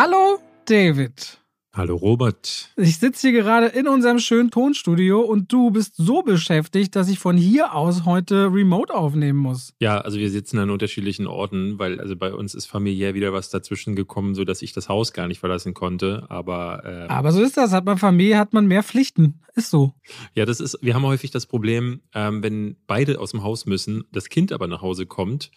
Hallo, 0.00 0.38
David. 0.64 1.40
Hallo 1.74 1.96
Robert. 1.96 2.70
Ich 2.76 2.98
sitze 2.98 3.30
hier 3.30 3.42
gerade 3.42 3.66
in 3.66 3.88
unserem 3.88 4.20
schönen 4.20 4.52
Tonstudio 4.52 5.22
und 5.22 5.52
du 5.52 5.72
bist 5.72 5.96
so 5.96 6.22
beschäftigt, 6.22 6.94
dass 6.94 7.08
ich 7.08 7.18
von 7.18 7.36
hier 7.36 7.74
aus 7.74 8.04
heute 8.04 8.44
remote 8.52 8.94
aufnehmen 8.94 9.40
muss. 9.40 9.74
Ja, 9.80 10.00
also 10.00 10.20
wir 10.20 10.30
sitzen 10.30 10.60
an 10.60 10.70
unterschiedlichen 10.70 11.26
Orten, 11.26 11.80
weil 11.80 12.00
also 12.00 12.14
bei 12.14 12.32
uns 12.32 12.54
ist 12.54 12.66
familiär 12.66 13.14
wieder 13.14 13.32
was 13.32 13.50
dazwischen 13.50 13.96
gekommen, 13.96 14.36
sodass 14.36 14.62
ich 14.62 14.72
das 14.72 14.88
Haus 14.88 15.12
gar 15.12 15.26
nicht 15.26 15.40
verlassen 15.40 15.74
konnte. 15.74 16.26
Aber, 16.28 16.84
äh, 16.84 17.12
aber 17.12 17.32
so 17.32 17.42
ist 17.42 17.56
das. 17.56 17.72
Hat 17.72 17.84
man 17.84 17.98
Familie, 17.98 18.38
hat 18.38 18.52
man 18.52 18.68
mehr 18.68 18.84
Pflichten. 18.84 19.40
Ist 19.56 19.70
so. 19.70 19.94
Ja, 20.32 20.46
das 20.46 20.60
ist, 20.60 20.78
wir 20.80 20.94
haben 20.94 21.06
häufig 21.06 21.32
das 21.32 21.46
Problem, 21.46 22.02
ähm, 22.14 22.40
wenn 22.44 22.76
beide 22.86 23.18
aus 23.18 23.32
dem 23.32 23.42
Haus 23.42 23.66
müssen, 23.66 24.04
das 24.12 24.28
Kind 24.28 24.52
aber 24.52 24.68
nach 24.68 24.80
Hause 24.80 25.06
kommt 25.06 25.50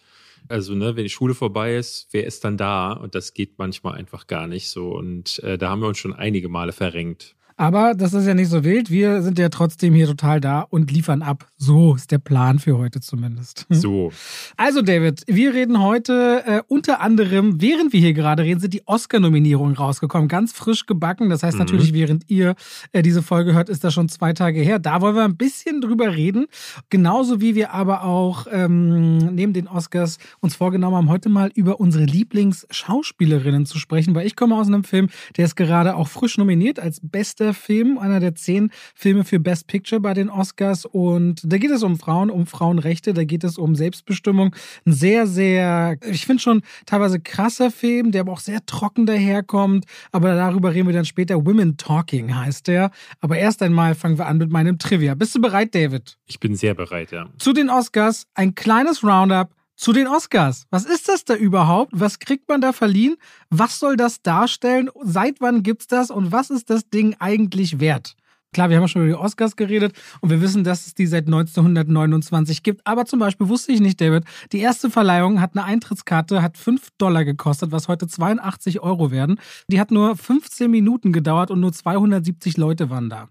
also, 0.48 0.74
ne, 0.74 0.96
wenn 0.96 1.04
die 1.04 1.10
Schule 1.10 1.34
vorbei 1.34 1.76
ist, 1.76 2.08
wer 2.12 2.26
ist 2.26 2.44
dann 2.44 2.56
da? 2.56 2.92
Und 2.92 3.14
das 3.14 3.34
geht 3.34 3.58
manchmal 3.58 3.94
einfach 3.94 4.26
gar 4.26 4.46
nicht 4.46 4.68
so. 4.68 4.90
Und 4.90 5.38
äh, 5.40 5.58
da 5.58 5.70
haben 5.70 5.80
wir 5.80 5.88
uns 5.88 5.98
schon 5.98 6.14
einige 6.14 6.48
Male 6.48 6.72
verrenkt. 6.72 7.36
Aber 7.56 7.94
das 7.94 8.14
ist 8.14 8.26
ja 8.26 8.34
nicht 8.34 8.48
so 8.48 8.64
wild. 8.64 8.90
Wir 8.90 9.22
sind 9.22 9.38
ja 9.38 9.48
trotzdem 9.48 9.94
hier 9.94 10.06
total 10.06 10.40
da 10.40 10.60
und 10.60 10.90
liefern 10.90 11.22
ab. 11.22 11.46
So 11.56 11.94
ist 11.94 12.10
der 12.10 12.18
Plan 12.18 12.58
für 12.58 12.78
heute 12.78 13.00
zumindest. 13.00 13.66
So. 13.68 14.12
Also, 14.56 14.82
David, 14.82 15.22
wir 15.26 15.54
reden 15.54 15.82
heute 15.82 16.42
äh, 16.46 16.62
unter 16.68 17.00
anderem, 17.00 17.60
während 17.60 17.92
wir 17.92 18.00
hier 18.00 18.12
gerade 18.12 18.42
reden, 18.42 18.60
sind 18.60 18.74
die 18.74 18.86
Oscar-Nominierungen 18.86 19.76
rausgekommen. 19.76 20.28
Ganz 20.28 20.52
frisch 20.52 20.86
gebacken. 20.86 21.30
Das 21.30 21.42
heißt 21.42 21.54
mhm. 21.54 21.64
natürlich, 21.64 21.92
während 21.92 22.30
ihr 22.30 22.54
äh, 22.92 23.02
diese 23.02 23.22
Folge 23.22 23.54
hört, 23.54 23.68
ist 23.68 23.84
das 23.84 23.94
schon 23.94 24.08
zwei 24.08 24.32
Tage 24.32 24.60
her. 24.60 24.78
Da 24.78 25.00
wollen 25.00 25.16
wir 25.16 25.24
ein 25.24 25.36
bisschen 25.36 25.80
drüber 25.80 26.14
reden. 26.14 26.46
Genauso 26.90 27.40
wie 27.40 27.54
wir 27.54 27.72
aber 27.72 28.04
auch 28.04 28.46
ähm, 28.50 29.18
neben 29.34 29.52
den 29.52 29.68
Oscars 29.68 30.18
uns 30.40 30.56
vorgenommen 30.56 30.96
haben, 30.96 31.08
heute 31.08 31.28
mal 31.28 31.50
über 31.54 31.80
unsere 31.80 32.04
Lieblingsschauspielerinnen 32.04 33.66
zu 33.66 33.78
sprechen, 33.78 34.14
weil 34.14 34.26
ich 34.26 34.36
komme 34.36 34.56
aus 34.56 34.68
einem 34.68 34.84
Film, 34.84 35.08
der 35.36 35.44
ist 35.46 35.56
gerade 35.56 35.96
auch 35.96 36.08
frisch 36.08 36.38
nominiert 36.38 36.78
als 36.78 37.00
beste 37.02 37.41
bester 37.42 37.54
Film, 37.54 37.98
einer 37.98 38.20
der 38.20 38.34
zehn 38.34 38.70
Filme 38.94 39.24
für 39.24 39.40
Best 39.40 39.66
Picture 39.66 40.00
bei 40.00 40.14
den 40.14 40.30
Oscars. 40.30 40.84
Und 40.84 41.40
da 41.44 41.58
geht 41.58 41.70
es 41.70 41.82
um 41.82 41.98
Frauen, 41.98 42.30
um 42.30 42.46
Frauenrechte, 42.46 43.14
da 43.14 43.24
geht 43.24 43.42
es 43.42 43.58
um 43.58 43.74
Selbstbestimmung. 43.74 44.54
Ein 44.86 44.92
sehr, 44.92 45.26
sehr, 45.26 45.96
ich 46.08 46.26
finde 46.26 46.42
schon 46.42 46.62
teilweise 46.86 47.18
krasser 47.18 47.70
Film, 47.70 48.12
der 48.12 48.20
aber 48.22 48.32
auch 48.32 48.40
sehr 48.40 48.64
trocken 48.66 49.06
daherkommt. 49.06 49.86
Aber 50.12 50.34
darüber 50.34 50.72
reden 50.72 50.86
wir 50.86 50.94
dann 50.94 51.04
später. 51.04 51.44
Women 51.44 51.76
Talking 51.76 52.34
heißt 52.34 52.68
der. 52.68 52.90
Aber 53.20 53.38
erst 53.38 53.62
einmal 53.62 53.94
fangen 53.94 54.18
wir 54.18 54.26
an 54.26 54.38
mit 54.38 54.50
meinem 54.50 54.78
Trivia. 54.78 55.14
Bist 55.14 55.34
du 55.34 55.40
bereit, 55.40 55.74
David? 55.74 56.18
Ich 56.26 56.38
bin 56.38 56.54
sehr 56.54 56.74
bereit, 56.74 57.10
ja. 57.10 57.28
Zu 57.38 57.52
den 57.52 57.70
Oscars 57.70 58.26
ein 58.34 58.54
kleines 58.54 59.02
Roundup 59.02 59.50
zu 59.82 59.92
den 59.92 60.06
Oscars. 60.06 60.66
Was 60.70 60.84
ist 60.84 61.08
das 61.08 61.24
da 61.24 61.34
überhaupt? 61.34 61.90
Was 61.92 62.20
kriegt 62.20 62.48
man 62.48 62.60
da 62.60 62.72
verliehen? 62.72 63.16
Was 63.50 63.80
soll 63.80 63.96
das 63.96 64.22
darstellen? 64.22 64.88
Seit 65.02 65.40
wann 65.40 65.64
gibt's 65.64 65.88
das? 65.88 66.12
Und 66.12 66.30
was 66.30 66.50
ist 66.50 66.70
das 66.70 66.88
Ding 66.88 67.16
eigentlich 67.18 67.80
wert? 67.80 68.14
Klar, 68.52 68.70
wir 68.70 68.76
haben 68.76 68.86
schon 68.86 69.02
über 69.02 69.08
die 69.08 69.18
Oscars 69.20 69.56
geredet 69.56 69.96
und 70.20 70.30
wir 70.30 70.40
wissen, 70.40 70.62
dass 70.62 70.86
es 70.86 70.94
die 70.94 71.08
seit 71.08 71.26
1929 71.26 72.62
gibt. 72.62 72.86
Aber 72.86 73.06
zum 73.06 73.18
Beispiel 73.18 73.48
wusste 73.48 73.72
ich 73.72 73.80
nicht, 73.80 74.00
David, 74.00 74.24
die 74.52 74.60
erste 74.60 74.88
Verleihung 74.88 75.40
hat 75.40 75.56
eine 75.56 75.64
Eintrittskarte, 75.64 76.42
hat 76.42 76.58
5 76.58 76.90
Dollar 76.96 77.24
gekostet, 77.24 77.72
was 77.72 77.88
heute 77.88 78.06
82 78.06 78.78
Euro 78.80 79.10
werden. 79.10 79.40
Die 79.66 79.80
hat 79.80 79.90
nur 79.90 80.16
15 80.16 80.70
Minuten 80.70 81.12
gedauert 81.12 81.50
und 81.50 81.58
nur 81.58 81.72
270 81.72 82.56
Leute 82.56 82.88
waren 82.88 83.10
da. 83.10 83.28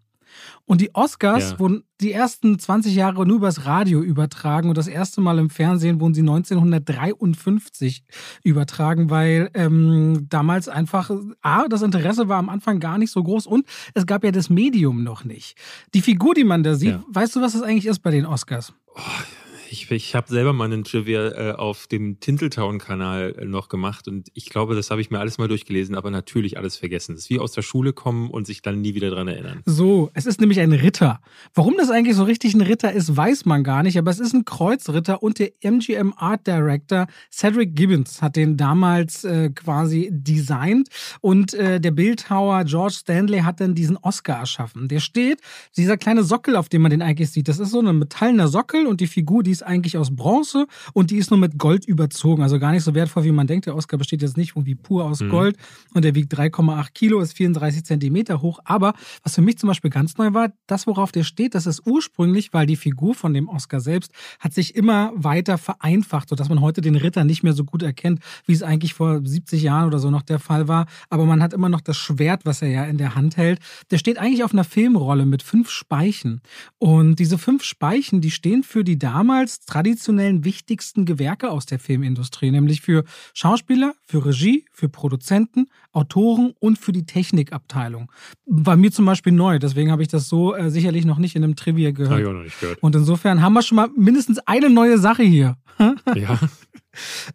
Und 0.66 0.82
die 0.82 0.94
Oscars 0.96 1.52
ja. 1.52 1.60
wurden 1.60 1.84
die 2.00 2.12
ersten 2.12 2.58
20 2.58 2.96
Jahre 2.96 3.26
nur 3.26 3.38
übers 3.38 3.66
Radio 3.66 4.02
übertragen 4.02 4.70
und 4.70 4.78
das 4.78 4.88
erste 4.88 5.22
Mal 5.22 5.40
im 5.40 5.50
Fernsehen 5.50 6.00
wurden 6.00 6.14
sie 6.14 6.22
1953 6.22 8.04
übertragen, 8.44 9.10
weil 9.10 9.50
ähm, 9.54 10.28
damals 10.30 10.68
einfach, 10.68 11.12
A, 11.42 11.68
das 11.68 11.82
Interesse 11.82 12.28
war 12.28 12.38
am 12.38 12.50
Anfang 12.50 12.80
gar 12.80 12.98
nicht 12.98 13.12
so 13.12 13.24
groß 13.24 13.48
und 13.48 13.66
es 13.94 14.06
gab 14.06 14.24
ja 14.24 14.32
das 14.32 14.50
Medium 14.50 15.04
noch 15.04 15.24
nicht. 15.24 15.58
Die 15.94 16.02
Figur, 16.02 16.34
die 16.34 16.44
man 16.44 16.64
da 16.64 16.76
sieht, 16.76 16.92
ja. 16.92 17.04
weißt 17.08 17.36
du, 17.36 17.42
was 17.42 17.54
das 17.54 17.62
eigentlich 17.62 17.86
ist 17.86 18.00
bei 18.00 18.12
den 18.12 18.26
Oscars? 18.26 18.74
Oh, 18.96 19.00
ich, 19.72 19.90
ich 19.90 20.16
habe 20.16 20.28
selber 20.28 20.54
mal 20.54 20.66
einen 20.66 20.84
Trivia 20.84 21.30
äh, 21.30 21.54
auf 21.54 21.88
dem 21.88 22.20
Tinteltown-Kanal 22.20 23.36
äh, 23.38 23.46
noch 23.46 23.70
gemacht 23.70 24.08
und 24.08 24.30
ich 24.34 24.50
glaube, 24.50 24.76
das 24.76 24.92
habe 24.92 25.00
ich 25.02 25.10
mir 25.10 25.20
alles 25.20 25.38
mal 25.38 25.48
durchgelesen, 25.48 25.96
aber 25.96 26.12
natürlich 26.12 26.58
alles 26.58 26.76
vergessen. 26.76 27.16
Das 27.16 27.24
ist 27.24 27.30
wie 27.30 27.40
aus 27.40 27.54
der 27.54 27.62
Schule 27.62 27.94
kommen 27.94 28.30
und 28.30 28.46
sich 28.48 28.62
dann 28.62 28.82
nie 28.82 28.96
wieder 28.96 29.10
dran 29.10 29.28
erinnern. 29.28 29.62
So, 29.66 30.12
es 30.14 30.26
ist 30.26 30.42
nämlich 30.42 30.60
ein 30.60 30.74
Ritter. 30.74 31.22
Warum 31.54 31.76
das 31.78 31.90
eigentlich 31.90 32.16
so 32.16 32.24
richtig 32.24 32.54
ein 32.54 32.62
Ritter 32.62 32.92
ist, 32.92 33.16
weiß 33.16 33.46
man 33.46 33.64
gar 33.64 33.84
nicht, 33.84 33.98
aber 33.98 34.12
es 34.12 34.20
ist 34.20 34.34
ein 34.34 34.44
Kreuzritter 34.44 35.24
und 35.24 35.40
der 35.40 35.52
MGM 35.62 36.14
Art 36.18 36.46
Director 36.46 37.08
Cedric 37.32 37.76
Gibbons 37.76 38.22
hat 38.22 38.36
den 38.36 38.58
damals 38.58 39.24
äh, 39.24 39.50
quasi 39.52 40.10
designt 40.12 40.90
und 41.22 41.54
äh, 41.54 41.80
der 41.80 41.92
Bildhauer 41.92 42.66
George 42.66 42.96
Stanley 43.00 43.40
hat 43.40 43.62
dann 43.62 43.74
diesen 43.74 43.98
Oscar 43.98 44.40
erschaffen. 44.40 44.90
Der 44.90 45.00
steht, 45.00 45.40
dieser 45.78 45.98
kleine 45.98 46.24
Sockel, 46.24 46.58
auf 46.58 46.68
dem 46.68 46.82
man 46.82 46.92
den 46.92 47.02
eigentlich 47.02 47.32
sieht, 47.32 47.48
das 47.48 47.60
ist 47.60 47.72
so 47.72 47.80
ein 47.80 47.98
metallener 47.98 48.50
Sockel 48.50 48.86
und 48.86 49.00
die 49.00 49.08
Figur, 49.08 49.44
die 49.44 49.52
ist 49.52 49.61
ist 49.62 49.68
eigentlich 49.68 49.98
aus 49.98 50.16
Bronze 50.16 50.68
und 50.94 51.12
die 51.12 51.18
ist 51.18 51.32
nur 51.32 51.40
mit 51.40 51.58
Gold 51.58 51.86
überzogen. 51.86 52.44
Also 52.44 52.60
gar 52.60 52.72
nicht 52.72 52.84
so 52.84 52.96
wertvoll, 52.96 53.24
wie 53.24 53.32
man 53.32 53.48
denkt. 53.48 53.68
Der 53.68 53.76
Oscar 53.76 53.98
besteht 53.98 54.22
jetzt 54.22 54.38
nicht 54.38 54.56
irgendwie 54.56 54.76
pur 54.76 55.06
aus 55.06 55.22
mhm. 55.22 55.30
Gold 55.30 55.58
und 55.94 56.04
der 56.04 56.16
wiegt 56.16 56.34
3,8 56.34 56.92
Kilo, 56.94 57.20
ist 57.20 57.34
34 57.34 57.86
Zentimeter 57.86 58.42
hoch. 58.42 58.60
Aber 58.66 58.94
was 59.24 59.36
für 59.36 59.42
mich 59.42 59.58
zum 59.58 59.68
Beispiel 59.68 59.92
ganz 59.92 60.18
neu 60.18 60.34
war, 60.34 60.52
das, 60.68 60.88
worauf 60.88 61.12
der 61.12 61.24
steht, 61.24 61.56
das 61.56 61.66
ist 61.66 61.86
ursprünglich, 61.86 62.54
weil 62.54 62.66
die 62.66 62.76
Figur 62.76 63.14
von 63.16 63.34
dem 63.34 63.48
Oscar 63.48 63.80
selbst 63.80 64.12
hat 64.40 64.54
sich 64.54 64.76
immer 64.76 65.12
weiter 65.16 65.58
vereinfacht, 65.58 66.30
sodass 66.30 66.50
man 66.50 66.62
heute 66.62 66.82
den 66.82 66.96
Ritter 66.96 67.24
nicht 67.24 67.44
mehr 67.44 67.54
so 67.54 67.64
gut 67.64 67.84
erkennt, 67.84 68.22
wie 68.46 68.54
es 68.54 68.64
eigentlich 68.64 68.94
vor 68.94 69.22
70 69.24 69.62
Jahren 69.62 69.88
oder 69.88 70.00
so 70.00 70.10
noch 70.10 70.24
der 70.24 70.40
Fall 70.40 70.68
war. 70.68 70.88
Aber 71.10 71.26
man 71.26 71.42
hat 71.42 71.54
immer 71.54 71.70
noch 71.70 71.82
das 71.82 71.98
Schwert, 71.98 72.46
was 72.46 72.62
er 72.62 72.70
ja 72.70 72.86
in 72.86 72.98
der 72.98 73.16
Hand 73.16 73.38
hält. 73.38 73.60
Der 73.92 73.98
steht 73.98 74.18
eigentlich 74.18 74.44
auf 74.44 74.54
einer 74.54 74.64
Filmrolle 74.64 75.26
mit 75.26 75.44
fünf 75.44 75.70
Speichen. 75.70 76.42
Und 76.78 77.20
diese 77.20 77.38
fünf 77.38 77.64
Speichen, 77.64 78.22
die 78.22 78.32
stehen 78.32 78.64
für 78.64 78.84
die 78.84 78.98
damals 78.98 79.51
damals 79.52 79.60
traditionellen 79.66 80.44
wichtigsten 80.44 81.06
Gewerke 81.06 81.50
aus 81.50 81.66
der 81.66 81.80
Filmindustrie, 81.80 82.52
nämlich 82.52 82.82
für 82.82 83.04
Schauspieler, 83.34 83.94
für 84.06 84.26
Regie, 84.26 84.66
für 84.72 84.90
Produzenten, 84.90 85.68
Autoren 85.92 86.54
und 86.60 86.78
für 86.78 86.92
die 86.92 87.06
Technikabteilung. 87.06 88.12
War 88.46 88.76
mir 88.76 88.92
zum 88.92 89.06
Beispiel 89.06 89.34
neu, 89.34 89.60
deswegen 89.60 89.92
habe 89.92 90.02
ich 90.02 90.08
das 90.08 90.30
so 90.30 90.56
äh, 90.56 90.70
sicherlich 90.70 91.06
noch 91.06 91.18
nicht 91.18 91.36
in 91.36 91.44
einem 91.44 91.56
Trivia 91.56 91.92
gehört. 91.92 92.12
Habe 92.12 92.22
ich 92.22 92.28
auch 92.28 92.34
noch 92.34 92.44
nicht 92.44 92.60
gehört. 92.60 92.82
Und 92.82 92.96
insofern 92.96 93.42
haben 93.42 93.54
wir 93.54 93.62
schon 93.62 93.78
mal 93.78 93.90
mindestens 93.96 94.40
eine 94.40 94.70
neue 94.70 94.98
Sache 94.98 95.24
hier. 95.24 95.58
ja. 96.16 96.40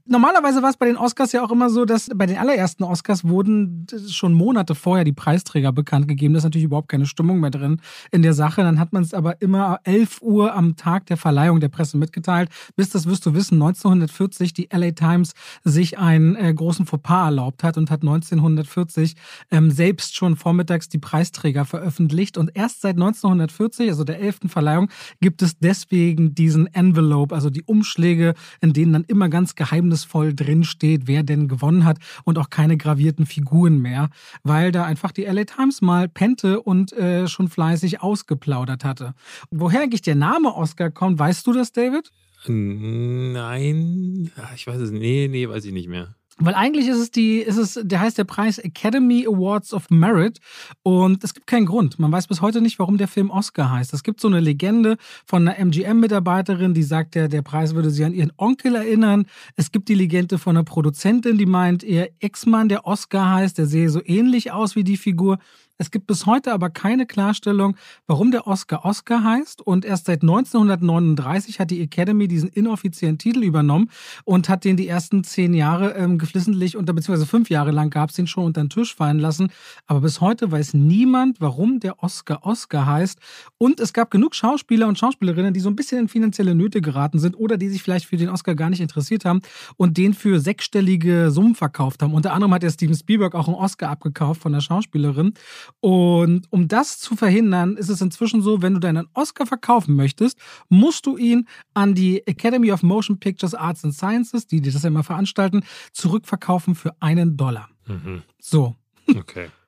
Normalerweise 0.05 0.63
war 0.63 0.71
es 0.71 0.77
bei 0.77 0.87
den 0.87 0.97
Oscars 0.97 1.33
ja 1.33 1.45
auch 1.45 1.51
immer 1.51 1.71
so, 1.71 1.85
dass 1.85 2.09
bei 2.15 2.27
den 2.27 2.37
allerersten 2.37 2.85
Oscars 2.85 3.25
wurden 3.25 3.87
schon 4.09 4.35
Monate 4.35 4.75
vorher 4.75 5.05
die 5.05 5.13
Preisträger 5.13 5.73
bekannt 5.73 6.09
gegeben. 6.09 6.35
Da 6.35 6.39
ist 6.39 6.45
natürlich 6.45 6.65
überhaupt 6.65 6.89
keine 6.89 7.07
Stimmung 7.07 7.41
mehr 7.41 7.51
drin 7.51 7.81
in 8.11 8.23
der 8.23 8.35
Sache. 8.35 8.63
Dann 8.63 8.79
hat 8.79 8.93
man 8.93 9.03
es 9.03 9.15
aber 9.15 9.41
immer 9.41 9.81
11 9.85 10.21
Uhr 10.23 10.55
am 10.55 10.77
Tag 10.77 11.07
der 11.07 11.17
Verleihung 11.17 11.61
der 11.61 11.69
Presse 11.69 11.97
mitgeteilt. 11.97 12.51
Bis 12.77 12.91
das 12.91 13.07
wirst 13.07 13.25
du 13.27 13.35
wissen, 13.35 13.55
1940 13.55 14.53
die 14.53 14.69
LA 14.73 14.93
Times 14.93 15.33
sich 15.65 15.99
einen 15.99 16.37
äh, 16.37 16.53
großen 16.53 16.87
Fauxpas 16.87 17.27
erlaubt 17.27 17.63
hat 17.63 17.77
und 17.77 17.91
hat 17.91 18.03
1940 18.03 19.17
ähm, 19.51 19.71
selbst 19.71 20.17
schon 20.17 20.37
vormittags 20.37 20.89
die 20.89 20.99
Preisträger 20.99 21.65
veröffentlicht. 21.65 22.39
Und 22.39 22.51
erst 22.55 22.83
seit 22.83 22.97
1940, 22.97 23.89
also 23.89 24.05
der 24.05 24.21
11. 24.21 24.41
Verleihung, 24.49 24.91
gibt 25.21 25.43
es 25.43 25.59
deswegen 25.59 26.35
diesen 26.35 26.67
Envelope, 26.75 27.35
also 27.35 27.51
die 27.51 27.63
Umschläge, 27.63 28.35
in 28.61 28.73
denen 28.73 28.93
dann 28.93 29.05
immer 29.05 29.29
ganz 29.29 29.46
ganz 29.47 29.55
geheimnisvoll 29.55 30.35
drinsteht, 30.35 31.03
wer 31.07 31.23
denn 31.23 31.47
gewonnen 31.47 31.85
hat 31.85 31.99
und 32.25 32.37
auch 32.37 32.51
keine 32.51 32.77
gravierten 32.77 33.27
Figuren 33.27 33.79
mehr, 33.79 34.11
weil 34.43 34.73
da 34.73 34.85
einfach 34.85 35.13
die 35.13 35.23
LA 35.23 35.45
Times 35.45 35.83
mal 35.83 36.09
pente 36.09 36.61
und 36.61 36.93
äh, 36.95 37.29
schon 37.29 37.49
fleißig 37.49 38.03
ausgeplaudert 38.03 38.85
hatte. 38.85 39.15
Woher 39.53 39.83
eigentlich 39.83 40.03
der 40.03 40.17
Name 40.17 40.53
Oscar 40.53 40.91
kommt, 40.91 41.21
weißt 41.21 41.47
du 41.47 41.53
das, 41.53 41.71
David? 41.71 42.11
Nein, 42.49 44.33
ich 44.57 44.67
weiß 44.67 44.81
es, 44.81 44.91
nee, 44.91 45.29
nee, 45.31 45.49
weiß 45.49 45.65
ich 45.65 45.73
nicht 45.73 45.89
mehr. 45.89 46.17
Weil 46.39 46.55
eigentlich 46.55 46.87
ist 46.87 46.99
es 46.99 47.11
die, 47.11 47.39
ist 47.39 47.57
es, 47.57 47.81
der 47.83 48.01
heißt 48.01 48.19
der 48.19 48.25
Preis 48.25 48.59
Academy 48.59 49.27
Awards 49.27 49.73
of 49.73 49.89
Merit 49.89 50.39
und 50.83 51.25
es 51.25 51.33
gibt 51.33 51.47
keinen 51.47 51.65
Grund. 51.65 51.99
Man 51.99 52.13
weiß 52.13 52.27
bis 52.27 52.43
heute 52.43 52.61
nicht, 52.61 52.79
warum 52.79 52.99
der 52.99 53.09
Film 53.09 53.31
Oscar 53.31 53.71
heißt. 53.71 53.95
Es 53.95 54.03
gibt 54.03 54.21
so 54.21 54.29
eine 54.29 54.41
Legende 54.41 54.99
von 55.25 55.49
einer 55.49 55.59
MGM-Mitarbeiterin, 55.59 56.75
die 56.75 56.83
sagt, 56.83 57.15
der, 57.15 57.29
der 57.29 57.41
Preis 57.41 57.75
würde 57.75 57.89
sie 57.89 58.05
an 58.05 58.13
ihren 58.13 58.33
Onkel 58.37 58.75
erinnern. 58.75 59.25
Es 59.57 59.73
gibt 59.73 59.89
die 59.89 59.95
Legende 59.95 60.37
von 60.37 60.57
einer 60.57 60.65
Produzentin, 60.65 61.39
die 61.39 61.47
meint, 61.47 61.83
ihr 61.83 62.11
Ex-Mann, 62.21 62.69
der 62.69 62.87
Oscar 62.87 63.33
heißt, 63.33 63.57
der 63.57 63.65
sehe 63.65 63.89
so 63.89 64.03
ähnlich 64.05 64.53
aus 64.53 64.77
wie 64.77 64.85
die 64.85 64.99
Figur. 64.99 65.39
Es 65.79 65.91
gibt 65.91 66.07
bis 66.07 66.25
heute 66.25 66.53
aber 66.53 66.71
keine 66.71 67.07
Klarstellung, 67.07 67.77
warum 68.07 68.31
der 68.31 68.47
Oscar 68.47 68.85
Oscar 68.85 69.23
heißt. 69.23 69.61
Und 69.61 69.85
erst 69.85 70.07
seit 70.07 70.23
1939 70.23 71.61
hat 71.61 71.71
die 71.71 71.83
Academy 71.83 72.29
diesen 72.29 72.49
inoffiziellen 72.49 73.19
Titel 73.19 73.43
übernommen 73.43 73.91
und 74.25 74.49
hat 74.49 74.65
den 74.65 74.77
die 74.77 74.89
ersten 74.89 75.23
zehn 75.23 75.53
Jahre 75.53 75.95
ähm, 75.95 76.19
geflissentlich 76.19 76.77
unter, 76.77 76.93
beziehungsweise 76.93 77.27
fünf 77.27 77.51
Jahre 77.51 77.73
lang 77.73 77.91
gab 77.91 78.11
es 78.11 78.17
den 78.17 78.27
schon 78.27 78.45
unter 78.45 78.63
den 78.63 78.71
Tisch 78.71 78.95
fallen 78.95 79.19
lassen. 79.19 79.51
Aber 79.87 80.01
bis 80.01 80.21
heute 80.21 80.51
weiß 80.51 80.75
niemand, 80.75 81.41
warum 81.41 81.81
der 81.81 82.03
Oscar 82.03 82.45
Oscar 82.45 82.87
heißt. 82.87 83.19
Und 83.59 83.81
es 83.81 83.93
gab 83.93 84.11
genug 84.11 84.35
Schauspieler 84.35 84.89
und 84.89 84.99
Schauspielerinnen, 84.99 85.53
die 85.53 85.61
so 85.61 85.69
ein 85.69 85.77
bisschen 85.77 85.99
in 85.99 86.09
finanzielle 86.09 86.55
Nöte 86.55 86.81
geraten 86.81 87.19
sind 87.19 87.35
oder 87.37 87.59
die 87.59 87.69
sich 87.69 87.83
vielleicht 87.83 88.07
für 88.07 88.17
den 88.17 88.31
Oscar 88.31 88.55
gar 88.55 88.71
nicht 88.71 88.81
interessiert 88.81 89.25
haben 89.25 89.43
und 89.77 89.99
den 89.99 90.15
für 90.15 90.41
sechsstellige 90.41 91.31
Summen 91.31 91.55
verkauft 91.55 92.03
haben. 92.03 92.15
Unter 92.15 92.33
anderem 92.33 92.55
hat 92.55 92.63
der 92.63 92.71
Steven 92.71 92.95
Spielberg 92.95 93.35
auch 93.35 93.49
einen 93.49 93.57
Oscar 93.57 93.91
abgekauft 93.91 94.41
von 94.41 94.53
der 94.53 94.61
Schauspielerin. 94.61 95.35
Und 95.81 96.47
um 96.51 96.69
das 96.69 96.99
zu 96.99 97.17
verhindern, 97.17 97.77
ist 97.77 97.89
es 97.89 98.01
inzwischen 98.01 98.43
so, 98.43 98.63
wenn 98.63 98.75
du 98.75 98.81
deinen 98.81 99.09
Oscar 99.15 99.47
verkaufen 99.47 99.97
möchtest, 99.97 100.39
musst 100.69 101.07
du 101.07 101.17
ihn 101.17 101.49
an 101.75 101.95
die 101.95 102.27
Academy 102.27 102.73
of 102.73 102.83
Motion 102.83 103.19
Pictures 103.19 103.55
Arts 103.55 103.85
and 103.85 103.95
Sciences, 103.95 104.47
die, 104.47 104.61
die 104.61 104.71
das 104.71 104.83
ja 104.83 104.89
immer 104.89 105.05
veranstalten, 105.05 105.65
zurückverkaufen 105.93 106.75
für 106.75 106.95
einen 107.01 107.37
Dollar. 107.37 107.69
Mhm. 107.87 108.23
So. 108.41 108.77
Okay. 109.09 109.49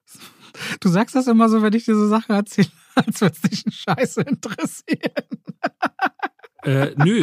Du 0.80 0.88
sagst 0.88 1.14
das 1.14 1.26
immer 1.28 1.48
so, 1.48 1.62
wenn 1.62 1.74
ich 1.74 1.84
diese 1.84 2.08
Sache 2.08 2.32
erzähle, 2.32 2.70
als 2.94 3.20
würde 3.20 3.36
es 3.40 3.50
dich 3.50 3.66
ein 3.66 3.70
Scheiße 3.70 4.22
interessieren. 4.22 5.12
Äh, 6.64 6.90
nö, 6.96 7.20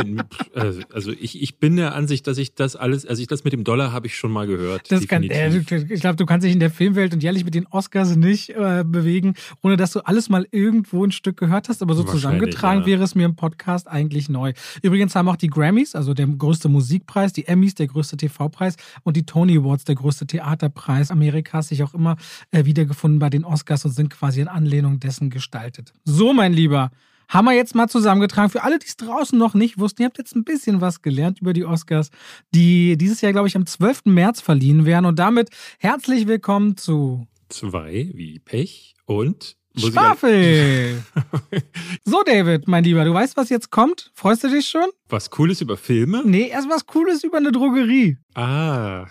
äh, 0.54 0.74
also 0.94 1.12
ich, 1.12 1.42
ich 1.42 1.60
bin 1.60 1.76
der 1.76 1.94
Ansicht, 1.94 2.26
dass 2.26 2.38
ich 2.38 2.56
das 2.56 2.78
alles, 2.78 3.06
also 3.06 3.22
ich 3.22 3.28
das 3.28 3.44
mit 3.44 3.52
dem 3.52 3.66
Dollar 3.66 3.92
habe 3.92 4.08
ich 4.08 4.16
schon 4.16 4.32
mal 4.32 4.48
gehört. 4.48 4.90
Das 4.90 5.06
kann, 5.10 5.24
äh, 5.24 5.58
ich 5.58 6.00
glaube, 6.00 6.16
du 6.16 6.26
kannst 6.26 6.46
dich 6.46 6.54
in 6.54 6.62
der 6.62 6.70
Filmwelt 6.70 7.14
und 7.14 7.22
jährlich 7.22 7.44
mit 7.44 7.54
den 7.54 7.68
Oscars 7.68 8.16
nicht 8.16 8.52
äh, 8.52 8.86
bewegen, 8.86 9.34
ohne 9.62 9.76
dass 9.76 9.92
du 9.92 10.00
alles 10.00 10.30
mal 10.30 10.48
irgendwo 10.52 11.04
ein 11.04 11.12
Stück 11.12 11.36
gehört 11.36 11.68
hast, 11.68 11.82
aber 11.82 11.96
so 11.96 12.04
zusammengetragen 12.04 12.82
ja. 12.82 12.88
wäre 12.88 13.04
es 13.04 13.14
mir 13.14 13.26
im 13.26 13.36
Podcast 13.36 13.90
eigentlich 13.90 14.30
neu. 14.30 14.54
Übrigens 14.82 15.16
haben 15.16 15.28
auch 15.28 15.36
die 15.36 15.50
Grammys, 15.50 15.96
also 15.96 16.14
der 16.14 16.28
größte 16.28 16.70
Musikpreis, 16.70 17.34
die 17.34 17.46
Emmys, 17.46 17.76
der 17.76 17.88
größte 17.88 18.16
TV-Preis 18.16 18.78
und 19.04 19.18
die 19.18 19.26
Tony 19.26 19.58
Awards, 19.58 19.84
der 19.84 19.96
größte 19.96 20.28
Theaterpreis 20.28 21.12
Amerikas, 21.12 21.68
sich 21.68 21.84
auch 21.84 21.94
immer 21.94 22.16
äh, 22.52 22.64
wiedergefunden 22.64 23.20
bei 23.20 23.30
den 23.30 23.44
Oscars 23.44 23.84
und 23.84 23.92
sind 23.92 24.12
quasi 24.12 24.40
in 24.40 24.48
Anlehnung 24.48 25.02
dessen 25.02 25.30
gestaltet. 25.30 25.92
So, 26.06 26.32
mein 26.32 26.54
Lieber 26.54 26.92
haben 27.28 27.46
wir 27.46 27.54
jetzt 27.54 27.76
mal 27.76 27.88
zusammengetragen. 27.88 28.50
Für 28.50 28.64
alle, 28.64 28.80
die 28.80 28.88
es 28.88 28.98
draußen 28.98 29.38
noch 29.38 29.54
nicht 29.54 29.80
wussten, 29.80 30.02
ihr 30.02 30.08
habt 30.08 30.18
jetzt 30.18 30.36
ein 30.36 30.44
bisschen 30.44 30.82
was 30.82 31.02
gelernt 31.02 31.42
über 31.42 31.54
die 31.54 31.66
Oscars, 31.66 32.10
die 32.54 32.98
dieses 32.98 33.22
Jahr, 33.22 33.32
glaube 33.32 33.48
ich, 33.48 33.56
am 33.56 33.66
12. 33.66 34.06
März 34.06 34.42
verliehen 34.42 34.86
werden. 34.86 35.06
Und 35.06 35.20
damit 35.20 35.50
herzlich 35.80 36.28
willkommen 36.28 36.78
zu 36.78 37.28
zwei 37.50 38.12
wie 38.14 38.40
Pech 38.40 38.96
und 39.06 39.56
Schwafel! 39.78 41.04
so, 42.06 42.24
David, 42.24 42.68
mein 42.68 42.84
Lieber, 42.84 43.04
du 43.04 43.14
weißt, 43.14 43.36
was 43.36 43.50
jetzt 43.50 43.72
kommt? 43.72 44.12
Freust 44.14 44.44
du 44.44 44.50
dich 44.50 44.68
schon? 44.68 44.86
Was 45.10 45.30
Cooles 45.30 45.60
über 45.60 45.76
Filme? 45.76 46.22
Nee, 46.26 46.48
erst 46.48 46.70
was 46.70 46.86
Cooles 46.86 47.24
über 47.24 47.38
eine 47.38 47.52
Drogerie. 47.52 48.18
Ah, 48.36 49.08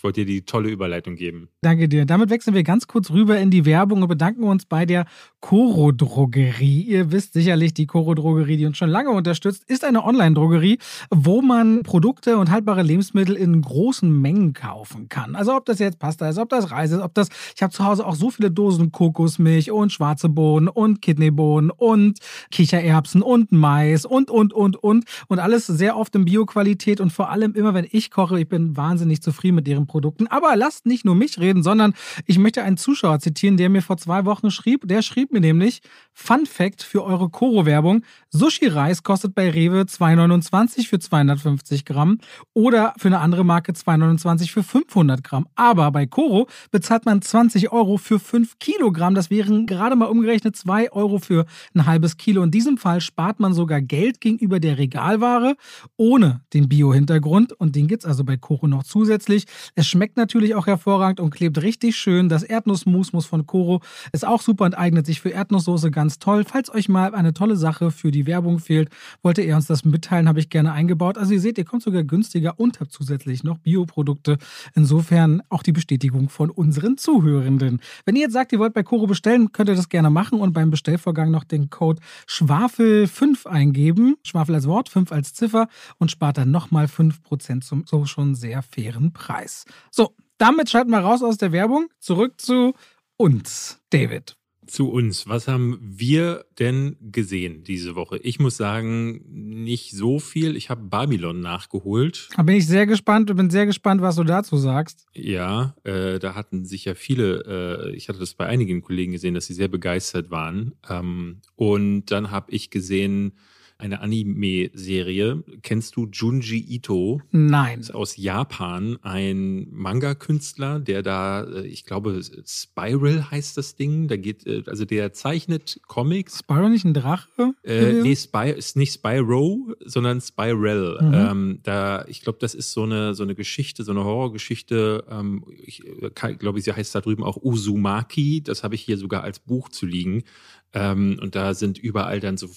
ich 0.00 0.04
wollte 0.04 0.24
dir 0.24 0.26
die 0.32 0.46
tolle 0.46 0.70
Überleitung 0.70 1.14
geben. 1.14 1.50
Danke 1.60 1.86
dir. 1.86 2.06
Damit 2.06 2.30
wechseln 2.30 2.54
wir 2.54 2.62
ganz 2.62 2.86
kurz 2.86 3.10
rüber 3.10 3.38
in 3.38 3.50
die 3.50 3.66
Werbung 3.66 4.00
und 4.00 4.08
bedanken 4.08 4.44
uns 4.44 4.64
bei 4.64 4.86
der 4.86 5.04
Coro 5.40 5.92
Drogerie. 5.92 6.80
Ihr 6.80 7.12
wisst 7.12 7.34
sicherlich, 7.34 7.74
die 7.74 7.86
Coro 7.86 8.14
Drogerie, 8.14 8.56
die 8.56 8.64
uns 8.64 8.78
schon 8.78 8.88
lange 8.88 9.10
unterstützt, 9.10 9.62
ist 9.68 9.84
eine 9.84 10.02
Online-Drogerie, 10.02 10.78
wo 11.10 11.42
man 11.42 11.82
Produkte 11.82 12.38
und 12.38 12.50
haltbare 12.50 12.82
Lebensmittel 12.82 13.36
in 13.36 13.60
großen 13.60 14.10
Mengen 14.10 14.54
kaufen 14.54 15.10
kann. 15.10 15.36
Also 15.36 15.54
ob 15.54 15.66
das 15.66 15.78
jetzt 15.80 15.98
Pasta 15.98 16.30
ist, 16.30 16.38
ob 16.38 16.48
das 16.48 16.70
Reis 16.70 16.92
ist, 16.92 17.02
ob 17.02 17.12
das, 17.12 17.28
ich 17.54 17.62
habe 17.62 17.74
zu 17.74 17.84
Hause 17.84 18.06
auch 18.06 18.14
so 18.14 18.30
viele 18.30 18.50
Dosen 18.50 18.92
Kokosmilch 18.92 19.70
und 19.70 19.92
schwarze 19.92 20.30
Bohnen 20.30 20.68
und 20.68 21.02
Kidneybohnen 21.02 21.70
und 21.70 22.20
Kichererbsen 22.50 23.20
und 23.20 23.52
Mais 23.52 24.06
und, 24.06 24.30
und, 24.30 24.54
und, 24.54 24.76
und. 24.76 25.04
Und 25.28 25.40
alles 25.40 25.66
sehr 25.66 25.98
oft 25.98 26.14
in 26.14 26.24
Bioqualität 26.24 27.02
und 27.02 27.12
vor 27.12 27.28
allem 27.28 27.52
immer, 27.52 27.74
wenn 27.74 27.86
ich 27.90 28.10
koche, 28.10 28.40
ich 28.40 28.48
bin 28.48 28.78
wahnsinnig 28.78 29.20
zufrieden 29.20 29.56
mit 29.56 29.68
ihren 29.68 29.89
Produkten. 29.90 30.28
Aber 30.28 30.54
lasst 30.54 30.86
nicht 30.86 31.04
nur 31.04 31.16
mich 31.16 31.38
reden, 31.38 31.62
sondern 31.64 31.94
ich 32.24 32.38
möchte 32.38 32.62
einen 32.62 32.76
Zuschauer 32.76 33.18
zitieren, 33.18 33.56
der 33.56 33.68
mir 33.68 33.82
vor 33.82 33.96
zwei 33.96 34.24
Wochen 34.24 34.52
schrieb. 34.52 34.86
Der 34.86 35.02
schrieb 35.02 35.32
mir 35.32 35.40
nämlich, 35.40 35.80
Fun 36.12 36.46
Fact 36.46 36.82
für 36.82 37.02
eure 37.02 37.28
Koro-Werbung, 37.28 38.04
Sushi-Reis 38.30 39.02
kostet 39.02 39.34
bei 39.34 39.50
Rewe 39.50 39.82
2,29 39.82 40.86
für 40.86 41.00
250 41.00 41.84
Gramm 41.84 42.18
oder 42.54 42.94
für 42.98 43.08
eine 43.08 43.18
andere 43.18 43.44
Marke 43.44 43.72
2,29 43.72 44.52
für 44.52 44.62
500 44.62 45.24
Gramm. 45.24 45.48
Aber 45.56 45.90
bei 45.90 46.06
Koro 46.06 46.46
bezahlt 46.70 47.04
man 47.04 47.20
20 47.20 47.72
Euro 47.72 47.96
für 47.96 48.20
5 48.20 48.58
Kilogramm. 48.60 49.14
Das 49.14 49.30
wären 49.30 49.66
gerade 49.66 49.96
mal 49.96 50.06
umgerechnet 50.06 50.54
2 50.54 50.92
Euro 50.92 51.18
für 51.18 51.46
ein 51.74 51.86
halbes 51.86 52.16
Kilo. 52.16 52.44
In 52.44 52.52
diesem 52.52 52.78
Fall 52.78 53.00
spart 53.00 53.40
man 53.40 53.54
sogar 53.54 53.80
Geld 53.80 54.20
gegenüber 54.20 54.60
der 54.60 54.78
Regalware 54.78 55.56
ohne 55.96 56.42
den 56.54 56.68
Bio-Hintergrund. 56.68 57.52
Und 57.52 57.74
den 57.74 57.88
gibt 57.88 58.04
es 58.04 58.08
also 58.08 58.22
bei 58.22 58.36
Koro 58.36 58.68
noch 58.68 58.84
zusätzlich. 58.84 59.46
Es 59.80 59.88
schmeckt 59.88 60.18
natürlich 60.18 60.54
auch 60.56 60.66
hervorragend 60.66 61.20
und 61.20 61.30
klebt 61.30 61.62
richtig 61.62 61.96
schön. 61.96 62.28
Das 62.28 62.42
Erdnussmus 62.42 63.24
von 63.24 63.46
Koro 63.46 63.80
ist 64.12 64.26
auch 64.26 64.42
super 64.42 64.66
und 64.66 64.76
eignet 64.76 65.06
sich 65.06 65.22
für 65.22 65.30
Erdnusssoße 65.30 65.90
ganz 65.90 66.18
toll. 66.18 66.44
Falls 66.44 66.70
euch 66.70 66.90
mal 66.90 67.14
eine 67.14 67.32
tolle 67.32 67.56
Sache 67.56 67.90
für 67.90 68.10
die 68.10 68.26
Werbung 68.26 68.58
fehlt, 68.58 68.90
wollte 69.22 69.40
ihr 69.40 69.56
uns 69.56 69.68
das 69.68 69.86
mitteilen, 69.86 70.28
habe 70.28 70.38
ich 70.38 70.50
gerne 70.50 70.72
eingebaut. 70.72 71.16
Also 71.16 71.32
ihr 71.32 71.40
seht, 71.40 71.56
ihr 71.56 71.64
kommt 71.64 71.82
sogar 71.82 72.02
günstiger 72.02 72.60
und 72.60 72.78
habt 72.78 72.92
zusätzlich 72.92 73.42
noch 73.42 73.56
Bioprodukte. 73.56 74.36
Insofern 74.74 75.40
auch 75.48 75.62
die 75.62 75.72
Bestätigung 75.72 76.28
von 76.28 76.50
unseren 76.50 76.98
Zuhörenden. 76.98 77.80
Wenn 78.04 78.16
ihr 78.16 78.24
jetzt 78.24 78.34
sagt, 78.34 78.52
ihr 78.52 78.58
wollt 78.58 78.74
bei 78.74 78.82
Koro 78.82 79.06
bestellen, 79.06 79.52
könnt 79.52 79.70
ihr 79.70 79.76
das 79.76 79.88
gerne 79.88 80.10
machen 80.10 80.40
und 80.40 80.52
beim 80.52 80.70
Bestellvorgang 80.70 81.30
noch 81.30 81.44
den 81.44 81.70
Code 81.70 82.02
Schwafel5 82.28 83.46
eingeben. 83.46 84.16
Schwafel 84.24 84.56
als 84.56 84.66
Wort, 84.66 84.90
5 84.90 85.10
als 85.10 85.32
Ziffer 85.32 85.68
und 85.96 86.10
spart 86.10 86.36
dann 86.36 86.50
nochmal 86.50 86.84
5% 86.84 87.62
zum 87.62 87.84
so 87.86 88.04
schon 88.04 88.34
sehr 88.34 88.60
fairen 88.60 89.14
Preis. 89.14 89.64
So, 89.90 90.14
damit 90.38 90.70
schalten 90.70 90.90
wir 90.90 90.98
raus 90.98 91.22
aus 91.22 91.36
der 91.36 91.52
Werbung. 91.52 91.88
Zurück 91.98 92.40
zu 92.40 92.74
uns, 93.16 93.80
David. 93.90 94.36
Zu 94.66 94.88
uns. 94.88 95.28
Was 95.28 95.48
haben 95.48 95.80
wir 95.82 96.44
denn 96.58 96.96
gesehen 97.00 97.64
diese 97.64 97.96
Woche? 97.96 98.18
Ich 98.18 98.38
muss 98.38 98.56
sagen, 98.56 99.20
nicht 99.26 99.90
so 99.90 100.20
viel. 100.20 100.56
Ich 100.56 100.70
habe 100.70 100.82
Babylon 100.82 101.40
nachgeholt. 101.40 102.28
Da 102.36 102.44
bin 102.44 102.54
ich 102.54 102.68
sehr 102.68 102.86
gespannt 102.86 103.30
und 103.30 103.36
bin 103.36 103.50
sehr 103.50 103.66
gespannt, 103.66 104.00
was 104.00 104.14
du 104.14 104.24
dazu 104.24 104.56
sagst. 104.56 105.06
Ja, 105.12 105.74
äh, 105.82 106.20
da 106.20 106.36
hatten 106.36 106.64
sich 106.64 106.84
ja 106.84 106.94
viele, 106.94 107.90
äh, 107.90 107.96
ich 107.96 108.08
hatte 108.08 108.20
das 108.20 108.34
bei 108.34 108.46
einigen 108.46 108.80
Kollegen 108.80 109.12
gesehen, 109.12 109.34
dass 109.34 109.46
sie 109.46 109.54
sehr 109.54 109.68
begeistert 109.68 110.30
waren. 110.30 110.72
Ähm, 110.88 111.40
und 111.56 112.06
dann 112.06 112.30
habe 112.30 112.52
ich 112.52 112.70
gesehen, 112.70 113.32
eine 113.80 114.00
Anime-Serie. 114.00 115.42
Kennst 115.62 115.96
du 115.96 116.06
Junji 116.12 116.58
Ito? 116.68 117.20
Nein. 117.30 117.80
Ist 117.80 117.94
aus 117.94 118.16
Japan 118.16 118.98
ein 119.02 119.68
Manga-Künstler, 119.70 120.80
der 120.80 121.02
da, 121.02 121.42
äh, 121.42 121.66
ich 121.66 121.84
glaube, 121.84 122.20
Spiral 122.46 123.30
heißt 123.30 123.56
das 123.56 123.76
Ding. 123.76 124.08
Da 124.08 124.16
geht, 124.16 124.46
äh, 124.46 124.62
also 124.66 124.84
der 124.84 125.12
zeichnet 125.12 125.80
Comics. 125.86 126.40
Spiral 126.40 126.70
nicht 126.70 126.84
ein 126.84 126.94
Drache? 126.94 127.54
Äh, 127.64 128.02
nee, 128.02 128.16
Spy, 128.16 128.50
ist 128.56 128.76
nicht 128.76 128.94
Spyro, 128.94 129.74
sondern 129.84 130.20
Spiral. 130.20 130.98
Mhm. 131.00 131.14
Ähm, 131.14 131.60
da, 131.62 132.04
ich 132.08 132.22
glaube, 132.22 132.38
das 132.40 132.54
ist 132.54 132.72
so 132.72 132.82
eine, 132.82 133.14
so 133.14 133.22
eine 133.22 133.34
Geschichte, 133.34 133.84
so 133.84 133.92
eine 133.92 134.04
Horrorgeschichte. 134.04 135.04
Ähm, 135.10 135.44
ich 135.64 135.82
äh, 135.86 136.34
glaube, 136.34 136.60
sie 136.60 136.72
heißt 136.72 136.94
da 136.94 137.00
drüben 137.00 137.24
auch 137.24 137.38
Uzumaki. 137.42 138.42
Das 138.42 138.62
habe 138.62 138.74
ich 138.74 138.82
hier 138.82 138.98
sogar 138.98 139.22
als 139.22 139.38
Buch 139.38 139.68
zu 139.68 139.86
liegen. 139.86 140.24
Ähm, 140.72 141.18
und 141.20 141.34
da 141.34 141.54
sind 141.54 141.78
überall 141.78 142.20
dann 142.20 142.36
so 142.36 142.48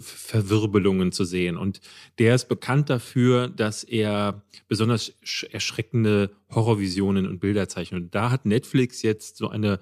Verwirbelungen 0.00 1.12
zu 1.12 1.24
sehen. 1.24 1.56
Und 1.56 1.80
der 2.18 2.34
ist 2.34 2.48
bekannt 2.48 2.90
dafür, 2.90 3.48
dass 3.48 3.82
er 3.82 4.42
besonders 4.68 5.12
erschreckende 5.50 6.30
Horrorvisionen 6.50 7.26
und 7.26 7.40
Bilder 7.40 7.68
zeichnet. 7.68 8.02
Und 8.04 8.14
da 8.14 8.30
hat 8.30 8.46
Netflix 8.46 9.02
jetzt 9.02 9.36
so 9.36 9.48
eine 9.48 9.80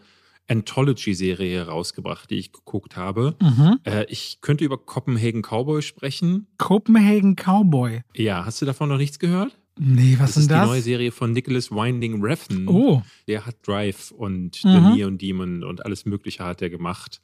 Anthology-Serie 0.49 1.67
rausgebracht, 1.67 2.31
die 2.31 2.37
ich 2.37 2.53
geguckt 2.53 2.97
habe. 2.97 3.37
Mhm. 3.41 3.81
Äh, 3.85 4.05
ich 4.09 4.39
könnte 4.41 4.65
über 4.65 4.79
Copenhagen 4.79 5.43
Cowboy 5.43 5.83
sprechen. 5.83 6.47
Copenhagen 6.59 7.37
Cowboy? 7.37 8.03
Ja, 8.15 8.45
hast 8.45 8.61
du 8.61 8.67
davon 8.67 8.89
noch 8.89 8.99
nichts 8.99 9.19
gehört? 9.19 9.57
Nee, 9.79 10.17
was 10.19 10.35
das 10.35 10.45
ist 10.45 10.51
das? 10.51 10.63
die 10.63 10.69
neue 10.69 10.83
Serie 10.83 11.13
von 11.13 11.33
Nicholas 11.33 11.71
Winding 11.71 12.23
Refn. 12.23 12.69
Oh. 12.69 13.03
Der 13.27 13.45
hat 13.45 13.57
Drive 13.67 14.13
und 14.13 14.63
mhm. 14.65 14.71
The 14.71 14.81
Neon 14.97 15.19
Demon 15.19 15.65
und 15.65 15.85
alles 15.85 16.05
Mögliche 16.05 16.45
hat 16.45 16.63
er 16.63 16.71
gemacht. 16.71 17.21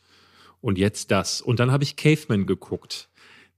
Und 0.60 0.78
jetzt 0.78 1.10
das. 1.10 1.40
Und 1.40 1.60
dann 1.60 1.70
habe 1.70 1.84
ich 1.84 1.96
Caveman 1.96 2.46
geguckt. 2.46 3.08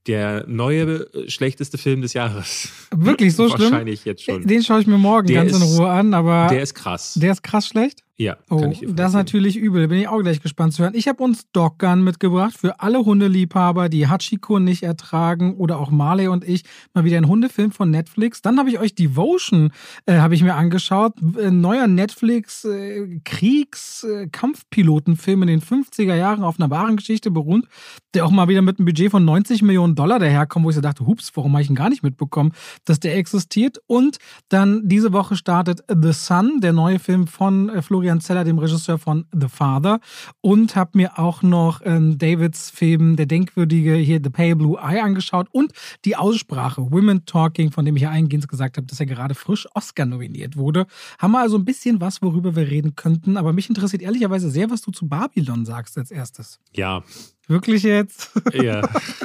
Der 0.07 0.45
neue 0.47 1.07
äh, 1.13 1.29
schlechteste 1.29 1.77
Film 1.77 2.01
des 2.01 2.13
Jahres. 2.13 2.67
Wirklich 2.91 3.35
so 3.35 3.43
Wahrscheinlich 3.43 3.55
schlimm? 3.57 3.71
Wahrscheinlich 3.71 4.05
jetzt 4.05 4.23
schon. 4.23 4.45
Den 4.45 4.63
schaue 4.63 4.81
ich 4.81 4.87
mir 4.87 4.97
morgen 4.97 5.27
der 5.27 5.45
ganz 5.45 5.53
ist, 5.53 5.61
in 5.61 5.77
Ruhe 5.77 5.89
an, 5.89 6.13
aber. 6.13 6.47
Der 6.49 6.61
ist 6.61 6.73
krass. 6.73 7.13
Der 7.15 7.31
ist 7.31 7.41
krass 7.41 7.67
schlecht? 7.67 8.03
Ja, 8.15 8.37
oh, 8.51 8.71
das 8.87 9.09
ist 9.09 9.15
natürlich 9.15 9.57
übel. 9.57 9.87
Bin 9.87 9.97
ich 9.97 10.07
auch 10.07 10.21
gleich 10.21 10.39
gespannt 10.39 10.73
zu 10.73 10.83
hören. 10.83 10.93
Ich 10.95 11.07
habe 11.07 11.23
uns 11.23 11.49
Doggun 11.51 12.03
mitgebracht 12.03 12.55
für 12.55 12.79
alle 12.79 13.03
Hundeliebhaber, 13.03 13.89
die 13.89 14.07
Hachiko 14.07 14.59
nicht 14.59 14.83
ertragen 14.83 15.55
oder 15.55 15.79
auch 15.79 15.89
Marley 15.89 16.27
und 16.27 16.47
ich. 16.47 16.63
Mal 16.93 17.05
wieder 17.05 17.17
ein 17.17 17.27
Hundefilm 17.27 17.71
von 17.71 17.89
Netflix. 17.89 18.43
Dann 18.43 18.59
habe 18.59 18.69
ich 18.69 18.79
euch 18.79 18.93
Devotion 18.93 19.71
äh, 20.05 20.17
habe 20.17 20.35
ich 20.35 20.43
mir 20.43 20.53
angeschaut. 20.53 21.13
Ein 21.39 21.61
neuer 21.61 21.87
Netflix 21.87 22.65
äh, 22.65 23.19
Kriegs 23.25 24.03
äh, 24.03 24.23
in 24.23 25.47
den 25.47 25.61
50er 25.61 26.15
Jahren 26.15 26.43
auf 26.43 26.59
einer 26.59 26.69
wahren 26.69 26.97
Geschichte 26.97 27.31
beruht, 27.31 27.65
der 28.13 28.27
auch 28.27 28.31
mal 28.31 28.47
wieder 28.47 28.61
mit 28.61 28.77
einem 28.77 28.85
Budget 28.85 29.09
von 29.09 29.25
90 29.25 29.63
Millionen 29.63 29.95
Dollar 29.95 30.19
daherkommt, 30.19 30.65
wo 30.65 30.69
ich 30.69 30.75
so 30.75 30.81
dachte, 30.81 31.07
hups, 31.07 31.31
warum 31.33 31.53
habe 31.53 31.63
ich 31.63 31.69
ihn 31.69 31.75
gar 31.75 31.89
nicht 31.89 32.03
mitbekommen, 32.03 32.51
dass 32.85 32.99
der 32.99 33.15
existiert. 33.15 33.79
Und 33.87 34.17
dann 34.49 34.87
diese 34.87 35.13
Woche 35.13 35.35
startet 35.35 35.83
The 35.89 36.13
Sun, 36.13 36.61
der 36.61 36.73
neue 36.73 36.99
Film 36.99 37.25
von 37.25 37.69
äh, 37.69 37.81
Florian 37.81 38.02
Zeller, 38.19 38.43
dem 38.43 38.59
Regisseur 38.59 38.97
von 38.97 39.25
The 39.31 39.47
Father. 39.47 39.99
Und 40.41 40.75
habe 40.75 40.91
mir 40.95 41.19
auch 41.19 41.41
noch 41.41 41.81
ähm, 41.83 42.17
Davids 42.17 42.69
Film, 42.69 43.15
der 43.15 43.25
denkwürdige 43.25 43.95
hier 43.95 44.19
The 44.23 44.29
Pale 44.29 44.55
Blue 44.55 44.77
Eye 44.77 45.01
angeschaut 45.01 45.47
und 45.51 45.73
die 46.05 46.15
Aussprache 46.15 46.91
Women 46.91 47.25
Talking, 47.25 47.71
von 47.71 47.85
dem 47.85 47.95
ich 47.95 48.03
ja 48.03 48.09
eingehend 48.09 48.47
gesagt 48.47 48.77
habe, 48.77 48.87
dass 48.87 48.99
er 48.99 49.05
gerade 49.05 49.35
frisch 49.35 49.67
Oscar 49.73 50.05
nominiert 50.05 50.57
wurde. 50.57 50.85
Haben 51.19 51.31
wir 51.31 51.39
also 51.39 51.57
ein 51.57 51.65
bisschen 51.65 52.01
was, 52.01 52.21
worüber 52.21 52.55
wir 52.55 52.69
reden 52.69 52.95
könnten. 52.95 53.37
Aber 53.37 53.53
mich 53.53 53.69
interessiert 53.69 54.01
ehrlicherweise 54.01 54.49
sehr, 54.49 54.69
was 54.69 54.81
du 54.81 54.91
zu 54.91 55.07
Babylon 55.07 55.65
sagst 55.65 55.97
als 55.97 56.11
erstes. 56.11 56.59
Ja, 56.75 57.03
Wirklich 57.47 57.83
jetzt? 57.83 58.31
ja. 58.53 58.81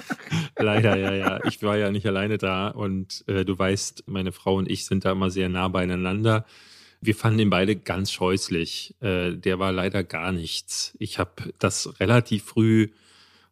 Leider, 0.58 0.96
ja, 0.96 1.14
ja. 1.14 1.40
Ich 1.44 1.62
war 1.62 1.76
ja 1.76 1.90
nicht 1.90 2.06
alleine 2.06 2.36
da 2.36 2.68
und 2.68 3.24
äh, 3.28 3.44
du 3.44 3.56
weißt, 3.56 4.04
meine 4.06 4.32
Frau 4.32 4.56
und 4.56 4.68
ich 4.68 4.86
sind 4.86 5.04
da 5.04 5.12
immer 5.12 5.30
sehr 5.30 5.48
nah 5.48 5.68
beieinander. 5.68 6.44
Wir 7.00 7.14
fanden 7.14 7.38
ihn 7.40 7.50
beide 7.50 7.76
ganz 7.76 8.10
scheußlich. 8.12 8.96
Äh, 9.00 9.34
der 9.34 9.58
war 9.58 9.72
leider 9.72 10.02
gar 10.02 10.32
nichts. 10.32 10.96
Ich 10.98 11.18
habe 11.18 11.52
das 11.58 12.00
relativ 12.00 12.44
früh, 12.44 12.88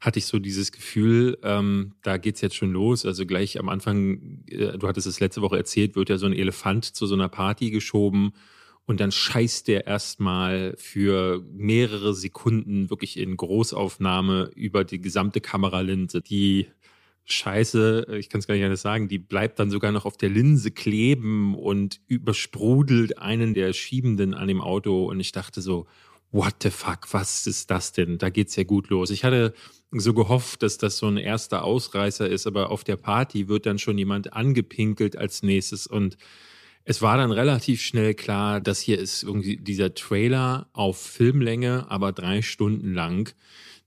hatte 0.01 0.19
ich 0.19 0.27
so 0.27 0.39
dieses 0.39 0.73
Gefühl, 0.73 1.39
ähm, 1.43 1.93
da 2.03 2.17
geht's 2.17 2.41
jetzt 2.41 2.57
schon 2.57 2.73
los. 2.73 3.07
Also 3.07 3.25
gleich 3.25 3.59
am 3.59 3.69
Anfang, 3.69 4.45
äh, 4.49 4.77
du 4.79 4.89
hattest 4.89 5.07
es 5.07 5.21
letzte 5.21 5.43
Woche 5.43 5.57
erzählt, 5.57 5.97
wird 5.97 6.09
ja 6.09 6.19
so 6.19 6.27
ein 6.27 6.33
Elefant 6.33 6.85
zu 6.85 7.07
so 7.07 7.15
einer 7.15 7.29
Party 7.29 7.71
geschoben 7.71 8.33
und 8.87 9.01
dann 9.01 9.11
scheißt 9.11 9.67
der 9.69 9.87
erstmal 9.87 10.75
für 10.79 11.45
mehrere 11.53 12.15
Sekunden 12.15 12.89
wirklich 12.89 13.19
in 13.19 13.37
Großaufnahme 13.37 14.51
über 14.55 14.85
die 14.85 15.01
gesamte 15.01 15.41
Kameralinse. 15.41 16.23
Die 16.23 16.69
Scheiße, 17.27 18.07
ich 18.19 18.29
kann 18.29 18.39
es 18.39 18.47
gar 18.47 18.55
nicht 18.55 18.65
anders 18.65 18.83
sagen, 18.83 19.09
die 19.09 19.19
bleibt 19.19 19.59
dann 19.59 19.71
sogar 19.71 19.91
noch 19.91 20.07
auf 20.07 20.17
der 20.17 20.29
Linse 20.29 20.71
kleben 20.71 21.57
und 21.57 22.01
übersprudelt 22.07 23.19
einen 23.19 23.53
der 23.53 23.73
Schiebenden 23.73 24.33
an 24.33 24.47
dem 24.49 24.61
Auto. 24.61 25.07
Und 25.11 25.19
ich 25.19 25.33
dachte 25.33 25.61
so, 25.61 25.87
what 26.31 26.55
the 26.63 26.71
fuck, 26.71 27.13
was 27.13 27.47
ist 27.47 27.71
das 27.71 27.93
denn? 27.93 28.19
Da 28.19 28.31
geht's 28.31 28.55
ja 28.55 28.63
gut 28.63 28.89
los. 28.91 29.11
Ich 29.11 29.25
hatte 29.25 29.55
so 29.91 30.15
gehofft, 30.15 30.63
dass 30.63 30.79
das 30.79 30.99
so 30.99 31.09
ein 31.09 31.17
erster 31.17 31.65
Ausreißer 31.65 32.29
ist, 32.29 32.47
aber 32.47 32.71
auf 32.71 32.85
der 32.85 32.97
Party 32.97 33.49
wird 33.49 33.67
dann 33.67 33.79
schon 33.79 33.99
jemand 33.99 34.33
angepinkelt 34.33 35.17
als 35.17 35.43
nächstes 35.43 35.87
und 35.87 36.17
es 36.89 37.03
war 37.03 37.17
dann 37.17 37.33
relativ 37.33 37.83
schnell 37.83 38.15
klar, 38.15 38.61
dass 38.61 38.79
hier 38.79 39.01
ist 39.01 39.25
irgendwie 39.25 39.57
dieser 39.57 39.95
Trailer 39.95 40.69
auf 40.73 40.97
Filmlänge, 40.97 41.91
aber 41.91 42.13
drei 42.13 42.43
Stunden 42.43 42.95
lang. 42.95 43.35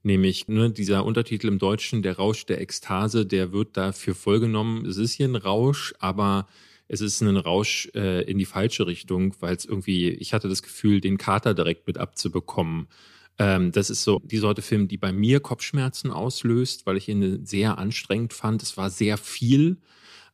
Nämlich 0.02 0.48
ne, 0.48 0.70
dieser 0.70 1.04
Untertitel 1.04 1.48
im 1.48 1.58
Deutschen, 1.58 2.02
der 2.02 2.16
Rausch 2.16 2.46
der 2.46 2.60
Ekstase, 2.60 3.26
der 3.26 3.52
wird 3.52 3.76
dafür 3.76 4.14
vollgenommen. 4.14 4.86
Es 4.86 4.96
ist 4.96 5.12
hier 5.12 5.28
ein 5.28 5.36
Rausch, 5.36 5.94
aber 5.98 6.46
es 6.88 7.00
ist 7.00 7.20
ein 7.20 7.36
Rausch 7.36 7.90
äh, 7.94 8.22
in 8.22 8.38
die 8.38 8.46
falsche 8.46 8.86
Richtung, 8.86 9.34
weil 9.40 9.54
es 9.54 9.64
irgendwie, 9.64 10.08
ich 10.08 10.32
hatte 10.32 10.48
das 10.48 10.62
Gefühl, 10.62 11.00
den 11.00 11.18
Kater 11.18 11.54
direkt 11.54 11.86
mit 11.86 11.98
abzubekommen. 11.98 12.88
Ähm, 13.38 13.72
das 13.72 13.90
ist 13.90 14.02
so 14.02 14.20
die 14.24 14.38
Sorte 14.38 14.62
Film, 14.62 14.88
die 14.88 14.96
bei 14.96 15.12
mir 15.12 15.40
Kopfschmerzen 15.40 16.10
auslöst, 16.10 16.86
weil 16.86 16.96
ich 16.96 17.08
ihn 17.08 17.44
sehr 17.44 17.78
anstrengend 17.78 18.32
fand. 18.32 18.62
Es 18.62 18.76
war 18.76 18.90
sehr 18.90 19.18
viel 19.18 19.78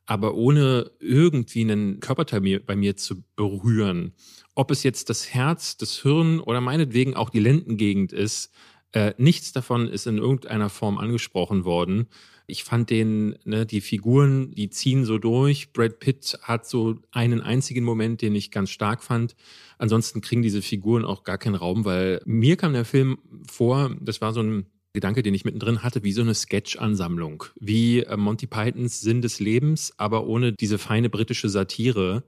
aber 0.07 0.35
ohne 0.35 0.89
irgendwie 0.99 1.61
einen 1.61 1.99
Körperteil 1.99 2.61
bei 2.61 2.75
mir 2.75 2.95
zu 2.95 3.23
berühren. 3.35 4.13
Ob 4.55 4.71
es 4.71 4.81
jetzt 4.83 5.09
das 5.09 5.33
Herz, 5.33 5.77
das 5.77 6.01
Hirn 6.01 6.39
oder 6.39 6.61
meinetwegen 6.61 7.13
auch 7.13 7.29
die 7.29 7.41
Lendengegend 7.41 8.13
ist, 8.13 8.51
äh, 8.93 9.13
nichts 9.17 9.51
davon 9.51 9.87
ist 9.87 10.07
in 10.07 10.17
irgendeiner 10.17 10.69
Form 10.69 10.97
angesprochen 10.97 11.65
worden. 11.65 12.07
Ich 12.49 12.63
fand 12.63 12.89
den, 12.89 13.37
ne, 13.43 13.65
die 13.65 13.81
Figuren, 13.81 14.51
die 14.51 14.69
ziehen 14.69 15.03
so 15.03 15.17
durch. 15.17 15.73
Brad 15.73 15.99
Pitt 15.99 16.37
hat 16.41 16.65
so 16.65 16.95
einen 17.11 17.41
einzigen 17.41 17.83
Moment, 17.83 18.21
den 18.21 18.35
ich 18.35 18.51
ganz 18.51 18.69
stark 18.69 19.03
fand. 19.03 19.35
Ansonsten 19.77 20.21
kriegen 20.21 20.41
diese 20.41 20.61
Figuren 20.61 21.03
auch 21.03 21.23
gar 21.23 21.37
keinen 21.37 21.55
Raum, 21.55 21.83
weil 21.83 22.21
mir 22.25 22.55
kam 22.55 22.71
der 22.71 22.85
Film 22.85 23.17
vor, 23.45 23.93
das 23.99 24.21
war 24.21 24.31
so 24.31 24.41
ein 24.41 24.67
Gedanke, 24.93 25.21
den 25.21 25.33
ich 25.33 25.45
mittendrin 25.45 25.83
hatte, 25.83 26.03
wie 26.03 26.13
so 26.13 26.21
eine 26.21 26.33
Sketch-Ansammlung, 26.33 27.43
wie 27.59 27.99
äh, 27.99 28.17
Monty 28.17 28.47
Pythons 28.47 29.01
Sinn 29.01 29.21
des 29.21 29.39
Lebens, 29.39 29.93
aber 29.97 30.25
ohne 30.25 30.53
diese 30.53 30.77
feine 30.77 31.09
britische 31.09 31.49
Satire. 31.49 32.23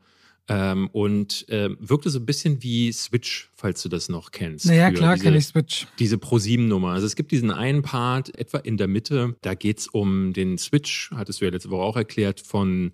Ähm, 0.51 0.89
und 0.91 1.47
äh, 1.49 1.69
wirkte 1.79 2.09
so 2.09 2.17
ein 2.17 2.25
bisschen 2.25 2.63
wie 2.63 2.91
Switch, 2.91 3.51
falls 3.53 3.83
du 3.83 3.89
das 3.89 4.09
noch 4.09 4.31
kennst. 4.31 4.65
Naja, 4.65 4.91
klar 4.91 5.15
kenne 5.15 5.37
ich 5.37 5.45
Switch. 5.45 5.85
Diese 5.99 6.17
Pro-7-Nummer. 6.17 6.89
Also 6.89 7.05
es 7.05 7.15
gibt 7.15 7.31
diesen 7.31 7.51
einen 7.51 7.83
Part, 7.83 8.35
etwa 8.37 8.57
in 8.57 8.75
der 8.75 8.87
Mitte, 8.87 9.35
da 9.41 9.53
geht's 9.53 9.87
um 9.87 10.33
den 10.33 10.57
Switch, 10.57 11.11
hattest 11.13 11.39
du 11.39 11.45
ja 11.45 11.51
letzte 11.51 11.69
Woche 11.69 11.83
auch 11.83 11.97
erklärt, 11.97 12.41
von 12.41 12.93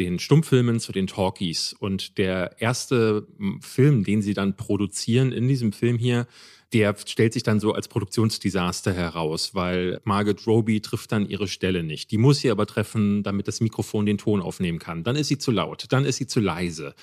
den 0.00 0.18
Stummfilmen 0.18 0.80
zu 0.80 0.92
den 0.92 1.06
Talkies. 1.06 1.72
Und 1.78 2.18
der 2.18 2.60
erste 2.60 3.26
Film, 3.60 4.04
den 4.04 4.20
sie 4.20 4.34
dann 4.34 4.56
produzieren 4.56 5.32
in 5.32 5.46
diesem 5.46 5.72
Film 5.72 5.98
hier, 5.98 6.26
der 6.72 6.94
stellt 7.06 7.32
sich 7.32 7.42
dann 7.42 7.60
so 7.60 7.72
als 7.72 7.88
Produktionsdesaster 7.88 8.92
heraus, 8.92 9.54
weil 9.54 10.00
Margaret 10.04 10.46
Roby 10.46 10.80
trifft 10.80 11.12
dann 11.12 11.28
ihre 11.28 11.48
Stelle 11.48 11.82
nicht. 11.82 12.10
Die 12.10 12.18
muss 12.18 12.40
sie 12.40 12.50
aber 12.50 12.66
treffen, 12.66 13.22
damit 13.22 13.48
das 13.48 13.60
Mikrofon 13.60 14.04
den 14.04 14.18
Ton 14.18 14.42
aufnehmen 14.42 14.78
kann. 14.78 15.02
Dann 15.02 15.16
ist 15.16 15.28
sie 15.28 15.38
zu 15.38 15.50
laut, 15.50 15.86
dann 15.90 16.04
ist 16.04 16.16
sie 16.16 16.26
zu 16.26 16.40
leise. 16.40 16.94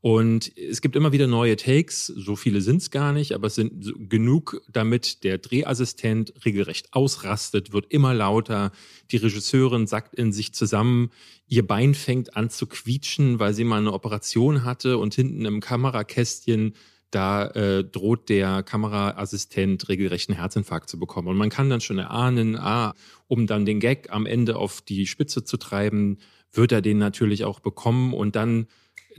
Und 0.00 0.56
es 0.56 0.80
gibt 0.80 0.94
immer 0.94 1.10
wieder 1.10 1.26
neue 1.26 1.56
Takes, 1.56 2.06
so 2.06 2.36
viele 2.36 2.60
sind 2.60 2.82
es 2.82 2.92
gar 2.92 3.12
nicht, 3.12 3.32
aber 3.32 3.48
es 3.48 3.56
sind 3.56 3.92
genug, 4.08 4.62
damit 4.70 5.24
der 5.24 5.38
Drehassistent 5.38 6.32
regelrecht 6.44 6.92
ausrastet, 6.92 7.72
wird 7.72 7.86
immer 7.90 8.14
lauter. 8.14 8.70
Die 9.10 9.16
Regisseurin 9.16 9.88
sackt 9.88 10.14
in 10.14 10.32
sich 10.32 10.52
zusammen, 10.54 11.10
ihr 11.48 11.66
Bein 11.66 11.94
fängt 11.94 12.36
an 12.36 12.48
zu 12.48 12.68
quietschen, 12.68 13.40
weil 13.40 13.54
sie 13.54 13.64
mal 13.64 13.80
eine 13.80 13.92
Operation 13.92 14.64
hatte 14.64 14.98
und 14.98 15.14
hinten 15.14 15.44
im 15.44 15.58
Kamerakästchen 15.60 16.74
da 17.10 17.46
äh, 17.48 17.84
droht 17.84 18.28
der 18.28 18.62
Kameraassistent 18.62 19.88
regelrecht 19.88 20.28
einen 20.28 20.38
Herzinfarkt 20.38 20.88
zu 20.88 20.98
bekommen. 20.98 21.28
Und 21.28 21.36
man 21.36 21.50
kann 21.50 21.70
dann 21.70 21.80
schon 21.80 21.98
erahnen, 21.98 22.56
ah, 22.56 22.94
um 23.26 23.46
dann 23.46 23.64
den 23.64 23.80
Gag 23.80 24.08
am 24.10 24.26
Ende 24.26 24.56
auf 24.56 24.80
die 24.80 25.06
Spitze 25.06 25.44
zu 25.44 25.56
treiben, 25.56 26.18
wird 26.52 26.72
er 26.72 26.82
den 26.82 26.98
natürlich 26.98 27.44
auch 27.44 27.60
bekommen. 27.60 28.12
Und 28.14 28.36
dann 28.36 28.66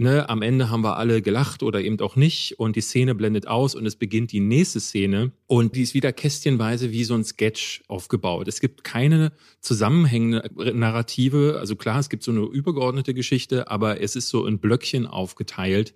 Ne, 0.01 0.29
am 0.29 0.41
Ende 0.41 0.69
haben 0.69 0.81
wir 0.81 0.96
alle 0.96 1.22
gelacht 1.22 1.62
oder 1.62 1.81
eben 1.81 2.00
auch 2.00 2.15
nicht. 2.15 2.58
Und 2.58 2.77
die 2.77 2.81
Szene 2.81 3.15
blendet 3.15 3.50
aus 3.50 3.75
und 3.75 3.86
es 3.86 3.98
beginnt 3.98 4.31
die 4.31 4.39
nächste 4.39 4.79
Szene. 4.79 5.34
Und 5.46 5.75
die 5.75 5.81
ist 5.81 5.93
wieder 5.93 6.13
kästchenweise 6.13 6.91
wie 6.91 7.03
so 7.03 7.15
ein 7.15 7.25
Sketch 7.25 7.84
aufgebaut. 7.89 8.48
Es 8.48 8.62
gibt 8.62 8.86
keine 8.86 9.34
zusammenhängende 9.60 10.74
Narrative, 10.74 11.58
also 11.60 11.75
klar, 11.75 12.00
es 12.00 12.08
gibt 12.08 12.24
so 12.24 12.31
eine 12.31 12.43
übergeordnete 12.46 13.13
Geschichte, 13.13 13.69
aber 13.69 14.00
es 14.00 14.15
ist 14.15 14.29
so 14.29 14.46
in 14.46 14.60
Blöckchen 14.60 15.05
aufgeteilt 15.05 15.93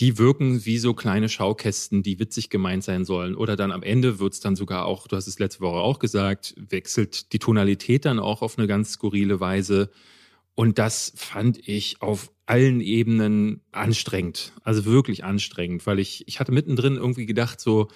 die 0.00 0.18
wirken 0.18 0.64
wie 0.64 0.78
so 0.78 0.92
kleine 0.92 1.28
Schaukästen, 1.28 2.02
die 2.02 2.18
witzig 2.18 2.50
gemeint 2.50 2.82
sein 2.82 3.04
sollen. 3.04 3.36
Oder 3.36 3.54
dann 3.54 3.70
am 3.70 3.82
Ende 3.82 4.18
wird's 4.18 4.40
dann 4.40 4.56
sogar 4.56 4.86
auch, 4.86 5.06
du 5.06 5.16
hast 5.16 5.28
es 5.28 5.38
letzte 5.38 5.60
Woche 5.60 5.78
auch 5.78 6.00
gesagt, 6.00 6.54
wechselt 6.56 7.32
die 7.32 7.38
Tonalität 7.38 8.04
dann 8.04 8.18
auch 8.18 8.42
auf 8.42 8.58
eine 8.58 8.66
ganz 8.66 8.92
skurrile 8.92 9.38
Weise. 9.38 9.90
Und 10.56 10.78
das 10.78 11.12
fand 11.16 11.68
ich 11.68 12.02
auf 12.02 12.32
allen 12.46 12.80
Ebenen 12.80 13.60
anstrengend. 13.72 14.52
Also 14.62 14.84
wirklich 14.84 15.24
anstrengend, 15.24 15.86
weil 15.86 16.00
ich, 16.00 16.24
ich 16.26 16.40
hatte 16.40 16.52
mittendrin 16.52 16.96
irgendwie 16.96 17.26
gedacht, 17.26 17.60
so, 17.60 17.88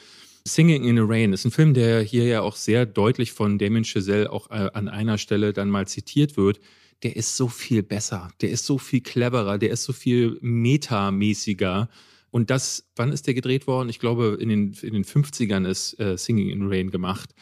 Singing 0.45 0.85
in 0.85 0.97
the 0.97 1.03
Rain 1.05 1.33
ist 1.33 1.45
ein 1.45 1.51
Film, 1.51 1.75
der 1.75 2.01
hier 2.01 2.25
ja 2.25 2.41
auch 2.41 2.57
sehr 2.57 2.87
deutlich 2.87 3.33
von 3.33 3.59
Damien 3.59 3.85
Chazelle 3.85 4.33
auch 4.33 4.51
äh, 4.51 4.71
an 4.73 4.89
einer 4.89 5.19
Stelle 5.19 5.53
dann 5.53 5.69
mal 5.69 5.87
zitiert 5.87 6.37
wird 6.39 6.59
der 7.03 7.17
ist 7.17 7.37
so 7.37 7.49
viel 7.49 7.83
besser, 7.83 8.31
der 8.41 8.51
ist 8.51 8.67
so 8.67 8.79
viel 8.79 9.01
cleverer, 9.01 9.59
der 9.59 9.71
ist 9.71 9.85
so 9.85 9.93
viel 9.93 10.39
metamäßiger. 10.41 11.89
Und 12.31 12.51
das, 12.51 12.89
wann 12.97 13.13
ist 13.13 13.27
der 13.27 13.35
gedreht 13.35 13.67
worden? 13.67 13.89
Ich 13.89 14.01
glaube, 14.01 14.37
in 14.41 14.49
den, 14.49 14.73
in 14.83 14.93
den 14.93 15.05
50ern 15.05 15.67
ist 15.67 15.99
äh, 15.99 16.19
Singing 16.19 16.51
in 16.51 16.69
Rain 16.69 16.91
gemacht 16.91 17.35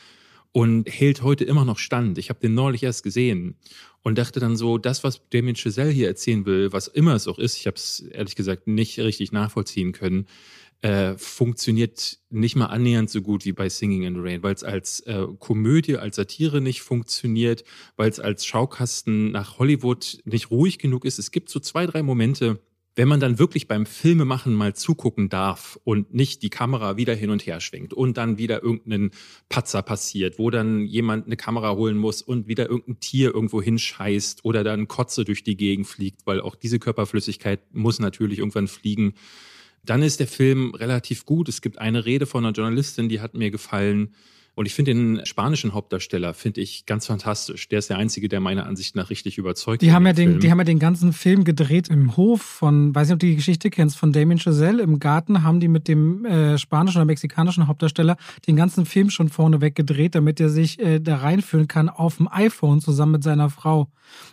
und 0.53 0.89
hält 0.89 1.23
heute 1.23 1.45
immer 1.45 1.65
noch 1.65 1.79
stand. 1.79 2.19
Ich 2.19 2.31
habe 2.31 2.41
den 2.41 2.55
neulich 2.55 2.83
erst 2.83 3.03
gesehen 3.03 3.57
und 4.03 4.17
dachte 4.17 4.41
dann 4.41 4.57
so, 4.57 4.79
das, 4.79 5.05
was 5.05 5.21
Damien 5.31 5.57
Chazelle 5.57 5.91
hier 5.91 6.09
erzählen 6.09 6.47
will, 6.47 6.73
was 6.73 6.87
immer 6.87 7.15
es 7.15 7.27
auch 7.27 7.39
ist, 7.39 7.57
ich 7.57 7.67
habe 7.67 7.77
es 7.77 8.01
ehrlich 8.01 8.37
gesagt 8.37 8.67
nicht 8.67 8.99
richtig 8.99 9.33
nachvollziehen 9.33 9.93
können, 9.93 10.27
äh, 10.83 11.16
funktioniert 11.16 12.18
nicht 12.30 12.56
mal 12.56 12.66
annähernd 12.66 13.11
so 13.11 13.23
gut 13.23 13.45
wie 13.45 13.52
bei 13.52 13.68
Singing 13.68 14.02
in 14.02 14.14
the 14.14 14.21
Rain, 14.21 14.42
weil 14.42 14.54
es 14.54 14.64
als 14.64 15.00
äh, 15.00 15.26
Komödie, 15.38 15.97
als 15.97 16.16
Satire 16.16 16.61
nicht 16.61 16.83
funktioniert, 16.83 17.64
weil 17.97 18.11
es 18.11 18.21
als 18.21 18.45
Schaukasten 18.45 19.30
nach 19.30 19.59
Hollywood 19.59 20.18
nicht 20.25 20.50
ruhig 20.50 20.78
genug 20.78 21.04
ist. 21.04 21.18
Es 21.18 21.30
gibt 21.30 21.49
so 21.49 21.61
zwei, 21.61 21.87
drei 21.87 22.02
Momente, 22.02 22.61
wenn 22.97 23.09
man 23.09 23.21
dann 23.21 23.38
wirklich 23.38 23.68
beim 23.68 23.85
Filmemachen 23.85 24.54
mal 24.54 24.75
zugucken 24.75 25.28
darf 25.28 25.78
und 25.85 26.14
nicht 26.14 26.42
die 26.42 26.49
Kamera 26.49 26.97
wieder 26.97 27.14
hin 27.14 27.28
und 27.28 27.47
her 27.47 27.61
schwenkt 27.61 27.92
und 27.92 28.16
dann 28.16 28.38
wieder 28.38 28.62
irgendein 28.62 29.11
Patzer 29.50 29.83
passiert, 29.83 30.38
wo 30.38 30.50
dann 30.50 30.87
jemand 30.87 31.26
eine 31.26 31.37
Kamera 31.37 31.75
holen 31.75 31.99
muss 31.99 32.23
und 32.23 32.49
wieder 32.49 32.71
irgendein 32.71 32.99
Tier 33.00 33.35
irgendwo 33.35 33.61
hinscheißt 33.61 34.45
oder 34.47 34.64
dann 34.64 34.88
Kotze 34.88 35.25
durch 35.25 35.45
die 35.45 35.59
Gegend 35.59 35.87
fliegt, 35.87 36.26
weil 36.26 36.40
auch 36.40 36.54
diese 36.54 36.78
Körperflüssigkeit 36.78 37.61
muss 37.75 37.99
natürlich 37.99 38.38
irgendwann 38.38 38.66
fliegen. 38.66 39.12
Dann 39.87 40.02
ist 40.02 40.21
der 40.21 40.26
Film 40.26 40.75
relativ 40.75 41.25
gut. 41.25 41.49
Es 41.49 41.62
gibt 41.62 41.78
eine 41.78 42.05
Rede 42.05 42.26
von 42.26 42.45
einer 42.45 42.52
Journalistin, 42.52 43.09
die 43.09 43.21
hat 43.21 43.35
mir 43.35 43.50
gefallen 43.50 44.14
und 44.57 44.65
ich 44.65 44.73
finde 44.73 44.95
den 44.95 45.27
spanischen 45.27 45.75
Hauptdarsteller 45.75 46.33
finde 46.33 46.63
ich 46.63 46.87
ganz 46.87 47.05
fantastisch. 47.05 47.69
Der 47.69 47.79
ist 47.79 47.91
der 47.91 47.99
einzige, 47.99 48.31
der 48.31 48.41
meiner 48.41 48.65
Ansicht 48.65 48.97
nach 48.97 49.11
richtig 49.11 49.37
überzeugt. 49.37 49.83
Die 49.83 49.93
haben 49.93 50.07
ja 50.07 50.15
den, 50.15 50.31
Film. 50.31 50.41
die 50.41 50.51
haben 50.51 50.59
ja 50.59 50.65
den 50.65 50.79
ganzen 50.79 51.13
Film 51.13 51.45
gedreht 51.45 51.89
im 51.89 52.17
Hof 52.17 52.41
von, 52.41 52.95
weiß 52.95 53.09
nicht, 53.09 53.13
ob 53.13 53.19
du 53.19 53.27
die 53.27 53.37
Geschichte 53.37 53.69
kennst, 53.69 53.99
von 53.99 54.13
Damien 54.13 54.39
Chazelle 54.39 54.83
im 54.83 54.99
Garten 54.99 55.43
haben 55.43 55.61
die 55.61 55.69
mit 55.69 55.89
dem 55.89 56.25
äh, 56.25 56.57
spanischen 56.57 56.97
oder 56.97 57.05
mexikanischen 57.05 57.67
Hauptdarsteller 57.67 58.17
den 58.47 58.57
ganzen 58.57 58.87
Film 58.87 59.11
schon 59.11 59.29
vorneweg 59.29 59.75
gedreht, 59.75 60.15
damit 60.15 60.41
er 60.41 60.49
sich 60.49 60.79
äh, 60.79 61.01
da 61.01 61.17
reinführen 61.17 61.69
kann 61.69 61.91
auf 61.91 62.17
dem 62.17 62.27
iPhone 62.27 62.81
zusammen 62.81 63.13
mit 63.13 63.25
seiner 63.25 63.51
Frau. 63.51 63.89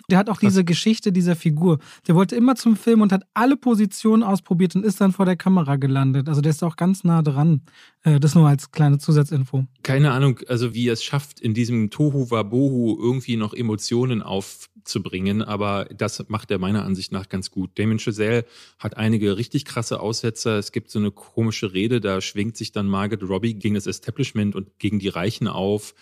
Der 0.09 0.17
hat 0.17 0.29
auch 0.29 0.39
Krass. 0.39 0.51
diese 0.51 0.63
Geschichte 0.63 1.11
dieser 1.11 1.35
Figur. 1.35 1.79
Der 2.07 2.15
wollte 2.15 2.37
immer 2.37 2.55
zum 2.55 2.77
Film 2.77 3.01
und 3.01 3.11
hat 3.11 3.23
alle 3.33 3.57
Positionen 3.57 4.23
ausprobiert 4.23 4.75
und 4.75 4.85
ist 4.85 5.01
dann 5.01 5.11
vor 5.11 5.25
der 5.25 5.35
Kamera 5.35 5.75
gelandet. 5.75 6.29
Also 6.29 6.39
der 6.39 6.51
ist 6.51 6.63
auch 6.63 6.77
ganz 6.77 7.03
nah 7.03 7.21
dran. 7.21 7.61
Äh, 8.03 8.19
das 8.19 8.35
nur 8.35 8.47
als 8.47 8.71
kleine 8.71 8.99
Zusatzinfo. 8.99 9.65
Keine 9.81 10.12
Ahnung, 10.13 10.39
also 10.47 10.73
wie 10.73 10.87
er 10.87 10.93
es 10.93 11.03
schafft, 11.03 11.39
in 11.39 11.53
diesem 11.53 11.89
Tohu 11.89 12.31
Wabohu 12.31 12.97
irgendwie 13.01 13.35
noch 13.35 13.53
Emotionen 13.53 14.21
aufzubringen, 14.21 15.41
aber 15.41 15.85
das 15.95 16.23
macht 16.29 16.51
er 16.51 16.59
meiner 16.59 16.85
Ansicht 16.85 17.11
nach 17.11 17.27
ganz 17.27 17.51
gut. 17.51 17.77
Damien 17.77 17.99
Chazelle 17.99 18.45
hat 18.79 18.95
einige 18.97 19.37
richtig 19.37 19.65
krasse 19.65 19.99
Aussetzer. 19.99 20.57
Es 20.57 20.71
gibt 20.71 20.89
so 20.89 20.99
eine 20.99 21.11
komische 21.11 21.73
Rede, 21.73 21.99
da 21.99 22.21
schwingt 22.21 22.55
sich 22.55 22.71
dann 22.71 22.87
Margaret 22.87 23.27
Robbie 23.27 23.55
gegen 23.55 23.75
das 23.75 23.87
Establishment 23.87 24.55
und 24.55 24.79
gegen 24.79 24.99
die 24.99 25.09
Reichen 25.09 25.47
auf. 25.47 25.93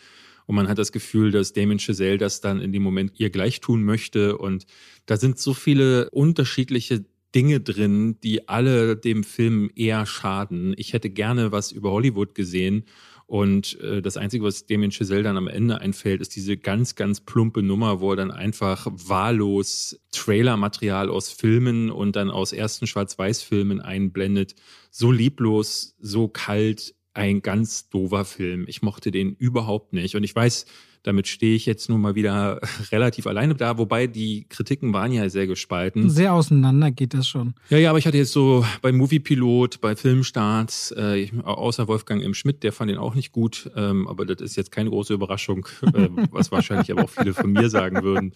Und 0.46 0.56
man 0.56 0.68
hat 0.68 0.78
das 0.78 0.92
Gefühl, 0.92 1.32
dass 1.32 1.54
Damien 1.54 1.80
Chazelle 1.80 2.18
das 2.18 2.42
dann 2.42 2.62
in 2.62 2.74
dem 2.74 2.84
Moment 2.84 3.20
ihr 3.20 3.30
gleich 3.30 3.62
tun 3.62 3.84
möchte. 3.84 4.38
Und 4.38 4.66
da 5.06 5.18
sind 5.18 5.40
so 5.40 5.54
viele 5.54 6.10
unterschiedliche 6.10 7.06
Dinge 7.34 7.62
drin, 7.62 8.20
die 8.22 8.50
alle 8.50 8.98
dem 8.98 9.24
Film 9.24 9.70
eher 9.76 10.06
schaden. 10.06 10.74
Ich 10.78 10.94
hätte 10.94 11.10
gerne 11.10 11.52
was 11.52 11.72
über 11.72 11.92
Hollywood 11.92 12.36
gesehen. 12.36 12.84
Und 13.32 13.80
äh, 13.80 14.02
das 14.02 14.18
Einzige, 14.18 14.44
was 14.44 14.66
Damien 14.66 14.92
Chazelle 14.92 15.24
dann 15.24 15.38
am 15.38 15.48
Ende 15.48 15.80
einfällt, 15.80 16.20
ist 16.20 16.36
diese 16.36 16.58
ganz, 16.58 16.96
ganz 16.96 17.22
plumpe 17.22 17.64
Nummer, 17.64 18.02
wo 18.02 18.10
er 18.10 18.18
dann 18.18 18.30
einfach 18.30 18.88
wahllos 18.92 20.02
Trailermaterial 20.12 21.10
aus 21.10 21.30
Filmen 21.30 21.92
und 21.92 22.18
dann 22.18 22.30
aus 22.30 22.52
ersten 22.52 22.88
Schwarz-Weiß-Filmen 22.88 23.80
einblendet. 23.80 24.56
So 24.90 25.14
lieblos, 25.14 25.96
so 26.02 26.28
kalt, 26.28 26.94
ein 27.14 27.42
ganz 27.42 27.88
doofer 27.88 28.26
Film. 28.26 28.66
Ich 28.68 28.82
mochte 28.82 29.12
den 29.12 29.34
überhaupt 29.34 29.94
nicht. 29.94 30.16
Und 30.16 30.26
ich 30.26 30.36
weiß, 30.36 30.66
damit 31.04 31.28
stehe 31.28 31.56
ich 31.56 31.66
jetzt 31.66 31.90
nun 31.90 32.02
mal 32.02 32.16
wieder 32.16 32.60
relativ 32.92 33.28
alleine 33.28 33.56
da, 33.56 33.78
wobei 33.78 34.08
die 34.08 34.46
Kritiken 34.50 34.94
waren 34.94 35.12
ja 35.12 35.30
sehr 35.30 35.48
gespalten. 35.48 36.10
Sehr 36.10 36.34
auseinander 36.34 36.92
geht 36.92 37.14
das 37.14 37.28
schon. 37.28 37.56
Ja, 37.70 37.78
ja, 37.78 37.90
aber 37.90 38.00
ich 38.00 38.06
hatte 38.06 38.18
jetzt 38.18 38.32
so 38.32 38.66
bei 38.82 38.92
Moviepilot, 38.92 39.82
bei 39.82 39.96
Filmstarts, 39.96 40.92
äh, 40.92 41.30
außer 41.44 41.88
Wolfgang 41.88 42.22
im 42.24 42.34
Schmidt, 42.34 42.64
der 42.64 42.72
fand 42.72 42.92
den 42.92 42.98
auch 42.98 43.16
nicht 43.16 43.32
gut, 43.32 43.70
ähm, 43.76 44.08
aber 44.08 44.26
das 44.26 44.42
ist 44.42 44.56
jetzt 44.56 44.72
keine 44.72 44.90
große 44.90 45.14
Überraschung, 45.14 45.68
äh, 45.94 46.10
was 46.32 46.52
wahrscheinlich 46.52 46.92
aber 46.92 47.04
auch 47.04 47.10
viele 47.10 47.34
von 47.34 47.52
mir 47.52 47.70
sagen 47.70 48.04
würden. 48.04 48.34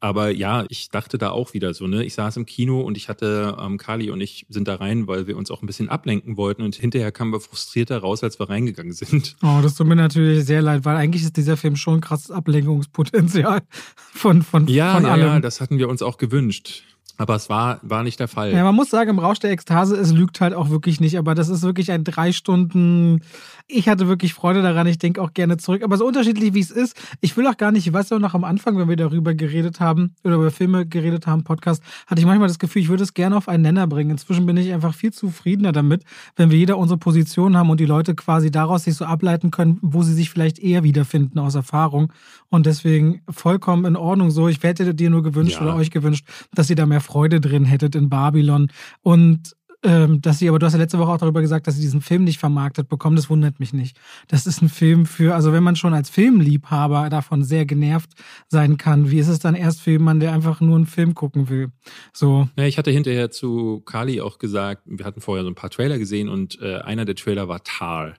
Aber 0.00 0.30
ja, 0.30 0.64
ich 0.68 0.90
dachte 0.90 1.18
da 1.18 1.30
auch 1.30 1.54
wieder 1.54 1.74
so, 1.74 1.86
ne? 1.86 2.04
Ich 2.04 2.14
saß 2.14 2.36
im 2.36 2.46
Kino 2.46 2.80
und 2.80 2.96
ich 2.96 3.08
hatte, 3.08 3.56
ähm, 3.58 3.78
Kali 3.78 4.10
und 4.10 4.20
ich 4.20 4.46
sind 4.48 4.68
da 4.68 4.76
rein, 4.76 5.06
weil 5.08 5.26
wir 5.26 5.36
uns 5.36 5.50
auch 5.50 5.62
ein 5.62 5.66
bisschen 5.66 5.88
ablenken 5.88 6.36
wollten 6.36 6.62
und 6.62 6.76
hinterher 6.76 7.12
kamen 7.12 7.32
wir 7.32 7.40
frustrierter 7.40 7.98
raus, 7.98 8.22
als 8.22 8.38
wir 8.38 8.48
reingegangen 8.48 8.92
sind. 8.92 9.36
Oh, 9.42 9.60
das 9.62 9.74
tut 9.74 9.86
mir 9.86 9.96
natürlich 9.96 10.44
sehr 10.44 10.62
leid, 10.62 10.84
weil 10.84 10.96
eigentlich 10.96 11.22
ist 11.22 11.36
dieser 11.36 11.56
Film 11.56 11.76
schon 11.76 12.00
krasses 12.06 12.30
Ablenkungspotenzial 12.30 13.62
von, 13.96 14.42
von, 14.42 14.68
ja, 14.68 14.94
von 14.94 15.06
allem. 15.06 15.26
Ja, 15.26 15.40
das 15.40 15.60
hatten 15.60 15.78
wir 15.78 15.88
uns 15.88 16.02
auch 16.02 16.18
gewünscht. 16.18 16.84
Aber 17.18 17.34
es 17.34 17.48
war, 17.48 17.80
war 17.82 18.02
nicht 18.02 18.20
der 18.20 18.28
Fall. 18.28 18.52
Ja, 18.52 18.62
man 18.62 18.74
muss 18.74 18.90
sagen, 18.90 19.10
im 19.10 19.18
Rausch 19.18 19.38
der 19.38 19.50
Ekstase, 19.50 19.96
es 19.96 20.12
lügt 20.12 20.40
halt 20.40 20.52
auch 20.52 20.68
wirklich 20.68 21.00
nicht. 21.00 21.18
Aber 21.18 21.34
das 21.34 21.48
ist 21.48 21.62
wirklich 21.62 21.90
ein 21.90 22.04
drei 22.04 22.32
Stunden. 22.32 23.22
Ich 23.68 23.88
hatte 23.88 24.06
wirklich 24.06 24.34
Freude 24.34 24.60
daran. 24.60 24.86
Ich 24.86 24.98
denke 24.98 25.22
auch 25.22 25.32
gerne 25.32 25.56
zurück. 25.56 25.82
Aber 25.82 25.96
so 25.96 26.06
unterschiedlich 26.06 26.52
wie 26.52 26.60
es 26.60 26.70
ist, 26.70 26.94
ich 27.20 27.36
will 27.36 27.46
auch 27.46 27.56
gar 27.56 27.72
nicht, 27.72 27.86
ich 27.86 27.92
weiß 27.92 28.12
auch 28.12 28.18
noch 28.18 28.34
am 28.34 28.44
Anfang, 28.44 28.76
wenn 28.78 28.88
wir 28.88 28.96
darüber 28.96 29.34
geredet 29.34 29.80
haben 29.80 30.14
oder 30.24 30.34
über 30.34 30.50
Filme 30.50 30.86
geredet 30.86 31.26
haben, 31.26 31.42
Podcast, 31.42 31.82
hatte 32.06 32.20
ich 32.20 32.26
manchmal 32.26 32.48
das 32.48 32.58
Gefühl, 32.58 32.82
ich 32.82 32.88
würde 32.88 33.02
es 33.02 33.14
gerne 33.14 33.36
auf 33.36 33.48
einen 33.48 33.62
Nenner 33.62 33.86
bringen. 33.86 34.10
Inzwischen 34.10 34.44
bin 34.44 34.56
ich 34.58 34.72
einfach 34.72 34.94
viel 34.94 35.12
zufriedener 35.12 35.72
damit, 35.72 36.04
wenn 36.36 36.50
wir 36.50 36.58
jeder 36.58 36.76
unsere 36.76 36.98
Position 36.98 37.56
haben 37.56 37.70
und 37.70 37.80
die 37.80 37.86
Leute 37.86 38.14
quasi 38.14 38.50
daraus 38.50 38.84
sich 38.84 38.94
so 38.94 39.06
ableiten 39.06 39.50
können, 39.50 39.78
wo 39.80 40.02
sie 40.02 40.12
sich 40.12 40.28
vielleicht 40.28 40.58
eher 40.58 40.82
wiederfinden 40.82 41.38
aus 41.38 41.54
Erfahrung. 41.54 42.12
Und 42.48 42.66
deswegen 42.66 43.22
vollkommen 43.28 43.86
in 43.86 43.96
Ordnung 43.96 44.30
so. 44.30 44.48
Ich 44.48 44.62
hätte 44.62 44.94
dir 44.94 45.10
nur 45.10 45.22
gewünscht 45.22 45.56
ja. 45.56 45.62
oder 45.62 45.76
euch 45.76 45.90
gewünscht, 45.90 46.26
dass 46.54 46.70
ihr 46.70 46.76
da 46.76 46.86
mehr 46.86 47.00
Freude 47.06 47.40
drin 47.40 47.64
hättet 47.64 47.94
in 47.94 48.08
Babylon. 48.08 48.70
Und 49.02 49.56
ähm, 49.86 50.20
dass 50.20 50.40
sie, 50.40 50.48
aber 50.48 50.58
du 50.58 50.66
hast 50.66 50.72
ja 50.72 50.80
letzte 50.80 50.98
Woche 50.98 51.12
auch 51.12 51.18
darüber 51.18 51.40
gesagt, 51.40 51.66
dass 51.66 51.76
sie 51.76 51.80
diesen 51.80 52.00
Film 52.00 52.24
nicht 52.24 52.40
vermarktet 52.40 52.88
bekommen. 52.88 53.14
Das 53.14 53.30
wundert 53.30 53.60
mich 53.60 53.72
nicht. 53.72 53.96
Das 54.26 54.46
ist 54.46 54.60
ein 54.60 54.68
Film 54.68 55.06
für, 55.06 55.34
also 55.34 55.52
wenn 55.52 55.62
man 55.62 55.76
schon 55.76 55.94
als 55.94 56.10
Filmliebhaber 56.10 57.08
davon 57.08 57.44
sehr 57.44 57.66
genervt 57.66 58.10
sein 58.48 58.78
kann, 58.78 59.10
wie 59.10 59.18
ist 59.18 59.28
es 59.28 59.38
dann 59.38 59.54
erst 59.54 59.80
für 59.80 59.92
jemanden, 59.92 60.20
der 60.20 60.32
einfach 60.32 60.60
nur 60.60 60.76
einen 60.76 60.86
Film 60.86 61.14
gucken 61.14 61.48
will? 61.48 61.70
So. 62.12 62.48
Ja, 62.58 62.64
ich 62.64 62.78
hatte 62.78 62.90
hinterher 62.90 63.30
zu 63.30 63.80
Kali 63.86 64.20
auch 64.20 64.38
gesagt, 64.38 64.82
wir 64.86 65.04
hatten 65.04 65.20
vorher 65.20 65.44
so 65.44 65.50
ein 65.50 65.54
paar 65.54 65.70
Trailer 65.70 65.98
gesehen 65.98 66.28
und 66.28 66.60
äh, 66.60 66.78
einer 66.78 67.04
der 67.04 67.14
Trailer 67.14 67.46
war 67.48 67.62
Tar. 67.62 68.14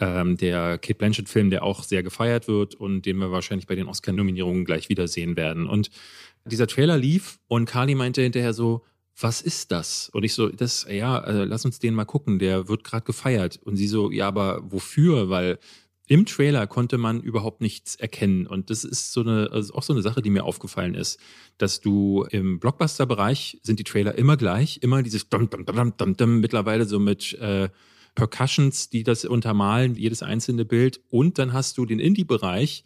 Ähm, 0.00 0.36
der 0.36 0.78
Kate 0.78 0.96
Blanchett-Film, 0.96 1.50
der 1.50 1.62
auch 1.62 1.84
sehr 1.84 2.02
gefeiert 2.02 2.48
wird 2.48 2.74
und 2.74 3.02
den 3.02 3.18
wir 3.18 3.30
wahrscheinlich 3.30 3.68
bei 3.68 3.76
den 3.76 3.86
Oscar-Nominierungen 3.86 4.64
gleich 4.64 4.88
wiedersehen 4.88 5.36
werden. 5.36 5.68
Und 5.68 5.90
dieser 6.44 6.66
Trailer 6.66 6.96
lief 6.96 7.38
und 7.48 7.66
Kali 7.66 7.94
meinte 7.94 8.22
hinterher 8.22 8.52
so, 8.52 8.84
was 9.18 9.40
ist 9.40 9.70
das? 9.70 10.10
Und 10.12 10.24
ich 10.24 10.34
so, 10.34 10.48
das, 10.48 10.86
ja, 10.90 11.18
äh, 11.18 11.44
lass 11.44 11.64
uns 11.64 11.78
den 11.78 11.94
mal 11.94 12.04
gucken, 12.04 12.38
der 12.38 12.68
wird 12.68 12.84
gerade 12.84 13.04
gefeiert. 13.04 13.60
Und 13.62 13.76
sie 13.76 13.86
so, 13.86 14.10
ja, 14.10 14.26
aber 14.26 14.60
wofür? 14.64 15.30
Weil 15.30 15.58
im 16.06 16.26
Trailer 16.26 16.66
konnte 16.66 16.98
man 16.98 17.22
überhaupt 17.22 17.60
nichts 17.60 17.94
erkennen. 17.94 18.46
Und 18.46 18.70
das 18.70 18.84
ist 18.84 19.12
so 19.12 19.20
eine, 19.20 19.50
also 19.52 19.74
auch 19.74 19.82
so 19.82 19.92
eine 19.92 20.02
Sache, 20.02 20.20
die 20.20 20.30
mir 20.30 20.44
aufgefallen 20.44 20.94
ist, 20.94 21.18
dass 21.58 21.80
du 21.80 22.26
im 22.30 22.58
Blockbuster-Bereich 22.58 23.60
sind 23.62 23.78
die 23.78 23.84
Trailer 23.84 24.16
immer 24.18 24.36
gleich, 24.36 24.80
immer 24.82 25.02
dieses 25.02 25.28
dum, 25.28 25.48
dum, 25.48 25.64
dum, 25.64 25.96
dum, 25.96 26.16
dum, 26.16 26.40
mittlerweile 26.40 26.84
so 26.84 26.98
mit 26.98 27.34
äh, 27.34 27.68
Percussions, 28.14 28.90
die 28.90 29.02
das 29.02 29.24
untermalen, 29.24 29.94
jedes 29.94 30.22
einzelne 30.22 30.64
Bild. 30.64 31.00
Und 31.08 31.38
dann 31.38 31.52
hast 31.52 31.78
du 31.78 31.86
den 31.86 32.00
Indie-Bereich, 32.00 32.84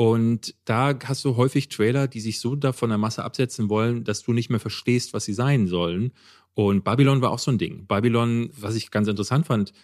und 0.00 0.54
da 0.64 0.98
hast 1.04 1.26
du 1.26 1.36
häufig 1.36 1.68
Trailer, 1.68 2.08
die 2.08 2.20
sich 2.20 2.40
so 2.40 2.56
da 2.56 2.72
von 2.72 2.88
der 2.88 2.96
Masse 2.96 3.22
absetzen 3.22 3.68
wollen, 3.68 4.02
dass 4.02 4.22
du 4.22 4.32
nicht 4.32 4.48
mehr 4.48 4.58
verstehst, 4.58 5.12
was 5.12 5.26
sie 5.26 5.34
sein 5.34 5.66
sollen. 5.66 6.12
Und 6.54 6.84
Babylon 6.84 7.20
war 7.20 7.30
auch 7.30 7.38
so 7.38 7.50
ein 7.50 7.58
Ding. 7.58 7.86
Babylon, 7.86 8.48
was 8.58 8.76
ich 8.76 8.90
ganz 8.90 9.08
interessant 9.08 9.46
fand, 9.46 9.74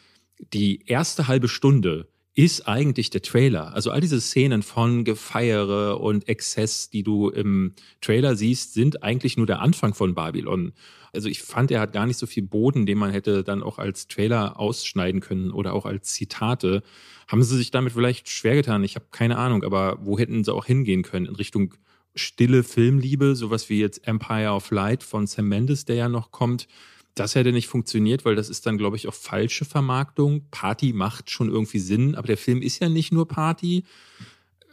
die 0.54 0.86
erste 0.86 1.28
halbe 1.28 1.48
Stunde 1.48 2.08
ist 2.32 2.66
eigentlich 2.66 3.10
der 3.10 3.20
Trailer. 3.20 3.74
Also 3.74 3.90
all 3.90 4.00
diese 4.00 4.22
Szenen 4.22 4.62
von 4.62 5.04
Gefeiere 5.04 5.98
und 5.98 6.26
Exzess, 6.30 6.88
die 6.88 7.02
du 7.02 7.28
im 7.28 7.74
Trailer 8.00 8.36
siehst, 8.36 8.72
sind 8.72 9.02
eigentlich 9.02 9.36
nur 9.36 9.46
der 9.46 9.60
Anfang 9.60 9.92
von 9.92 10.14
Babylon. 10.14 10.72
Also 11.16 11.28
ich 11.28 11.42
fand, 11.42 11.70
er 11.70 11.80
hat 11.80 11.92
gar 11.92 12.06
nicht 12.06 12.18
so 12.18 12.26
viel 12.26 12.44
Boden, 12.44 12.86
den 12.86 12.98
man 12.98 13.10
hätte 13.10 13.42
dann 13.42 13.62
auch 13.62 13.78
als 13.78 14.06
Trailer 14.06 14.60
ausschneiden 14.60 15.20
können 15.20 15.50
oder 15.50 15.72
auch 15.72 15.86
als 15.86 16.12
Zitate. 16.12 16.82
Haben 17.26 17.42
sie 17.42 17.56
sich 17.56 17.72
damit 17.72 17.94
vielleicht 17.94 18.28
schwer 18.28 18.54
getan? 18.54 18.84
Ich 18.84 18.94
habe 18.94 19.06
keine 19.10 19.38
Ahnung, 19.38 19.64
aber 19.64 19.98
wo 20.00 20.18
hätten 20.18 20.44
sie 20.44 20.54
auch 20.54 20.66
hingehen 20.66 21.02
können? 21.02 21.26
In 21.26 21.34
Richtung 21.34 21.74
stille 22.14 22.62
Filmliebe, 22.62 23.34
sowas 23.34 23.68
wie 23.68 23.80
jetzt 23.80 24.06
Empire 24.06 24.50
of 24.50 24.70
Light 24.70 25.02
von 25.02 25.26
Sam 25.26 25.48
Mendes, 25.48 25.84
der 25.84 25.96
ja 25.96 26.08
noch 26.08 26.30
kommt 26.30 26.68
das 27.16 27.34
hätte 27.34 27.50
nicht 27.50 27.66
funktioniert, 27.66 28.24
weil 28.24 28.36
das 28.36 28.50
ist 28.50 28.66
dann, 28.66 28.76
glaube 28.76 28.96
ich, 28.96 29.08
auch 29.08 29.14
falsche 29.14 29.64
Vermarktung. 29.64 30.44
Party 30.50 30.92
macht 30.92 31.30
schon 31.30 31.50
irgendwie 31.50 31.78
Sinn, 31.78 32.14
aber 32.14 32.26
der 32.26 32.36
Film 32.36 32.60
ist 32.60 32.78
ja 32.78 32.90
nicht 32.90 33.10
nur 33.10 33.26
Party. 33.26 33.84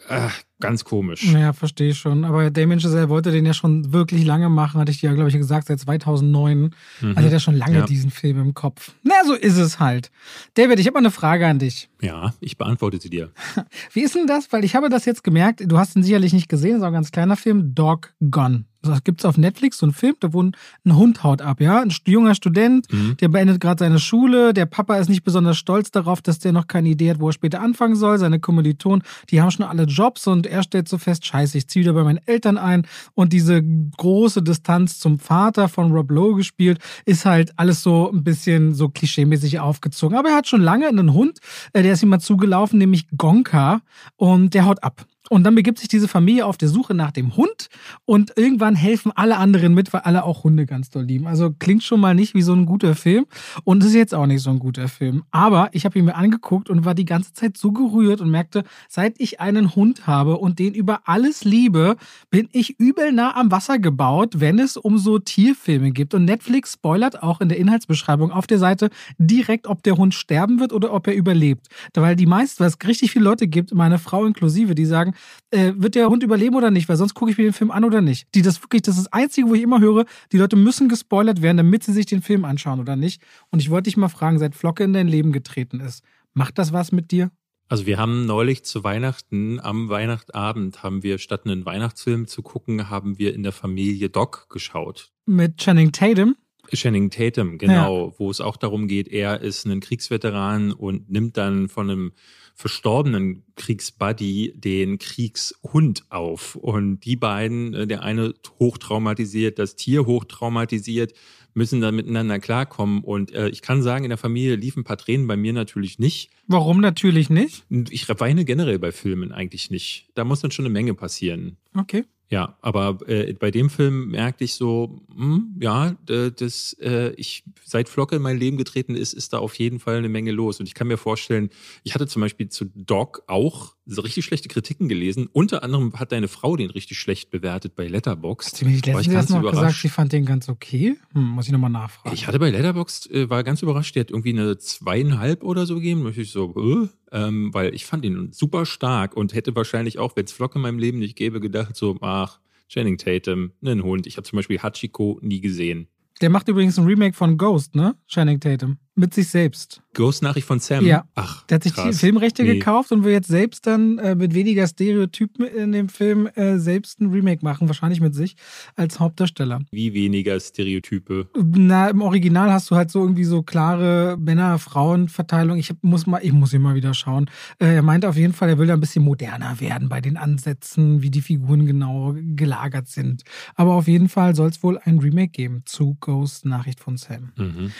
Äh, 0.10 0.28
ganz 0.64 0.86
komisch. 0.86 1.26
Ja, 1.26 1.52
verstehe 1.52 1.90
ich 1.90 1.98
schon. 1.98 2.24
Aber 2.24 2.50
Damien 2.50 2.80
Chazelle 2.80 3.10
wollte 3.10 3.32
den 3.32 3.46
ja 3.46 3.54
schon 3.54 3.92
wirklich 3.92 4.24
lange 4.24 4.48
machen, 4.48 4.80
hatte 4.80 4.92
ich 4.92 5.02
dir 5.02 5.10
ja, 5.10 5.14
glaube 5.14 5.30
ich, 5.30 5.36
gesagt, 5.36 5.68
seit 5.68 5.80
2009. 5.80 6.58
Mhm. 6.60 6.72
Also 7.02 7.20
er 7.20 7.26
hat 7.26 7.32
ja 7.34 7.40
schon 7.40 7.56
lange 7.56 7.80
ja. 7.80 7.86
diesen 7.86 8.12
Film 8.12 8.40
im 8.40 8.54
Kopf. 8.54 8.94
Na, 9.04 9.14
so 9.26 9.34
ist 9.34 9.58
es 9.58 9.80
halt. 9.80 10.10
David, 10.54 10.80
ich 10.80 10.88
habe 10.88 10.94
mal 10.94 11.00
eine 11.00 11.12
Frage 11.12 11.46
an 11.46 11.60
dich. 11.60 11.90
Ja, 12.02 12.34
ich 12.40 12.58
beantworte 12.58 13.00
sie 13.00 13.10
dir. 13.10 13.32
Wie 13.94 14.02
ist 14.02 14.16
denn 14.16 14.26
das? 14.26 14.52
Weil 14.54 14.64
ich 14.64 14.76
habe 14.76 14.88
das 14.88 15.04
jetzt 15.04 15.24
gemerkt, 15.24 15.62
du 15.66 15.78
hast 15.78 15.98
ihn 15.98 16.04
sicherlich 16.04 16.32
nicht 16.32 16.48
gesehen, 16.48 16.72
das 16.72 16.80
ist 16.80 16.84
auch 16.84 16.88
ein 16.88 16.94
ganz 16.94 17.12
kleiner 17.12 17.36
Film, 17.36 17.76
Dog 17.76 18.14
Gone. 18.32 18.64
Das 18.84 19.04
gibt's 19.06 19.24
auf 19.24 19.38
Netflix, 19.38 19.78
so 19.78 19.86
ein 19.86 19.94
Film, 19.94 20.16
da 20.20 20.34
wo 20.34 20.44
ein 20.44 20.54
Hund 20.86 21.24
haut 21.24 21.42
ab, 21.42 21.62
ja. 21.62 21.82
Ein 21.82 21.94
junger 22.06 22.36
Student, 22.36 22.92
mhm. 22.92 23.16
der 23.18 23.30
beendet 23.30 23.62
gerade 23.62 23.80
seine 23.80 23.98
Schule. 23.98 24.54
Der 24.54 24.66
Papa 24.66 24.98
ist 24.98 25.08
nicht 25.08 25.24
besonders 25.24 25.58
stolz 25.58 25.90
darauf, 25.90 26.22
dass 26.22 26.40
der 26.40 26.52
noch 26.52 26.68
keine 26.68 26.90
Idee 26.90 27.12
hat, 27.12 27.22
wo 27.22 27.30
er 27.30 27.34
später 27.34 27.62
anfangen 27.62 27.96
soll. 27.96 28.18
Seine 28.18 28.42
Kommilitonen, 28.42 29.04
die 29.30 29.42
haben 29.42 29.52
schon 29.52 29.66
alle 29.66 29.84
Jobs 29.84 30.28
und 30.28 30.46
er 30.54 30.64
stellt 30.64 30.88
so 30.88 30.98
fest, 30.98 31.26
scheiße, 31.26 31.58
ich 31.58 31.68
ziehe 31.68 31.84
wieder 31.84 31.94
bei 31.94 32.04
meinen 32.04 32.20
Eltern 32.26 32.58
ein 32.58 32.88
und 33.14 33.34
diese 33.34 33.62
große 33.98 34.42
Distanz 34.42 35.00
zum 35.00 35.20
Vater 35.20 35.68
von 35.68 35.92
Rob 35.92 36.12
Lowe 36.12 36.36
gespielt, 36.36 36.80
ist 37.06 37.26
halt 37.26 37.52
alles 37.58 37.82
so 37.82 38.12
ein 38.12 38.24
bisschen 38.24 38.74
so 38.74 38.90
klischeemäßig 38.90 39.60
aufgezogen. 39.60 40.18
Aber 40.18 40.30
er 40.30 40.36
hat 40.36 40.48
schon 40.48 40.62
lange 40.62 40.88
einen 40.88 41.14
Hund, 41.14 41.40
äh, 41.74 41.84
der 41.84 41.94
ist 41.94 42.04
ihm 42.04 42.10
mal 42.10 42.20
zugelaufen, 42.20 42.78
nämlich 42.80 43.08
Gonka 43.18 43.82
und 44.16 44.54
der 44.54 44.66
haut 44.66 44.84
ab. 44.84 45.06
Und 45.34 45.46
dann 45.46 45.56
begibt 45.56 45.80
sich 45.80 45.88
diese 45.88 46.08
Familie 46.08 46.46
auf 46.46 46.60
der 46.60 46.70
Suche 46.70 46.94
nach 46.94 47.10
dem 47.10 47.36
Hund 47.36 47.70
und 48.06 48.34
irgendwann 48.38 48.76
helfen 48.76 49.12
alle 49.16 49.38
anderen 49.38 49.74
mit, 49.74 49.92
weil 49.92 50.02
alle 50.02 50.26
auch 50.26 50.44
Hunde 50.44 50.68
ganz 50.68 50.92
doll 50.92 51.06
lieben. 51.06 51.26
Also 51.26 51.50
klingt 51.58 51.82
schon 51.82 52.00
mal 52.00 52.14
nicht 52.14 52.36
wie 52.36 52.44
so 52.44 52.54
ein 52.54 52.68
guter 52.68 52.94
Film 52.94 53.26
und 53.64 53.84
ist 53.84 53.96
jetzt 53.96 54.14
auch 54.14 54.28
nicht 54.28 54.44
so 54.44 54.52
ein 54.52 54.60
guter 54.60 54.88
Film. 54.88 55.24
Aber 55.32 55.70
ich 55.72 55.86
habe 55.86 55.98
ihn 55.98 56.06
mir 56.06 56.14
angeguckt 56.14 56.70
und 56.70 56.86
war 56.86 56.94
die 56.94 57.06
ganze 57.06 57.34
Zeit 57.34 57.58
so 57.58 57.72
gerührt 57.72 58.22
und 58.22 58.30
merkte, 58.30 58.64
seit 58.88 59.20
ich 59.20 59.40
einen 59.40 59.76
Hund 59.76 60.06
habe 60.06 60.38
und 60.38 60.60
den 60.60 60.76
über 60.76 61.02
alles 61.06 61.44
liebe, 61.44 61.96
bin 62.30 62.48
ich 62.52 62.80
übel 62.80 63.12
nah 63.12 63.36
am 63.36 63.50
Wasser 63.50 63.80
gebaut, 63.80 64.36
wenn 64.40 64.60
es 64.60 64.78
um 64.78 65.00
so 65.00 65.18
Tierfilme 65.18 65.94
geht. 65.94 66.14
Und 66.14 66.26
Netflix 66.26 66.74
spoilert 66.74 67.24
auch 67.24 67.42
in 67.42 67.50
der 67.50 67.58
Inhaltsbeschreibung 67.58 68.30
auf 68.30 68.46
der 68.46 68.60
Seite 68.60 68.92
direkt, 69.18 69.66
ob 69.66 69.82
der 69.82 69.98
Hund 69.98 70.14
sterben 70.14 70.60
wird 70.60 70.74
oder 70.74 70.94
ob 70.94 71.08
er 71.08 71.16
überlebt. 71.16 71.70
Weil 71.96 72.16
die 72.16 72.28
meisten, 72.28 72.64
es 72.64 72.78
richtig 72.86 73.10
viele 73.10 73.26
Leute 73.26 73.48
gibt, 73.48 73.74
meine 73.74 73.98
Frau 73.98 74.26
inklusive, 74.26 74.76
die 74.76 74.86
sagen, 74.86 75.16
äh, 75.52 75.74
wird 75.76 75.96
der 75.96 76.10
Hund 76.10 76.24
überleben 76.24 76.56
oder 76.56 76.72
nicht? 76.72 76.90
Weil 76.90 76.98
sonst 76.98 77.14
gucke 77.14 77.32
ich 77.32 77.38
mir 77.38 77.44
den 77.44 77.54
Film 77.54 77.72
an 77.72 77.84
oder 77.84 78.02
nicht. 78.02 78.28
Die 78.36 78.42
das 78.42 78.62
wirklich, 78.62 78.82
das 78.82 78.98
ist 78.98 79.06
das 79.06 79.14
Einzige, 79.14 79.48
wo 79.50 79.56
ich 79.56 79.62
immer 79.62 79.80
höre, 79.80 80.06
die 80.32 80.38
Leute 80.38 80.56
müssen 80.56 80.90
gespoilert 80.90 81.42
werden, 81.42 81.58
damit 81.58 81.84
sie 81.84 81.94
sich 81.94 82.06
den 82.06 82.22
Film 82.22 82.46
anschauen 82.46 82.80
oder 82.80 82.96
nicht. 82.96 83.22
Und 83.50 83.62
ich 83.62 83.70
wollte 83.70 83.84
dich 83.84 83.98
mal 83.98 84.10
fragen, 84.10 84.40
seit 84.40 84.56
Flocke 84.56 84.84
in 84.84 84.94
dein 84.94 85.08
Leben 85.08 85.32
getreten 85.32 85.80
ist, 85.80 86.04
macht 86.34 86.58
das 86.58 86.74
was 86.74 86.92
mit 86.92 87.12
dir? 87.12 87.32
Also 87.70 87.86
wir 87.86 87.98
haben 87.98 88.26
neulich 88.26 88.66
zu 88.66 88.84
Weihnachten, 88.84 89.60
am 89.60 89.90
Weihnachtabend, 89.90 90.84
haben 90.84 91.02
wir 91.02 91.18
statt 91.18 91.46
einen 91.46 91.66
Weihnachtsfilm 91.66 92.28
zu 92.28 92.42
gucken, 92.44 92.90
haben 92.90 93.18
wir 93.18 93.34
in 93.34 93.44
der 93.44 93.52
Familie 93.52 94.10
Doc 94.10 94.48
geschaut. 94.50 95.12
Mit 95.26 95.58
Channing 95.58 95.92
Tatum? 95.92 96.36
Channing 96.72 97.10
Tatum, 97.10 97.58
genau, 97.58 98.08
ja. 98.08 98.14
wo 98.18 98.30
es 98.30 98.42
auch 98.42 98.58
darum 98.58 98.88
geht, 98.88 99.08
er 99.08 99.42
ist 99.42 99.66
ein 99.66 99.80
Kriegsveteran 99.80 100.72
und 100.72 101.10
nimmt 101.10 101.38
dann 101.38 101.68
von 101.68 101.90
einem 101.90 102.12
verstorbenen 102.56 103.44
Kriegsbuddy 103.56 104.54
den 104.56 105.00
Kriegshund 105.00 106.06
auf. 106.10 106.56
Und 106.56 107.02
die 107.02 107.16
beiden, 107.16 107.74
äh, 107.74 107.88
der 107.88 108.04
eine 108.04 108.34
hochtraumatisiert, 108.60 109.60
das 109.60 109.76
Tier 109.76 110.06
hochtraumatisiert, 110.06 111.14
müssen 111.54 111.82
dann 111.82 111.96
miteinander 111.96 112.40
klarkommen. 112.40 113.04
Und 113.04 113.32
äh, 113.32 113.50
ich 113.50 113.62
kann 113.62 113.82
sagen, 113.82 114.06
in 114.06 114.10
der 114.10 114.18
Familie 114.18 114.56
liefen 114.56 114.82
ein 114.82 114.84
paar 114.84 114.98
Tränen, 114.98 115.28
bei 115.28 115.38
mir 115.38 115.54
natürlich 115.54 116.00
nicht. 116.00 116.32
Warum 116.48 116.82
natürlich 116.82 117.30
nicht? 117.30 117.66
Ich 117.90 118.08
weine 118.10 118.46
generell 118.46 118.80
bei 118.80 118.92
Filmen 118.92 119.32
eigentlich 119.32 119.70
nicht. 119.70 120.10
Da 120.16 120.24
muss 120.24 120.42
dann 120.42 120.52
schon 120.52 120.66
eine 120.66 120.74
Menge 120.74 120.94
passieren. 120.94 121.58
Okay. 121.76 122.06
Ja, 122.30 122.58
aber 122.62 122.98
äh, 123.08 123.34
bei 123.34 123.52
dem 123.52 123.70
Film 123.70 124.10
merkte 124.10 124.44
ich 124.44 124.56
so, 124.56 125.02
hm, 125.16 125.56
ja, 125.62 125.96
das, 126.06 126.74
äh, 126.82 127.14
ich 127.16 127.44
seit 127.64 127.90
Flocke 127.90 128.16
in 128.16 128.22
mein 128.22 128.38
Leben 128.38 128.58
getreten 128.58 128.96
ist, 128.96 129.14
ist 129.14 129.34
da 129.34 129.40
auf 129.40 129.54
jeden 129.60 129.80
Fall 129.80 129.98
eine 129.98 130.10
Menge 130.10 130.32
los. 130.32 130.60
Und 130.60 130.66
ich 130.66 130.74
kann 130.74 130.88
mir 130.88 130.98
vorstellen, 130.98 131.50
ich 131.84 131.94
hatte 131.94 132.08
zum 132.08 132.22
Beispiel 132.22 132.50
zu 132.50 132.66
Doc 132.74 133.24
auch 133.28 133.76
so 133.86 134.02
richtig 134.02 134.26
schlechte 134.26 134.48
Kritiken 134.48 134.88
gelesen. 134.88 135.28
Unter 135.32 135.64
anderem 135.64 135.94
hat 136.00 136.12
deine 136.12 136.28
Frau 136.28 136.56
den 136.56 136.70
richtig 136.70 136.98
schlecht 137.00 137.32
bewertet 137.32 137.76
bei 137.76 137.88
Letterboxd. 137.88 138.54
Hast 138.54 138.62
du 138.62 138.66
mir 138.66 138.72
nicht 138.72 138.86
letztens 138.86 139.30
noch 139.30 139.50
gesagt, 139.50 139.76
sie 139.76 139.90
fand 139.90 140.14
den 140.14 140.26
ganz 140.26 140.48
okay? 140.50 140.98
Hm, 141.14 141.24
muss 141.24 141.46
ich 141.46 141.52
nochmal 141.52 141.70
nachfragen. 141.70 142.16
Ich 142.16 142.28
hatte 142.28 142.40
bei 142.40 142.50
Letterboxd, 142.50 143.12
äh, 143.12 143.30
war 143.30 143.44
ganz 143.44 143.62
überrascht, 143.62 143.96
die 143.96 144.00
hat 144.00 144.10
irgendwie 144.10 144.30
eine 144.30 144.58
zweieinhalb 144.58 145.44
oder 145.44 145.66
so 145.66 145.76
gegeben. 145.76 146.06
Und 146.06 146.18
ich 146.18 146.32
so, 146.32 146.90
äh, 147.12 147.18
ähm, 147.18 147.54
weil 147.54 147.74
ich 147.76 147.86
fand 147.86 148.06
ihn 148.06 148.32
super 148.32 148.66
stark 148.66 149.16
und 149.16 149.34
hätte 149.34 149.56
wahrscheinlich 149.56 150.00
auch, 150.00 150.16
wenn 150.16 150.26
es 150.26 150.32
Flock 150.32 150.56
in 150.56 150.62
meinem 150.62 150.80
Leben 150.80 151.00
nicht 151.00 151.16
gäbe, 151.16 151.40
gedacht 151.40 151.76
so, 151.76 151.98
ach, 152.02 152.40
Channing 152.70 152.98
Tatum, 152.98 153.52
einen 153.64 153.84
Hund. 153.84 154.08
Ich 154.08 154.18
habe 154.18 154.28
zum 154.28 154.38
Beispiel 154.38 154.60
Hachiko 154.60 155.20
nie 155.22 155.42
gesehen. 155.42 155.88
Der 156.22 156.30
macht 156.30 156.48
übrigens 156.48 156.80
ein 156.80 156.86
Remake 156.86 157.16
von 157.16 157.38
Ghost, 157.38 157.76
ne? 157.76 157.96
Channing 158.08 158.40
Tatum 158.40 158.78
mit 158.96 159.14
sich 159.14 159.28
selbst. 159.28 159.83
Ghost-Nachricht 159.94 160.48
von 160.48 160.60
Sam? 160.60 160.86
Ja. 160.86 161.06
Ach, 161.16 161.44
Der 161.48 161.56
hat 161.56 161.64
sich 161.64 161.74
krass. 161.74 161.90
die 161.90 161.94
Filmrechte 161.94 162.44
nee. 162.44 162.56
gekauft 162.56 162.92
und 162.92 163.04
will 163.04 163.12
jetzt 163.14 163.28
selbst 163.28 163.68
dann 163.68 163.98
äh, 164.00 164.16
mit 164.16 164.34
weniger 164.34 164.68
Stereotypen 164.68 165.46
in 165.46 165.72
dem 165.72 165.90
Film 165.90 166.28
äh, 166.36 166.58
selbst 166.58 167.00
ein 167.02 167.12
Remake 167.12 167.44
machen, 167.44 167.68
wahrscheinlich 167.68 168.02
mit 168.02 168.16
sich 168.16 168.36
als 168.76 169.00
Hauptdarsteller. 169.00 169.62
Wie 169.72 169.94
weniger 169.94 170.40
Stereotype? 170.40 171.28
Na, 171.36 171.90
im 171.90 172.02
Original 172.02 172.52
hast 172.52 172.72
du 172.72 172.76
halt 172.76 172.92
so 172.92 173.02
irgendwie 173.02 173.24
so 173.24 173.44
klare 173.44 174.18
Männer-Frauen-Verteilung. 174.20 175.58
Ich 175.58 175.72
muss 175.82 176.06
mal, 176.08 176.20
ich 176.24 176.32
muss 176.34 176.54
mal 176.54 176.76
wieder 176.76 176.94
schauen. 176.94 177.30
Äh, 177.60 177.76
er 177.76 177.82
meinte 177.82 178.10
auf 178.10 178.18
jeden 178.18 178.34
Fall, 178.34 178.50
er 178.50 178.58
will 178.58 178.68
da 178.68 178.74
ein 178.74 178.80
bisschen 178.80 179.04
moderner 179.04 179.60
werden 179.60 179.90
bei 179.90 180.02
den 180.02 180.18
Ansätzen, 180.18 181.02
wie 181.02 181.10
die 181.10 181.22
Figuren 181.22 181.66
genau 181.66 182.16
gelagert 182.36 182.88
sind. 182.88 183.24
Aber 183.56 183.74
auf 183.74 183.88
jeden 183.88 184.10
Fall 184.10 184.36
soll 184.36 184.50
es 184.50 184.64
wohl 184.64 184.80
ein 184.84 185.00
Remake 185.00 185.32
geben 185.32 185.62
zu 185.66 185.98
Ghost-Nachricht 186.00 186.80
von 186.80 186.98
Sam. 186.98 187.32
Mhm, 187.38 187.72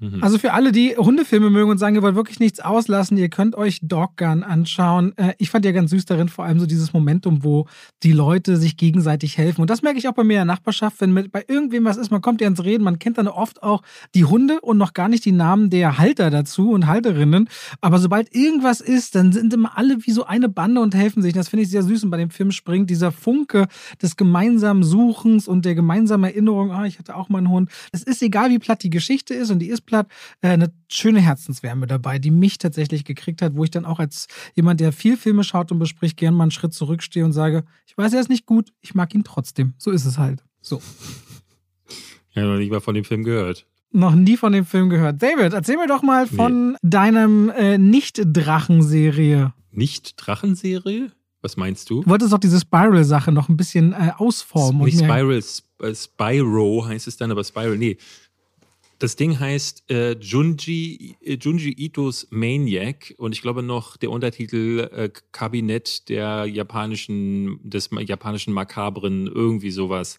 mh, 0.00 0.08
mh. 0.08 0.18
Also 0.22 0.38
für 0.38 0.52
alle, 0.52 0.72
die 0.72 0.96
Hundefilme 0.96 1.50
mögen 1.54 1.70
und 1.70 1.78
sagen, 1.78 1.96
ihr 1.96 2.02
wollt 2.02 2.14
wirklich 2.14 2.40
nichts 2.40 2.60
auslassen, 2.60 3.16
ihr 3.16 3.30
könnt 3.30 3.54
euch 3.54 3.80
Dog 3.82 4.16
Gun 4.16 4.42
anschauen. 4.42 5.16
Äh, 5.16 5.32
ich 5.38 5.50
fand 5.50 5.64
ja 5.64 5.72
ganz 5.72 5.90
süß 5.90 6.04
darin 6.04 6.28
vor 6.28 6.44
allem 6.44 6.60
so 6.60 6.66
dieses 6.66 6.92
Momentum, 6.92 7.42
wo 7.42 7.66
die 8.02 8.12
Leute 8.12 8.58
sich 8.58 8.76
gegenseitig 8.76 9.38
helfen. 9.38 9.62
Und 9.62 9.70
das 9.70 9.82
merke 9.82 9.98
ich 9.98 10.08
auch 10.08 10.12
bei 10.12 10.24
mir 10.24 10.34
in 10.34 10.38
der 10.38 10.44
Nachbarschaft, 10.44 11.00
wenn 11.00 11.12
mit, 11.12 11.32
bei 11.32 11.44
irgendwem 11.48 11.84
was 11.84 11.96
ist, 11.96 12.10
man 12.10 12.20
kommt 12.20 12.40
ja 12.40 12.46
ins 12.46 12.62
Reden, 12.62 12.84
man 12.84 12.98
kennt 12.98 13.18
dann 13.18 13.28
oft 13.28 13.62
auch 13.62 13.82
die 14.14 14.24
Hunde 14.24 14.60
und 14.60 14.76
noch 14.76 14.92
gar 14.92 15.08
nicht 15.08 15.24
die 15.24 15.32
Namen 15.32 15.70
der 15.70 15.98
Halter 15.98 16.30
dazu 16.30 16.70
und 16.70 16.86
Halterinnen. 16.86 17.48
Aber 17.80 17.98
sobald 17.98 18.34
irgendwas 18.34 18.80
ist, 18.80 19.14
dann 19.14 19.32
sind 19.32 19.52
immer 19.54 19.78
alle 19.78 20.04
wie 20.04 20.12
so 20.12 20.26
eine 20.26 20.48
Bande 20.48 20.80
und 20.80 20.94
helfen 20.94 21.22
sich. 21.22 21.32
Das 21.32 21.48
finde 21.48 21.62
ich 21.62 21.70
sehr 21.70 21.82
süß. 21.82 22.04
Und 22.04 22.10
bei 22.10 22.18
dem 22.18 22.30
Film 22.30 22.50
springt 22.50 22.90
dieser 22.90 23.12
Funke 23.12 23.68
des 24.02 24.16
gemeinsamen 24.16 24.82
Suchens 24.82 25.48
und 25.48 25.64
der 25.64 25.74
gemeinsamen 25.74 26.24
Erinnerung, 26.24 26.72
ah, 26.72 26.84
ich 26.84 26.98
hatte 26.98 27.16
auch 27.16 27.28
mal 27.28 27.38
einen 27.38 27.48
Hund. 27.48 27.70
Es 27.92 28.02
ist 28.02 28.22
egal, 28.22 28.50
wie 28.50 28.58
platt 28.58 28.82
die 28.82 28.90
Geschichte 28.90 29.34
ist 29.34 29.50
und 29.50 29.60
die 29.60 29.68
ist 29.68 29.82
platt 29.82 30.08
äh, 30.40 30.48
eine 30.48 30.72
schöne 30.88 31.20
Herzenswärme 31.44 31.86
dabei, 31.86 32.18
die 32.18 32.30
mich 32.30 32.56
tatsächlich 32.56 33.04
gekriegt 33.04 33.42
hat, 33.42 33.54
wo 33.54 33.64
ich 33.64 33.70
dann 33.70 33.84
auch 33.84 33.98
als 33.98 34.28
jemand, 34.54 34.80
der 34.80 34.92
viel 34.92 35.16
Filme 35.18 35.44
schaut 35.44 35.70
und 35.70 35.78
bespricht, 35.78 36.16
gern 36.16 36.34
mal 36.34 36.44
einen 36.44 36.50
Schritt 36.50 36.72
zurückstehe 36.72 37.24
und 37.24 37.32
sage, 37.32 37.64
ich 37.86 37.96
weiß, 37.98 38.14
er 38.14 38.20
ist 38.20 38.30
nicht 38.30 38.46
gut, 38.46 38.72
ich 38.80 38.94
mag 38.94 39.14
ihn 39.14 39.24
trotzdem. 39.24 39.74
So 39.76 39.90
ist 39.90 40.06
es 40.06 40.16
halt. 40.16 40.42
So. 40.62 40.80
Ich 42.30 42.36
habe 42.38 42.48
noch 42.48 42.56
nicht 42.56 42.72
mal 42.72 42.80
von 42.80 42.94
dem 42.94 43.04
Film 43.04 43.24
gehört. 43.24 43.66
Noch 43.90 44.14
nie 44.14 44.36
von 44.36 44.52
dem 44.52 44.64
Film 44.64 44.88
gehört. 44.88 45.22
David, 45.22 45.52
erzähl 45.52 45.76
mir 45.76 45.86
doch 45.86 46.02
mal 46.02 46.26
von 46.26 46.72
nee. 46.72 46.78
deinem 46.82 47.50
äh, 47.50 47.76
Nicht-Drachenserie. 47.76 49.52
Nicht-Drachenserie? 49.70 51.12
Was 51.42 51.58
meinst 51.58 51.90
du? 51.90 52.02
Du 52.02 52.08
wolltest 52.08 52.32
doch 52.32 52.38
diese 52.38 52.58
Spiral-Sache 52.58 53.30
noch 53.30 53.50
ein 53.50 53.58
bisschen 53.58 53.92
äh, 53.92 54.12
ausformen. 54.16 54.82
Nicht 54.86 54.98
Spiral, 54.98 55.36
Sp 55.36 55.68
Spyro 55.92 56.86
heißt 56.86 57.06
es 57.06 57.18
dann, 57.18 57.30
aber 57.30 57.44
Spiral, 57.44 57.76
nee. 57.76 57.98
Das 58.98 59.16
Ding 59.16 59.38
heißt 59.38 59.90
äh, 59.90 60.12
Junji, 60.18 61.16
äh, 61.20 61.34
Junji 61.34 61.74
Itos 61.76 62.26
Maniac 62.30 63.14
und 63.18 63.32
ich 63.32 63.42
glaube 63.42 63.62
noch 63.62 63.96
der 63.96 64.10
Untertitel 64.10 64.88
äh, 64.92 65.10
Kabinett 65.32 66.08
der 66.08 66.46
japanischen, 66.46 67.58
des 67.62 67.90
japanischen 67.92 68.52
Makabren, 68.52 69.26
irgendwie 69.26 69.70
sowas, 69.70 70.18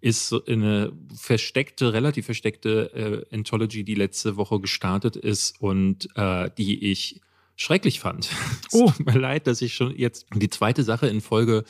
ist 0.00 0.34
eine 0.48 0.92
versteckte, 1.14 1.92
relativ 1.92 2.26
versteckte 2.26 3.26
äh, 3.30 3.34
Anthology, 3.34 3.84
die 3.84 3.94
letzte 3.94 4.36
Woche 4.36 4.60
gestartet 4.60 5.16
ist 5.16 5.60
und 5.60 6.08
äh, 6.16 6.50
die 6.58 6.90
ich 6.90 7.20
schrecklich 7.56 8.00
fand. 8.00 8.28
Oh. 8.72 8.86
Es 8.90 8.96
tut 8.96 9.06
mir 9.06 9.18
leid, 9.18 9.46
dass 9.46 9.62
ich 9.62 9.74
schon 9.74 9.96
jetzt 9.96 10.26
die 10.34 10.50
zweite 10.50 10.82
Sache 10.82 11.06
in 11.06 11.20
Folge 11.20 11.64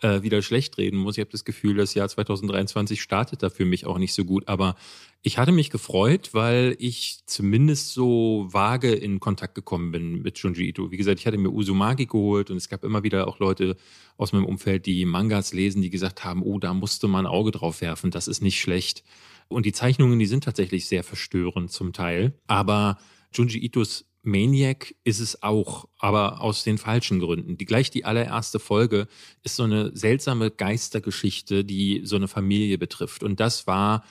äh, 0.00 0.22
wieder 0.22 0.42
schlecht 0.42 0.78
reden 0.78 0.98
muss. 0.98 1.16
Ich 1.16 1.20
habe 1.20 1.30
das 1.30 1.44
Gefühl, 1.44 1.76
das 1.76 1.94
Jahr 1.94 2.08
2023 2.08 3.00
startet 3.00 3.42
da 3.42 3.50
für 3.50 3.64
mich 3.64 3.86
auch 3.86 3.98
nicht 3.98 4.14
so 4.14 4.24
gut. 4.24 4.48
Aber 4.48 4.76
ich 5.22 5.38
hatte 5.38 5.52
mich 5.52 5.70
gefreut, 5.70 6.30
weil 6.32 6.76
ich 6.78 7.20
zumindest 7.26 7.92
so 7.92 8.46
vage 8.50 8.92
in 8.92 9.20
Kontakt 9.20 9.54
gekommen 9.54 9.92
bin 9.92 10.22
mit 10.22 10.38
Junji 10.38 10.68
Ito. 10.68 10.90
Wie 10.90 10.96
gesagt, 10.96 11.20
ich 11.20 11.26
hatte 11.26 11.38
mir 11.38 11.50
Uzumaki 11.50 12.06
geholt 12.06 12.50
und 12.50 12.56
es 12.56 12.68
gab 12.68 12.84
immer 12.84 13.02
wieder 13.02 13.28
auch 13.28 13.38
Leute 13.38 13.76
aus 14.16 14.32
meinem 14.32 14.44
Umfeld, 14.44 14.86
die 14.86 15.04
Mangas 15.04 15.54
lesen, 15.54 15.80
die 15.80 15.90
gesagt 15.90 16.24
haben, 16.24 16.42
oh, 16.42 16.58
da 16.58 16.74
musste 16.74 17.08
man 17.08 17.26
ein 17.26 17.32
Auge 17.32 17.50
drauf 17.50 17.80
werfen, 17.80 18.10
das 18.10 18.28
ist 18.28 18.42
nicht 18.42 18.60
schlecht. 18.60 19.02
Und 19.48 19.66
die 19.66 19.72
Zeichnungen, 19.72 20.18
die 20.18 20.26
sind 20.26 20.44
tatsächlich 20.44 20.86
sehr 20.86 21.04
verstörend 21.04 21.70
zum 21.70 21.92
Teil. 21.92 22.34
Aber 22.46 22.98
Junji 23.32 23.64
Itos 23.64 24.06
Maniac 24.24 24.94
ist 25.04 25.20
es 25.20 25.42
auch, 25.42 25.88
aber 25.98 26.40
aus 26.40 26.64
den 26.64 26.78
falschen 26.78 27.20
Gründen. 27.20 27.56
Die 27.58 27.64
gleich 27.64 27.90
die 27.90 28.04
allererste 28.04 28.58
Folge 28.58 29.06
ist 29.42 29.56
so 29.56 29.64
eine 29.64 29.94
seltsame 29.96 30.50
Geistergeschichte, 30.50 31.64
die 31.64 32.02
so 32.04 32.16
eine 32.16 32.28
Familie 32.28 32.78
betrifft. 32.78 33.22
Und 33.22 33.40
das 33.40 33.66
war 33.66 34.04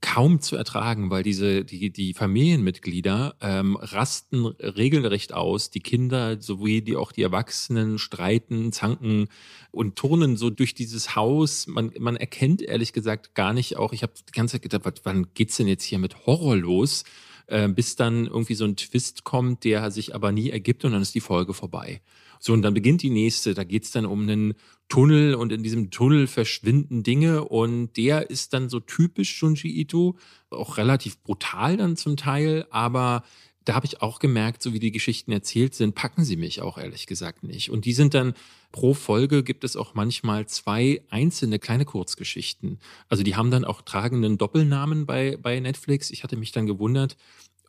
kaum 0.00 0.40
zu 0.40 0.56
ertragen, 0.56 1.10
weil 1.10 1.22
diese 1.22 1.64
die 1.64 1.90
die 1.90 2.14
Familienmitglieder 2.14 3.36
ähm, 3.40 3.76
rasten 3.76 4.46
regelrecht 4.46 5.32
aus. 5.32 5.70
Die 5.70 5.80
Kinder 5.80 6.40
sowie 6.40 6.82
die 6.82 6.96
auch 6.96 7.12
die 7.12 7.22
Erwachsenen 7.22 7.98
streiten, 7.98 8.72
zanken 8.72 9.28
und 9.70 9.96
turnen 9.96 10.36
so 10.36 10.50
durch 10.50 10.74
dieses 10.74 11.16
Haus. 11.16 11.66
Man 11.66 11.92
man 11.98 12.16
erkennt 12.16 12.62
ehrlich 12.62 12.92
gesagt 12.92 13.34
gar 13.34 13.52
nicht 13.52 13.76
auch. 13.76 13.92
Ich 13.92 14.02
habe 14.02 14.12
die 14.28 14.32
ganze 14.32 14.52
Zeit 14.52 14.62
gedacht, 14.62 15.00
wann 15.04 15.28
geht's 15.34 15.56
denn 15.56 15.68
jetzt 15.68 15.84
hier 15.84 15.98
mit 15.98 16.26
Horror 16.26 16.56
los? 16.56 17.04
Äh, 17.48 17.68
bis 17.68 17.96
dann 17.96 18.26
irgendwie 18.26 18.54
so 18.54 18.64
ein 18.64 18.76
Twist 18.76 19.24
kommt, 19.24 19.64
der 19.64 19.90
sich 19.90 20.14
aber 20.14 20.32
nie 20.32 20.50
ergibt 20.50 20.84
und 20.84 20.92
dann 20.92 21.02
ist 21.02 21.14
die 21.14 21.20
Folge 21.20 21.54
vorbei. 21.54 22.00
So, 22.40 22.52
und 22.52 22.62
dann 22.62 22.74
beginnt 22.74 23.02
die 23.02 23.10
nächste. 23.10 23.54
Da 23.54 23.64
geht's 23.64 23.90
dann 23.90 24.06
um 24.06 24.22
einen 24.22 24.54
Tunnel 24.88 25.34
und 25.34 25.52
in 25.52 25.62
diesem 25.62 25.90
Tunnel 25.90 26.26
verschwinden 26.26 27.02
Dinge 27.02 27.44
und 27.44 27.96
der 27.96 28.30
ist 28.30 28.54
dann 28.54 28.68
so 28.68 28.80
typisch 28.80 29.40
Junji 29.42 29.68
Ito, 29.80 30.16
auch 30.50 30.78
relativ 30.78 31.22
brutal 31.22 31.76
dann 31.76 31.96
zum 31.96 32.16
Teil, 32.16 32.66
aber 32.70 33.24
da 33.68 33.74
habe 33.74 33.84
ich 33.84 34.00
auch 34.00 34.18
gemerkt, 34.18 34.62
so 34.62 34.72
wie 34.72 34.78
die 34.78 34.92
Geschichten 34.92 35.30
erzählt 35.30 35.74
sind, 35.74 35.94
packen 35.94 36.24
sie 36.24 36.36
mich 36.36 36.62
auch 36.62 36.78
ehrlich 36.78 37.06
gesagt 37.06 37.42
nicht. 37.42 37.70
Und 37.70 37.84
die 37.84 37.92
sind 37.92 38.14
dann 38.14 38.32
pro 38.72 38.94
Folge 38.94 39.42
gibt 39.42 39.62
es 39.62 39.76
auch 39.76 39.94
manchmal 39.94 40.46
zwei 40.46 41.02
einzelne 41.10 41.58
kleine 41.58 41.84
Kurzgeschichten. 41.84 42.78
Also 43.08 43.22
die 43.22 43.36
haben 43.36 43.50
dann 43.50 43.66
auch 43.66 43.82
tragenden 43.82 44.38
Doppelnamen 44.38 45.04
bei, 45.04 45.36
bei 45.36 45.60
Netflix. 45.60 46.10
Ich 46.10 46.22
hatte 46.22 46.36
mich 46.36 46.52
dann 46.52 46.66
gewundert, 46.66 47.18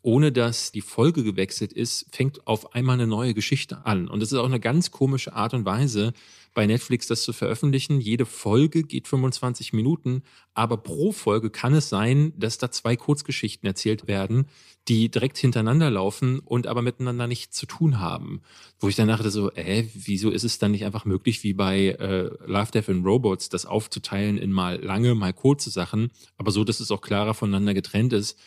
ohne 0.02 0.32
dass 0.32 0.72
die 0.72 0.80
Folge 0.80 1.22
gewechselt 1.22 1.72
ist, 1.72 2.06
fängt 2.10 2.46
auf 2.46 2.74
einmal 2.74 2.94
eine 2.94 3.06
neue 3.06 3.34
Geschichte 3.34 3.84
an. 3.84 4.08
Und 4.08 4.20
das 4.20 4.32
ist 4.32 4.38
auch 4.38 4.46
eine 4.46 4.60
ganz 4.60 4.90
komische 4.90 5.34
Art 5.34 5.52
und 5.52 5.66
Weise, 5.66 6.14
bei 6.54 6.66
Netflix 6.66 7.06
das 7.06 7.22
zu 7.22 7.32
veröffentlichen. 7.32 8.00
Jede 8.00 8.26
Folge 8.26 8.82
geht 8.82 9.08
25 9.08 9.72
Minuten, 9.72 10.22
aber 10.54 10.76
pro 10.76 11.12
Folge 11.12 11.50
kann 11.50 11.74
es 11.74 11.88
sein, 11.88 12.32
dass 12.36 12.58
da 12.58 12.70
zwei 12.70 12.96
Kurzgeschichten 12.96 13.66
erzählt 13.66 14.08
werden, 14.08 14.46
die 14.88 15.10
direkt 15.10 15.38
hintereinander 15.38 15.90
laufen 15.90 16.40
und 16.40 16.66
aber 16.66 16.82
miteinander 16.82 17.26
nichts 17.26 17.56
zu 17.56 17.66
tun 17.66 18.00
haben. 18.00 18.42
Wo 18.78 18.88
ich 18.88 18.96
dann 18.96 19.08
dachte 19.08 19.30
so, 19.30 19.52
äh, 19.52 19.86
wieso 19.94 20.30
ist 20.30 20.44
es 20.44 20.58
dann 20.58 20.72
nicht 20.72 20.84
einfach 20.84 21.04
möglich, 21.04 21.42
wie 21.44 21.52
bei 21.52 21.96
äh, 21.98 22.30
Love, 22.46 22.72
Death 22.72 22.88
and 22.88 23.06
Robots, 23.06 23.48
das 23.48 23.66
aufzuteilen 23.66 24.38
in 24.38 24.52
mal 24.52 24.82
lange, 24.82 25.14
mal 25.14 25.32
kurze 25.32 25.70
Sachen, 25.70 26.10
aber 26.36 26.50
so, 26.50 26.64
dass 26.64 26.80
es 26.80 26.90
auch 26.90 27.00
klarer 27.00 27.34
voneinander 27.34 27.74
getrennt 27.74 28.12
ist 28.12 28.38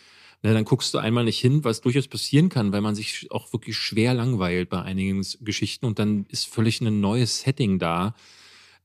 na, 0.43 0.53
dann 0.53 0.65
guckst 0.65 0.93
du 0.93 0.97
einmal 0.97 1.23
nicht 1.23 1.39
hin, 1.39 1.63
was 1.63 1.79
durchaus 1.79 2.09
passieren 2.09 2.49
kann, 2.49 2.73
weil 2.73 2.81
man 2.81 2.95
sich 2.95 3.31
auch 3.31 3.53
wirklich 3.53 3.77
schwer 3.77 4.13
langweilt 4.13 4.69
bei 4.69 4.81
einigen 4.81 5.25
Geschichten 5.39 5.85
und 5.85 5.99
dann 5.99 6.25
ist 6.29 6.47
völlig 6.47 6.81
ein 6.81 6.99
neues 6.99 7.41
Setting 7.41 7.79
da. 7.79 8.13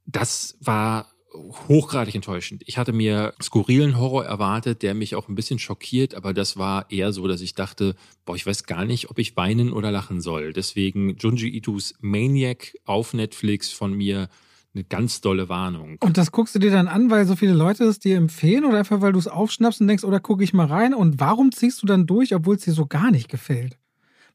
Das 0.06 0.56
war 0.60 1.12
hochgradig 1.34 2.14
enttäuschend. 2.14 2.62
Ich 2.66 2.78
hatte 2.78 2.92
mir 2.92 3.34
skurrilen 3.42 3.98
Horror 3.98 4.24
erwartet, 4.24 4.82
der 4.82 4.94
mich 4.94 5.16
auch 5.16 5.28
ein 5.28 5.34
bisschen 5.34 5.58
schockiert, 5.58 6.14
aber 6.14 6.32
das 6.32 6.56
war 6.56 6.90
eher 6.90 7.12
so, 7.12 7.26
dass 7.26 7.40
ich 7.40 7.54
dachte, 7.54 7.96
boah, 8.24 8.36
ich 8.36 8.46
weiß 8.46 8.64
gar 8.64 8.84
nicht, 8.84 9.10
ob 9.10 9.18
ich 9.18 9.36
weinen 9.36 9.72
oder 9.72 9.90
lachen 9.90 10.20
soll. 10.20 10.52
Deswegen 10.52 11.16
Junji 11.16 11.48
Itos 11.56 11.94
Maniac 12.00 12.74
auf 12.84 13.14
Netflix 13.14 13.72
von 13.72 13.92
mir 13.92 14.28
eine 14.74 14.85
ganz 14.85 15.20
dolle 15.20 15.48
Warnung. 15.48 15.96
Und 16.00 16.18
das 16.18 16.31
guckst 16.31 16.54
du 16.54 16.59
dir 16.59 16.70
dann 16.70 16.88
an, 16.88 17.11
weil 17.11 17.26
so 17.26 17.37
viele 17.37 17.54
Leute 17.54 17.85
es 17.85 17.98
dir 17.98 18.16
empfehlen 18.16 18.64
oder 18.64 18.78
einfach, 18.78 19.00
weil 19.00 19.12
du 19.12 19.18
es 19.18 19.28
aufschnappst 19.28 19.81
und 19.81 19.88
denkst, 19.88 20.04
oder 20.04 20.20
gucke 20.20 20.44
ich 20.44 20.52
mal 20.52 20.66
rein? 20.66 20.94
Und 20.94 21.20
warum 21.20 21.52
ziehst 21.52 21.83
du 21.83 21.87
dann 21.87 22.07
durch, 22.07 22.35
obwohl 22.35 22.57
es 22.57 22.62
dir 22.62 22.72
so 22.72 22.87
gar 22.87 23.11
nicht 23.11 23.28
gefällt? 23.28 23.78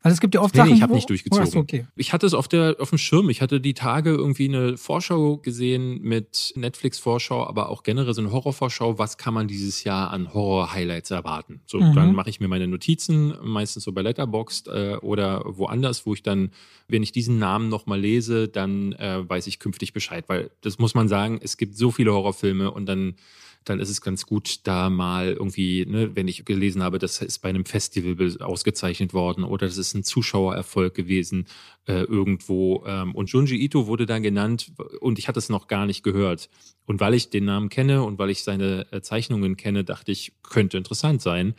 Weil 0.04 0.12
es 0.12 0.20
gibt 0.20 0.36
ja 0.36 0.42
oft 0.42 0.54
nee, 0.54 0.60
Sachen, 0.60 0.70
nee, 0.72 0.76
ich 0.76 0.82
habe 0.82 0.94
nicht 0.94 1.10
durchgezogen. 1.10 1.50
Oh, 1.56 1.60
okay. 1.60 1.88
Ich 1.96 2.12
hatte 2.12 2.26
es 2.26 2.34
auf 2.34 2.50
der 2.50 2.76
auf 2.80 2.90
dem 2.90 2.98
Schirm. 2.98 3.30
Ich 3.30 3.42
hatte 3.42 3.62
die 3.62 3.74
Tage 3.74 4.10
irgendwie 4.10 4.50
eine 4.50 4.78
Vorschau 4.78 5.38
gesehen 5.38 6.02
mit 6.02 6.52
Netflix 6.58 7.00
Vorschau, 7.00 7.48
aber 7.48 7.70
auch 7.70 7.84
generell 7.84 8.14
so 8.14 8.22
eine 8.22 8.34
Horrorvorschau. 8.34 9.00
Was 9.00 9.18
kann 9.18 9.34
man 9.34 9.48
dieses 9.48 9.86
Jahr 9.86 10.12
an 10.12 10.34
Horror 10.34 10.74
Highlights 10.74 11.10
erwarten? 11.10 11.62
So, 11.66 11.80
mhm. 11.80 11.96
dann 11.96 12.14
mache 12.16 12.30
ich 12.30 12.42
mir 12.42 12.50
meine 12.50 12.68
Notizen, 12.68 13.34
meistens 13.42 13.86
so 13.86 13.94
bei 13.94 14.02
Letterboxd 14.02 14.68
äh, 14.68 14.98
oder 15.02 15.42
woanders, 15.46 16.06
wo 16.06 16.14
ich 16.14 16.22
dann, 16.22 16.52
wenn 16.90 17.02
ich 17.02 17.14
diesen 17.14 17.40
Namen 17.40 17.70
noch 17.70 17.86
mal 17.86 18.00
lese, 18.00 18.50
dann 18.50 18.92
äh, 18.94 19.28
weiß 19.28 19.48
ich 19.48 19.60
künftig 19.60 19.94
Bescheid, 19.94 20.26
weil 20.28 20.52
das 20.60 20.80
muss 20.80 20.96
man 20.96 21.08
sagen. 21.08 21.40
Es 21.42 21.56
gibt 21.56 21.78
so 21.78 21.92
viele 21.92 22.12
Horrorfilme 22.12 22.72
und 22.72 22.88
dann 22.88 23.16
dann 23.66 23.80
ist 23.80 23.90
es 23.90 24.02
ganz 24.02 24.26
gut, 24.26 24.60
da 24.64 24.90
mal 24.90 25.34
irgendwie, 25.34 25.86
ne, 25.86 26.16
wenn 26.16 26.28
ich 26.28 26.46
gelesen 26.46 26.84
habe, 26.84 27.00
das 27.00 27.22
ist 27.22 27.40
bei 27.40 27.50
einem 27.50 27.66
Festival 27.66 28.42
ausgezeichnet 28.42 29.14
worden 29.14 29.44
oder 29.44 29.68
das 29.68 29.78
ist 29.78 29.94
ein 29.94 30.04
Zuschauererfolg 30.04 30.94
gewesen 30.94 31.48
äh, 31.88 32.04
irgendwo. 32.04 32.84
Ähm, 32.86 33.16
und 33.16 33.30
Junji 33.30 33.58
Ito 33.58 33.88
wurde 33.88 34.06
da 34.06 34.20
genannt 34.20 34.72
und 35.00 35.20
ich 35.20 35.28
hatte 35.28 35.40
es 35.40 35.50
noch 35.50 35.68
gar 35.68 35.86
nicht 35.86 36.04
gehört. 36.04 36.50
Und 36.86 37.00
weil 37.00 37.14
ich 37.14 37.30
den 37.30 37.46
Namen 37.46 37.70
kenne 37.70 38.04
und 38.04 38.20
weil 38.20 38.30
ich 38.30 38.44
seine 38.44 38.92
äh, 38.92 39.02
Zeichnungen 39.02 39.58
kenne, 39.58 39.84
dachte 39.84 40.12
ich, 40.12 40.34
könnte 40.44 40.78
interessant 40.78 41.22
sein 41.22 41.56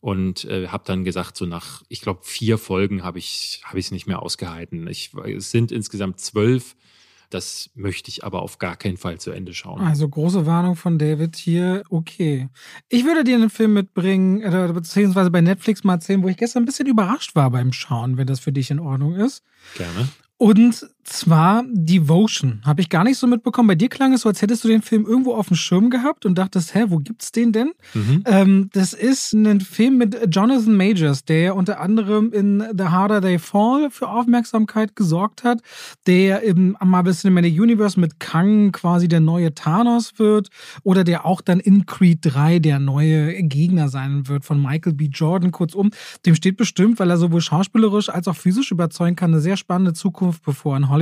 und 0.00 0.44
äh, 0.44 0.68
habe 0.68 0.84
dann 0.86 1.04
gesagt, 1.04 1.36
so 1.36 1.46
nach, 1.46 1.82
ich 1.88 2.00
glaube, 2.00 2.20
vier 2.22 2.58
Folgen 2.58 3.02
habe 3.02 3.18
ich 3.18 3.62
es 3.74 3.90
nicht 3.90 4.06
mehr 4.06 4.22
ausgehalten. 4.22 4.86
Ich, 4.88 5.12
es 5.14 5.50
sind 5.50 5.72
insgesamt 5.72 6.20
zwölf 6.20 6.76
das 7.30 7.70
möchte 7.74 8.10
ich 8.10 8.24
aber 8.24 8.42
auf 8.42 8.58
gar 8.58 8.76
keinen 8.76 8.96
Fall 8.96 9.18
zu 9.18 9.30
Ende 9.30 9.54
schauen. 9.54 9.80
Also 9.80 10.08
große 10.08 10.46
Warnung 10.46 10.76
von 10.76 10.98
David 10.98 11.36
hier. 11.36 11.82
Okay. 11.90 12.48
Ich 12.88 13.04
würde 13.04 13.24
dir 13.24 13.36
einen 13.36 13.50
Film 13.50 13.74
mitbringen, 13.74 14.42
äh, 14.42 14.72
beziehungsweise 14.72 15.30
bei 15.30 15.40
Netflix 15.40 15.84
mal 15.84 15.94
erzählen, 15.94 16.22
wo 16.22 16.28
ich 16.28 16.36
gestern 16.36 16.62
ein 16.62 16.66
bisschen 16.66 16.86
überrascht 16.86 17.34
war 17.34 17.50
beim 17.50 17.72
Schauen, 17.72 18.16
wenn 18.16 18.26
das 18.26 18.40
für 18.40 18.52
dich 18.52 18.70
in 18.70 18.78
Ordnung 18.78 19.14
ist. 19.14 19.42
Gerne. 19.76 20.08
Und 20.38 20.86
zwar 21.06 21.64
Devotion. 21.68 22.60
Habe 22.64 22.80
ich 22.80 22.88
gar 22.88 23.04
nicht 23.04 23.16
so 23.16 23.26
mitbekommen. 23.26 23.68
Bei 23.68 23.74
dir 23.74 23.88
klang 23.88 24.12
es 24.12 24.22
so, 24.22 24.28
als 24.28 24.42
hättest 24.42 24.64
du 24.64 24.68
den 24.68 24.82
Film 24.82 25.06
irgendwo 25.06 25.34
auf 25.34 25.48
dem 25.48 25.56
Schirm 25.56 25.88
gehabt 25.88 26.26
und 26.26 26.36
dachtest, 26.36 26.74
hä, 26.74 26.86
wo 26.88 26.98
gibt's 26.98 27.32
den 27.32 27.52
denn? 27.52 27.72
Mhm. 27.94 28.24
Ähm, 28.26 28.70
das 28.72 28.92
ist 28.92 29.32
ein 29.32 29.60
Film 29.60 29.98
mit 29.98 30.18
Jonathan 30.34 30.76
Majors, 30.76 31.24
der 31.24 31.54
unter 31.54 31.80
anderem 31.80 32.32
in 32.32 32.62
The 32.76 32.84
Harder 32.84 33.22
They 33.22 33.38
Fall 33.38 33.90
für 33.90 34.08
Aufmerksamkeit 34.08 34.96
gesorgt 34.96 35.44
hat, 35.44 35.60
der 36.06 36.42
im 36.42 36.76
Marvel 36.84 37.14
Cinematic 37.14 37.58
Universe 37.58 37.98
mit 37.98 38.18
Kang 38.18 38.72
quasi 38.72 39.06
der 39.06 39.20
neue 39.20 39.54
Thanos 39.54 40.18
wird 40.18 40.48
oder 40.82 41.04
der 41.04 41.24
auch 41.24 41.40
dann 41.40 41.60
in 41.60 41.86
Creed 41.86 42.18
3 42.22 42.58
der 42.58 42.80
neue 42.80 43.42
Gegner 43.44 43.88
sein 43.88 44.26
wird 44.28 44.44
von 44.44 44.60
Michael 44.60 44.94
B. 44.94 45.06
Jordan. 45.06 45.52
Kurzum, 45.52 45.90
dem 46.26 46.34
steht 46.34 46.56
bestimmt, 46.56 46.98
weil 46.98 47.10
er 47.10 47.16
sowohl 47.16 47.40
schauspielerisch 47.40 48.08
als 48.08 48.26
auch 48.26 48.36
physisch 48.36 48.72
überzeugen 48.72 49.14
kann, 49.14 49.32
eine 49.32 49.40
sehr 49.40 49.56
spannende 49.56 49.92
Zukunft 49.92 50.44
bevor 50.44 50.76
in 50.76 50.88
Hollywood. 50.88 50.95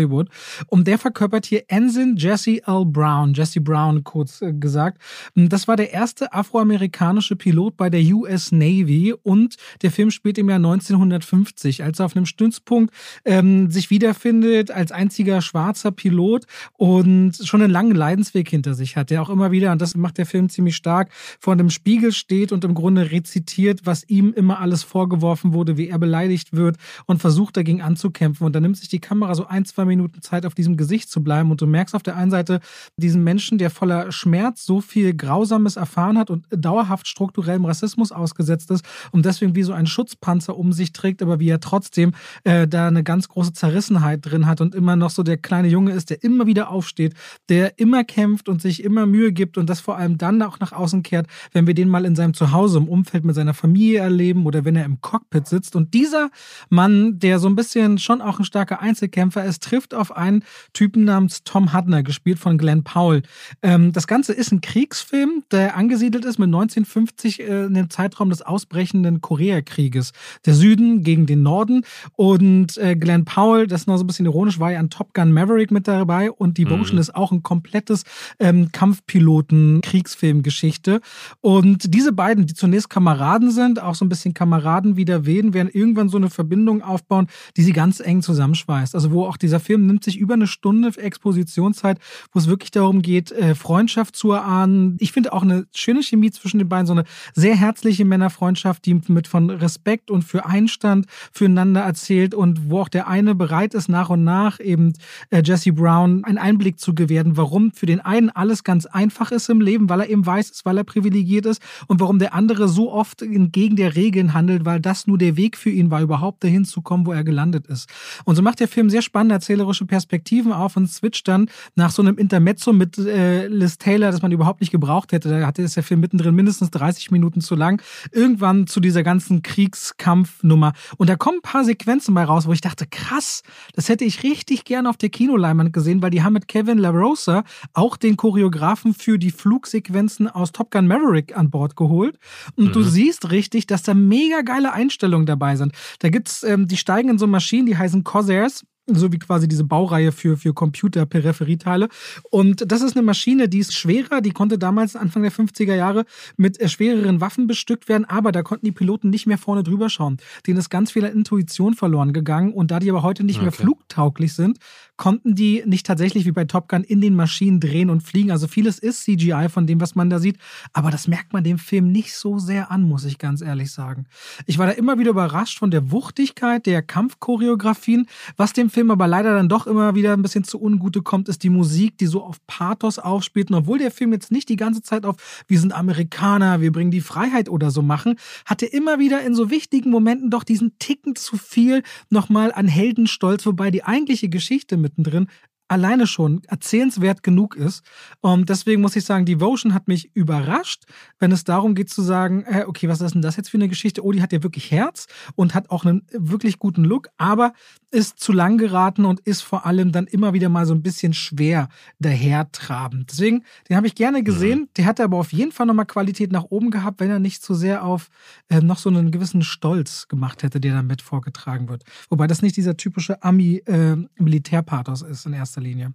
Und 0.66 0.86
der 0.86 0.98
verkörpert 0.98 1.46
hier 1.46 1.64
Ensign 1.68 2.16
Jesse 2.16 2.60
L. 2.66 2.84
Brown, 2.84 3.34
Jesse 3.34 3.60
Brown 3.60 4.04
kurz 4.04 4.42
äh, 4.42 4.52
gesagt. 4.52 5.00
Das 5.34 5.68
war 5.68 5.76
der 5.76 5.92
erste 5.92 6.32
afroamerikanische 6.32 7.36
Pilot 7.36 7.76
bei 7.76 7.90
der 7.90 8.02
US 8.14 8.52
Navy 8.52 9.14
und 9.22 9.56
der 9.82 9.90
Film 9.90 10.10
spielt 10.10 10.38
im 10.38 10.48
Jahr 10.48 10.56
1950, 10.56 11.82
als 11.82 11.98
er 11.98 12.06
auf 12.06 12.16
einem 12.16 12.26
Stützpunkt 12.26 12.94
ähm, 13.24 13.70
sich 13.70 13.90
wiederfindet 13.90 14.70
als 14.70 14.92
einziger 14.92 15.42
schwarzer 15.42 15.90
Pilot 15.90 16.46
und 16.72 17.36
schon 17.44 17.62
einen 17.62 17.72
langen 17.72 17.94
Leidensweg 17.94 18.48
hinter 18.48 18.74
sich 18.74 18.96
hat, 18.96 19.10
der 19.10 19.22
auch 19.22 19.30
immer 19.30 19.50
wieder, 19.50 19.72
und 19.72 19.80
das 19.80 19.96
macht 19.96 20.18
der 20.18 20.26
Film 20.26 20.48
ziemlich 20.48 20.76
stark, 20.76 21.10
vor 21.40 21.52
einem 21.52 21.70
Spiegel 21.70 22.12
steht 22.12 22.52
und 22.52 22.64
im 22.64 22.74
Grunde 22.74 23.10
rezitiert, 23.10 23.80
was 23.84 24.08
ihm 24.08 24.32
immer 24.32 24.60
alles 24.60 24.82
vorgeworfen 24.82 25.52
wurde, 25.52 25.76
wie 25.76 25.88
er 25.88 25.98
beleidigt 25.98 26.52
wird 26.52 26.76
und 27.06 27.20
versucht 27.20 27.56
dagegen 27.56 27.82
anzukämpfen. 27.82 28.46
Und 28.46 28.54
dann 28.54 28.62
nimmt 28.62 28.76
sich 28.76 28.88
die 28.88 29.00
Kamera 29.00 29.34
so 29.34 29.46
ein, 29.46 29.64
zwei 29.64 29.83
Minuten 29.86 30.22
Zeit 30.22 30.46
auf 30.46 30.54
diesem 30.54 30.76
Gesicht 30.76 31.08
zu 31.08 31.22
bleiben 31.22 31.50
und 31.50 31.60
du 31.60 31.66
merkst 31.66 31.94
auf 31.94 32.02
der 32.02 32.16
einen 32.16 32.30
Seite 32.30 32.60
diesen 32.96 33.22
Menschen, 33.22 33.58
der 33.58 33.70
voller 33.70 34.10
Schmerz 34.10 34.64
so 34.64 34.80
viel 34.80 35.14
Grausames 35.14 35.76
erfahren 35.76 36.18
hat 36.18 36.30
und 36.30 36.46
dauerhaft 36.50 37.06
strukturellem 37.06 37.64
Rassismus 37.64 38.12
ausgesetzt 38.12 38.70
ist 38.70 38.84
und 39.12 39.24
deswegen 39.24 39.54
wie 39.54 39.62
so 39.62 39.72
ein 39.72 39.86
Schutzpanzer 39.86 40.56
um 40.56 40.72
sich 40.72 40.92
trägt, 40.92 41.22
aber 41.22 41.40
wie 41.40 41.48
er 41.48 41.60
trotzdem 41.60 42.12
äh, 42.44 42.66
da 42.66 42.88
eine 42.88 43.04
ganz 43.04 43.28
große 43.28 43.52
Zerrissenheit 43.52 44.20
drin 44.22 44.46
hat 44.46 44.60
und 44.60 44.74
immer 44.74 44.96
noch 44.96 45.10
so 45.10 45.22
der 45.22 45.36
kleine 45.36 45.68
Junge 45.68 45.92
ist, 45.92 46.10
der 46.10 46.22
immer 46.24 46.46
wieder 46.46 46.70
aufsteht, 46.70 47.14
der 47.48 47.78
immer 47.78 48.04
kämpft 48.04 48.48
und 48.48 48.60
sich 48.60 48.82
immer 48.82 49.06
Mühe 49.06 49.32
gibt 49.32 49.58
und 49.58 49.70
das 49.70 49.80
vor 49.80 49.96
allem 49.96 50.18
dann 50.18 50.42
auch 50.42 50.58
nach 50.58 50.72
außen 50.72 51.02
kehrt, 51.02 51.26
wenn 51.52 51.66
wir 51.66 51.74
den 51.74 51.88
mal 51.88 52.04
in 52.04 52.16
seinem 52.16 52.34
Zuhause 52.34 52.78
im 52.78 52.88
Umfeld 52.88 53.24
mit 53.24 53.34
seiner 53.34 53.54
Familie 53.54 54.00
erleben 54.00 54.46
oder 54.46 54.64
wenn 54.64 54.76
er 54.76 54.84
im 54.84 55.00
Cockpit 55.00 55.46
sitzt. 55.46 55.76
Und 55.76 55.94
dieser 55.94 56.30
Mann, 56.68 57.18
der 57.18 57.38
so 57.38 57.48
ein 57.48 57.54
bisschen 57.54 57.98
schon 57.98 58.20
auch 58.20 58.38
ein 58.38 58.44
starker 58.44 58.80
Einzel 58.80 59.04
Einzelkämpfer. 59.04 59.44
Es 59.44 59.60
trifft 59.74 59.92
auf 59.92 60.16
einen 60.16 60.44
Typen 60.72 61.02
namens 61.02 61.42
Tom 61.42 61.74
Hudner, 61.74 62.04
gespielt 62.04 62.38
von 62.38 62.58
Glenn 62.58 62.84
Powell. 62.84 63.22
Ähm, 63.60 63.92
das 63.92 64.06
Ganze 64.06 64.32
ist 64.32 64.52
ein 64.52 64.60
Kriegsfilm, 64.60 65.42
der 65.50 65.76
angesiedelt 65.76 66.24
ist 66.24 66.38
mit 66.38 66.46
1950 66.46 67.40
äh, 67.40 67.64
in 67.64 67.74
dem 67.74 67.90
Zeitraum 67.90 68.30
des 68.30 68.40
ausbrechenden 68.40 69.20
Koreakrieges. 69.20 70.12
Der 70.46 70.54
Süden 70.54 71.02
gegen 71.02 71.26
den 71.26 71.42
Norden. 71.42 71.84
Und 72.12 72.78
äh, 72.78 72.94
Glenn 72.94 73.24
Powell, 73.24 73.66
das 73.66 73.80
ist 73.80 73.88
noch 73.88 73.96
so 73.96 74.04
ein 74.04 74.06
bisschen 74.06 74.26
ironisch, 74.26 74.60
war 74.60 74.70
ja 74.70 74.78
an 74.78 74.90
Top 74.90 75.12
Gun 75.12 75.32
Maverick 75.32 75.72
mit 75.72 75.88
dabei. 75.88 76.30
Und 76.30 76.56
Devotion 76.56 76.94
mhm. 76.94 77.00
ist 77.00 77.16
auch 77.16 77.32
ein 77.32 77.42
komplettes 77.42 78.04
ähm, 78.38 78.70
Kampfpiloten-Kriegsfilmgeschichte. 78.70 81.00
Und 81.40 81.92
diese 81.92 82.12
beiden, 82.12 82.46
die 82.46 82.54
zunächst 82.54 82.90
Kameraden 82.90 83.50
sind, 83.50 83.82
auch 83.82 83.96
so 83.96 84.04
ein 84.04 84.08
bisschen 84.08 84.34
Kameraden 84.34 84.96
wieder 84.96 85.26
werden, 85.26 85.52
werden 85.52 85.70
irgendwann 85.72 86.08
so 86.08 86.16
eine 86.16 86.30
Verbindung 86.30 86.80
aufbauen, 86.80 87.26
die 87.56 87.62
sie 87.62 87.72
ganz 87.72 87.98
eng 87.98 88.22
zusammenschweißt. 88.22 88.94
Also 88.94 89.10
wo 89.10 89.26
auch 89.26 89.36
dieser 89.36 89.53
Film 89.60 89.86
nimmt 89.86 90.04
sich 90.04 90.18
über 90.18 90.34
eine 90.34 90.46
Stunde 90.46 90.90
Expositionszeit, 90.96 91.98
wo 92.32 92.38
es 92.38 92.48
wirklich 92.48 92.70
darum 92.70 93.02
geht, 93.02 93.32
äh, 93.32 93.54
Freundschaft 93.54 94.16
zu 94.16 94.32
erahnen. 94.32 94.96
Ich 95.00 95.12
finde 95.12 95.32
auch 95.32 95.42
eine 95.42 95.66
schöne 95.74 96.02
Chemie 96.02 96.30
zwischen 96.30 96.58
den 96.58 96.68
beiden, 96.68 96.86
so 96.86 96.92
eine 96.92 97.04
sehr 97.34 97.54
herzliche 97.56 98.04
Männerfreundschaft, 98.04 98.84
die 98.86 99.00
mit 99.08 99.28
von 99.28 99.50
Respekt 99.50 100.10
und 100.10 100.22
für 100.22 100.46
Einstand 100.46 101.06
füreinander 101.32 101.80
erzählt 101.80 102.34
und 102.34 102.70
wo 102.70 102.80
auch 102.80 102.88
der 102.88 103.08
eine 103.08 103.34
bereit 103.34 103.74
ist, 103.74 103.88
nach 103.88 104.10
und 104.10 104.24
nach 104.24 104.60
eben 104.60 104.94
äh, 105.30 105.42
Jesse 105.44 105.72
Brown 105.72 106.24
einen 106.24 106.38
Einblick 106.38 106.78
zu 106.78 106.94
gewähren, 106.94 107.36
warum 107.36 107.72
für 107.72 107.86
den 107.86 108.00
einen 108.00 108.30
alles 108.30 108.64
ganz 108.64 108.86
einfach 108.86 109.32
ist 109.32 109.48
im 109.48 109.60
Leben, 109.60 109.88
weil 109.88 110.00
er 110.00 110.08
eben 110.08 110.24
weiß 110.24 110.50
ist, 110.50 110.64
weil 110.64 110.78
er 110.78 110.84
privilegiert 110.84 111.46
ist 111.46 111.62
und 111.86 112.00
warum 112.00 112.18
der 112.18 112.34
andere 112.34 112.68
so 112.68 112.92
oft 112.92 113.22
entgegen 113.22 113.76
der 113.76 113.94
Regeln 113.94 114.34
handelt, 114.34 114.64
weil 114.64 114.80
das 114.80 115.06
nur 115.06 115.18
der 115.18 115.36
Weg 115.36 115.56
für 115.56 115.70
ihn 115.70 115.90
war, 115.90 116.00
überhaupt 116.00 116.44
dahin 116.44 116.64
zu 116.64 116.82
kommen, 116.82 117.06
wo 117.06 117.12
er 117.12 117.24
gelandet 117.24 117.66
ist. 117.66 117.88
Und 118.24 118.36
so 118.36 118.42
macht 118.42 118.60
der 118.60 118.68
Film 118.68 118.90
sehr 118.90 119.02
spannend. 119.02 119.32
Er 119.44 119.54
erzählerische 119.54 119.84
Perspektiven 119.84 120.52
auf 120.52 120.76
und 120.76 120.88
switcht 120.88 121.28
dann 121.28 121.50
nach 121.74 121.90
so 121.90 122.00
einem 122.00 122.16
Intermezzo 122.16 122.72
mit 122.72 122.96
äh, 122.96 123.46
Liz 123.46 123.76
Taylor, 123.76 124.10
das 124.10 124.22
man 124.22 124.32
überhaupt 124.32 124.62
nicht 124.62 124.70
gebraucht 124.70 125.12
hätte. 125.12 125.28
Da 125.28 125.46
hatte 125.46 125.62
es 125.62 125.74
der 125.74 125.82
Film 125.82 126.00
mittendrin 126.00 126.34
mindestens 126.34 126.70
30 126.70 127.10
Minuten 127.10 127.42
zu 127.42 127.54
lang. 127.54 127.82
Irgendwann 128.10 128.66
zu 128.66 128.80
dieser 128.80 129.02
ganzen 129.02 129.42
Kriegskampfnummer. 129.42 130.72
Und 130.96 131.10
da 131.10 131.16
kommen 131.16 131.38
ein 131.38 131.42
paar 131.42 131.64
Sequenzen 131.64 132.14
bei 132.14 132.24
raus, 132.24 132.46
wo 132.46 132.52
ich 132.52 132.62
dachte, 132.62 132.86
krass, 132.86 133.42
das 133.74 133.90
hätte 133.90 134.04
ich 134.04 134.22
richtig 134.22 134.64
gern 134.64 134.86
auf 134.86 134.96
der 134.96 135.10
Kinoleinwand 135.10 135.74
gesehen, 135.74 136.00
weil 136.00 136.10
die 136.10 136.22
haben 136.22 136.32
mit 136.32 136.48
Kevin 136.48 136.78
LaRosa 136.78 137.44
auch 137.74 137.98
den 137.98 138.16
Choreografen 138.16 138.94
für 138.94 139.18
die 139.18 139.30
Flugsequenzen 139.30 140.26
aus 140.26 140.52
Top 140.52 140.70
Gun 140.70 140.86
Maverick 140.86 141.36
an 141.36 141.50
Bord 141.50 141.76
geholt. 141.76 142.18
Und 142.56 142.68
mhm. 142.68 142.72
du 142.72 142.82
siehst 142.82 143.30
richtig, 143.30 143.66
dass 143.66 143.82
da 143.82 143.92
mega 143.92 144.40
geile 144.40 144.72
Einstellungen 144.72 145.26
dabei 145.26 145.56
sind. 145.56 145.72
Da 145.98 146.08
gibt's, 146.08 146.42
ähm, 146.44 146.66
die 146.66 146.78
steigen 146.78 147.10
in 147.10 147.18
so 147.18 147.26
Maschinen, 147.26 147.66
die 147.66 147.76
heißen 147.76 148.04
Corsairs 148.04 148.64
so 148.86 149.12
wie 149.12 149.18
quasi 149.18 149.48
diese 149.48 149.64
Baureihe 149.64 150.12
für, 150.12 150.36
für 150.36 150.52
Computer-Peripherieteile. 150.52 151.88
Und 152.30 152.70
das 152.70 152.82
ist 152.82 152.96
eine 152.96 153.04
Maschine, 153.04 153.48
die 153.48 153.58
ist 153.58 153.74
schwerer, 153.74 154.20
die 154.20 154.32
konnte 154.32 154.58
damals 154.58 154.94
Anfang 154.94 155.22
der 155.22 155.32
50er 155.32 155.74
Jahre 155.74 156.04
mit 156.36 156.58
schwereren 156.70 157.20
Waffen 157.20 157.46
bestückt 157.46 157.88
werden, 157.88 158.04
aber 158.04 158.30
da 158.30 158.42
konnten 158.42 158.66
die 158.66 158.72
Piloten 158.72 159.10
nicht 159.10 159.26
mehr 159.26 159.38
vorne 159.38 159.62
drüber 159.62 159.88
schauen. 159.88 160.18
Denen 160.46 160.58
ist 160.58 160.68
ganz 160.68 160.92
viel 160.92 161.04
Intuition 161.04 161.74
verloren 161.74 162.12
gegangen 162.12 162.52
und 162.52 162.70
da 162.70 162.78
die 162.78 162.90
aber 162.90 163.02
heute 163.02 163.24
nicht 163.24 163.36
okay. 163.36 163.44
mehr 163.44 163.52
flugtauglich 163.52 164.34
sind, 164.34 164.58
konnten 164.96 165.34
die 165.34 165.62
nicht 165.66 165.86
tatsächlich 165.86 166.24
wie 166.26 166.32
bei 166.32 166.44
Top 166.44 166.68
Gun 166.68 166.84
in 166.84 167.00
den 167.00 167.14
Maschinen 167.14 167.60
drehen 167.60 167.90
und 167.90 168.02
fliegen. 168.02 168.30
Also 168.30 168.46
vieles 168.46 168.78
ist 168.78 169.02
CGI 169.04 169.48
von 169.48 169.66
dem, 169.66 169.80
was 169.80 169.94
man 169.94 170.10
da 170.10 170.18
sieht, 170.18 170.38
aber 170.72 170.90
das 170.90 171.08
merkt 171.08 171.32
man 171.32 171.42
dem 171.42 171.58
Film 171.58 171.90
nicht 171.90 172.14
so 172.14 172.38
sehr 172.38 172.70
an, 172.70 172.82
muss 172.82 173.04
ich 173.04 173.18
ganz 173.18 173.40
ehrlich 173.40 173.72
sagen. 173.72 174.06
Ich 174.46 174.58
war 174.58 174.66
da 174.66 174.72
immer 174.72 174.98
wieder 174.98 175.10
überrascht 175.10 175.58
von 175.58 175.70
der 175.70 175.90
Wuchtigkeit 175.90 176.66
der 176.66 176.82
Kampfchoreografien, 176.82 178.06
was 178.36 178.52
dem 178.52 178.70
Film 178.74 178.90
aber 178.90 179.06
leider 179.06 179.34
dann 179.34 179.48
doch 179.48 179.66
immer 179.66 179.94
wieder 179.94 180.12
ein 180.12 180.22
bisschen 180.22 180.44
zu 180.44 180.60
ungute 180.60 181.00
kommt, 181.02 181.28
ist 181.28 181.42
die 181.42 181.50
Musik, 181.50 181.96
die 181.98 182.06
so 182.06 182.22
auf 182.22 182.44
Pathos 182.46 182.98
aufspielt. 182.98 183.50
Und 183.50 183.56
obwohl 183.56 183.78
der 183.78 183.90
Film 183.90 184.12
jetzt 184.12 184.30
nicht 184.30 184.48
die 184.48 184.56
ganze 184.56 184.82
Zeit 184.82 185.06
auf 185.06 185.44
wir 185.46 185.58
sind 185.58 185.72
Amerikaner, 185.72 186.60
wir 186.60 186.72
bringen 186.72 186.90
die 186.90 187.00
Freiheit 187.00 187.48
oder 187.48 187.70
so 187.70 187.82
machen, 187.82 188.16
hat 188.44 188.62
er 188.62 188.72
immer 188.72 188.98
wieder 188.98 189.22
in 189.22 189.34
so 189.34 189.50
wichtigen 189.50 189.90
Momenten 189.90 190.30
doch 190.30 190.44
diesen 190.44 190.78
Ticken 190.78 191.14
zu 191.14 191.36
viel 191.36 191.82
nochmal 192.10 192.52
an 192.52 192.68
Heldenstolz, 192.68 193.46
wobei 193.46 193.70
die 193.70 193.84
eigentliche 193.84 194.28
Geschichte 194.28 194.76
mittendrin 194.76 195.28
alleine 195.68 196.06
schon 196.06 196.42
erzählenswert 196.44 197.22
genug 197.22 197.56
ist. 197.56 197.82
Und 198.20 198.48
deswegen 198.48 198.82
muss 198.82 198.96
ich 198.96 199.04
sagen, 199.04 199.24
Devotion 199.24 199.74
hat 199.74 199.88
mich 199.88 200.14
überrascht, 200.14 200.84
wenn 201.18 201.32
es 201.32 201.44
darum 201.44 201.74
geht 201.74 201.90
zu 201.90 202.02
sagen, 202.02 202.44
äh, 202.46 202.64
okay, 202.66 202.88
was 202.88 203.00
ist 203.00 203.14
denn 203.14 203.22
das 203.22 203.36
jetzt 203.36 203.50
für 203.50 203.56
eine 203.56 203.68
Geschichte? 203.68 204.04
Oh, 204.04 204.12
die 204.12 204.22
hat 204.22 204.32
ja 204.32 204.42
wirklich 204.42 204.70
Herz 204.70 205.06
und 205.34 205.54
hat 205.54 205.70
auch 205.70 205.84
einen 205.84 206.02
wirklich 206.12 206.58
guten 206.58 206.84
Look, 206.84 207.08
aber 207.16 207.52
ist 207.90 208.18
zu 208.18 208.32
lang 208.32 208.58
geraten 208.58 209.04
und 209.04 209.20
ist 209.20 209.42
vor 209.42 209.66
allem 209.66 209.92
dann 209.92 210.06
immer 210.06 210.32
wieder 210.32 210.48
mal 210.48 210.66
so 210.66 210.74
ein 210.74 210.82
bisschen 210.82 211.14
schwer 211.14 211.68
dahertrabend. 211.98 213.10
Deswegen, 213.10 213.44
den 213.68 213.76
habe 213.76 213.86
ich 213.86 213.94
gerne 213.94 214.20
mhm. 214.20 214.24
gesehen. 214.24 214.58
Mhm. 214.60 214.68
Der 214.76 214.86
hatte 214.86 215.04
aber 215.04 215.16
auf 215.16 215.32
jeden 215.32 215.52
Fall 215.52 215.66
nochmal 215.66 215.86
Qualität 215.86 216.32
nach 216.32 216.44
oben 216.44 216.70
gehabt, 216.70 217.00
wenn 217.00 217.10
er 217.10 217.20
nicht 217.20 217.42
zu 217.42 217.54
sehr 217.54 217.84
auf 217.84 218.08
äh, 218.48 218.60
noch 218.60 218.78
so 218.78 218.90
einen 218.90 219.12
gewissen 219.12 219.42
Stolz 219.42 220.08
gemacht 220.08 220.42
hätte, 220.42 220.60
der 220.60 220.74
damit 220.74 221.02
vorgetragen 221.02 221.68
wird. 221.68 221.84
Wobei 222.10 222.26
das 222.26 222.42
nicht 222.42 222.56
dieser 222.56 222.76
typische 222.76 223.22
Ami-Militärpathos 223.22 225.02
äh, 225.02 225.10
ist 225.10 225.26
in 225.26 225.32
erster 225.32 225.53
Linie. 225.62 225.94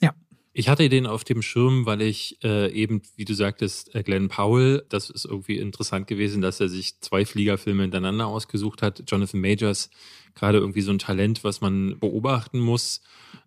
Ja. 0.00 0.14
Ich 0.52 0.68
hatte 0.68 0.88
den 0.88 1.06
auf 1.06 1.24
dem 1.24 1.42
Schirm, 1.42 1.86
weil 1.86 2.02
ich 2.02 2.38
äh, 2.42 2.72
eben, 2.72 3.02
wie 3.16 3.24
du 3.24 3.34
sagtest, 3.34 3.94
äh, 3.94 4.02
Glenn 4.02 4.28
Powell, 4.28 4.84
das 4.88 5.10
ist 5.10 5.24
irgendwie 5.24 5.58
interessant 5.58 6.06
gewesen, 6.06 6.42
dass 6.42 6.60
er 6.60 6.68
sich 6.68 7.00
zwei 7.00 7.24
Fliegerfilme 7.24 7.82
hintereinander 7.82 8.26
ausgesucht 8.26 8.82
hat. 8.82 9.04
Jonathan 9.06 9.40
Majors, 9.40 9.90
gerade 10.34 10.58
irgendwie 10.58 10.80
so 10.80 10.90
ein 10.90 10.98
Talent, 10.98 11.44
was 11.44 11.60
man 11.60 11.98
beobachten 11.98 12.60
muss. 12.60 13.02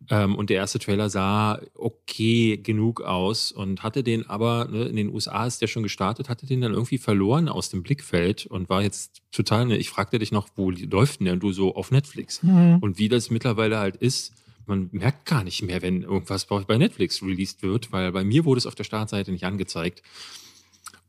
Ähm, 0.09 0.35
und 0.35 0.49
der 0.49 0.57
erste 0.57 0.79
Trailer 0.79 1.09
sah 1.09 1.61
okay 1.75 2.57
genug 2.57 3.01
aus 3.01 3.51
und 3.51 3.83
hatte 3.83 4.03
den 4.03 4.27
aber, 4.29 4.67
ne, 4.69 4.85
in 4.85 4.95
den 4.95 5.09
USA 5.09 5.45
ist 5.45 5.61
der 5.61 5.67
schon 5.67 5.83
gestartet, 5.83 6.29
hatte 6.29 6.45
den 6.45 6.61
dann 6.61 6.73
irgendwie 6.73 6.97
verloren 6.97 7.49
aus 7.49 7.69
dem 7.69 7.83
Blickfeld 7.83 8.45
und 8.45 8.69
war 8.69 8.81
jetzt 8.81 9.21
total, 9.31 9.67
ne, 9.67 9.77
ich 9.77 9.89
fragte 9.89 10.19
dich 10.19 10.31
noch, 10.31 10.49
wo 10.55 10.71
läuft 10.71 11.19
denn 11.19 11.25
der? 11.25 11.33
Und 11.33 11.43
du 11.43 11.51
so 11.51 11.75
auf 11.75 11.91
Netflix. 11.91 12.41
Mhm. 12.43 12.77
Und 12.81 12.97
wie 12.97 13.09
das 13.09 13.29
mittlerweile 13.29 13.77
halt 13.77 13.95
ist, 13.97 14.33
man 14.65 14.89
merkt 14.91 15.25
gar 15.25 15.43
nicht 15.43 15.61
mehr, 15.61 15.81
wenn 15.81 16.03
irgendwas 16.03 16.45
bei 16.45 16.77
Netflix 16.77 17.21
released 17.21 17.61
wird, 17.63 17.91
weil 17.91 18.11
bei 18.11 18.23
mir 18.23 18.45
wurde 18.45 18.59
es 18.59 18.65
auf 18.65 18.75
der 18.75 18.83
Startseite 18.83 19.31
nicht 19.31 19.45
angezeigt. 19.45 20.03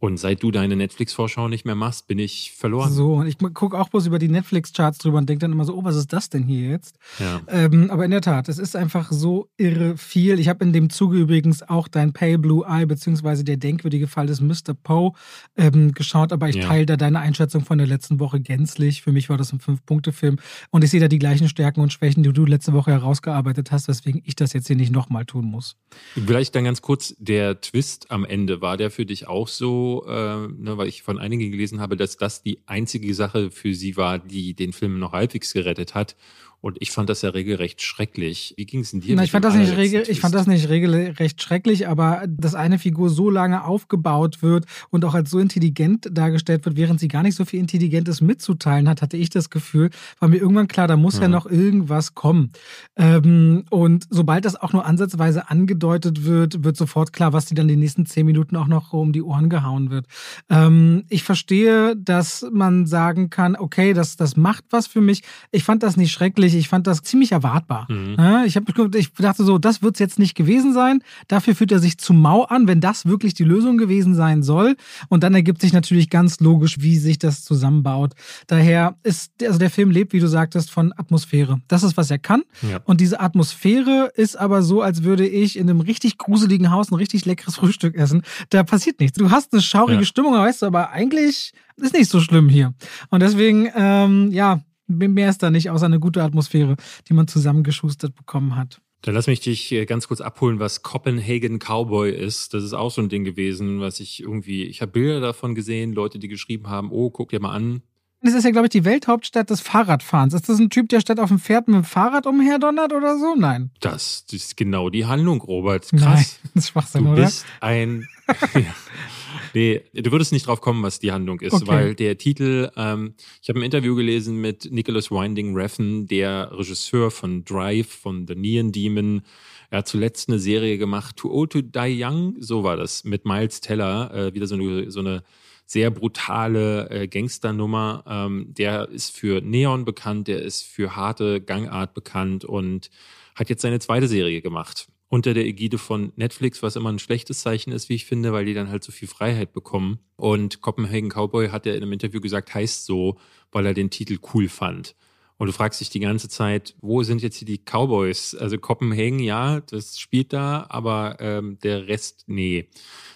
Und 0.03 0.17
seit 0.17 0.43
du 0.43 0.51
deine 0.51 0.75
Netflix-Vorschau 0.75 1.47
nicht 1.47 1.65
mehr 1.65 1.77
machst, 1.77 2.09
bin 2.09 2.19
ich 2.19 2.51
verloren. 2.57 2.91
So, 2.91 3.15
und 3.15 3.29
ich 3.29 3.39
gucke 3.39 3.79
auch 3.79 3.89
bloß 3.89 4.09
über 4.09 4.19
die 4.19 4.27
Netflix-Charts 4.27 4.99
drüber 4.99 5.19
und 5.19 5.29
denke 5.29 5.43
dann 5.43 5.53
immer 5.53 5.65
so, 5.65 5.77
oh, 5.77 5.85
was 5.85 5.95
ist 5.95 6.13
das 6.13 6.29
denn 6.29 6.43
hier 6.43 6.71
jetzt? 6.71 6.99
Ja. 7.21 7.41
Ähm, 7.47 7.89
aber 7.89 8.05
in 8.05 8.11
der 8.11 8.21
Tat, 8.21 8.49
es 8.49 8.59
ist 8.59 8.75
einfach 8.75 9.13
so 9.13 9.49
irre 9.59 9.97
viel. 9.97 10.41
Ich 10.41 10.49
habe 10.49 10.65
in 10.65 10.73
dem 10.73 10.91
Zuge 10.91 11.19
übrigens 11.19 11.63
auch 11.63 11.87
dein 11.87 12.13
Pale 12.13 12.41
Blue 12.41 12.67
Eye, 12.67 12.85
beziehungsweise 12.85 13.45
der 13.45 13.59
denkwürdige 13.59 14.09
Fall 14.09 14.27
des 14.27 14.41
Mr. 14.41 14.75
Poe 14.75 15.13
ähm, 15.57 15.93
geschaut, 15.93 16.33
aber 16.33 16.49
ich 16.49 16.57
ja. 16.57 16.67
teile 16.67 16.85
da 16.85 16.97
deine 16.97 17.21
Einschätzung 17.21 17.65
von 17.65 17.79
der 17.79 17.87
letzten 17.87 18.19
Woche 18.19 18.41
gänzlich. 18.41 19.03
Für 19.03 19.13
mich 19.13 19.31
war 19.31 19.37
das 19.37 19.53
ein 19.53 19.61
Fünf-Punkte-Film 19.61 20.41
und 20.71 20.83
ich 20.83 20.91
sehe 20.91 20.99
da 20.99 21.07
die 21.07 21.21
gleichen 21.21 21.49
Stärken 21.49 21.81
und 21.81 21.93
Schwächen, 21.93 22.25
die 22.25 22.33
du 22.33 22.45
letzte 22.45 22.73
Woche 22.73 22.91
herausgearbeitet 22.91 23.71
hast, 23.71 23.87
weswegen 23.87 24.21
ich 24.25 24.35
das 24.35 24.53
jetzt 24.53 24.67
hier 24.67 24.75
nicht 24.75 24.91
nochmal 24.91 25.27
tun 25.27 25.45
muss. 25.45 25.77
Vielleicht 26.15 26.57
dann 26.57 26.65
ganz 26.65 26.83
kurz, 26.83 27.15
der 27.21 27.61
Twist 27.61 28.11
am 28.11 28.25
Ende, 28.25 28.61
war 28.61 28.77
der 28.77 28.91
für 28.91 29.07
dich 29.07 29.29
auch 29.29 29.47
so 29.47 29.92
äh, 30.01 30.49
ne, 30.49 30.77
weil 30.77 30.89
ich 30.89 31.03
von 31.03 31.19
einigen 31.19 31.51
gelesen 31.51 31.81
habe, 31.81 31.97
dass 31.97 32.17
das 32.17 32.43
die 32.43 32.59
einzige 32.67 33.15
Sache 33.15 33.51
für 33.51 33.75
sie 33.75 33.97
war, 33.97 34.19
die 34.19 34.55
den 34.55 34.73
Film 34.73 34.99
noch 34.99 35.13
halbwegs 35.13 35.53
gerettet 35.53 35.95
hat. 35.95 36.17
Und 36.63 36.77
ich 36.79 36.93
fand 36.93 37.11
das 37.11 37.23
ja 37.23 37.31
regelrecht 37.31 37.83
schrecklich. 37.83 38.55
Wie 38.57 38.67
ging 38.67 38.81
es 38.81 38.93
denn 38.93 39.01
dir? 39.01 39.17
Na, 39.17 39.25
ich, 39.25 39.33
fand 39.33 39.45
das 39.45 39.57
nicht 39.57 39.77
regel, 39.77 40.05
ich 40.07 40.21
fand 40.21 40.33
das 40.33 40.47
nicht 40.47 40.69
regelrecht 40.69 41.43
schrecklich, 41.43 41.89
aber 41.89 42.23
dass 42.29 42.55
eine 42.55 42.79
Figur 42.79 43.11
so 43.11 43.31
lange 43.31 43.65
aufgebaut 43.65 44.43
wird 44.43 44.67
und 44.91 45.05
auch 45.05 45.15
als 45.15 45.31
so 45.31 45.41
intelligent 45.41 46.09
dargestellt 46.13 46.65
wird, 46.65 46.77
während 46.77 47.01
sie 47.01 47.09
gar 47.09 47.25
nicht 47.25 47.35
so 47.35 47.45
viel 47.45 47.59
Intelligentes 47.59 48.21
mitzuteilen 48.21 48.89
hat, 48.89 49.03
hatte 49.03 49.17
ich 49.17 49.29
das 49.29 49.51
Gefühl, 49.51 49.91
war 50.21 50.29
mir 50.29 50.37
irgendwann 50.37 50.69
klar, 50.69 50.87
da 50.87 50.97
muss 50.97 51.17
ja, 51.17 51.23
ja 51.23 51.29
noch 51.29 51.47
irgendwas 51.47 52.15
kommen. 52.15 52.53
Ähm, 52.95 53.65
und 53.71 54.07
sobald 54.11 54.45
das 54.45 54.55
auch 54.55 54.73
nur 54.73 54.87
ansatzweise 54.87 55.51
angedeutet 55.51 56.25
wird, 56.25 56.63
wird 56.63 56.77
sofort 56.77 57.13
klar, 57.13 57.33
was 57.33 57.47
die 57.47 57.57
dann 57.57 57.67
die 57.67 57.75
nächsten 57.75 58.07
zehn 58.07 58.25
Minuten 58.25 58.55
auch 58.55 58.69
noch 58.69 58.93
um 58.93 59.13
die 59.13 59.23
Ohren 59.23 59.51
gehauen 59.51 59.82
wird. 59.91 60.07
Ähm, 60.49 61.05
ich 61.09 61.25
verstehe, 61.25 61.97
dass 61.97 62.47
man 62.51 62.87
sagen 62.87 63.31
kann, 63.31 63.57
okay, 63.57 63.93
das, 63.93 64.17
das 64.17 64.37
macht 64.37 64.65
was 64.71 64.87
für 64.87 65.01
mich. 65.01 65.23
Ich 65.51 65.65
fand 65.65 65.83
das 65.83 65.97
nicht 65.97 66.13
schrecklich 66.13 66.53
ich 66.55 66.69
fand 66.69 66.87
das 66.87 67.03
ziemlich 67.03 67.33
erwartbar. 67.33 67.87
Mhm. 67.91 68.45
Ich, 68.47 68.57
hab, 68.57 68.65
ich 68.95 69.13
dachte 69.13 69.45
so, 69.45 69.59
das 69.59 69.83
wird 69.83 69.97
es 69.97 69.99
jetzt 70.01 70.19
nicht 70.19 70.35
gewesen 70.35 70.73
sein. 70.73 71.03
Dafür 71.29 71.55
fühlt 71.55 71.73
er 71.73 71.79
sich 71.79 71.99
zu 71.99 72.13
mau 72.13 72.45
an, 72.45 72.67
wenn 72.67 72.81
das 72.81 73.07
wirklich 73.07 73.35
die 73.35 73.45
Lösung 73.45 73.79
gewesen 73.79 74.15
sein 74.15 74.43
soll. 74.43 74.77
Und 75.09 75.23
dann 75.23 75.35
ergibt 75.35 75.61
sich 75.61 75.73
natürlich 75.73 76.11
ganz 76.11 76.41
logisch, 76.41 76.81
wie 76.81 76.99
sich 76.99 77.19
das 77.19 77.45
zusammenbaut. 77.45 78.15
Daher 78.47 78.97
ist, 79.03 79.33
also 79.43 79.59
der 79.59 79.71
Film 79.71 79.91
lebt, 79.91 80.13
wie 80.13 80.21
du 80.21 80.29
sagtest, 80.29 80.71
von 80.71 80.93
Atmosphäre. 80.97 81.61
Das 81.69 81.83
ist, 81.83 81.97
was 81.97 82.11
er 82.11 82.19
kann. 82.19 82.43
Ja. 82.63 82.81
Und 82.85 83.01
diese 83.01 83.21
Atmosphäre 83.21 84.13
ist 84.15 84.37
aber 84.37 84.63
so, 84.63 84.83
als 84.83 85.03
würde 85.03 85.27
ich 85.27 85.59
in 85.59 85.69
einem 85.69 85.81
richtig 85.81 86.19
gruseligen 86.19 86.71
Haus 86.71 86.91
ein 86.91 86.97
richtig 86.97 87.25
leckeres 87.25 87.57
Frühstück 87.57 87.97
essen. 87.97 88.23
Da 88.51 88.63
passiert 88.63 89.01
nichts. 89.01 89.19
Du 89.19 89.31
hast 89.31 89.53
eine 89.53 89.63
schaurige 89.73 90.01
ja. 90.01 90.05
Stimmung, 90.05 90.35
weißt 90.35 90.63
du, 90.63 90.67
aber 90.67 90.91
eigentlich 90.91 91.53
ist 91.77 91.95
nicht 91.95 92.11
so 92.11 92.21
schlimm 92.21 92.49
hier. 92.49 92.75
Und 93.11 93.21
deswegen, 93.21 93.69
ähm, 93.75 94.31
ja, 94.31 94.61
mehr 94.87 95.31
ist 95.31 95.43
da 95.43 95.51
nicht, 95.51 95.71
außer 95.71 95.87
eine 95.87 96.01
gute 96.01 96.23
Atmosphäre, 96.23 96.77
die 97.09 97.15
man 97.15 97.27
zusammengeschustert 97.27 98.15
bekommen 98.15 98.57
hat. 98.57 98.81
Dann 99.03 99.15
lass 99.15 99.27
mich 99.27 99.41
dich 99.41 99.73
äh, 99.73 99.85
ganz 99.85 100.07
kurz 100.07 100.21
abholen, 100.21 100.61
was 100.61 100.83
Copenhagen 100.83 101.59
Cowboy 101.59 102.13
ist. 102.13 102.55
Das 102.55 102.63
ist 102.63 102.73
auch 102.73 102.91
so 102.91 103.03
ein 103.03 103.09
Ding 103.09 103.25
gewesen, 103.25 103.81
was 103.81 103.99
ich 103.99 104.21
irgendwie, 104.21 104.65
ich 104.65 104.81
habe 104.81 104.93
Bilder 104.93 105.21
davon 105.21 105.57
gesehen, 105.57 105.93
Leute, 105.93 106.21
die 106.21 106.29
geschrieben 106.29 106.69
haben, 106.69 106.93
oh, 106.93 107.11
guck 107.11 107.31
dir 107.31 107.41
mal 107.41 107.53
an. 107.53 107.83
Das 108.25 108.35
ist 108.35 108.45
ja, 108.45 108.53
glaube 108.53 108.67
ich, 108.67 108.71
die 108.71 108.85
Welthauptstadt 108.85 109.51
des 109.51 109.61
Fahrradfahrens. 109.61 110.35
Ist 110.35 110.49
das 110.49 110.61
ein 110.61 110.71
Typ, 110.71 110.89
der 110.91 111.01
statt 111.01 111.19
auf 111.19 111.29
dem 111.29 111.41
Pferd 111.41 111.67
mit 111.67 111.75
dem 111.75 111.85
Fahrrad 111.85 112.27
umherdonnert 112.27 112.93
oder 112.93 113.19
so? 113.19 113.35
Nein. 113.35 113.73
Das, 113.81 114.25
das 114.27 114.35
ist 114.35 114.57
genau 114.57 114.91
die 114.91 115.07
Handlung, 115.07 115.41
Robert. 115.41 115.89
Krass. 115.91 116.01
Nein, 116.01 116.27
das 116.55 116.65
ist 116.65 116.71
Schwachsinn, 116.71 117.05
du 117.05 117.11
oder? 117.11 117.23
Du 117.23 117.25
bist 117.25 117.45
ein. 117.61 118.07
Nee, 119.55 119.83
du 119.93 120.11
würdest 120.11 120.33
nicht 120.33 120.47
drauf 120.47 120.61
kommen, 120.61 120.83
was 120.83 120.99
die 120.99 121.13
Handlung 121.13 121.41
ist, 121.41 121.53
okay. 121.53 121.67
weil 121.67 121.95
der 121.95 122.17
Titel, 122.17 122.71
ähm, 122.77 123.15
ich 123.43 123.49
habe 123.49 123.61
ein 123.61 123.65
Interview 123.65 123.95
gelesen 123.95 124.41
mit 124.41 124.71
Nicholas 124.71 125.11
Winding 125.11 125.55
Refn, 125.55 126.07
der 126.07 126.51
Regisseur 126.53 127.11
von 127.11 127.45
Drive, 127.45 127.89
von 127.89 128.27
The 128.27 128.35
Neon 128.35 128.73
Demon. 128.73 129.23
Er 129.71 129.79
hat 129.79 129.89
zuletzt 129.89 130.29
eine 130.29 130.39
Serie 130.39 130.79
gemacht, 130.79 131.17
Too 131.17 131.31
Old 131.31 131.53
to 131.53 131.61
Die 131.61 132.03
Young, 132.03 132.37
so 132.41 132.65
war 132.65 132.77
das, 132.77 133.05
mit 133.05 133.25
Miles 133.25 133.61
Teller, 133.61 134.13
äh, 134.15 134.35
wieder 134.35 134.47
so 134.47 134.55
eine, 134.55 134.91
so 134.91 135.01
eine 135.01 135.23
sehr 135.67 135.91
brutale 135.91 136.91
äh, 136.91 137.09
Gangsternummer. 137.09 138.05
Ähm, 138.07 138.47
der 138.49 138.89
ist 138.89 139.17
für 139.17 139.41
Neon 139.41 139.85
bekannt, 139.85 140.29
der 140.29 140.43
ist 140.43 140.63
für 140.63 140.97
harte 140.97 141.41
Gangart 141.41 141.95
bekannt 141.95 142.45
und 142.45 142.91
hat 143.35 143.49
jetzt 143.49 143.63
seine 143.63 143.81
zweite 143.81 144.09
Serie 144.09 144.43
gemacht 144.43 144.89
unter 145.13 145.35
der 145.35 145.45
Ägide 145.45 145.77
von 145.77 146.11
Netflix, 146.17 146.63
was 146.63 146.75
immer 146.75 146.91
ein 146.91 146.99
schlechtes 146.99 147.43
Zeichen 147.43 147.71
ist, 147.71 147.91
wie 147.91 147.97
ich 147.97 148.07
finde, 148.07 148.33
weil 148.33 148.47
die 148.47 148.55
dann 148.55 148.71
halt 148.71 148.83
so 148.83 148.93
viel 148.93 149.09
Freiheit 149.09 149.53
bekommen. 149.53 149.99
Und 150.17 150.63
Copenhagen 150.63 151.11
Cowboy 151.11 151.51
hat 151.51 151.67
er 151.67 151.75
in 151.77 151.83
einem 151.83 151.93
Interview 151.93 152.19
gesagt, 152.19 152.55
heißt 152.55 152.87
so, 152.87 153.19
weil 153.51 153.67
er 153.67 153.75
den 153.75 153.91
Titel 153.91 154.17
cool 154.33 154.49
fand. 154.49 154.95
Und 155.37 155.49
du 155.49 155.53
fragst 155.53 155.83
dich 155.83 155.91
die 155.91 156.01
ganze 156.01 156.31
Zeit, 156.31 156.75
wo 156.81 157.03
sind 157.03 157.21
jetzt 157.21 157.37
hier 157.37 157.45
die 157.45 157.59
Cowboys? 157.59 158.35
Also 158.35 158.57
Kopenhagen, 158.57 159.19
ja, 159.19 159.61
das 159.61 159.99
spielt 159.99 160.33
da, 160.33 160.65
aber 160.71 161.19
ähm, 161.21 161.59
der 161.63 161.89
Rest, 161.89 162.25
nee. 162.27 162.71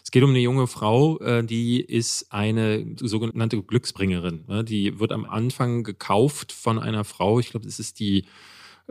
Es 0.04 0.10
geht 0.10 0.22
um 0.22 0.30
eine 0.30 0.40
junge 0.40 0.66
Frau, 0.66 1.18
äh, 1.20 1.44
die 1.44 1.80
ist 1.80 2.30
eine 2.30 2.94
sogenannte 3.00 3.62
Glücksbringerin. 3.62 4.44
Ne? 4.48 4.64
Die 4.64 5.00
wird 5.00 5.12
am 5.12 5.24
Anfang 5.24 5.82
gekauft 5.82 6.52
von 6.52 6.78
einer 6.78 7.04
Frau, 7.04 7.40
ich 7.40 7.52
glaube, 7.52 7.64
das 7.64 7.80
ist 7.80 8.00
die 8.00 8.26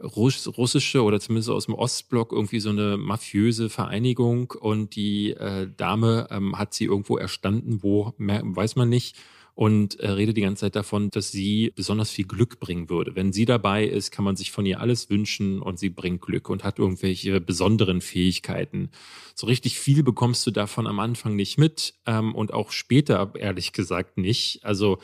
russische 0.02 1.04
oder 1.04 1.20
zumindest 1.20 1.50
aus 1.50 1.66
dem 1.66 1.76
Ostblock 1.76 2.32
irgendwie 2.32 2.60
so 2.60 2.70
eine 2.70 2.98
mafiöse 2.98 3.70
Vereinigung 3.70 4.52
und 4.52 4.96
die 4.96 5.32
äh, 5.32 5.70
Dame 5.76 6.28
ähm, 6.32 6.58
hat 6.58 6.74
sie 6.74 6.86
irgendwo 6.86 7.18
erstanden, 7.18 7.82
wo 7.82 8.14
mehr, 8.18 8.42
weiß 8.44 8.76
man 8.76 8.90
nicht 8.90 9.16
und 9.56 9.98
äh, 10.02 10.10
redet 10.10 10.36
die 10.36 10.42
ganze 10.42 10.62
Zeit 10.62 10.76
davon, 10.76 11.10
dass 11.10 11.32
sie 11.32 11.72
besonders 11.76 12.12
viel 12.12 12.26
Glück 12.26 12.60
bringen 12.60 12.90
würde. 12.90 13.16
Wenn 13.16 13.32
sie 13.32 13.46
dabei 13.46 13.86
ist, 13.86 14.12
kann 14.12 14.26
man 14.26 14.36
sich 14.36 14.52
von 14.52 14.66
ihr 14.66 14.82
alles 14.82 15.10
wünschen 15.10 15.62
und 15.62 15.80
sie 15.80 15.90
bringt 15.90 16.22
Glück 16.22 16.50
und 16.50 16.66
hat 16.66 16.78
irgendwelche 16.78 17.40
besonderen 17.40 18.02
Fähigkeiten. 18.02 18.90
So 19.34 19.48
richtig 19.48 19.80
viel 19.80 20.04
bekommst 20.04 20.46
du 20.46 20.52
davon 20.52 20.88
am 20.88 21.00
Anfang 21.00 21.38
nicht 21.38 21.58
mit 21.58 21.96
ähm, 22.06 22.36
und 22.36 22.54
auch 22.54 22.72
später 22.72 23.32
ehrlich 23.36 23.72
gesagt 23.72 24.18
nicht. 24.18 24.60
Also 24.66 25.00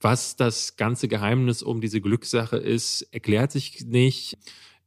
was 0.00 0.36
das 0.36 0.76
ganze 0.76 1.08
Geheimnis 1.08 1.62
um 1.62 1.80
diese 1.80 2.00
Glückssache 2.00 2.56
ist, 2.56 3.02
erklärt 3.12 3.52
sich 3.52 3.84
nicht. 3.84 4.38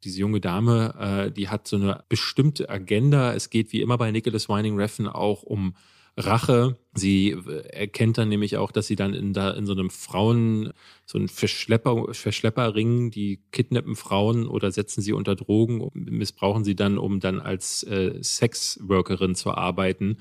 Diese 0.04 0.20
junge 0.20 0.40
Dame, 0.40 0.96
äh, 1.28 1.32
die 1.32 1.50
hat 1.50 1.68
so 1.68 1.76
eine 1.76 2.04
bestimmte 2.08 2.70
Agenda. 2.70 3.34
Es 3.34 3.50
geht 3.50 3.74
wie 3.74 3.82
immer 3.82 3.98
bei 3.98 4.12
Nicholas 4.12 4.48
Winding 4.48 4.78
Refn 4.78 5.08
auch 5.08 5.44
um 5.44 5.76
Rache. 6.20 6.78
Sie 6.94 7.32
äh, 7.32 7.68
erkennt 7.70 8.18
dann 8.18 8.30
nämlich 8.30 8.58
auch, 8.58 8.72
dass 8.72 8.88
sie 8.88 8.96
dann 8.96 9.14
in, 9.14 9.34
da, 9.34 9.52
in 9.52 9.66
so 9.66 9.74
einem 9.74 9.90
Frauen, 9.90 10.72
so 11.06 11.18
ein 11.18 11.28
Verschlepper, 11.28 12.14
Verschlepperring, 12.14 13.12
die 13.12 13.42
kidnappen 13.52 13.96
Frauen 13.96 14.48
oder 14.48 14.72
setzen 14.72 15.02
sie 15.02 15.14
unter 15.14 15.36
Drogen, 15.36 15.90
missbrauchen 15.94 16.64
sie 16.64 16.76
dann, 16.76 16.98
um 16.98 17.20
dann 17.20 17.40
als 17.40 17.84
äh, 17.84 18.22
Sexworkerin 18.22 19.36
zu 19.36 19.52
arbeiten. 19.52 20.18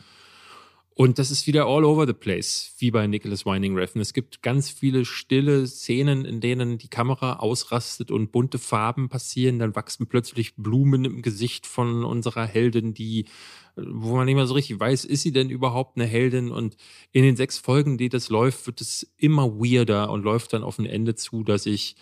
Und 1.01 1.20
das 1.20 1.30
ist 1.30 1.46
wieder 1.46 1.66
all 1.66 1.84
over 1.84 2.09
the 2.09 2.12
place, 2.12 2.74
wie 2.78 2.90
bei 2.90 3.07
Nicholas 3.07 3.46
Winding 3.46 3.76
Refn. 3.76 4.01
Es 4.01 4.12
gibt 4.12 4.42
ganz 4.42 4.68
viele 4.68 5.05
stille 5.05 5.64
Szenen, 5.68 6.24
in 6.24 6.40
denen 6.40 6.76
die 6.76 6.88
Kamera 6.88 7.34
ausrastet 7.34 8.11
und 8.11 8.32
bunte 8.32 8.59
Farben 8.59 9.09
passieren. 9.09 9.61
Dann 9.61 9.76
wachsen 9.76 10.09
plötzlich 10.09 10.57
Blumen 10.57 11.05
im 11.05 11.22
Gesicht 11.22 11.68
von 11.68 12.05
unserer 12.05 12.46
Heldin, 12.46 12.94
die, 12.94 13.26
wo 13.76 14.16
man 14.16 14.26
nicht 14.26 14.34
mehr 14.34 14.49
so 14.49 14.55
richtig 14.55 14.80
weiß, 14.80 15.05
ist 15.05 15.22
sie 15.22 15.30
denn 15.30 15.51
überhaupt 15.51 15.96
eine 15.96 16.05
Heldin? 16.05 16.51
Und 16.51 16.76
in 17.12 17.22
den 17.22 17.36
sechs 17.36 17.59
Folgen, 17.59 17.96
die 17.96 18.09
das 18.09 18.28
läuft, 18.28 18.66
wird 18.66 18.80
es 18.80 19.09
immer 19.18 19.53
weirder 19.53 20.11
und 20.11 20.24
läuft 20.24 20.53
dann 20.53 20.64
auf 20.64 20.80
ein 20.80 20.86
Ende 20.86 21.14
zu, 21.14 21.44
dass 21.44 21.66
ich 21.66 21.94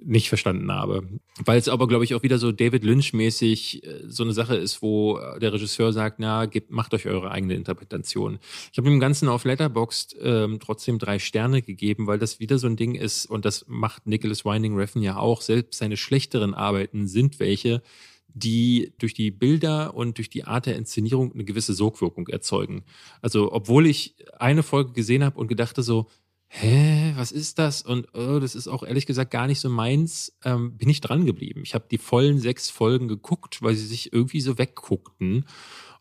nicht 0.00 0.28
verstanden 0.28 0.70
habe. 0.70 1.08
Weil 1.44 1.58
es 1.58 1.68
aber, 1.68 1.88
glaube 1.88 2.04
ich, 2.04 2.14
auch 2.14 2.22
wieder 2.22 2.38
so 2.38 2.52
David 2.52 2.84
Lynch-mäßig 2.84 3.84
äh, 3.84 4.04
so 4.06 4.22
eine 4.22 4.32
Sache 4.32 4.56
ist, 4.56 4.80
wo 4.82 5.18
der 5.40 5.52
Regisseur 5.52 5.92
sagt, 5.92 6.18
na, 6.18 6.46
gebt, 6.46 6.70
macht 6.70 6.94
euch 6.94 7.06
eure 7.06 7.30
eigene 7.30 7.54
Interpretation. 7.54 8.38
Ich 8.72 8.78
habe 8.78 8.88
dem 8.88 9.00
Ganzen 9.00 9.28
auf 9.28 9.44
Letterboxd 9.44 10.16
ähm, 10.20 10.58
trotzdem 10.60 10.98
drei 10.98 11.18
Sterne 11.18 11.62
gegeben, 11.62 12.06
weil 12.06 12.18
das 12.18 12.40
wieder 12.40 12.58
so 12.58 12.66
ein 12.66 12.76
Ding 12.76 12.94
ist, 12.94 13.26
und 13.26 13.44
das 13.44 13.66
macht 13.68 14.06
Nicholas 14.06 14.44
Winding 14.44 14.76
Refn 14.76 15.02
ja 15.02 15.16
auch, 15.16 15.40
selbst 15.40 15.78
seine 15.78 15.96
schlechteren 15.96 16.54
Arbeiten 16.54 17.08
sind 17.08 17.40
welche, 17.40 17.82
die 18.28 18.92
durch 18.98 19.14
die 19.14 19.30
Bilder 19.30 19.94
und 19.94 20.18
durch 20.18 20.30
die 20.30 20.44
Art 20.44 20.66
der 20.66 20.76
Inszenierung 20.76 21.32
eine 21.32 21.44
gewisse 21.44 21.74
Sogwirkung 21.74 22.28
erzeugen. 22.28 22.84
Also, 23.20 23.52
obwohl 23.52 23.86
ich 23.86 24.14
eine 24.38 24.62
Folge 24.62 24.92
gesehen 24.92 25.24
habe 25.24 25.38
und 25.38 25.48
gedachte 25.48 25.82
so, 25.82 26.08
hä, 26.48 27.12
was 27.16 27.30
ist 27.30 27.58
das? 27.58 27.82
Und 27.82 28.08
oh, 28.14 28.40
das 28.40 28.54
ist 28.54 28.68
auch 28.68 28.82
ehrlich 28.82 29.06
gesagt 29.06 29.30
gar 29.30 29.46
nicht 29.46 29.60
so 29.60 29.68
meins, 29.68 30.36
ähm, 30.44 30.76
bin 30.76 30.88
ich 30.88 31.00
dran 31.00 31.26
geblieben. 31.26 31.62
Ich 31.64 31.74
habe 31.74 31.86
die 31.90 31.98
vollen 31.98 32.38
sechs 32.38 32.70
Folgen 32.70 33.08
geguckt, 33.08 33.62
weil 33.62 33.74
sie 33.74 33.86
sich 33.86 34.12
irgendwie 34.12 34.40
so 34.40 34.58
wegguckten. 34.58 35.44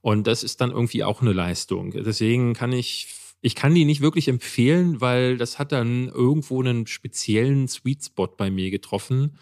Und 0.02 0.28
das 0.28 0.43
ist 0.43 0.62
dann 0.62 0.72
irgendwie 0.72 1.04
auch 1.04 1.22
eine 1.22 1.34
Leistung. 1.34 1.91
Deswegen 1.91 2.54
kann 2.54 2.72
ich, 2.72 3.14
ich 3.41 3.56
kann 3.56 3.76
die 3.76 3.86
nicht 3.86 4.02
wirklich 4.02 4.28
empfehlen, 4.30 5.02
weil 5.02 5.38
das 5.38 5.60
hat 5.60 5.72
dann 5.72 6.08
irgendwo 6.08 6.62
einen 6.62 6.88
speziellen 6.88 7.68
Sweet 7.68 8.06
Spot 8.06 8.28
bei 8.28 8.50
mir 8.50 8.72
getroffen. 8.72 9.38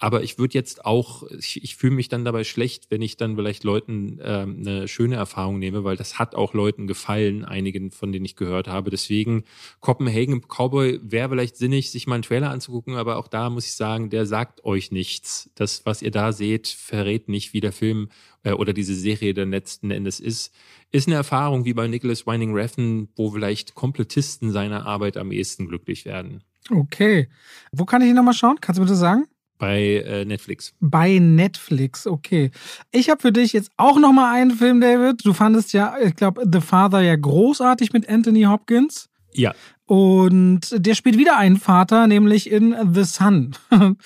Aber 0.00 0.22
ich 0.22 0.38
würde 0.38 0.54
jetzt 0.54 0.84
auch, 0.84 1.24
ich, 1.30 1.62
ich 1.64 1.76
fühle 1.76 1.96
mich 1.96 2.08
dann 2.08 2.24
dabei 2.24 2.44
schlecht, 2.44 2.90
wenn 2.90 3.02
ich 3.02 3.16
dann 3.16 3.34
vielleicht 3.34 3.64
Leuten 3.64 4.20
ähm, 4.22 4.58
eine 4.60 4.86
schöne 4.86 5.16
Erfahrung 5.16 5.58
nehme, 5.58 5.82
weil 5.82 5.96
das 5.96 6.20
hat 6.20 6.36
auch 6.36 6.54
Leuten 6.54 6.86
gefallen, 6.86 7.44
einigen 7.44 7.90
von 7.90 8.12
denen 8.12 8.24
ich 8.24 8.36
gehört 8.36 8.68
habe. 8.68 8.90
Deswegen 8.90 9.44
Copenhagen 9.80 10.42
Cowboy 10.42 11.00
wäre 11.02 11.30
vielleicht 11.30 11.56
sinnig, 11.56 11.90
sich 11.90 12.06
mal 12.06 12.14
einen 12.14 12.22
Trailer 12.22 12.50
anzugucken, 12.50 12.94
aber 12.94 13.16
auch 13.16 13.26
da 13.26 13.50
muss 13.50 13.66
ich 13.66 13.74
sagen, 13.74 14.08
der 14.08 14.24
sagt 14.24 14.64
euch 14.64 14.92
nichts. 14.92 15.50
Das, 15.56 15.84
was 15.84 16.00
ihr 16.00 16.12
da 16.12 16.32
seht, 16.32 16.68
verrät 16.68 17.28
nicht, 17.28 17.52
wie 17.52 17.60
der 17.60 17.72
Film 17.72 18.08
äh, 18.44 18.52
oder 18.52 18.72
diese 18.72 18.94
Serie 18.94 19.34
dann 19.34 19.50
letzten 19.50 19.90
Endes 19.90 20.20
ist. 20.20 20.54
Ist 20.92 21.08
eine 21.08 21.16
Erfahrung 21.16 21.64
wie 21.64 21.74
bei 21.74 21.88
Nicholas 21.88 22.24
Winding 22.24 22.54
Refn, 22.54 23.08
wo 23.16 23.32
vielleicht 23.32 23.74
Komplettisten 23.74 24.52
seiner 24.52 24.86
Arbeit 24.86 25.16
am 25.16 25.32
ehesten 25.32 25.66
glücklich 25.66 26.04
werden. 26.04 26.44
Okay. 26.70 27.28
Wo 27.72 27.84
kann 27.84 28.02
ich 28.02 28.08
ihn 28.08 28.14
nochmal 28.14 28.34
schauen? 28.34 28.58
Kannst 28.60 28.78
du 28.78 28.82
mir 28.82 28.88
das 28.88 28.98
sagen? 28.98 29.26
Bei 29.58 30.04
äh, 30.06 30.24
Netflix. 30.24 30.72
Bei 30.80 31.18
Netflix, 31.18 32.06
okay. 32.06 32.50
Ich 32.92 33.10
habe 33.10 33.20
für 33.20 33.32
dich 33.32 33.52
jetzt 33.52 33.70
auch 33.76 33.98
noch 33.98 34.12
mal 34.12 34.32
einen 34.32 34.52
Film, 34.52 34.80
David. 34.80 35.24
Du 35.24 35.32
fandest 35.32 35.72
ja, 35.72 35.96
ich 36.02 36.14
glaube, 36.14 36.44
The 36.50 36.60
Father 36.60 37.00
ja 37.00 37.16
großartig 37.16 37.92
mit 37.92 38.08
Anthony 38.08 38.44
Hopkins. 38.44 39.08
Ja. 39.34 39.54
Und 39.88 40.84
der 40.84 40.94
spielt 40.94 41.16
wieder 41.16 41.38
einen 41.38 41.56
Vater, 41.56 42.06
nämlich 42.06 42.52
in 42.52 42.76
The 42.92 43.04
Sun. 43.04 43.56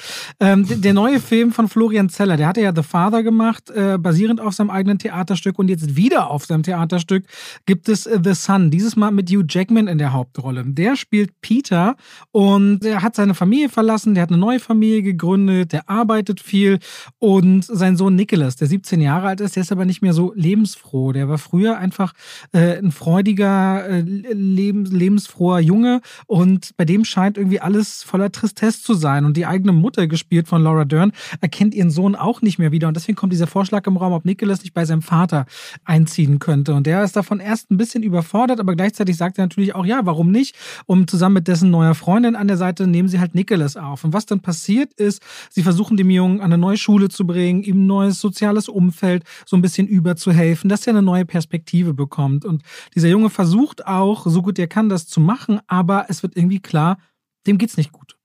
ähm, 0.40 0.64
der 0.68 0.94
neue 0.94 1.18
Film 1.18 1.50
von 1.50 1.68
Florian 1.68 2.08
Zeller, 2.08 2.36
der 2.36 2.46
hatte 2.46 2.60
ja 2.60 2.72
The 2.72 2.84
Father 2.84 3.24
gemacht, 3.24 3.68
äh, 3.70 3.98
basierend 3.98 4.40
auf 4.40 4.54
seinem 4.54 4.70
eigenen 4.70 5.00
Theaterstück. 5.00 5.58
Und 5.58 5.68
jetzt 5.68 5.96
wieder 5.96 6.30
auf 6.30 6.44
seinem 6.44 6.62
Theaterstück 6.62 7.24
gibt 7.66 7.88
es 7.88 8.04
The 8.04 8.32
Sun. 8.32 8.70
Dieses 8.70 8.94
Mal 8.94 9.10
mit 9.10 9.28
Hugh 9.28 9.44
Jackman 9.48 9.88
in 9.88 9.98
der 9.98 10.12
Hauptrolle. 10.12 10.62
Der 10.64 10.94
spielt 10.94 11.40
Peter 11.40 11.96
und 12.30 12.84
er 12.84 13.02
hat 13.02 13.16
seine 13.16 13.34
Familie 13.34 13.68
verlassen, 13.68 14.14
der 14.14 14.22
hat 14.22 14.30
eine 14.30 14.38
neue 14.38 14.60
Familie 14.60 15.02
gegründet, 15.02 15.72
der 15.72 15.90
arbeitet 15.90 16.38
viel. 16.38 16.78
Und 17.18 17.64
sein 17.64 17.96
Sohn 17.96 18.14
Nicholas, 18.14 18.54
der 18.54 18.68
17 18.68 19.00
Jahre 19.00 19.26
alt 19.26 19.40
ist, 19.40 19.56
der 19.56 19.62
ist 19.62 19.72
aber 19.72 19.84
nicht 19.84 20.00
mehr 20.00 20.12
so 20.12 20.32
lebensfroh. 20.36 21.10
Der 21.10 21.28
war 21.28 21.38
früher 21.38 21.76
einfach 21.76 22.12
äh, 22.52 22.78
ein 22.78 22.92
freudiger, 22.92 23.84
äh, 23.88 24.00
lebens 24.00 24.92
lebensfroher 24.92 25.58
Junge 25.58 25.71
Junge 25.72 26.00
und 26.26 26.76
bei 26.76 26.84
dem 26.84 27.04
scheint 27.04 27.38
irgendwie 27.38 27.60
alles 27.60 28.02
voller 28.02 28.30
Tristesse 28.30 28.82
zu 28.82 28.94
sein. 28.94 29.24
Und 29.24 29.36
die 29.36 29.46
eigene 29.46 29.72
Mutter, 29.72 30.06
gespielt 30.06 30.48
von 30.48 30.62
Laura 30.62 30.84
Dern, 30.84 31.12
erkennt 31.40 31.74
ihren 31.74 31.90
Sohn 31.90 32.14
auch 32.14 32.42
nicht 32.42 32.58
mehr 32.58 32.72
wieder. 32.72 32.88
Und 32.88 32.96
deswegen 32.96 33.16
kommt 33.16 33.32
dieser 33.32 33.46
Vorschlag 33.46 33.86
im 33.86 33.96
Raum, 33.96 34.12
ob 34.12 34.24
Nicholas 34.24 34.62
nicht 34.62 34.74
bei 34.74 34.84
seinem 34.84 35.02
Vater 35.02 35.46
einziehen 35.84 36.38
könnte. 36.38 36.74
Und 36.74 36.86
der 36.86 37.02
ist 37.04 37.16
davon 37.16 37.40
erst 37.40 37.70
ein 37.70 37.78
bisschen 37.78 38.02
überfordert, 38.02 38.60
aber 38.60 38.76
gleichzeitig 38.76 39.16
sagt 39.16 39.38
er 39.38 39.44
natürlich 39.44 39.74
auch, 39.74 39.86
ja, 39.86 40.04
warum 40.04 40.30
nicht? 40.30 40.54
Und 40.86 41.08
zusammen 41.08 41.34
mit 41.36 41.48
dessen 41.48 41.70
neuer 41.70 41.94
Freundin 41.94 42.36
an 42.36 42.48
der 42.48 42.58
Seite 42.58 42.86
nehmen 42.86 43.08
sie 43.08 43.18
halt 43.18 43.34
Nicholas 43.34 43.76
auf. 43.76 44.04
Und 44.04 44.12
was 44.12 44.26
dann 44.26 44.40
passiert 44.40 44.92
ist, 44.94 45.22
sie 45.50 45.62
versuchen 45.62 45.96
dem 45.96 46.10
Jungen 46.10 46.40
eine 46.40 46.58
neue 46.58 46.76
Schule 46.76 47.08
zu 47.08 47.26
bringen, 47.26 47.62
ihm 47.62 47.84
ein 47.84 47.86
neues 47.86 48.20
soziales 48.20 48.68
Umfeld 48.68 49.24
so 49.46 49.56
ein 49.56 49.62
bisschen 49.62 49.86
überzuhelfen, 49.86 50.68
dass 50.68 50.86
er 50.86 50.92
eine 50.92 51.02
neue 51.02 51.24
Perspektive 51.24 51.94
bekommt. 51.94 52.44
Und 52.44 52.62
dieser 52.94 53.08
Junge 53.08 53.30
versucht 53.30 53.86
auch, 53.86 54.26
so 54.26 54.42
gut 54.42 54.58
er 54.58 54.66
kann, 54.66 54.88
das 54.88 55.06
zu 55.06 55.20
machen, 55.20 55.60
aber 55.66 56.06
es 56.08 56.22
wird 56.22 56.36
irgendwie 56.36 56.60
klar, 56.60 56.98
dem 57.46 57.58
geht's 57.58 57.76
nicht 57.76 57.92
gut. 57.92 58.16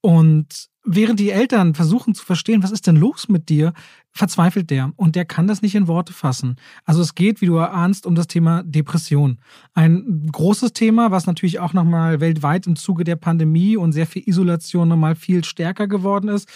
Und 0.00 0.68
während 0.84 1.20
die 1.20 1.30
Eltern 1.30 1.74
versuchen 1.74 2.14
zu 2.14 2.24
verstehen, 2.24 2.62
was 2.62 2.70
ist 2.70 2.86
denn 2.86 2.96
los 2.96 3.28
mit 3.28 3.48
dir, 3.48 3.72
verzweifelt 4.12 4.70
der 4.70 4.92
und 4.96 5.14
der 5.14 5.24
kann 5.24 5.46
das 5.46 5.62
nicht 5.62 5.74
in 5.74 5.86
Worte 5.86 6.12
fassen. 6.12 6.56
Also 6.84 7.00
es 7.00 7.14
geht, 7.14 7.40
wie 7.40 7.46
du 7.46 7.56
erahnst, 7.56 8.06
um 8.06 8.14
das 8.14 8.26
Thema 8.26 8.62
Depression. 8.64 9.38
Ein 9.72 10.28
großes 10.30 10.72
Thema, 10.72 11.10
was 11.10 11.26
natürlich 11.26 11.60
auch 11.60 11.72
nochmal 11.72 12.20
weltweit 12.20 12.66
im 12.66 12.76
Zuge 12.76 13.04
der 13.04 13.16
Pandemie 13.16 13.76
und 13.76 13.92
sehr 13.92 14.06
viel 14.06 14.22
Isolation 14.26 14.88
nochmal 14.88 15.14
viel 15.14 15.44
stärker 15.44 15.86
geworden 15.86 16.28
ist. 16.28 16.48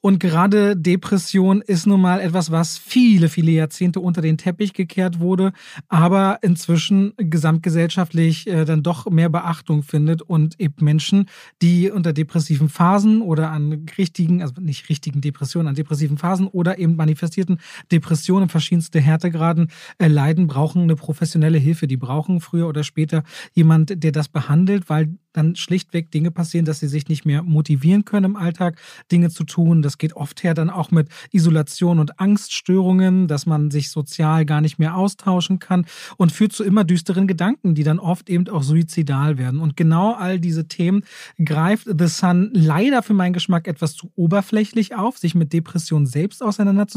Und 0.00 0.20
gerade 0.20 0.76
Depression 0.76 1.60
ist 1.60 1.86
nun 1.86 2.00
mal 2.00 2.20
etwas, 2.20 2.50
was 2.50 2.78
viele, 2.78 3.28
viele 3.28 3.52
Jahrzehnte 3.52 4.00
unter 4.00 4.22
den 4.22 4.38
Teppich 4.38 4.72
gekehrt 4.72 5.20
wurde, 5.20 5.52
aber 5.88 6.38
inzwischen 6.42 7.12
gesamtgesellschaftlich 7.16 8.46
äh, 8.46 8.64
dann 8.64 8.82
doch 8.82 9.10
mehr 9.10 9.28
Beachtung 9.28 9.82
findet 9.82 10.22
und 10.22 10.58
eben 10.58 10.82
Menschen, 10.84 11.26
die 11.60 11.90
unter 11.90 12.12
depressiven 12.12 12.68
Phasen 12.68 13.20
oder 13.20 13.50
an 13.50 13.86
richtigen, 13.98 14.42
also 14.42 14.54
nicht 14.60 14.88
richtigen 14.88 15.20
Depressionen, 15.20 15.68
an 15.68 15.74
depressiven 15.74 16.16
Phasen 16.16 16.46
oder 16.46 16.78
eben 16.78 16.96
manifestierten 17.02 17.58
Depressionen 17.90 18.48
verschiedenste 18.48 19.00
Härtegraden 19.00 19.68
äh, 19.98 20.08
leiden, 20.08 20.46
brauchen 20.46 20.82
eine 20.82 20.96
professionelle 20.96 21.58
Hilfe. 21.58 21.86
Die 21.86 21.96
brauchen 21.96 22.40
früher 22.40 22.68
oder 22.68 22.84
später 22.84 23.24
jemand, 23.52 24.02
der 24.02 24.12
das 24.12 24.28
behandelt, 24.28 24.88
weil 24.88 25.16
dann 25.32 25.56
schlichtweg 25.56 26.10
Dinge 26.10 26.30
passieren, 26.30 26.64
dass 26.64 26.80
sie 26.80 26.88
sich 26.88 27.08
nicht 27.08 27.24
mehr 27.24 27.42
motivieren 27.42 28.04
können 28.04 28.32
im 28.32 28.36
Alltag, 28.36 28.78
Dinge 29.10 29.30
zu 29.30 29.44
tun. 29.44 29.82
Das 29.82 29.98
geht 29.98 30.14
oft 30.14 30.42
her 30.42 30.54
dann 30.54 30.70
auch 30.70 30.90
mit 30.90 31.08
Isolation 31.30 31.98
und 31.98 32.20
Angststörungen, 32.20 33.28
dass 33.28 33.46
man 33.46 33.70
sich 33.70 33.90
sozial 33.90 34.44
gar 34.44 34.60
nicht 34.60 34.78
mehr 34.78 34.96
austauschen 34.96 35.58
kann 35.58 35.86
und 36.16 36.32
führt 36.32 36.52
zu 36.52 36.64
immer 36.64 36.84
düsteren 36.84 37.26
Gedanken, 37.26 37.74
die 37.74 37.84
dann 37.84 37.98
oft 37.98 38.28
eben 38.28 38.48
auch 38.48 38.62
suizidal 38.62 39.38
werden. 39.38 39.60
Und 39.60 39.76
genau 39.76 40.14
all 40.14 40.38
diese 40.38 40.68
Themen 40.68 41.04
greift 41.42 41.86
The 41.86 42.06
Sun 42.06 42.50
leider 42.52 43.02
für 43.02 43.14
meinen 43.14 43.32
Geschmack 43.32 43.66
etwas 43.66 43.94
zu 43.94 44.12
oberflächlich 44.16 44.94
auf, 44.94 45.18
sich 45.18 45.34
mit 45.34 45.52
Depression 45.52 46.06
selbst 46.06 46.42
auseinanderzusetzen, 46.42 46.91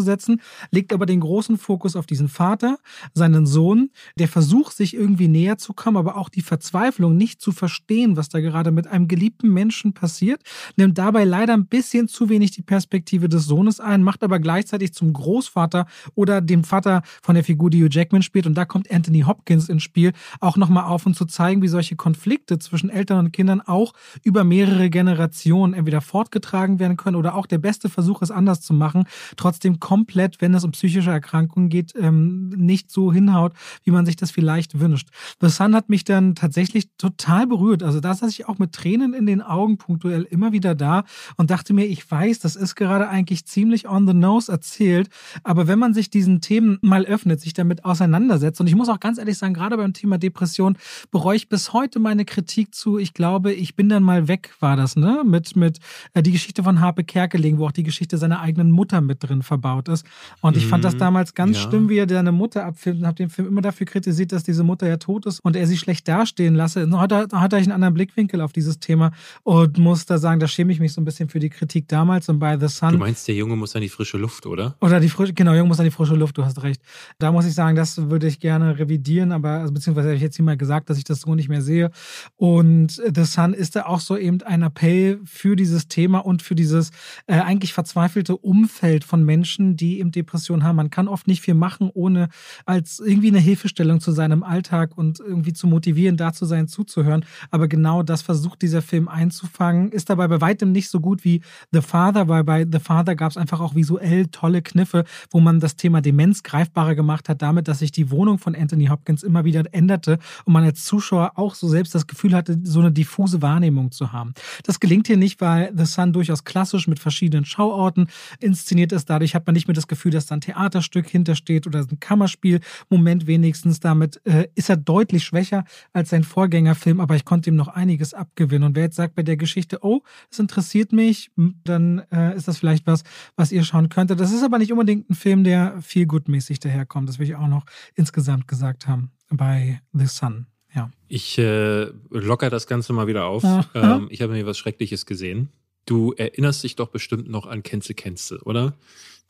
legt 0.72 0.94
aber 0.94 1.06
den 1.06 1.20
großen 1.20 1.58
Fokus 1.58 1.96
auf 1.96 2.06
diesen 2.06 2.30
Vater, 2.30 2.78
seinen 3.14 3.46
Sohn, 3.46 3.92
der 4.18 4.28
versucht, 4.28 4.76
sich 4.76 4.94
irgendwie 4.94 5.28
näher 5.28 5.58
zu 5.58 5.74
kommen, 5.74 5.98
aber 5.98 6.18
auch 6.18 6.30
die 6.30 6.42
Verzweiflung, 6.42 7.16
nicht 7.16 7.42
zu 7.42 7.52
verstehen, 7.52 8.18
was 8.18 8.30
da 8.30 8.40
gerade 8.40 8.72
mit 8.72 8.88
einem 8.88 9.08
geliebten 9.08 9.50
Menschen 9.50 9.94
passiert, 9.94 10.42
nimmt 10.76 10.98
dabei 10.98 11.24
leider 11.24 11.54
ein 11.54 11.68
bisschen 11.68 12.08
zu 12.08 12.30
wenig 12.30 12.52
die 12.52 12.62
Perspektive 12.62 13.30
des 13.30 13.46
Sohnes 13.46 13.80
ein, 13.80 14.04
macht 14.04 14.24
aber 14.24 14.40
gleichzeitig 14.40 14.94
zum 14.94 15.14
Großvater 15.14 15.86
oder 16.16 16.42
dem 16.42 16.64
Vater 16.64 17.02
von 17.22 17.36
der 17.36 17.44
Figur, 17.44 17.70
die 17.70 17.84
Hugh 17.84 17.90
Jackman 17.92 18.22
spielt. 18.22 18.48
Und 18.48 18.56
da 18.56 18.66
kommt 18.66 18.92
Anthony 18.92 19.22
Hopkins 19.22 19.70
ins 19.70 19.84
Spiel, 19.84 20.14
auch 20.40 20.58
nochmal 20.58 20.86
auf 20.86 21.06
und 21.06 21.16
zu 21.16 21.26
zeigen, 21.26 21.62
wie 21.62 21.68
solche 21.68 21.96
Konflikte 21.96 22.60
zwischen 22.60 22.90
Eltern 22.90 23.26
und 23.26 23.32
Kindern 23.32 23.62
auch 23.62 23.94
über 24.24 24.44
mehrere 24.44 24.90
Generationen 24.90 25.74
entweder 25.74 26.02
fortgetragen 26.02 26.80
werden 26.80 26.98
können 26.98 27.16
oder 27.16 27.36
auch 27.36 27.46
der 27.46 27.58
beste 27.58 27.90
Versuch, 27.90 28.22
es 28.22 28.32
anders 28.32 28.62
zu 28.62 28.74
machen, 28.74 29.06
trotzdem 29.38 29.80
komplett, 29.86 30.42
wenn 30.42 30.56
es 30.56 30.64
um 30.64 30.72
psychische 30.72 31.12
Erkrankungen 31.12 31.70
geht, 31.70 31.94
ähm, 31.96 32.50
nicht 32.50 32.90
so 32.90 33.14
hinhaut, 33.14 33.54
wie 33.84 33.92
man 33.92 34.04
sich 34.04 34.16
das 34.16 34.32
vielleicht 34.32 34.80
wünscht. 34.80 35.10
The 35.42 35.50
Sun 35.50 35.76
hat 35.76 35.90
mich 35.90 36.04
dann 36.04 36.34
tatsächlich 36.34 36.90
total 36.98 37.46
berührt. 37.46 37.84
Also 37.84 38.00
da 38.00 38.16
saß 38.16 38.32
ich 38.32 38.48
auch 38.50 38.58
mit 38.58 38.72
Tränen 38.72 39.14
in 39.14 39.28
den 39.28 39.44
Augen 39.44 39.78
punktuell 39.78 40.24
immer 40.24 40.52
wieder 40.52 40.74
da 40.74 41.04
und 41.38 41.52
dachte 41.52 41.76
mir, 41.76 41.86
ich 41.86 42.10
weiß, 42.10 42.40
das 42.40 42.56
ist 42.56 42.74
gerade 42.74 43.10
eigentlich 43.10 43.46
ziemlich 43.46 43.88
on 43.88 44.08
the 44.08 44.16
nose 44.16 44.52
erzählt, 44.52 45.08
aber 45.44 45.68
wenn 45.68 45.78
man 45.78 45.94
sich 45.94 46.10
diesen 46.10 46.42
Themen 46.42 46.80
mal 46.82 47.06
öffnet, 47.06 47.40
sich 47.40 47.54
damit 47.54 47.86
auseinandersetzt 47.86 48.60
und 48.60 48.66
ich 48.66 48.74
muss 48.74 48.90
auch 48.90 49.00
ganz 49.00 49.20
ehrlich 49.20 49.38
sagen, 49.38 49.54
gerade 49.54 49.78
beim 49.78 49.94
Thema 49.94 50.18
Depression 50.18 50.80
bereue 51.12 51.36
ich 51.36 51.48
bis 51.48 51.74
heute 51.74 52.00
meine 52.00 52.26
Kritik 52.26 52.74
zu, 52.74 52.98
ich 52.98 53.14
glaube, 53.14 53.54
ich 53.54 53.76
bin 53.76 53.88
dann 53.90 54.02
mal 54.02 54.28
weg, 54.28 54.56
war 54.60 54.78
das, 54.78 54.96
ne? 54.96 55.22
Mit, 55.24 55.56
mit 55.56 55.78
äh, 56.16 56.24
die 56.24 56.32
Geschichte 56.32 56.64
von 56.64 56.80
Harpe 56.80 57.04
Kerkeling, 57.04 57.60
wo 57.60 57.68
auch 57.68 57.72
die 57.72 57.84
Geschichte 57.84 58.18
seiner 58.18 58.40
eigenen 58.40 58.72
Mutter 58.72 59.02
mit 59.02 59.24
drin 59.24 59.44
verbaut 59.44 59.75
ist. 59.88 60.06
Und 60.42 60.58
ich 60.58 60.66
mhm, 60.66 60.70
fand 60.70 60.84
das 60.84 60.94
mhm. 60.96 61.00
damals 61.00 61.34
ganz 61.34 61.58
ja. 61.58 61.70
schlimm, 61.70 61.90
wie 61.90 61.98
er 61.98 62.08
seine 62.08 62.32
Mutter 62.32 62.66
abfilmt 62.66 63.00
und 63.00 63.06
habe 63.06 63.16
den 63.16 63.30
Film 63.30 63.48
immer 63.48 63.62
dafür 63.62 63.86
kritisiert, 63.86 64.32
dass 64.32 64.44
diese 64.44 64.64
Mutter 64.64 64.88
ja 64.88 64.98
tot 64.98 65.26
ist 65.26 65.40
und 65.40 65.56
er 65.56 65.68
sie 65.68 65.78
schlecht 65.78 66.08
dastehen 66.08 66.56
lasse. 66.56 66.90
Heute 66.92 67.28
hat 67.32 67.54
er 67.54 67.60
einen 67.60 67.72
anderen 67.72 67.94
Blickwinkel 67.94 68.42
auf 68.42 68.54
dieses 68.54 68.80
Thema 68.80 69.12
und 69.44 69.78
muss 69.78 70.06
da 70.06 70.18
sagen, 70.18 70.40
da 70.40 70.48
schäme 70.48 70.72
ich 70.72 70.80
mich 70.80 70.94
so 70.94 71.02
ein 71.02 71.06
bisschen 71.06 71.30
für 71.30 71.40
die 71.40 71.50
Kritik 71.50 71.88
damals 71.88 72.30
und 72.30 72.40
bei 72.40 72.58
The 72.58 72.68
Sun. 72.68 72.94
Du 72.94 72.98
meinst, 72.98 73.28
der 73.28 73.36
Junge 73.36 73.56
muss 73.56 73.76
an 73.76 73.82
die 73.82 73.90
frische 73.90 74.18
Luft, 74.18 74.46
oder? 74.46 74.76
Oder 74.82 75.00
die 75.00 75.10
frische, 75.10 75.34
genau, 75.34 75.54
Junge 75.54 75.68
muss 75.68 75.80
an 75.80 75.86
die 75.86 75.92
frische 75.92 76.16
Luft, 76.16 76.38
du 76.38 76.46
hast 76.46 76.62
recht. 76.64 76.82
Da 77.20 77.32
muss 77.32 77.46
ich 77.46 77.54
sagen, 77.54 77.76
das 77.76 78.10
würde 78.10 78.28
ich 78.28 78.40
gerne 78.40 78.78
revidieren, 78.78 79.32
aber 79.32 79.60
also, 79.60 79.74
beziehungsweise 79.74 80.10
habe 80.10 80.16
ich 80.16 80.22
jetzt 80.22 80.36
hier 80.36 80.46
mal 80.46 80.58
gesagt, 80.58 80.90
dass 80.90 80.98
ich 80.98 81.04
das 81.04 81.22
so 81.22 81.36
nicht 81.36 81.50
mehr 81.50 81.62
sehe. 81.62 81.92
Und 82.36 83.02
The 83.14 83.24
Sun 83.24 83.54
ist 83.54 83.76
da 83.76 83.86
auch 83.86 84.00
so 84.00 84.18
eben 84.18 84.42
ein 84.44 84.62
Appell 84.62 85.20
für 85.26 85.56
dieses 85.56 85.88
Thema 85.88 86.20
und 86.20 86.42
für 86.42 86.56
dieses 86.56 86.92
äh, 87.28 87.40
eigentlich 87.40 87.74
verzweifelte 87.74 88.38
Umfeld 88.38 89.04
von 89.04 89.24
Menschen, 89.24 89.65
die 89.74 90.00
eben 90.00 90.12
Depressionen 90.12 90.64
haben. 90.64 90.76
Man 90.76 90.92
kann 90.92 91.08
oft 91.08 91.28
nicht 91.28 91.42
viel 91.42 91.56
machen, 91.56 91.90
ohne 91.94 92.30
als 92.66 93.00
irgendwie 93.00 93.30
eine 93.30 93.40
Hilfestellung 93.40 94.00
zu 94.00 94.12
seinem 94.12 94.44
Alltag 94.44 94.98
und 94.98 95.20
irgendwie 95.20 95.54
zu 95.54 95.68
motivieren, 95.68 96.18
da 96.18 96.32
zu 96.32 96.46
sein, 96.46 96.68
zuzuhören. 96.68 97.26
Aber 97.50 97.68
genau 97.68 98.04
das 98.04 98.22
versucht 98.22 98.62
dieser 98.62 98.82
Film 98.82 99.08
einzufangen, 99.08 99.92
ist 99.92 100.10
dabei 100.10 100.28
bei 100.28 100.42
weitem 100.42 100.72
nicht 100.72 100.90
so 100.90 101.00
gut 101.00 101.24
wie 101.24 101.42
The 101.72 101.82
Father, 101.82 102.28
weil 102.28 102.44
bei 102.44 102.68
The 102.72 102.80
Father 102.80 103.16
gab 103.16 103.32
es 103.32 103.38
einfach 103.38 103.60
auch 103.60 103.76
visuell 103.76 104.28
tolle 104.28 104.62
Kniffe, 104.62 105.06
wo 105.32 105.40
man 105.40 105.60
das 105.60 105.76
Thema 105.76 106.02
Demenz 106.02 106.44
greifbarer 106.44 106.96
gemacht 106.96 107.30
hat, 107.30 107.42
damit, 107.42 107.68
dass 107.68 107.80
sich 107.80 107.92
die 107.92 108.12
Wohnung 108.12 108.38
von 108.38 108.56
Anthony 108.56 108.88
Hopkins 108.88 109.24
immer 109.24 109.46
wieder 109.46 109.64
änderte 109.72 110.20
und 110.46 110.54
man 110.54 110.64
als 110.64 110.84
Zuschauer 110.84 111.34
auch 111.36 111.56
so 111.56 111.68
selbst 111.68 111.96
das 111.96 112.08
Gefühl 112.08 112.36
hatte, 112.36 112.60
so 112.64 112.80
eine 112.80 112.92
diffuse 112.92 113.42
Wahrnehmung 113.42 113.92
zu 113.92 114.12
haben. 114.12 114.34
Das 114.64 114.80
gelingt 114.80 115.08
hier 115.08 115.18
nicht, 115.18 115.42
weil 115.42 115.72
The 115.76 115.86
Sun 115.86 116.14
durchaus 116.14 116.44
klassisch 116.44 116.88
mit 116.88 117.00
verschiedenen 117.00 117.46
Schauorten 117.46 118.08
inszeniert 118.40 118.92
ist. 118.92 119.10
Dadurch 119.10 119.36
hat 119.36 119.46
man 119.46 119.55
nicht 119.56 119.68
mehr 119.68 119.74
das 119.74 119.88
Gefühl, 119.88 120.12
dass 120.12 120.28
da 120.28 120.36
ein 120.36 120.42
Theaterstück 120.42 121.08
hintersteht 121.08 121.66
oder 121.66 121.80
ein 121.80 122.00
Kammerspiel. 122.00 122.60
Moment 122.90 123.26
wenigstens. 123.26 123.80
Damit 123.80 124.22
äh, 124.26 124.48
ist 124.56 124.70
er 124.70 124.78
deutlich 124.78 125.24
schwächer 125.24 125.66
als 125.94 126.12
sein 126.12 126.24
Vorgängerfilm, 126.24 127.00
aber 127.00 127.16
ich 127.16 127.26
konnte 127.26 127.50
ihm 127.50 127.56
noch 127.56 127.68
einiges 127.68 128.14
abgewinnen. 128.14 128.68
Und 128.68 128.76
wer 128.76 128.84
jetzt 128.84 128.96
sagt 128.96 129.16
bei 129.16 129.24
der 129.24 129.38
Geschichte, 129.38 129.80
oh, 129.82 130.02
das 130.30 130.40
interessiert 130.40 130.92
mich, 130.92 131.32
dann 131.36 132.04
äh, 132.12 132.36
ist 132.36 132.48
das 132.48 132.60
vielleicht 132.60 132.86
was, 132.86 133.04
was 133.36 133.52
ihr 133.52 133.64
schauen 133.64 133.90
könntet. 133.90 134.20
Das 134.20 134.32
ist 134.32 134.44
aber 134.44 134.60
nicht 134.60 134.72
unbedingt 134.72 135.10
ein 135.10 135.16
Film, 135.16 135.44
der 135.44 135.82
viel 135.82 136.06
gutmäßig 136.06 136.60
daherkommt. 136.60 137.10
Das 137.10 137.20
will 137.20 137.28
ich 137.28 137.36
auch 137.36 137.48
noch 137.48 137.66
insgesamt 137.96 138.48
gesagt 138.48 138.88
haben 138.88 139.12
bei 139.30 139.82
The 139.94 140.06
Sun. 140.06 140.46
Ja. 140.76 140.92
Ich 141.08 141.38
äh, 141.38 141.86
locker 142.10 142.50
das 142.50 142.68
Ganze 142.68 142.94
mal 142.94 143.08
wieder 143.08 143.26
auf. 143.26 143.44
Ähm, 143.74 144.08
ich 144.10 144.22
habe 144.22 144.34
mir 144.34 144.46
was 144.46 144.58
Schreckliches 144.58 145.06
gesehen. 145.06 145.50
Du 145.86 146.14
erinnerst 146.14 146.64
dich 146.64 146.76
doch 146.76 146.90
bestimmt 146.90 147.30
noch 147.30 147.46
an 147.46 147.64
Kenze 147.64 147.94
Kenze, 147.94 148.40
oder? 148.44 148.74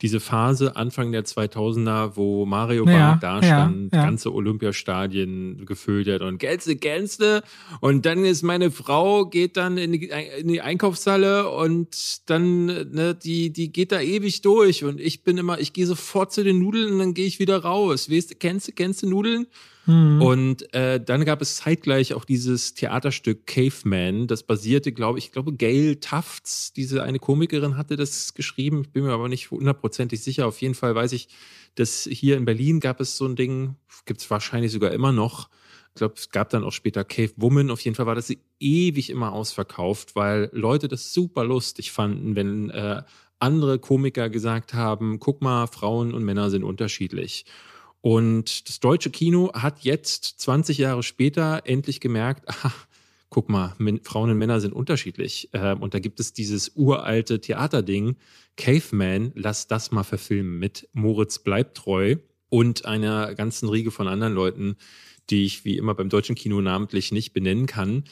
Diese 0.02 0.20
Phase 0.20 0.76
Anfang 0.76 1.10
der 1.10 1.24
2000er, 1.24 2.16
wo 2.16 2.44
Mario 2.44 2.84
Bart 2.84 3.22
da 3.22 3.42
stand, 3.42 3.92
ja, 3.92 3.98
ja. 3.98 4.04
ganze 4.04 4.32
Olympiastadien 4.34 5.64
gefüllt 5.64 6.06
hat 6.08 6.20
und 6.20 6.38
Gänse, 6.38 6.76
Gänse. 6.76 7.42
Und 7.80 8.04
dann 8.04 8.24
ist 8.24 8.42
meine 8.42 8.70
Frau, 8.70 9.24
geht 9.24 9.56
dann 9.56 9.78
in 9.78 9.92
die, 9.92 10.10
in 10.38 10.48
die 10.48 10.60
Einkaufshalle 10.60 11.50
und 11.50 12.28
dann, 12.28 12.66
ne, 12.66 13.14
die, 13.14 13.50
die 13.50 13.72
geht 13.72 13.90
da 13.90 14.00
ewig 14.00 14.42
durch. 14.42 14.84
Und 14.84 15.00
ich 15.00 15.22
bin 15.22 15.38
immer, 15.38 15.58
ich 15.60 15.72
gehe 15.72 15.86
sofort 15.86 16.30
zu 16.30 16.44
den 16.44 16.58
Nudeln 16.58 16.92
und 16.92 16.98
dann 16.98 17.14
gehe 17.14 17.26
ich 17.26 17.38
wieder 17.38 17.62
raus. 17.62 18.10
Weißt 18.10 18.38
kennst 18.38 18.68
du, 18.68 18.72
kennst 18.72 19.02
du 19.02 19.08
Nudeln? 19.08 19.46
Mhm. 19.86 20.20
Und 20.20 20.74
äh, 20.74 21.00
dann 21.02 21.24
gab 21.24 21.40
es 21.40 21.56
zeitgleich 21.56 22.14
auch 22.14 22.24
dieses 22.24 22.74
Theaterstück 22.74 23.46
Caveman. 23.46 24.26
Das 24.26 24.42
basierte, 24.42 24.92
glaube 24.92 25.18
ich, 25.18 25.32
glaube, 25.32 25.54
Gail 25.54 25.96
Tufts, 25.96 26.72
diese 26.72 27.02
eine 27.02 27.18
Komikerin, 27.18 27.76
hatte 27.76 27.96
das 27.96 28.34
geschrieben. 28.34 28.82
Ich 28.82 28.90
bin 28.90 29.04
mir 29.04 29.12
aber 29.12 29.28
nicht 29.28 29.50
hundertprozentig 29.50 30.22
sicher. 30.22 30.46
Auf 30.46 30.60
jeden 30.60 30.74
Fall 30.74 30.94
weiß 30.94 31.12
ich, 31.12 31.28
dass 31.76 32.08
hier 32.10 32.36
in 32.36 32.44
Berlin 32.44 32.80
gab 32.80 33.00
es 33.00 33.16
so 33.16 33.26
ein 33.26 33.36
Ding, 33.36 33.76
gibt 34.04 34.20
es 34.20 34.30
wahrscheinlich 34.30 34.72
sogar 34.72 34.90
immer 34.90 35.12
noch. 35.12 35.48
Ich 35.90 35.98
glaube, 35.98 36.14
es 36.16 36.30
gab 36.30 36.50
dann 36.50 36.64
auch 36.64 36.72
später 36.72 37.04
Cave 37.04 37.32
Woman. 37.36 37.70
Auf 37.70 37.80
jeden 37.80 37.94
Fall 37.94 38.06
war 38.06 38.14
das 38.14 38.32
ewig 38.60 39.08
immer 39.08 39.32
ausverkauft, 39.32 40.14
weil 40.16 40.50
Leute 40.52 40.88
das 40.88 41.14
super 41.14 41.44
lustig 41.44 41.92
fanden, 41.92 42.36
wenn 42.36 42.70
äh, 42.70 43.02
andere 43.38 43.78
Komiker 43.78 44.28
gesagt 44.30 44.74
haben, 44.74 45.20
guck 45.20 45.42
mal, 45.42 45.66
Frauen 45.66 46.12
und 46.12 46.24
Männer 46.24 46.50
sind 46.50 46.64
unterschiedlich. 46.64 47.44
Und 48.06 48.68
das 48.68 48.78
deutsche 48.78 49.10
Kino 49.10 49.50
hat 49.52 49.80
jetzt 49.80 50.22
20 50.38 50.78
Jahre 50.78 51.02
später 51.02 51.62
endlich 51.64 51.98
gemerkt, 51.98 52.48
aha, 52.48 52.72
guck 53.30 53.48
mal, 53.48 53.74
Frauen 54.04 54.30
und 54.30 54.38
Männer 54.38 54.60
sind 54.60 54.72
unterschiedlich. 54.74 55.50
Ähm, 55.52 55.82
und 55.82 55.92
da 55.92 55.98
gibt 55.98 56.20
es 56.20 56.32
dieses 56.32 56.76
uralte 56.76 57.40
Theaterding, 57.40 58.14
Caveman, 58.56 59.32
lass 59.34 59.66
das 59.66 59.90
mal 59.90 60.04
verfilmen 60.04 60.60
mit 60.60 60.88
Moritz 60.92 61.40
bleibt 61.40 61.78
treu 61.78 62.14
und 62.48 62.84
einer 62.84 63.34
ganzen 63.34 63.68
Riege 63.68 63.90
von 63.90 64.06
anderen 64.06 64.34
Leuten, 64.34 64.76
die 65.28 65.44
ich 65.44 65.64
wie 65.64 65.76
immer 65.76 65.96
beim 65.96 66.08
deutschen 66.08 66.36
Kino 66.36 66.60
namentlich 66.60 67.10
nicht 67.10 67.32
benennen 67.32 67.66
kann 67.66 68.04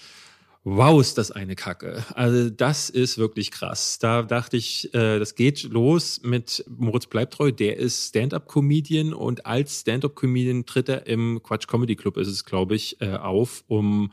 wow, 0.64 1.00
ist 1.00 1.18
das 1.18 1.30
eine 1.30 1.54
Kacke. 1.54 2.02
Also 2.14 2.50
das 2.50 2.90
ist 2.90 3.18
wirklich 3.18 3.50
krass. 3.50 3.98
Da 3.98 4.22
dachte 4.22 4.56
ich, 4.56 4.92
äh, 4.94 5.18
das 5.18 5.34
geht 5.34 5.62
los 5.64 6.20
mit 6.24 6.64
Moritz 6.68 7.06
Bleibtreu, 7.06 7.52
der 7.52 7.76
ist 7.76 8.08
Stand-up-Comedian 8.08 9.12
und 9.12 9.46
als 9.46 9.82
Stand-up-Comedian 9.82 10.64
tritt 10.64 10.88
er 10.88 11.06
im 11.06 11.42
Quatsch 11.42 11.68
Comedy 11.68 11.96
Club, 11.96 12.16
ist 12.16 12.28
es, 12.28 12.44
glaube 12.44 12.74
ich, 12.74 13.00
äh, 13.00 13.14
auf, 13.14 13.62
um 13.68 14.10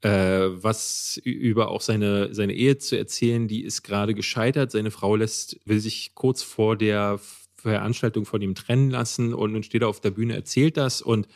äh, 0.00 0.08
was 0.10 1.20
über 1.22 1.68
auch 1.68 1.82
seine, 1.82 2.34
seine 2.34 2.54
Ehe 2.54 2.78
zu 2.78 2.96
erzählen. 2.96 3.46
Die 3.46 3.62
ist 3.62 3.82
gerade 3.82 4.14
gescheitert. 4.14 4.70
Seine 4.70 4.90
Frau 4.90 5.16
lässt, 5.16 5.60
will 5.66 5.80
sich 5.80 6.14
kurz 6.14 6.42
vor 6.42 6.76
der 6.76 7.20
Veranstaltung 7.56 8.24
von 8.24 8.40
ihm 8.40 8.54
trennen 8.54 8.90
lassen 8.90 9.34
und 9.34 9.52
nun 9.52 9.62
steht 9.62 9.82
er 9.82 9.88
auf 9.88 10.00
der 10.00 10.12
Bühne, 10.12 10.34
erzählt 10.34 10.78
das 10.78 11.02
und 11.02 11.28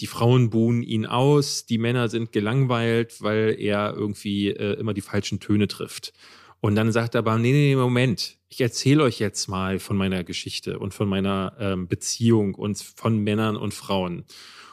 die 0.00 0.06
Frauen 0.06 0.50
buhen 0.50 0.82
ihn 0.82 1.06
aus, 1.06 1.66
die 1.66 1.78
Männer 1.78 2.08
sind 2.08 2.32
gelangweilt, 2.32 3.20
weil 3.22 3.56
er 3.58 3.94
irgendwie 3.94 4.48
äh, 4.48 4.78
immer 4.78 4.94
die 4.94 5.00
falschen 5.00 5.40
Töne 5.40 5.68
trifft. 5.68 6.12
Und 6.60 6.74
dann 6.74 6.92
sagt 6.92 7.14
er 7.14 7.20
aber, 7.20 7.38
nee, 7.38 7.52
nee, 7.52 7.76
Moment, 7.76 8.38
ich 8.48 8.60
erzähle 8.60 9.02
euch 9.02 9.18
jetzt 9.18 9.48
mal 9.48 9.78
von 9.78 9.96
meiner 9.96 10.24
Geschichte 10.24 10.78
und 10.78 10.92
von 10.92 11.08
meiner 11.08 11.54
ähm, 11.58 11.88
Beziehung 11.88 12.54
und 12.54 12.78
von 12.78 13.18
Männern 13.18 13.56
und 13.56 13.72
Frauen. 13.72 14.24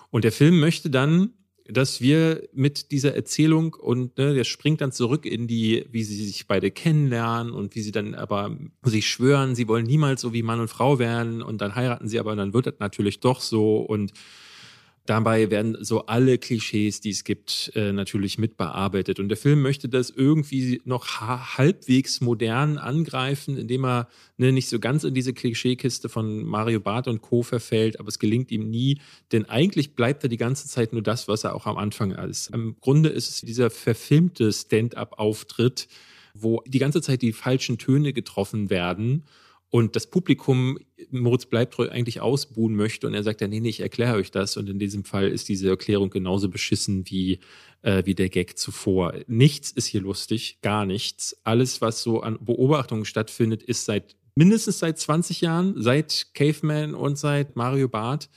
Und 0.09 0.23
der 0.23 0.31
Film 0.31 0.59
möchte 0.59 0.89
dann, 0.89 1.33
dass 1.69 1.99
wir 1.99 2.47
mit 2.53 2.91
dieser 2.91 3.15
Erzählung 3.15 3.73
und 3.73 4.17
ne, 4.17 4.33
der 4.33 4.45
springt 4.45 4.79
dann 4.79 4.93
zurück 4.93 5.25
in 5.25 5.47
die, 5.47 5.85
wie 5.91 6.03
sie 6.03 6.25
sich 6.25 6.47
beide 6.47 6.71
kennenlernen 6.71 7.51
und 7.51 7.75
wie 7.75 7.81
sie 7.81 7.91
dann 7.91 8.15
aber 8.15 8.57
sich 8.83 9.07
schwören, 9.07 9.53
sie 9.53 9.67
wollen 9.67 9.85
niemals 9.85 10.21
so 10.21 10.31
wie 10.31 10.43
Mann 10.43 10.61
und 10.61 10.69
Frau 10.69 10.97
werden 10.97 11.41
und 11.41 11.59
dann 11.59 11.75
heiraten 11.75 12.07
sie 12.07 12.19
aber, 12.19 12.35
dann 12.37 12.53
wird 12.53 12.67
das 12.67 12.75
natürlich 12.79 13.19
doch 13.19 13.41
so 13.41 13.79
und 13.79 14.13
Dabei 15.07 15.49
werden 15.49 15.77
so 15.79 16.05
alle 16.05 16.37
Klischees, 16.37 16.99
die 16.99 17.11
es 17.11 17.23
gibt, 17.23 17.71
äh, 17.75 17.93
natürlich 17.93 18.37
mitbearbeitet. 18.37 19.21
Und 19.21 19.29
der 19.29 19.37
Film 19.37 19.61
möchte 19.61 19.87
das 19.87 20.09
irgendwie 20.09 20.81
noch 20.83 21.21
halbwegs 21.57 22.19
modern 22.19 22.77
angreifen, 22.77 23.57
indem 23.57 23.85
er 23.85 24.09
ne, 24.35 24.51
nicht 24.51 24.67
so 24.67 24.79
ganz 24.79 25.05
in 25.05 25.13
diese 25.13 25.31
Klischeekiste 25.31 26.09
von 26.09 26.43
Mario 26.43 26.81
Barth 26.81 27.07
und 27.07 27.21
Co. 27.21 27.41
verfällt, 27.41 28.01
aber 28.01 28.09
es 28.09 28.19
gelingt 28.19 28.51
ihm 28.51 28.69
nie, 28.69 28.99
denn 29.31 29.45
eigentlich 29.45 29.95
bleibt 29.95 30.23
er 30.23 30.29
die 30.29 30.35
ganze 30.35 30.67
Zeit 30.67 30.91
nur 30.91 31.01
das, 31.01 31.29
was 31.29 31.45
er 31.45 31.55
auch 31.55 31.67
am 31.67 31.77
Anfang 31.77 32.11
ist. 32.11 32.53
Im 32.53 32.75
Grunde 32.81 33.07
ist 33.07 33.29
es 33.29 33.41
dieser 33.41 33.69
verfilmte 33.69 34.51
Stand-up-Auftritt, 34.51 35.87
wo 36.33 36.61
die 36.67 36.79
ganze 36.79 37.01
Zeit 37.01 37.21
die 37.21 37.31
falschen 37.31 37.77
Töne 37.77 38.11
getroffen 38.11 38.69
werden 38.69 39.23
und 39.69 39.95
das 39.95 40.07
Publikum 40.07 40.77
Moritz 41.11 41.45
Bleibtreu 41.45 41.89
eigentlich 41.89 42.21
ausbuhen 42.21 42.75
möchte 42.75 43.07
und 43.07 43.13
er 43.13 43.23
sagt 43.23 43.41
ja, 43.41 43.47
nee, 43.47 43.59
nee, 43.59 43.69
ich 43.69 43.81
erkläre 43.81 44.15
euch 44.15 44.31
das 44.31 44.57
und 44.57 44.69
in 44.69 44.79
diesem 44.79 45.03
Fall 45.03 45.27
ist 45.27 45.49
diese 45.49 45.69
Erklärung 45.69 46.09
genauso 46.09 46.49
beschissen 46.49 47.03
wie, 47.09 47.39
äh, 47.81 48.03
wie 48.05 48.15
der 48.15 48.29
Gag 48.29 48.57
zuvor. 48.57 49.13
Nichts 49.27 49.71
ist 49.71 49.87
hier 49.87 50.01
lustig, 50.01 50.59
gar 50.61 50.85
nichts. 50.85 51.37
Alles, 51.43 51.81
was 51.81 52.01
so 52.01 52.21
an 52.21 52.37
Beobachtungen 52.41 53.05
stattfindet, 53.05 53.63
ist 53.63 53.85
seit 53.85 54.15
mindestens 54.35 54.79
seit 54.79 54.99
20 54.99 55.41
Jahren, 55.41 55.73
seit 55.77 56.27
Caveman 56.33 56.93
und 56.93 57.17
seit 57.17 57.55
Mario 57.55 57.89
Barth 57.89 58.29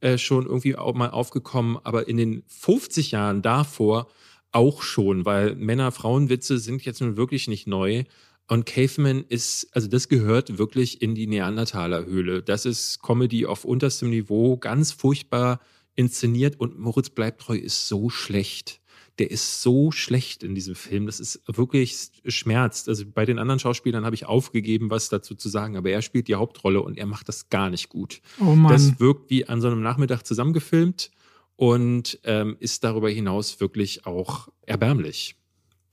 äh, 0.00 0.18
schon 0.18 0.46
irgendwie 0.46 0.76
auch 0.76 0.94
mal 0.94 1.10
aufgekommen, 1.10 1.78
aber 1.82 2.08
in 2.08 2.16
den 2.16 2.42
50 2.46 3.12
Jahren 3.12 3.42
davor 3.42 4.08
auch 4.52 4.82
schon, 4.82 5.24
weil 5.24 5.54
Männer-Frauen-Witze 5.54 6.58
sind 6.58 6.84
jetzt 6.84 7.00
nun 7.00 7.16
wirklich 7.16 7.48
nicht 7.48 7.66
neu. 7.66 8.04
Und 8.48 8.64
Caveman 8.64 9.24
ist, 9.28 9.68
also 9.72 9.88
das 9.88 10.08
gehört 10.08 10.58
wirklich 10.58 11.02
in 11.02 11.14
die 11.14 11.26
Neandertaler-Höhle. 11.26 12.42
Das 12.42 12.64
ist 12.64 13.02
Comedy 13.02 13.44
auf 13.46 13.64
unterstem 13.64 14.10
Niveau, 14.10 14.56
ganz 14.56 14.92
furchtbar 14.92 15.60
inszeniert 15.96 16.60
und 16.60 16.78
Moritz 16.78 17.10
Bleibtreu 17.10 17.56
ist 17.56 17.88
so 17.88 18.08
schlecht. 18.08 18.80
Der 19.18 19.30
ist 19.30 19.62
so 19.62 19.90
schlecht 19.90 20.42
in 20.42 20.54
diesem 20.54 20.74
Film. 20.74 21.06
Das 21.06 21.20
ist 21.20 21.40
wirklich 21.46 22.10
schmerzt. 22.26 22.88
Also 22.88 23.04
bei 23.06 23.24
den 23.24 23.38
anderen 23.38 23.58
Schauspielern 23.58 24.04
habe 24.04 24.14
ich 24.14 24.26
aufgegeben, 24.26 24.90
was 24.90 25.08
dazu 25.08 25.34
zu 25.34 25.48
sagen, 25.48 25.76
aber 25.76 25.90
er 25.90 26.02
spielt 26.02 26.28
die 26.28 26.34
Hauptrolle 26.34 26.82
und 26.82 26.98
er 26.98 27.06
macht 27.06 27.28
das 27.28 27.48
gar 27.48 27.70
nicht 27.70 27.88
gut. 27.88 28.20
Oh 28.38 28.54
Mann. 28.54 28.72
Das 28.72 29.00
wirkt 29.00 29.30
wie 29.30 29.48
an 29.48 29.62
so 29.62 29.68
einem 29.68 29.80
Nachmittag 29.80 30.22
zusammengefilmt 30.24 31.10
und 31.56 32.20
ähm, 32.24 32.56
ist 32.60 32.84
darüber 32.84 33.08
hinaus 33.08 33.58
wirklich 33.58 34.04
auch 34.04 34.48
erbärmlich. 34.66 35.36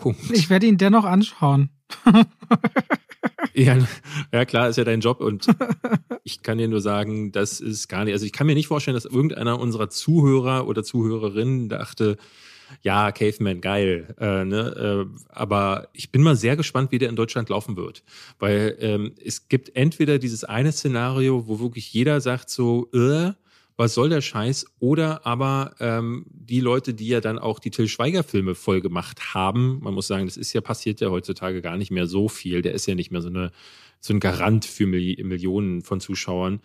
Punkt. 0.03 0.31
Ich 0.31 0.49
werde 0.49 0.65
ihn 0.65 0.77
dennoch 0.77 1.05
anschauen. 1.05 1.69
ja, 3.53 3.77
ja, 4.33 4.43
klar, 4.43 4.67
ist 4.67 4.75
ja 4.75 4.83
dein 4.83 4.99
Job 4.99 5.21
und 5.21 5.47
ich 6.25 6.43
kann 6.43 6.57
dir 6.57 6.67
nur 6.67 6.81
sagen, 6.81 7.31
das 7.31 7.61
ist 7.61 7.87
gar 7.87 8.03
nicht. 8.03 8.11
Also 8.11 8.25
ich 8.25 8.33
kann 8.33 8.45
mir 8.45 8.53
nicht 8.53 8.67
vorstellen, 8.67 8.95
dass 8.95 9.05
irgendeiner 9.05 9.61
unserer 9.61 9.89
Zuhörer 9.89 10.67
oder 10.67 10.83
Zuhörerinnen 10.83 11.69
dachte, 11.69 12.17
ja, 12.81 13.13
Caveman, 13.13 13.61
geil. 13.61 14.13
Äh, 14.19 14.43
ne? 14.43 15.05
äh, 15.07 15.19
aber 15.29 15.87
ich 15.93 16.11
bin 16.11 16.21
mal 16.21 16.35
sehr 16.35 16.57
gespannt, 16.57 16.91
wie 16.91 16.97
der 16.97 17.07
in 17.07 17.15
Deutschland 17.15 17.47
laufen 17.47 17.77
wird. 17.77 18.03
Weil 18.39 18.75
ähm, 18.79 19.13
es 19.23 19.47
gibt 19.47 19.73
entweder 19.73 20.19
dieses 20.19 20.43
eine 20.43 20.73
Szenario, 20.73 21.47
wo 21.47 21.61
wirklich 21.61 21.93
jeder 21.93 22.19
sagt 22.19 22.49
so, 22.49 22.89
äh, 22.93 23.31
was 23.75 23.93
soll 23.93 24.09
der 24.09 24.21
Scheiß? 24.21 24.65
Oder 24.79 25.25
aber 25.25 25.75
ähm, 25.79 26.25
die 26.29 26.59
Leute, 26.59 26.93
die 26.93 27.07
ja 27.07 27.21
dann 27.21 27.39
auch 27.39 27.59
die 27.59 27.71
Till 27.71 27.87
Schweiger-Filme 27.87 28.55
voll 28.55 28.81
gemacht 28.81 29.33
haben, 29.33 29.79
man 29.81 29.93
muss 29.93 30.07
sagen, 30.07 30.25
das 30.25 30.37
ist 30.37 30.53
ja 30.53 30.61
passiert 30.61 31.01
ja 31.01 31.09
heutzutage 31.09 31.61
gar 31.61 31.77
nicht 31.77 31.91
mehr 31.91 32.07
so 32.07 32.29
viel. 32.29 32.61
Der 32.61 32.73
ist 32.73 32.85
ja 32.85 32.95
nicht 32.95 33.11
mehr 33.11 33.21
so, 33.21 33.29
eine, 33.29 33.51
so 33.99 34.13
ein 34.13 34.19
Garant 34.19 34.65
für 34.65 34.85
Millionen 34.85 35.81
von 35.81 35.99
Zuschauern. 35.99 36.61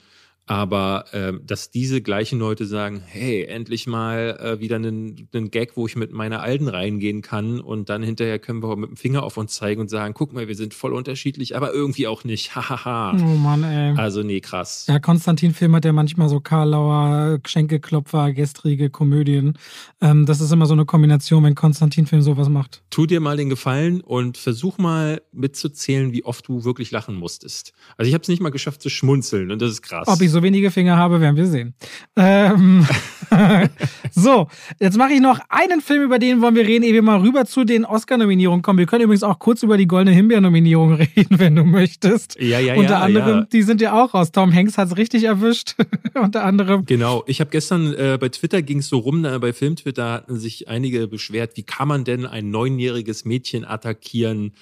Aber 0.49 1.05
äh, 1.13 1.35
dass 1.45 1.71
diese 1.71 2.01
gleichen 2.01 2.39
Leute 2.39 2.65
sagen, 2.65 3.03
hey, 3.05 3.45
endlich 3.45 3.87
mal 3.87 4.39
äh, 4.41 4.61
wieder 4.61 4.77
einen, 4.77 5.29
einen 5.35 5.51
Gag, 5.51 5.77
wo 5.77 5.87
ich 5.87 5.95
mit 5.95 6.11
meiner 6.11 6.41
Alten 6.41 6.69
reingehen 6.69 7.21
kann 7.21 7.61
und 7.61 7.91
dann 7.91 8.03
hinterher 8.03 8.39
können 8.39 8.63
wir 8.63 8.75
mit 8.77 8.89
dem 8.89 8.97
Finger 8.97 9.25
auf 9.25 9.37
uns 9.37 9.55
zeigen 9.55 9.83
und 9.83 9.91
sagen, 9.91 10.15
guck 10.15 10.33
mal, 10.33 10.49
wir 10.49 10.55
sind 10.55 10.73
voll 10.73 10.95
unterschiedlich, 10.95 11.55
aber 11.55 11.75
irgendwie 11.75 12.07
auch 12.07 12.25
nicht. 12.25 12.49
Hahaha. 12.57 13.13
oh 13.13 13.37
Mann, 13.37 13.63
ey. 13.63 13.95
Also 13.99 14.23
nee, 14.23 14.41
krass. 14.41 14.87
Ja, 14.89 14.99
Konstantin 14.99 15.53
Film 15.53 15.77
hat 15.77 15.85
ja 15.85 15.93
manchmal 15.93 16.31
so 16.31 16.41
Karlauer, 16.41 17.41
Schenkelklopfer, 17.47 18.33
gestrige 18.33 18.89
Komödien. 18.89 19.59
Ähm, 20.01 20.25
das 20.25 20.41
ist 20.41 20.51
immer 20.51 20.65
so 20.65 20.73
eine 20.73 20.87
Kombination, 20.87 21.45
wenn 21.45 21.55
Konstantin 21.55 22.07
Film 22.07 22.23
sowas 22.23 22.49
macht. 22.49 22.83
Tu 22.89 23.05
dir 23.05 23.21
mal 23.21 23.37
den 23.37 23.51
Gefallen 23.51 24.01
und 24.01 24.39
versuch 24.39 24.79
mal 24.79 25.21
mitzuzählen, 25.33 26.13
wie 26.13 26.25
oft 26.25 26.49
du 26.49 26.65
wirklich 26.65 26.91
lachen 26.91 27.17
musstest. 27.17 27.75
Also 27.99 28.09
ich 28.09 28.15
habe 28.15 28.23
es 28.23 28.29
nicht 28.29 28.41
mal 28.41 28.49
geschafft 28.49 28.81
zu 28.81 28.89
schmunzeln 28.89 29.51
und 29.51 29.61
das 29.61 29.73
ist 29.73 29.83
krass. 29.83 30.09
Ob 30.09 30.23
ich 30.23 30.31
so 30.31 30.38
wenige 30.43 30.71
Finger 30.71 30.97
habe, 30.97 31.21
werden 31.21 31.37
wir 31.37 31.47
sehen. 31.47 31.75
Ähm, 32.17 32.87
so, 34.13 34.49
jetzt 34.81 34.97
mache 34.97 35.13
ich 35.13 35.21
noch 35.21 35.41
einen 35.49 35.81
Film, 35.81 36.03
über 36.03 36.19
den 36.19 36.41
wollen 36.41 36.55
wir 36.55 36.67
reden, 36.67 36.85
ehe 36.85 36.93
wir 36.93 37.03
mal 37.03 37.21
rüber 37.21 37.45
zu 37.45 37.65
den 37.65 37.85
Oscar-Nominierungen 37.85 38.63
kommen. 38.63 38.79
Wir 38.79 38.87
können 38.87 39.05
übrigens 39.05 39.23
auch 39.23 39.39
kurz 39.39 39.63
über 39.63 39.77
die 39.77 39.87
Goldene 39.87 40.15
Himbeer-Nominierung 40.17 40.95
reden, 41.17 41.39
wenn 41.39 41.57
du 41.57 41.65
möchtest. 41.65 42.41
Ja, 42.41 42.61
ja, 42.61 42.75
Unter 42.75 42.91
ja, 42.91 43.01
anderem, 43.01 43.39
ja. 43.39 43.47
die 43.53 43.63
sind 43.63 43.81
ja 43.81 44.03
auch 44.03 44.15
raus. 44.15 44.33
Tom 44.33 44.55
Hanks 44.55 44.79
hat 44.79 44.89
es 44.89 44.97
richtig 44.97 45.25
erwischt. 45.25 45.77
Unter 46.15 46.45
anderem. 46.45 46.85
Genau. 46.87 47.25
Ich 47.27 47.41
habe 47.41 47.51
gestern 47.51 47.95
äh, 47.95 48.19
bei 48.21 48.29
Twitter 48.29 48.63
ging 48.63 48.79
es 48.79 48.89
so 48.89 48.99
rum, 48.99 49.25
äh, 49.25 49.39
bei 49.39 49.53
Filmtwitter 49.53 50.13
hatten 50.13 50.39
sich 50.39 50.69
einige 50.69 51.07
beschwert, 51.09 51.57
wie 51.57 51.63
kann 51.63 51.89
man 51.89 52.05
denn 52.05 52.27
ein 52.27 52.51
neunjähriges 52.51 53.25
Mädchen 53.25 53.65
attackieren? 53.65 54.53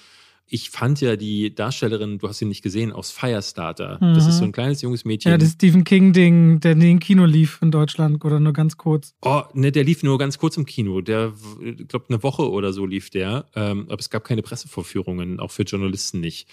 Ich 0.49 0.69
fand 0.69 1.01
ja 1.01 1.15
die 1.17 1.53
Darstellerin, 1.53 2.19
du 2.19 2.27
hast 2.27 2.39
sie 2.39 2.45
nicht 2.45 2.61
gesehen, 2.61 2.93
aus 2.93 3.11
Firestarter. 3.11 3.97
Mhm. 4.01 4.13
Das 4.13 4.27
ist 4.27 4.37
so 4.37 4.45
ein 4.45 4.53
kleines 4.53 4.81
junges 4.81 5.03
Mädchen. 5.03 5.31
Ja, 5.31 5.37
das 5.37 5.51
Stephen 5.51 5.83
King-Ding, 5.83 6.61
der 6.61 6.71
in 6.71 6.99
Kino 6.99 7.25
lief 7.25 7.59
in 7.61 7.71
Deutschland 7.71 8.23
oder 8.23 8.39
nur 8.39 8.53
ganz 8.53 8.77
kurz. 8.77 9.13
Oh, 9.21 9.43
ne, 9.53 9.71
der 9.71 9.83
lief 9.83 10.03
nur 10.03 10.17
ganz 10.17 10.37
kurz 10.37 10.55
im 10.55 10.65
Kino. 10.65 11.01
Der, 11.01 11.33
ich 11.61 11.87
glaube, 11.87 12.05
eine 12.09 12.23
Woche 12.23 12.49
oder 12.49 12.71
so 12.71 12.85
lief 12.85 13.09
der. 13.09 13.45
Ähm, 13.55 13.87
aber 13.89 13.99
es 13.99 14.09
gab 14.09 14.23
keine 14.23 14.41
Pressevorführungen, 14.41 15.39
auch 15.39 15.51
für 15.51 15.63
Journalisten 15.63 16.21
nicht 16.21 16.47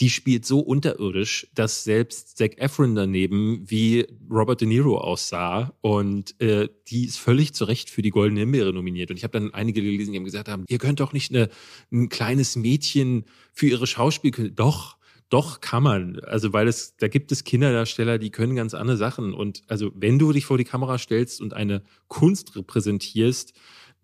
die 0.00 0.10
spielt 0.10 0.44
so 0.44 0.60
unterirdisch, 0.60 1.48
dass 1.54 1.84
selbst 1.84 2.36
Zac 2.36 2.58
Efron 2.58 2.94
daneben 2.94 3.62
wie 3.66 4.06
Robert 4.28 4.60
De 4.60 4.66
Niro 4.66 4.98
aussah 4.98 5.72
und 5.82 6.40
äh, 6.40 6.68
die 6.88 7.04
ist 7.04 7.18
völlig 7.18 7.54
zu 7.54 7.64
Recht 7.64 7.90
für 7.90 8.02
die 8.02 8.10
Goldene 8.10 8.40
Himbeere 8.40 8.72
nominiert. 8.72 9.10
Und 9.10 9.16
ich 9.16 9.24
habe 9.24 9.38
dann 9.38 9.54
einige 9.54 9.82
gelesen, 9.82 10.12
die 10.12 10.18
haben 10.18 10.24
gesagt 10.24 10.48
haben, 10.48 10.64
ihr 10.68 10.78
könnt 10.78 11.00
doch 11.00 11.12
nicht 11.12 11.30
eine, 11.30 11.48
ein 11.92 12.08
kleines 12.08 12.56
Mädchen 12.56 13.24
für 13.52 13.66
ihre 13.66 13.86
Schauspiel, 13.86 14.50
doch, 14.50 14.96
doch 15.28 15.60
kann 15.60 15.82
man. 15.84 16.18
Also, 16.20 16.52
weil 16.52 16.66
es, 16.66 16.96
da 16.96 17.08
gibt 17.08 17.30
es 17.30 17.44
Kinderdarsteller, 17.44 18.18
die 18.18 18.30
können 18.30 18.56
ganz 18.56 18.74
andere 18.74 18.96
Sachen. 18.96 19.32
Und 19.32 19.62
also, 19.68 19.92
wenn 19.94 20.18
du 20.18 20.32
dich 20.32 20.44
vor 20.44 20.58
die 20.58 20.64
Kamera 20.64 20.98
stellst 20.98 21.40
und 21.40 21.54
eine 21.54 21.82
Kunst 22.08 22.56
repräsentierst, 22.56 23.54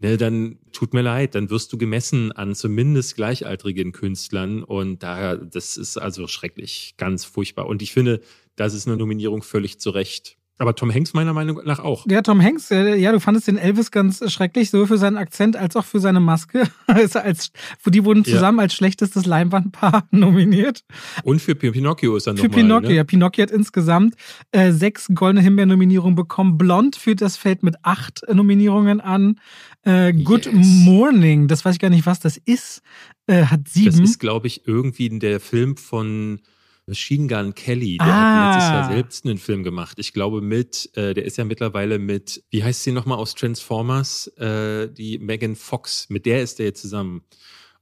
ne, 0.00 0.16
dann 0.16 0.58
tut 0.72 0.94
mir 0.94 1.02
leid, 1.02 1.34
dann 1.34 1.50
wirst 1.50 1.72
du 1.72 1.78
gemessen 1.78 2.32
an 2.32 2.54
zumindest 2.54 3.16
gleichaltrigen 3.16 3.92
Künstlern 3.92 4.64
und 4.64 5.02
da, 5.02 5.36
das 5.36 5.76
ist 5.76 5.96
also 5.98 6.26
schrecklich, 6.26 6.94
ganz 6.96 7.24
furchtbar. 7.24 7.66
Und 7.66 7.82
ich 7.82 7.92
finde, 7.92 8.20
das 8.56 8.74
ist 8.74 8.88
eine 8.88 8.96
Nominierung 8.96 9.42
völlig 9.42 9.78
zu 9.78 9.90
Recht. 9.90 10.36
Aber 10.60 10.74
Tom 10.74 10.92
Hanks 10.92 11.14
meiner 11.14 11.32
Meinung 11.32 11.62
nach 11.64 11.78
auch. 11.78 12.04
Ja, 12.06 12.20
Tom 12.20 12.42
Hanks, 12.42 12.70
äh, 12.70 12.94
ja, 12.96 13.12
du 13.12 13.18
fandest 13.18 13.48
den 13.48 13.56
Elvis 13.56 13.90
ganz 13.90 14.30
schrecklich, 14.30 14.68
sowohl 14.68 14.88
für 14.88 14.98
seinen 14.98 15.16
Akzent 15.16 15.56
als 15.56 15.74
auch 15.74 15.86
für 15.86 16.00
seine 16.00 16.20
Maske. 16.20 16.64
Also 16.86 17.20
als, 17.20 17.52
die 17.86 18.04
wurden 18.04 18.24
zusammen 18.24 18.58
ja. 18.58 18.64
als 18.64 18.74
schlechtestes 18.74 19.24
Leinwandpaar 19.24 20.06
nominiert. 20.10 20.84
Und 21.22 21.40
für 21.40 21.54
Pinocchio 21.54 22.16
ist 22.16 22.26
er 22.26 22.34
noch 22.34 22.40
Für 22.40 22.50
Pinocchio, 22.50 22.90
ne? 22.90 22.96
ja. 22.96 23.04
Pinocchio 23.04 23.44
hat 23.44 23.50
insgesamt 23.50 24.16
äh, 24.50 24.72
sechs 24.72 25.08
goldene 25.14 25.40
Himbeer-Nominierungen 25.40 26.14
bekommen. 26.14 26.58
Blond 26.58 26.96
führt 26.96 27.22
das 27.22 27.38
Feld 27.38 27.62
mit 27.62 27.76
acht 27.82 28.22
Nominierungen 28.30 29.00
an. 29.00 29.40
Äh, 29.84 30.12
Good 30.12 30.44
yes. 30.46 30.54
Morning, 30.56 31.48
das 31.48 31.64
weiß 31.64 31.74
ich 31.74 31.80
gar 31.80 31.90
nicht, 31.90 32.04
was 32.04 32.20
das 32.20 32.36
ist, 32.36 32.82
äh, 33.26 33.44
hat 33.44 33.66
sieben. 33.66 33.92
Das 33.92 34.00
ist, 34.00 34.18
glaube 34.18 34.48
ich, 34.48 34.66
irgendwie 34.66 35.08
der 35.08 35.40
Film 35.40 35.78
von 35.78 36.40
Machine 36.86 37.26
Gun 37.26 37.54
Kelly, 37.54 37.98
der 37.98 38.06
ah. 38.06 38.10
hat 38.10 38.54
letztes 38.54 38.70
Jahr 38.70 38.92
selbst 38.92 39.24
einen 39.26 39.38
Film 39.38 39.62
gemacht. 39.62 39.98
Ich 39.98 40.12
glaube 40.12 40.40
mit, 40.40 40.90
äh, 40.96 41.14
der 41.14 41.24
ist 41.24 41.36
ja 41.36 41.44
mittlerweile 41.44 41.98
mit, 41.98 42.42
wie 42.50 42.64
heißt 42.64 42.82
sie 42.82 42.92
nochmal 42.92 43.18
aus 43.18 43.34
Transformers, 43.34 44.28
äh, 44.38 44.88
die 44.88 45.18
Megan 45.18 45.56
Fox, 45.56 46.08
mit 46.08 46.26
der 46.26 46.42
ist 46.42 46.58
der 46.58 46.66
jetzt 46.66 46.82
zusammen. 46.82 47.22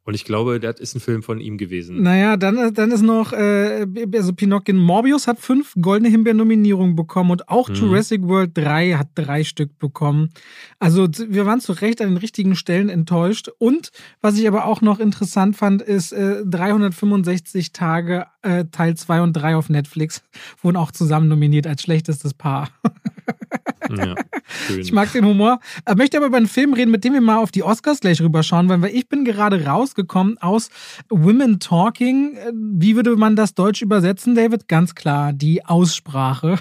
Und 0.09 0.15
ich 0.15 0.25
glaube, 0.25 0.59
das 0.59 0.81
ist 0.81 0.95
ein 0.95 1.01
Film 1.01 1.23
von 1.23 1.39
ihm 1.39 1.59
gewesen. 1.59 2.03
Naja, 2.03 2.39
dann, 2.39 2.73
dann 2.73 2.91
ist 2.93 3.03
noch, 3.03 3.35
äh, 3.35 3.87
also 4.15 4.33
Pinocchio 4.33 4.75
Morbius 4.75 5.27
hat 5.27 5.39
fünf 5.39 5.75
goldene 5.79 6.09
Himbeer-Nominierungen 6.09 6.97
bekommen 6.97 7.31
und 7.31 7.51
auch 7.51 7.69
mhm. 7.69 7.75
Jurassic 7.75 8.23
World 8.23 8.57
3 8.57 8.95
hat 8.95 9.09
drei 9.15 9.45
Stück 9.45 9.79
bekommen. 9.79 10.31
Also 10.79 11.09
wir 11.29 11.45
waren 11.45 11.61
zu 11.61 11.73
Recht 11.73 12.01
an 12.01 12.09
den 12.09 12.17
richtigen 12.17 12.57
Stellen 12.57 12.89
enttäuscht. 12.89 13.51
Und 13.59 13.91
was 14.23 14.39
ich 14.39 14.49
aber 14.49 14.65
auch 14.65 14.81
noch 14.81 14.99
interessant 14.99 15.57
fand, 15.57 15.83
ist 15.83 16.13
äh, 16.13 16.43
365 16.43 17.73
Tage 17.73 18.29
äh, 18.49 18.65
Teil 18.71 18.97
2 18.97 19.23
und 19.23 19.33
3 19.35 19.57
auf 19.57 19.69
Netflix 19.69 20.23
wurden 20.63 20.77
auch 20.77 20.91
zusammen 20.91 21.29
nominiert 21.29 21.67
als 21.67 21.83
schlechtestes 21.83 22.35
Paar. 22.35 22.69
Ja. 23.97 24.15
Ich 24.79 24.93
mag 24.93 25.13
den 25.13 25.25
Humor. 25.25 25.61
Ich 25.89 25.95
möchte 25.97 26.17
aber 26.17 26.27
über 26.27 26.39
einen 26.39 26.49
Film 26.49 26.73
reden, 26.73 26.91
mit 26.91 27.05
dem 27.05 27.13
wir 27.13 27.21
mal 27.21 27.37
auf 27.37 27.51
die 27.51 27.63
Oscars 27.63 28.01
gleich 28.01 28.21
rüberschauen 28.21 28.69
weil 28.69 28.95
ich 28.95 29.09
bin 29.09 29.25
gerade 29.25 29.65
rausgekommen 29.67 30.39
aus 30.39 30.71
Women 31.11 31.61
Talking. 31.61 32.37
Wie 32.53 32.97
würde 32.97 33.15
man 33.17 33.37
das 33.37 33.55
Deutsch 33.55 33.83
übersetzen, 33.83 34.35
David? 34.35 34.67
Ganz 34.69 34.95
klar, 34.95 35.33
die 35.33 35.65
Aussprache. 35.65 36.59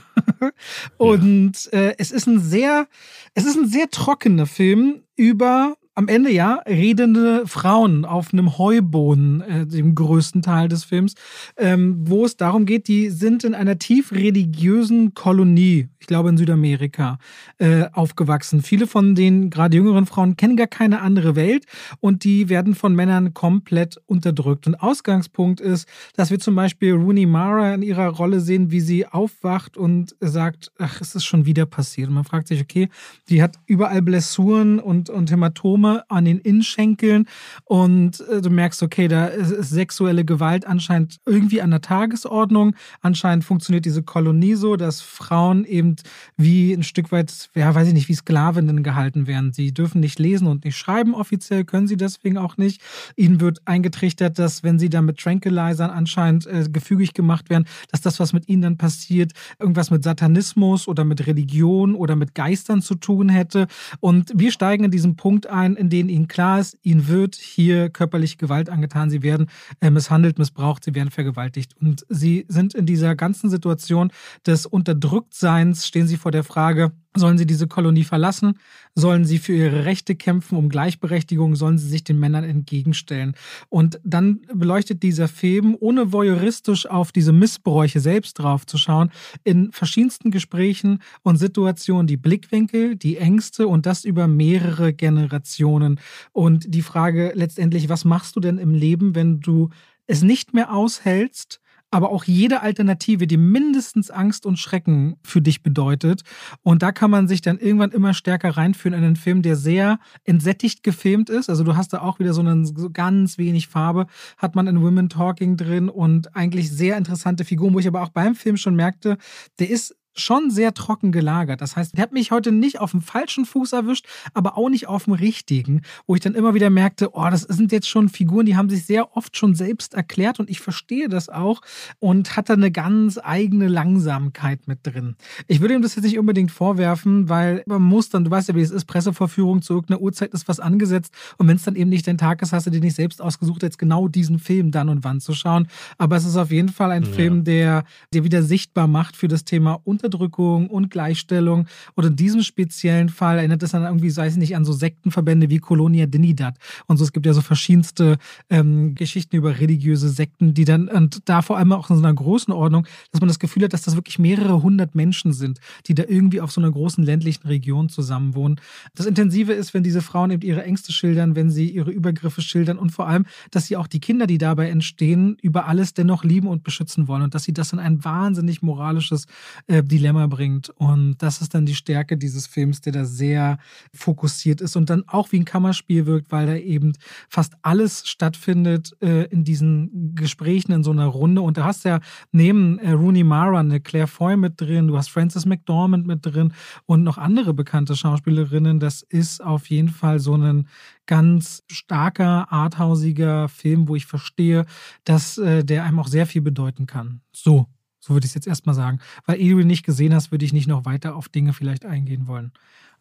Und 0.97 1.69
ja. 1.71 1.79
äh, 1.79 1.95
es 1.97 2.11
ist 2.11 2.27
ein 2.27 2.39
sehr, 2.39 2.87
es 3.33 3.45
ist 3.45 3.57
ein 3.57 3.67
sehr 3.67 3.89
trockener 3.89 4.45
Film 4.45 5.03
über 5.15 5.75
am 5.97 6.07
Ende 6.09 6.31
ja 6.31 6.61
redende 6.67 7.47
Frauen 7.47 8.05
auf 8.05 8.31
einem 8.31 8.59
Heuboden, 8.59 9.41
äh, 9.41 9.65
dem 9.65 9.95
größten 9.95 10.43
Teil 10.43 10.67
des 10.67 10.83
Films, 10.83 11.15
ähm, 11.57 11.97
wo 12.07 12.23
es 12.23 12.37
darum 12.37 12.67
geht, 12.67 12.87
die 12.87 13.09
sind 13.09 13.43
in 13.43 13.55
einer 13.55 13.79
tief 13.79 14.11
religiösen 14.11 15.15
Kolonie, 15.15 15.89
ich 15.97 16.05
glaube 16.05 16.29
in 16.29 16.37
Südamerika, 16.37 17.17
äh, 17.57 17.85
aufgewachsen. 17.93 18.61
Viele 18.61 18.85
von 18.85 19.15
den 19.15 19.49
gerade 19.49 19.75
jüngeren 19.75 20.05
Frauen 20.05 20.37
kennen 20.37 20.55
gar 20.55 20.67
keine 20.67 21.01
andere 21.01 21.35
Welt 21.35 21.65
und 21.99 22.23
die 22.23 22.47
werden 22.47 22.75
von 22.75 22.93
Männern 22.93 23.33
komplett 23.33 23.99
unterdrückt. 24.05 24.67
Und 24.67 24.75
Ausgangspunkt 24.75 25.59
ist, 25.59 25.87
dass 26.15 26.29
wir 26.29 26.37
zum 26.37 26.53
Beispiel 26.53 26.93
Rooney 26.93 27.25
Mara 27.25 27.73
in 27.73 27.81
ihrer 27.81 28.09
Rolle 28.09 28.39
sehen, 28.39 28.69
wie 28.69 28.81
sie 28.81 29.07
aufwacht 29.07 29.77
und 29.77 30.15
sagt, 30.19 30.71
ach, 30.77 31.01
es 31.01 31.15
ist 31.15 31.25
schon 31.25 31.47
wieder 31.47 31.65
passiert. 31.65 32.09
Und 32.09 32.13
man 32.13 32.23
fragt 32.23 32.49
sich, 32.49 32.61
okay, 32.61 32.87
die 33.29 33.41
hat 33.41 33.55
überall 33.65 34.03
Blessuren 34.03 34.77
und, 34.79 35.09
und 35.09 35.31
Hämatome 35.31 35.86
Arme, 35.87 36.03
an 36.09 36.25
den 36.25 36.39
Innenschenkeln 36.39 37.27
und 37.65 38.21
äh, 38.29 38.41
du 38.41 38.49
merkst, 38.49 38.83
okay, 38.83 39.07
da 39.07 39.27
ist 39.27 39.69
sexuelle 39.69 40.25
Gewalt 40.25 40.65
anscheinend 40.65 41.17
irgendwie 41.25 41.61
an 41.61 41.71
der 41.71 41.81
Tagesordnung. 41.81 42.75
Anscheinend 43.01 43.43
funktioniert 43.43 43.85
diese 43.85 44.03
Kolonie 44.03 44.55
so, 44.55 44.75
dass 44.75 45.01
Frauen 45.01 45.65
eben 45.65 45.95
wie 46.35 46.73
ein 46.73 46.83
Stück 46.83 47.11
weit, 47.11 47.49
ja, 47.55 47.73
weiß 47.73 47.87
ich 47.87 47.93
nicht, 47.93 48.09
wie 48.09 48.15
Sklavinnen 48.15 48.83
gehalten 48.83 49.27
werden. 49.27 49.53
Sie 49.53 49.73
dürfen 49.73 49.99
nicht 50.01 50.19
lesen 50.19 50.47
und 50.47 50.65
nicht 50.65 50.77
schreiben 50.77 51.13
offiziell, 51.13 51.63
können 51.63 51.87
sie 51.87 51.97
deswegen 51.97 52.37
auch 52.37 52.57
nicht. 52.57 52.81
Ihnen 53.15 53.39
wird 53.41 53.61
eingetrichtert, 53.65 54.39
dass 54.39 54.63
wenn 54.63 54.79
sie 54.79 54.89
dann 54.89 55.05
mit 55.05 55.17
Tranquilizern 55.19 55.89
anscheinend 55.89 56.45
äh, 56.47 56.65
gefügig 56.71 57.13
gemacht 57.13 57.49
werden, 57.49 57.65
dass 57.91 58.01
das, 58.01 58.19
was 58.19 58.33
mit 58.33 58.47
ihnen 58.49 58.61
dann 58.61 58.77
passiert, 58.77 59.31
irgendwas 59.59 59.91
mit 59.91 60.03
Satanismus 60.03 60.87
oder 60.87 61.03
mit 61.03 61.27
Religion 61.27 61.95
oder 61.95 62.15
mit 62.15 62.35
Geistern 62.35 62.81
zu 62.81 62.95
tun 62.95 63.29
hätte. 63.29 63.67
Und 63.99 64.31
wir 64.35 64.51
steigen 64.51 64.83
in 64.83 64.91
diesen 64.91 65.15
Punkt 65.15 65.47
ein, 65.47 65.76
in 65.77 65.89
denen 65.89 66.09
ihnen 66.09 66.27
klar 66.27 66.59
ist, 66.59 66.77
ihnen 66.81 67.07
wird 67.07 67.35
hier 67.35 67.89
körperliche 67.89 68.37
Gewalt 68.37 68.69
angetan, 68.69 69.09
sie 69.09 69.23
werden 69.23 69.49
äh, 69.79 69.89
misshandelt, 69.89 70.37
missbraucht, 70.39 70.83
sie 70.83 70.95
werden 70.95 71.11
vergewaltigt. 71.11 71.75
Und 71.79 72.05
sie 72.09 72.45
sind 72.47 72.73
in 72.73 72.85
dieser 72.85 73.15
ganzen 73.15 73.49
Situation 73.49 74.11
des 74.45 74.65
Unterdrücktseins, 74.65 75.87
stehen 75.87 76.07
sie 76.07 76.17
vor 76.17 76.31
der 76.31 76.43
Frage, 76.43 76.91
Sollen 77.17 77.37
sie 77.37 77.45
diese 77.45 77.67
Kolonie 77.67 78.03
verlassen? 78.03 78.59
Sollen 78.95 79.25
sie 79.25 79.37
für 79.37 79.53
ihre 79.53 79.85
Rechte 79.85 80.15
kämpfen, 80.15 80.57
um 80.57 80.69
Gleichberechtigung? 80.69 81.55
Sollen 81.55 81.77
sie 81.77 81.87
sich 81.87 82.03
den 82.03 82.19
Männern 82.19 82.43
entgegenstellen? 82.43 83.35
Und 83.69 83.99
dann 84.03 84.41
beleuchtet 84.53 85.03
dieser 85.03 85.27
Film, 85.27 85.75
ohne 85.79 86.11
voyeuristisch 86.11 86.85
auf 86.87 87.11
diese 87.11 87.33
Missbräuche 87.33 87.99
selbst 87.99 88.39
draufzuschauen, 88.39 89.11
in 89.43 89.71
verschiedensten 89.71 90.31
Gesprächen 90.31 90.99
und 91.23 91.37
Situationen 91.37 92.07
die 92.07 92.17
Blickwinkel, 92.17 92.95
die 92.95 93.17
Ängste 93.17 93.67
und 93.67 93.85
das 93.85 94.05
über 94.05 94.27
mehrere 94.27 94.93
Generationen. 94.93 95.99
Und 96.33 96.73
die 96.73 96.81
Frage 96.81 97.31
letztendlich, 97.35 97.89
was 97.89 98.05
machst 98.05 98.35
du 98.35 98.39
denn 98.39 98.57
im 98.57 98.73
Leben, 98.73 99.15
wenn 99.15 99.39
du 99.39 99.69
es 100.07 100.23
nicht 100.23 100.53
mehr 100.53 100.73
aushältst, 100.73 101.59
aber 101.89 102.11
auch 102.11 102.25
jede 102.25 102.61
Alternative, 102.61 103.27
die 103.27 103.37
mindestens 103.37 104.11
Angst 104.11 104.45
und 104.45 104.57
Schrecken 104.59 105.17
für 105.23 105.41
dich 105.41 105.63
bedeutet. 105.63 106.23
Und 106.63 106.83
da 106.83 106.91
kann 106.91 107.09
man 107.09 107.27
sich 107.27 107.41
dann 107.41 107.57
irgendwann 107.57 107.91
immer 107.91 108.13
stärker 108.13 108.57
reinführen 108.57 108.97
in 108.97 109.05
einen 109.05 109.15
Film, 109.15 109.41
der 109.41 109.55
sehr 109.55 109.99
entsättigt 110.25 110.83
gefilmt 110.83 111.29
ist. 111.29 111.49
Also 111.49 111.63
du 111.63 111.75
hast 111.75 111.93
da 111.93 112.01
auch 112.01 112.19
wieder 112.19 112.33
so, 112.33 112.41
einen, 112.41 112.65
so 112.65 112.89
ganz 112.89 113.37
wenig 113.37 113.67
Farbe, 113.67 114.07
hat 114.37 114.55
man 114.55 114.67
in 114.67 114.81
Women 114.81 115.09
Talking 115.09 115.55
drin 115.55 115.89
und 115.89 116.35
eigentlich 116.35 116.71
sehr 116.71 116.97
interessante 116.97 117.45
Figuren, 117.45 117.73
wo 117.73 117.79
ich 117.79 117.87
aber 117.87 118.01
auch 118.01 118.09
beim 118.09 118.35
Film 118.35 118.57
schon 118.57 118.75
merkte, 118.75 119.17
der 119.59 119.69
ist 119.69 119.95
schon 120.19 120.49
sehr 120.49 120.73
trocken 120.73 121.11
gelagert. 121.11 121.61
Das 121.61 121.75
heißt, 121.75 121.97
der 121.97 122.03
hat 122.03 122.11
mich 122.11 122.31
heute 122.31 122.51
nicht 122.51 122.79
auf 122.79 122.91
dem 122.91 123.01
falschen 123.01 123.45
Fuß 123.45 123.73
erwischt, 123.73 124.07
aber 124.33 124.57
auch 124.57 124.69
nicht 124.69 124.87
auf 124.87 125.05
dem 125.05 125.13
richtigen, 125.13 125.81
wo 126.05 126.15
ich 126.15 126.21
dann 126.21 126.35
immer 126.35 126.53
wieder 126.53 126.69
merkte, 126.69 127.09
oh, 127.13 127.29
das 127.29 127.41
sind 127.41 127.71
jetzt 127.71 127.87
schon 127.87 128.09
Figuren, 128.09 128.45
die 128.45 128.55
haben 128.55 128.69
sich 128.69 128.85
sehr 128.85 129.15
oft 129.15 129.37
schon 129.37 129.55
selbst 129.55 129.93
erklärt 129.93 130.39
und 130.39 130.49
ich 130.49 130.59
verstehe 130.59 131.09
das 131.09 131.29
auch 131.29 131.61
und 131.99 132.35
hatte 132.35 132.53
eine 132.53 132.71
ganz 132.71 133.19
eigene 133.21 133.67
Langsamkeit 133.67 134.67
mit 134.67 134.79
drin. 134.83 135.15
Ich 135.47 135.61
würde 135.61 135.75
ihm 135.75 135.81
das 135.81 135.95
jetzt 135.95 136.05
nicht 136.05 136.19
unbedingt 136.19 136.51
vorwerfen, 136.51 137.29
weil 137.29 137.63
man 137.65 137.81
muss 137.81 138.09
dann, 138.09 138.23
du 138.23 138.31
weißt 138.31 138.49
ja, 138.49 138.55
wie 138.55 138.61
es 138.61 138.71
ist, 138.71 138.85
Presseverführung 138.85 139.61
zu 139.61 139.73
irgendeiner 139.73 140.01
Uhrzeit 140.01 140.33
ist 140.33 140.47
was 140.47 140.59
angesetzt 140.59 141.13
und 141.37 141.47
wenn 141.47 141.57
es 141.57 141.63
dann 141.63 141.75
eben 141.75 141.89
nicht 141.89 142.07
dein 142.07 142.17
Tag 142.17 142.41
ist, 142.41 142.53
hast 142.53 142.67
du 142.67 142.71
dir 142.71 142.81
nicht 142.81 142.95
selbst 142.95 143.21
ausgesucht, 143.21 143.63
jetzt 143.63 143.77
genau 143.77 144.07
diesen 144.07 144.39
Film 144.39 144.71
dann 144.71 144.89
und 144.89 145.03
wann 145.03 145.19
zu 145.19 145.33
schauen. 145.33 145.67
Aber 145.97 146.15
es 146.15 146.25
ist 146.25 146.37
auf 146.37 146.51
jeden 146.51 146.69
Fall 146.69 146.91
ein 146.91 147.03
ja. 147.03 147.09
Film, 147.09 147.43
der 147.43 147.83
dir 148.13 148.23
wieder 148.23 148.43
sichtbar 148.43 148.87
macht 148.87 149.15
für 149.15 149.27
das 149.27 149.43
Thema 149.43 149.79
Unter 149.83 150.06
Unterdrückung 150.07 150.67
und 150.69 150.89
Gleichstellung. 150.89 151.67
Und 151.95 152.05
in 152.05 152.15
diesem 152.15 152.41
speziellen 152.41 153.09
Fall 153.09 153.37
erinnert 153.37 153.61
es 153.63 153.71
dann 153.71 153.83
irgendwie, 153.83 154.09
sei 154.09 154.27
es 154.27 154.37
nicht, 154.37 154.55
an 154.55 154.65
so 154.65 154.71
Sektenverbände 154.71 155.49
wie 155.49 155.59
Colonia 155.59 156.05
Dinidad. 156.05 156.55
Und 156.87 156.97
so, 156.97 157.03
es 157.03 157.11
gibt 157.11 157.25
ja 157.25 157.33
so 157.33 157.41
verschiedenste 157.41 158.17
ähm, 158.49 158.95
Geschichten 158.95 159.35
über 159.35 159.59
religiöse 159.59 160.09
Sekten, 160.09 160.53
die 160.53 160.65
dann, 160.65 160.87
und 160.87 161.27
da 161.27 161.41
vor 161.41 161.57
allem 161.57 161.73
auch 161.73 161.89
in 161.89 161.97
so 161.97 162.03
einer 162.03 162.13
Größenordnung, 162.13 162.87
dass 163.11 163.21
man 163.21 163.27
das 163.27 163.39
Gefühl 163.39 163.63
hat, 163.63 163.73
dass 163.73 163.81
das 163.81 163.95
wirklich 163.95 164.17
mehrere 164.17 164.61
hundert 164.61 164.95
Menschen 164.95 165.33
sind, 165.33 165.59
die 165.87 165.93
da 165.93 166.03
irgendwie 166.07 166.41
auf 166.41 166.51
so 166.51 166.61
einer 166.61 166.71
großen 166.71 167.03
ländlichen 167.03 167.47
Region 167.47 167.89
zusammenwohnen. 167.89 168.61
Das 168.95 169.05
Intensive 169.05 169.53
ist, 169.53 169.73
wenn 169.73 169.83
diese 169.83 170.01
Frauen 170.01 170.31
eben 170.31 170.41
ihre 170.41 170.63
Ängste 170.63 170.93
schildern, 170.93 171.35
wenn 171.35 171.49
sie 171.49 171.69
ihre 171.69 171.91
Übergriffe 171.91 172.41
schildern 172.41 172.77
und 172.77 172.91
vor 172.91 173.07
allem, 173.07 173.25
dass 173.51 173.67
sie 173.67 173.75
auch 173.75 173.87
die 173.87 173.99
Kinder, 173.99 174.27
die 174.27 174.37
dabei 174.37 174.69
entstehen, 174.69 175.37
über 175.41 175.67
alles 175.67 175.93
dennoch 175.93 176.23
lieben 176.23 176.47
und 176.47 176.63
beschützen 176.63 177.07
wollen 177.07 177.23
und 177.23 177.35
dass 177.35 177.43
sie 177.43 177.53
das 177.53 177.73
in 177.73 177.79
ein 177.79 178.03
wahnsinnig 178.03 178.61
moralisches 178.61 179.27
äh, 179.67 179.83
Dilemma 179.97 180.27
bringt. 180.27 180.69
Und 180.69 181.17
das 181.17 181.41
ist 181.41 181.53
dann 181.53 181.65
die 181.65 181.75
Stärke 181.75 182.17
dieses 182.17 182.47
Films, 182.47 182.81
der 182.81 182.93
da 182.93 183.05
sehr 183.05 183.57
fokussiert 183.93 184.61
ist 184.61 184.75
und 184.75 184.89
dann 184.89 185.03
auch 185.07 185.31
wie 185.31 185.39
ein 185.39 185.45
Kammerspiel 185.45 186.05
wirkt, 186.05 186.31
weil 186.31 186.45
da 186.45 186.55
eben 186.55 186.93
fast 187.29 187.53
alles 187.61 188.07
stattfindet 188.07 188.95
äh, 189.01 189.25
in 189.25 189.43
diesen 189.43 190.15
Gesprächen 190.15 190.71
in 190.71 190.83
so 190.83 190.91
einer 190.91 191.07
Runde. 191.07 191.41
Und 191.41 191.57
da 191.57 191.65
hast 191.65 191.85
du 191.85 191.89
ja 191.89 191.99
neben 192.31 192.79
äh, 192.79 192.91
Rooney 192.91 193.23
Mara 193.23 193.59
eine 193.59 193.79
Claire 193.79 194.07
Foy 194.07 194.37
mit 194.37 194.61
drin, 194.61 194.87
du 194.87 194.97
hast 194.97 195.09
Frances 195.09 195.45
McDormand 195.45 196.05
mit 196.05 196.25
drin 196.25 196.53
und 196.85 197.03
noch 197.03 197.17
andere 197.17 197.53
bekannte 197.53 197.95
Schauspielerinnen. 197.95 198.79
Das 198.79 199.01
ist 199.01 199.43
auf 199.43 199.69
jeden 199.69 199.89
Fall 199.89 200.19
so 200.19 200.35
ein 200.35 200.67
ganz 201.07 201.63
starker, 201.71 202.51
arthausiger 202.51 203.49
Film, 203.49 203.87
wo 203.87 203.95
ich 203.95 204.05
verstehe, 204.05 204.65
dass 205.05 205.37
äh, 205.37 205.63
der 205.63 205.83
einem 205.83 205.99
auch 205.99 206.07
sehr 206.07 206.27
viel 206.27 206.41
bedeuten 206.41 206.85
kann. 206.85 207.21
So. 207.31 207.67
So 208.07 208.13
würde 208.13 208.25
ich 208.25 208.31
es 208.31 208.35
jetzt 208.35 208.47
erstmal 208.47 208.73
sagen. 208.73 208.99
Weil 209.25 209.41
ehe 209.41 209.51
du 209.51 209.59
ihn 209.59 209.67
nicht 209.67 209.85
gesehen 209.85 210.13
hast, 210.13 210.31
würde 210.31 210.45
ich 210.45 210.53
nicht 210.53 210.67
noch 210.67 210.85
weiter 210.85 211.15
auf 211.15 211.27
Dinge 211.27 211.51
vielleicht 211.51 211.85
eingehen 211.85 212.27
wollen. 212.27 212.53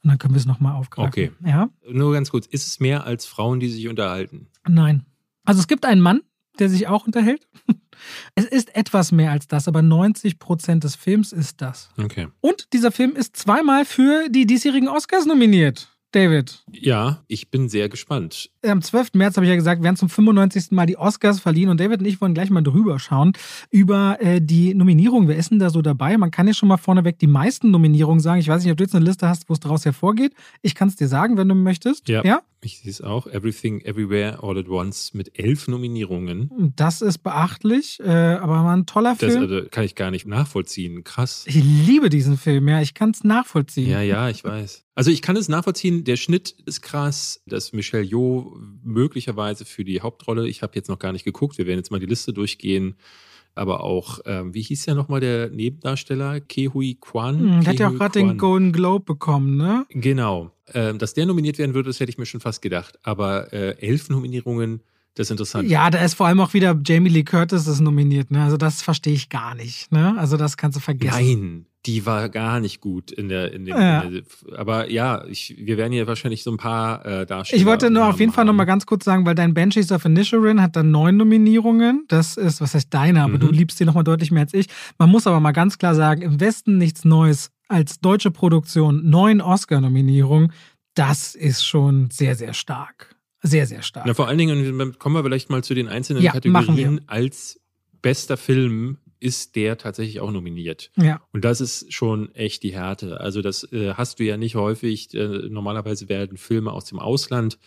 Und 0.02 0.10
dann 0.10 0.18
können 0.18 0.34
wir 0.34 0.40
es 0.40 0.46
nochmal 0.46 0.74
aufgreifen. 0.74 1.08
Okay. 1.08 1.30
Ja? 1.44 1.70
Nur 1.88 2.12
ganz 2.12 2.30
kurz. 2.30 2.46
Ist 2.46 2.66
es 2.66 2.80
mehr 2.80 3.04
als 3.04 3.24
Frauen, 3.24 3.60
die 3.60 3.68
sich 3.68 3.86
unterhalten? 3.88 4.48
Nein. 4.68 5.04
Also 5.44 5.60
es 5.60 5.68
gibt 5.68 5.84
einen 5.84 6.00
Mann, 6.00 6.22
der 6.58 6.68
sich 6.68 6.88
auch 6.88 7.06
unterhält. 7.06 7.46
Es 8.34 8.44
ist 8.44 8.76
etwas 8.76 9.10
mehr 9.10 9.30
als 9.30 9.48
das, 9.48 9.68
aber 9.68 9.80
90 9.80 10.38
Prozent 10.38 10.84
des 10.84 10.96
Films 10.96 11.32
ist 11.32 11.62
das. 11.62 11.88
Okay. 11.96 12.28
Und 12.42 12.74
dieser 12.74 12.92
Film 12.92 13.16
ist 13.16 13.38
zweimal 13.38 13.86
für 13.86 14.28
die 14.28 14.44
diesjährigen 14.46 14.88
Oscars 14.88 15.24
nominiert. 15.24 15.95
David. 16.16 16.64
Ja, 16.72 17.22
ich 17.28 17.50
bin 17.50 17.68
sehr 17.68 17.90
gespannt. 17.90 18.50
Am 18.64 18.80
12. 18.80 19.10
März 19.14 19.36
habe 19.36 19.44
ich 19.44 19.50
ja 19.50 19.56
gesagt, 19.56 19.82
werden 19.82 19.96
zum 19.96 20.08
95. 20.08 20.70
Mal 20.70 20.86
die 20.86 20.96
Oscars 20.96 21.40
verliehen 21.40 21.68
und 21.68 21.78
David 21.78 22.00
und 22.00 22.06
ich 22.06 22.22
wollen 22.22 22.32
gleich 22.32 22.48
mal 22.48 22.62
drüber 22.62 22.98
schauen 22.98 23.34
über 23.70 24.16
äh, 24.20 24.40
die 24.40 24.74
Nominierung. 24.74 25.28
Wer 25.28 25.36
ist 25.36 25.50
denn 25.50 25.58
da 25.58 25.68
so 25.68 25.82
dabei? 25.82 26.16
Man 26.16 26.30
kann 26.30 26.46
ja 26.46 26.54
schon 26.54 26.70
mal 26.70 26.78
vorneweg 26.78 27.18
die 27.18 27.26
meisten 27.26 27.70
Nominierungen 27.70 28.20
sagen. 28.20 28.40
Ich 28.40 28.48
weiß 28.48 28.62
nicht, 28.62 28.72
ob 28.72 28.78
du 28.78 28.84
jetzt 28.84 28.94
eine 28.94 29.04
Liste 29.04 29.28
hast, 29.28 29.50
wo 29.50 29.52
es 29.52 29.60
daraus 29.60 29.84
hervorgeht. 29.84 30.32
Ich 30.62 30.74
kann 30.74 30.88
es 30.88 30.96
dir 30.96 31.06
sagen, 31.06 31.36
wenn 31.36 31.48
du 31.48 31.54
möchtest. 31.54 32.08
Ja. 32.08 32.24
ja? 32.24 32.40
Ich 32.66 32.80
sehe 32.80 32.90
es 32.90 33.00
auch. 33.00 33.28
Everything, 33.28 33.80
Everywhere, 33.82 34.42
All 34.42 34.58
at 34.58 34.68
Once 34.68 35.14
mit 35.14 35.38
elf 35.38 35.68
Nominierungen. 35.68 36.72
Das 36.74 37.00
ist 37.00 37.18
beachtlich, 37.18 38.00
äh, 38.00 38.08
aber 38.08 38.64
war 38.64 38.76
ein 38.76 38.86
toller 38.86 39.14
Film. 39.14 39.40
Das 39.40 39.40
also, 39.40 39.68
kann 39.70 39.84
ich 39.84 39.94
gar 39.94 40.10
nicht 40.10 40.26
nachvollziehen. 40.26 41.04
Krass. 41.04 41.44
Ich 41.46 41.54
liebe 41.54 42.10
diesen 42.10 42.36
Film, 42.36 42.66
ja. 42.66 42.80
Ich 42.82 42.94
kann 42.94 43.10
es 43.10 43.22
nachvollziehen. 43.22 43.88
Ja, 43.88 44.02
ja, 44.02 44.28
ich 44.30 44.42
weiß. 44.42 44.84
Also 44.96 45.12
ich 45.12 45.22
kann 45.22 45.36
es 45.36 45.48
nachvollziehen. 45.48 46.02
Der 46.02 46.16
Schnitt 46.16 46.56
ist 46.66 46.82
krass, 46.82 47.40
dass 47.46 47.72
Michelle 47.72 48.02
Yeoh 48.02 48.58
möglicherweise 48.82 49.64
für 49.64 49.84
die 49.84 50.00
Hauptrolle, 50.00 50.48
ich 50.48 50.62
habe 50.62 50.72
jetzt 50.74 50.88
noch 50.88 50.98
gar 50.98 51.12
nicht 51.12 51.24
geguckt, 51.24 51.58
wir 51.58 51.66
werden 51.66 51.78
jetzt 51.78 51.92
mal 51.92 52.00
die 52.00 52.06
Liste 52.06 52.32
durchgehen, 52.32 52.96
aber 53.56 53.82
auch, 53.82 54.20
ähm, 54.26 54.54
wie 54.54 54.62
hieß 54.62 54.86
ja 54.86 54.94
nochmal 54.94 55.20
der 55.20 55.50
Nebendarsteller? 55.50 56.40
Kehui 56.40 56.98
Kwan? 57.00 57.38
Hm, 57.38 57.60
der 57.60 57.72
hat 57.72 57.78
ja 57.78 57.88
auch 57.88 57.94
gerade 57.94 58.18
den 58.20 58.38
Golden 58.38 58.72
Globe 58.72 59.04
bekommen, 59.04 59.56
ne? 59.56 59.86
Genau. 59.90 60.52
Ähm, 60.74 60.98
dass 60.98 61.14
der 61.14 61.26
nominiert 61.26 61.58
werden 61.58 61.74
würde, 61.74 61.88
das 61.88 62.00
hätte 62.00 62.10
ich 62.10 62.18
mir 62.18 62.26
schon 62.26 62.40
fast 62.40 62.60
gedacht. 62.60 62.98
Aber 63.02 63.52
äh, 63.52 63.78
elf 63.78 64.10
Nominierungen, 64.10 64.82
das 65.16 65.26
ist 65.26 65.30
interessant. 65.32 65.68
Ja, 65.68 65.90
da 65.90 65.98
ist 66.04 66.14
vor 66.14 66.26
allem 66.28 66.38
auch 66.40 66.54
wieder 66.54 66.78
Jamie 66.86 67.08
Lee 67.10 67.24
Curtis 67.24 67.66
ist 67.66 67.80
nominiert, 67.80 68.30
ne? 68.30 68.44
Also 68.44 68.56
das 68.56 68.82
verstehe 68.82 69.14
ich 69.14 69.28
gar 69.28 69.54
nicht, 69.56 69.90
ne? 69.90 70.14
Also 70.16 70.36
das 70.36 70.56
kannst 70.56 70.76
du 70.76 70.80
vergessen. 70.80 71.16
Nein, 71.16 71.66
die 71.86 72.04
war 72.04 72.28
gar 72.28 72.58
nicht 72.60 72.80
gut 72.80 73.12
in 73.12 73.28
der, 73.28 73.52
in 73.52 73.64
dem, 73.64 73.76
Ja. 73.76 74.00
in 74.02 74.12
der 74.12 74.58
aber 74.58 74.90
ja, 74.90 75.24
ich, 75.26 75.54
wir 75.58 75.76
werden 75.76 75.92
hier 75.92 76.06
wahrscheinlich 76.06 76.42
so 76.42 76.50
ein 76.50 76.56
paar 76.56 77.04
äh, 77.06 77.24
Darsteller. 77.26 77.60
Ich 77.60 77.66
wollte 77.66 77.90
nur 77.90 78.04
auf 78.04 78.12
haben 78.14 78.18
jeden 78.18 78.32
Fall 78.32 78.44
noch 78.44 78.52
mal 78.52 78.64
ganz 78.64 78.86
kurz 78.86 79.04
sagen, 79.04 79.24
weil 79.24 79.34
dein 79.36 79.54
Banshees 79.54 79.92
of 79.92 80.04
Inisherin 80.04 80.60
hat 80.60 80.74
dann 80.76 80.90
neun 80.90 81.16
Nominierungen. 81.16 82.04
Das 82.08 82.36
ist, 82.36 82.60
was 82.60 82.74
heißt 82.74 82.92
deine, 82.92 83.22
aber 83.22 83.34
Mhm. 83.34 83.40
du 83.40 83.50
liebst 83.52 83.78
den 83.80 83.86
noch 83.86 83.94
mal 83.94 84.02
deutlich 84.02 84.30
mehr 84.32 84.42
als 84.42 84.52
ich. 84.54 84.66
Man 84.98 85.10
muss 85.10 85.26
aber 85.26 85.40
mal 85.40 85.52
ganz 85.52 85.78
klar 85.78 85.94
sagen, 85.94 86.22
im 86.22 86.40
Westen 86.40 86.76
nichts 86.76 87.04
Neues 87.04 87.50
als 87.68 88.00
deutsche 88.00 88.30
Produktion, 88.30 89.08
neun 89.08 89.40
Oscar-Nominierungen. 89.40 90.52
Das 90.94 91.34
ist 91.34 91.64
schon 91.64 92.10
sehr, 92.10 92.34
sehr 92.36 92.52
stark. 92.52 93.15
Sehr, 93.46 93.66
sehr 93.66 93.82
stark. 93.82 94.06
Na, 94.06 94.14
vor 94.14 94.28
allen 94.28 94.38
Dingen, 94.38 94.98
kommen 94.98 95.14
wir 95.14 95.22
vielleicht 95.22 95.50
mal 95.50 95.62
zu 95.62 95.74
den 95.74 95.88
einzelnen 95.88 96.22
Ja, 96.22 96.32
Kategorien. 96.32 97.02
Als 97.06 97.60
bester 98.02 98.36
Film 98.36 98.98
ist 99.20 99.56
der 99.56 99.78
tatsächlich 99.78 100.20
auch 100.20 100.30
nominiert. 100.30 100.90
ja. 100.96 101.20
Und 101.32 101.44
das 101.44 101.60
ist 101.60 101.92
schon 101.92 102.34
echt 102.34 102.62
die 102.62 102.72
Härte. 102.72 103.20
Also 103.20 103.42
das 103.42 103.64
äh, 103.72 103.94
hast 103.94 104.18
du 104.18 104.24
ja 104.24 104.36
nicht 104.36 104.56
häufig. 104.56 105.14
Äh, 105.14 105.48
normalerweise 105.48 106.08
werden 106.08 106.36
Filme 106.36 106.72
aus 106.72 106.84
dem 106.84 106.98
Ausland, 106.98 107.58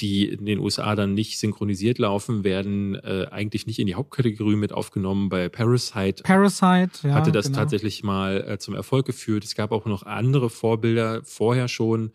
die 0.00 0.28
in 0.28 0.46
den 0.46 0.58
USA 0.58 0.94
dann 0.94 1.14
nicht 1.14 1.38
synchronisiert 1.38 1.98
laufen, 1.98 2.44
werden 2.44 2.96
äh, 2.96 3.26
eigentlich 3.30 3.66
nicht 3.66 3.78
in 3.78 3.86
die 3.86 3.94
Hauptkategorie 3.94 4.56
mit 4.56 4.72
aufgenommen. 4.72 5.28
Bei 5.28 5.48
Parasite 5.48 6.22
Parasite, 6.24 7.08
ja. 7.08 7.14
hatte 7.14 7.32
das 7.32 7.46
genau. 7.46 7.58
tatsächlich 7.58 8.02
mal 8.02 8.44
äh, 8.46 8.58
zum 8.58 8.74
Erfolg 8.74 9.06
geführt. 9.06 9.44
Es 9.44 9.54
gab 9.54 9.72
auch 9.72 9.86
noch 9.86 10.04
andere 10.04 10.50
Vorbilder 10.50 11.22
vorher 11.24 11.68
schon. 11.68 12.12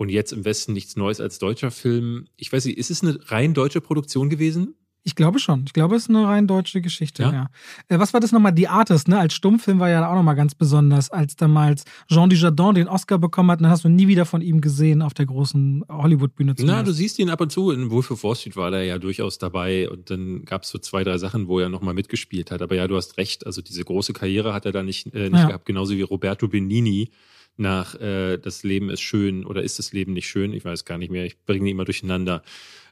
Und 0.00 0.08
jetzt 0.08 0.32
im 0.32 0.46
Westen 0.46 0.72
nichts 0.72 0.96
Neues 0.96 1.20
als 1.20 1.38
deutscher 1.38 1.70
Film. 1.70 2.24
Ich 2.38 2.50
weiß 2.50 2.64
nicht, 2.64 2.78
ist 2.78 2.90
es 2.90 3.02
eine 3.02 3.18
rein 3.26 3.52
deutsche 3.52 3.82
Produktion 3.82 4.30
gewesen? 4.30 4.74
Ich 5.02 5.14
glaube 5.14 5.38
schon. 5.38 5.64
Ich 5.66 5.74
glaube, 5.74 5.94
es 5.94 6.04
ist 6.04 6.08
eine 6.08 6.26
rein 6.26 6.46
deutsche 6.46 6.80
Geschichte, 6.80 7.22
ja. 7.24 7.32
Ja. 7.32 7.46
Äh, 7.88 7.98
was 7.98 8.14
war 8.14 8.20
das 8.20 8.32
nochmal? 8.32 8.52
Die 8.52 8.66
Artist, 8.66 9.08
ne? 9.08 9.18
Als 9.18 9.34
Stummfilm 9.34 9.78
war 9.78 9.90
ja 9.90 10.10
auch 10.10 10.14
nochmal 10.14 10.36
ganz 10.36 10.54
besonders, 10.54 11.10
als 11.10 11.36
damals 11.36 11.84
Jean 12.08 12.30
Dujardin 12.30 12.76
den 12.76 12.88
Oscar 12.88 13.18
bekommen 13.18 13.50
hat, 13.50 13.60
dann 13.60 13.68
hast 13.68 13.84
du 13.84 13.90
nie 13.90 14.08
wieder 14.08 14.24
von 14.24 14.40
ihm 14.40 14.62
gesehen 14.62 15.02
auf 15.02 15.12
der 15.12 15.26
großen 15.26 15.84
Hollywood-Bühne. 15.90 16.54
Na, 16.60 16.82
du 16.82 16.92
siehst 16.94 17.18
ihn 17.18 17.28
ab 17.28 17.42
und 17.42 17.52
zu. 17.52 17.70
In 17.70 17.90
Wolf 17.90 18.10
of 18.10 18.24
Wall 18.24 18.36
Street 18.36 18.56
war 18.56 18.70
der 18.70 18.84
ja 18.84 18.98
durchaus 18.98 19.36
dabei 19.36 19.90
und 19.90 20.08
dann 20.08 20.46
gab 20.46 20.62
es 20.62 20.70
so 20.70 20.78
zwei, 20.78 21.04
drei 21.04 21.18
Sachen, 21.18 21.46
wo 21.46 21.58
er 21.60 21.68
nochmal 21.68 21.92
mitgespielt 21.92 22.50
hat. 22.50 22.62
Aber 22.62 22.74
ja, 22.74 22.88
du 22.88 22.96
hast 22.96 23.18
recht. 23.18 23.44
Also 23.44 23.60
diese 23.60 23.84
große 23.84 24.14
Karriere 24.14 24.54
hat 24.54 24.64
er 24.64 24.72
da 24.72 24.82
nicht, 24.82 25.14
äh, 25.14 25.28
nicht 25.28 25.40
Ja. 25.40 25.48
gehabt, 25.48 25.66
genauso 25.66 25.94
wie 25.94 26.02
Roberto 26.02 26.48
Benini 26.48 27.10
nach 27.56 27.94
äh, 28.00 28.38
Das 28.38 28.62
Leben 28.62 28.90
ist 28.90 29.00
schön 29.00 29.44
oder 29.44 29.62
ist 29.62 29.78
das 29.78 29.92
Leben 29.92 30.12
nicht 30.12 30.28
schön? 30.28 30.52
Ich 30.52 30.64
weiß 30.64 30.84
gar 30.84 30.98
nicht 30.98 31.10
mehr. 31.10 31.24
Ich 31.24 31.42
bringe 31.44 31.64
die 31.64 31.70
immer 31.70 31.84
durcheinander. 31.84 32.42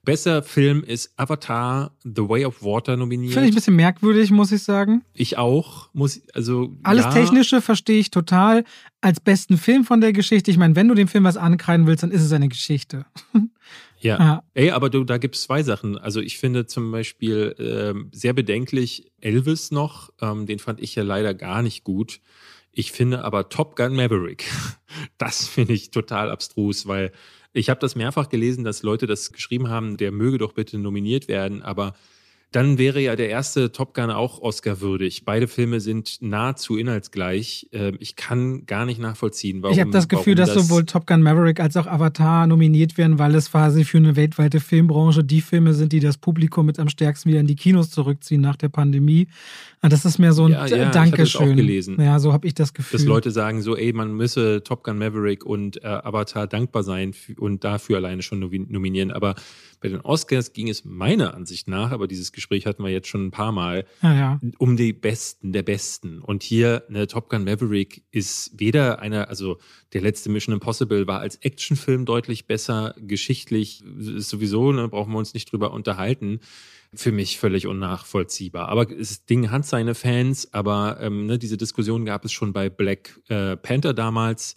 Besser 0.04 0.42
Film 0.42 0.84
ist 0.84 1.12
Avatar, 1.16 1.96
The 2.02 2.28
Way 2.28 2.46
of 2.46 2.62
Water 2.62 2.96
nominiert. 2.96 3.34
Finde 3.34 3.48
ich 3.48 3.52
ein 3.52 3.56
bisschen 3.56 3.76
merkwürdig, 3.76 4.30
muss 4.30 4.52
ich 4.52 4.62
sagen. 4.62 5.02
Ich 5.12 5.36
auch. 5.36 5.90
Muss, 5.92 6.22
also, 6.34 6.76
Alles 6.82 7.04
ja, 7.04 7.10
Technische 7.12 7.60
verstehe 7.60 7.98
ich 7.98 8.10
total. 8.10 8.64
Als 9.00 9.20
besten 9.20 9.58
Film 9.58 9.84
von 9.84 10.00
der 10.00 10.12
Geschichte. 10.12 10.50
Ich 10.50 10.56
meine, 10.56 10.76
wenn 10.76 10.88
du 10.88 10.94
dem 10.94 11.08
Film 11.08 11.24
was 11.24 11.36
ankreiden 11.36 11.86
willst, 11.86 12.02
dann 12.02 12.10
ist 12.10 12.22
es 12.22 12.32
eine 12.32 12.48
Geschichte. 12.48 13.04
Ja. 14.00 14.18
Ja. 14.18 14.42
Ey, 14.54 14.70
aber 14.70 14.90
du, 14.90 15.02
da 15.02 15.18
gibt 15.18 15.34
es 15.34 15.42
zwei 15.42 15.64
Sachen. 15.64 15.98
Also 15.98 16.20
ich 16.20 16.38
finde 16.38 16.66
zum 16.66 16.92
Beispiel 16.92 17.54
ähm, 17.58 18.10
sehr 18.12 18.32
bedenklich 18.32 19.10
Elvis 19.20 19.72
noch. 19.72 20.10
Ähm, 20.20 20.46
den 20.46 20.60
fand 20.60 20.80
ich 20.80 20.94
ja 20.94 21.02
leider 21.02 21.34
gar 21.34 21.62
nicht 21.62 21.82
gut. 21.82 22.20
Ich 22.78 22.92
finde 22.92 23.24
aber 23.24 23.48
Top 23.48 23.74
Gun 23.74 23.96
Maverick, 23.96 24.44
das 25.18 25.48
finde 25.48 25.72
ich 25.72 25.90
total 25.90 26.30
abstrus, 26.30 26.86
weil 26.86 27.10
ich 27.52 27.70
habe 27.70 27.80
das 27.80 27.96
mehrfach 27.96 28.28
gelesen, 28.28 28.62
dass 28.62 28.84
Leute 28.84 29.08
das 29.08 29.32
geschrieben 29.32 29.68
haben, 29.68 29.96
der 29.96 30.12
möge 30.12 30.38
doch 30.38 30.52
bitte 30.52 30.78
nominiert 30.78 31.26
werden, 31.26 31.60
aber 31.60 31.94
dann 32.50 32.78
wäre 32.78 33.00
ja 33.00 33.14
der 33.14 33.28
erste 33.28 33.72
Top 33.72 33.92
Gun 33.92 34.10
auch 34.10 34.40
Oscar-würdig. 34.40 35.24
Beide 35.26 35.48
Filme 35.48 35.80
sind 35.80 36.16
nahezu 36.22 36.78
inhaltsgleich. 36.78 37.68
Ähm, 37.72 37.96
Ich 38.00 38.16
kann 38.16 38.64
gar 38.64 38.86
nicht 38.86 38.98
nachvollziehen, 39.00 39.62
warum. 39.62 39.74
ich 39.74 39.80
habe 39.80 39.90
das 39.90 40.08
Gefühl, 40.08 40.34
dass 40.34 40.54
sowohl 40.54 40.86
Top 40.86 41.06
Gun 41.06 41.20
Maverick 41.22 41.60
als 41.60 41.76
auch 41.76 41.86
Avatar 41.86 42.46
nominiert 42.46 42.96
werden, 42.96 43.18
weil 43.18 43.34
es 43.34 43.50
quasi 43.50 43.84
für 43.84 43.98
eine 43.98 44.16
weltweite 44.16 44.60
Filmbranche 44.60 45.24
die 45.24 45.42
Filme 45.42 45.74
sind, 45.74 45.92
die 45.92 46.00
das 46.00 46.16
Publikum 46.16 46.64
mit 46.66 46.78
am 46.78 46.88
stärksten 46.88 47.28
wieder 47.28 47.40
in 47.40 47.46
die 47.46 47.56
Kinos 47.56 47.90
zurückziehen 47.90 48.40
nach 48.40 48.56
der 48.56 48.70
Pandemie. 48.70 49.28
Das 49.82 50.04
ist 50.04 50.18
mehr 50.18 50.32
so 50.32 50.46
ein 50.46 50.52
Ja, 50.52 50.66
ja, 50.66 50.86
ich 50.86 50.92
Dankeschön. 50.92 51.40
das 51.42 51.50
auch 51.52 51.56
gelesen. 51.56 52.00
Ja, 52.00 52.18
so 52.18 52.32
habe 52.32 52.46
ich 52.46 52.54
das 52.54 52.72
Gefühl. 52.72 52.98
dass 52.98 53.06
Leute 53.06 53.30
sagen 53.30 53.60
so, 53.62 53.76
ey, 53.76 53.92
man 53.92 54.12
müsse 54.12 54.62
Top 54.64 54.82
Gun 54.84 54.98
Maverick 54.98 55.44
und 55.44 55.84
äh, 55.84 55.86
Avatar 55.86 56.46
dankbar 56.46 56.82
sein 56.82 57.12
und 57.36 57.62
dafür 57.62 57.98
alleine 57.98 58.22
schon 58.22 58.42
nomi- 58.42 58.66
nominieren. 58.68 59.12
Aber 59.12 59.34
bei 59.80 59.88
den 59.88 60.00
Oscars 60.00 60.52
ging 60.52 60.68
es 60.68 60.84
meiner 60.84 61.34
Ansicht 61.34 61.68
nach, 61.68 61.92
aber 61.92 62.08
dieses 62.08 62.32
Gespräch 62.38 62.66
hatten 62.66 62.82
wir 62.82 62.90
jetzt 62.90 63.08
schon 63.08 63.26
ein 63.26 63.30
paar 63.30 63.52
Mal, 63.52 63.84
ja, 64.02 64.14
ja. 64.14 64.40
um 64.58 64.76
die 64.76 64.92
Besten 64.92 65.52
der 65.52 65.62
Besten. 65.62 66.20
Und 66.20 66.42
hier, 66.42 66.84
ne, 66.88 67.06
Top 67.06 67.28
Gun 67.28 67.44
Maverick 67.44 68.04
ist 68.10 68.52
weder 68.58 69.00
einer, 69.00 69.28
also 69.28 69.58
der 69.92 70.00
letzte 70.00 70.30
Mission 70.30 70.54
Impossible 70.54 71.06
war 71.06 71.20
als 71.20 71.36
Actionfilm 71.36 72.04
deutlich 72.04 72.46
besser, 72.46 72.94
geschichtlich 72.98 73.84
ist 73.84 74.28
sowieso, 74.28 74.72
ne, 74.72 74.88
brauchen 74.88 75.12
wir 75.12 75.18
uns 75.18 75.34
nicht 75.34 75.52
drüber 75.52 75.72
unterhalten. 75.72 76.40
Für 76.94 77.12
mich 77.12 77.38
völlig 77.38 77.66
unnachvollziehbar. 77.66 78.70
Aber 78.70 78.86
das 78.86 79.26
Ding 79.26 79.50
hat 79.50 79.66
seine 79.66 79.94
Fans, 79.94 80.54
aber 80.54 80.96
ähm, 81.02 81.26
ne, 81.26 81.38
diese 81.38 81.58
Diskussion 81.58 82.06
gab 82.06 82.24
es 82.24 82.32
schon 82.32 82.54
bei 82.54 82.70
Black 82.70 83.20
äh, 83.28 83.58
Panther 83.58 83.92
damals. 83.92 84.56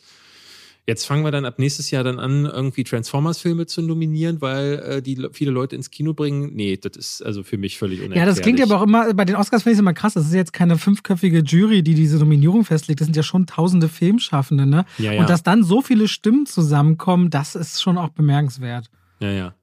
Jetzt 0.91 1.05
fangen 1.05 1.23
wir 1.23 1.31
dann 1.31 1.45
ab 1.45 1.57
nächstes 1.57 1.89
Jahr 1.89 2.03
dann 2.03 2.19
an, 2.19 2.45
irgendwie 2.45 2.83
Transformers-Filme 2.83 3.65
zu 3.65 3.81
nominieren, 3.81 4.41
weil 4.41 4.73
äh, 4.79 5.01
die 5.01 5.15
le- 5.15 5.29
viele 5.31 5.51
Leute 5.51 5.75
ins 5.77 5.89
Kino 5.89 6.13
bringen. 6.13 6.51
Nee, 6.53 6.75
das 6.75 6.97
ist 6.97 7.21
also 7.25 7.43
für 7.43 7.57
mich 7.57 7.77
völlig 7.77 7.99
unerklärlich. 8.01 8.19
Ja, 8.21 8.25
das 8.25 8.41
klingt 8.41 8.59
ja 8.59 8.65
aber 8.65 8.77
auch 8.79 8.83
immer, 8.85 9.13
bei 9.13 9.23
den 9.23 9.37
Oscars 9.37 9.63
finde 9.63 9.71
ich 9.73 9.77
es 9.77 9.79
immer 9.79 9.93
krass. 9.93 10.13
Das 10.15 10.25
ist 10.25 10.33
jetzt 10.33 10.51
keine 10.51 10.77
fünfköpfige 10.77 11.39
Jury, 11.39 11.81
die 11.81 11.93
diese 11.93 12.17
Nominierung 12.17 12.65
festlegt. 12.65 12.99
Das 12.99 13.05
sind 13.05 13.15
ja 13.15 13.23
schon 13.23 13.45
tausende 13.47 13.87
Filmschaffende, 13.87 14.65
ne? 14.65 14.85
Ja, 14.97 15.13
ja. 15.13 15.21
Und 15.21 15.29
dass 15.29 15.43
dann 15.43 15.63
so 15.63 15.81
viele 15.81 16.07
Stimmen 16.09 16.45
zusammenkommen, 16.45 17.29
das 17.29 17.55
ist 17.55 17.81
schon 17.81 17.97
auch 17.97 18.09
bemerkenswert. 18.09 18.89
Ja, 19.21 19.31
ja. 19.31 19.53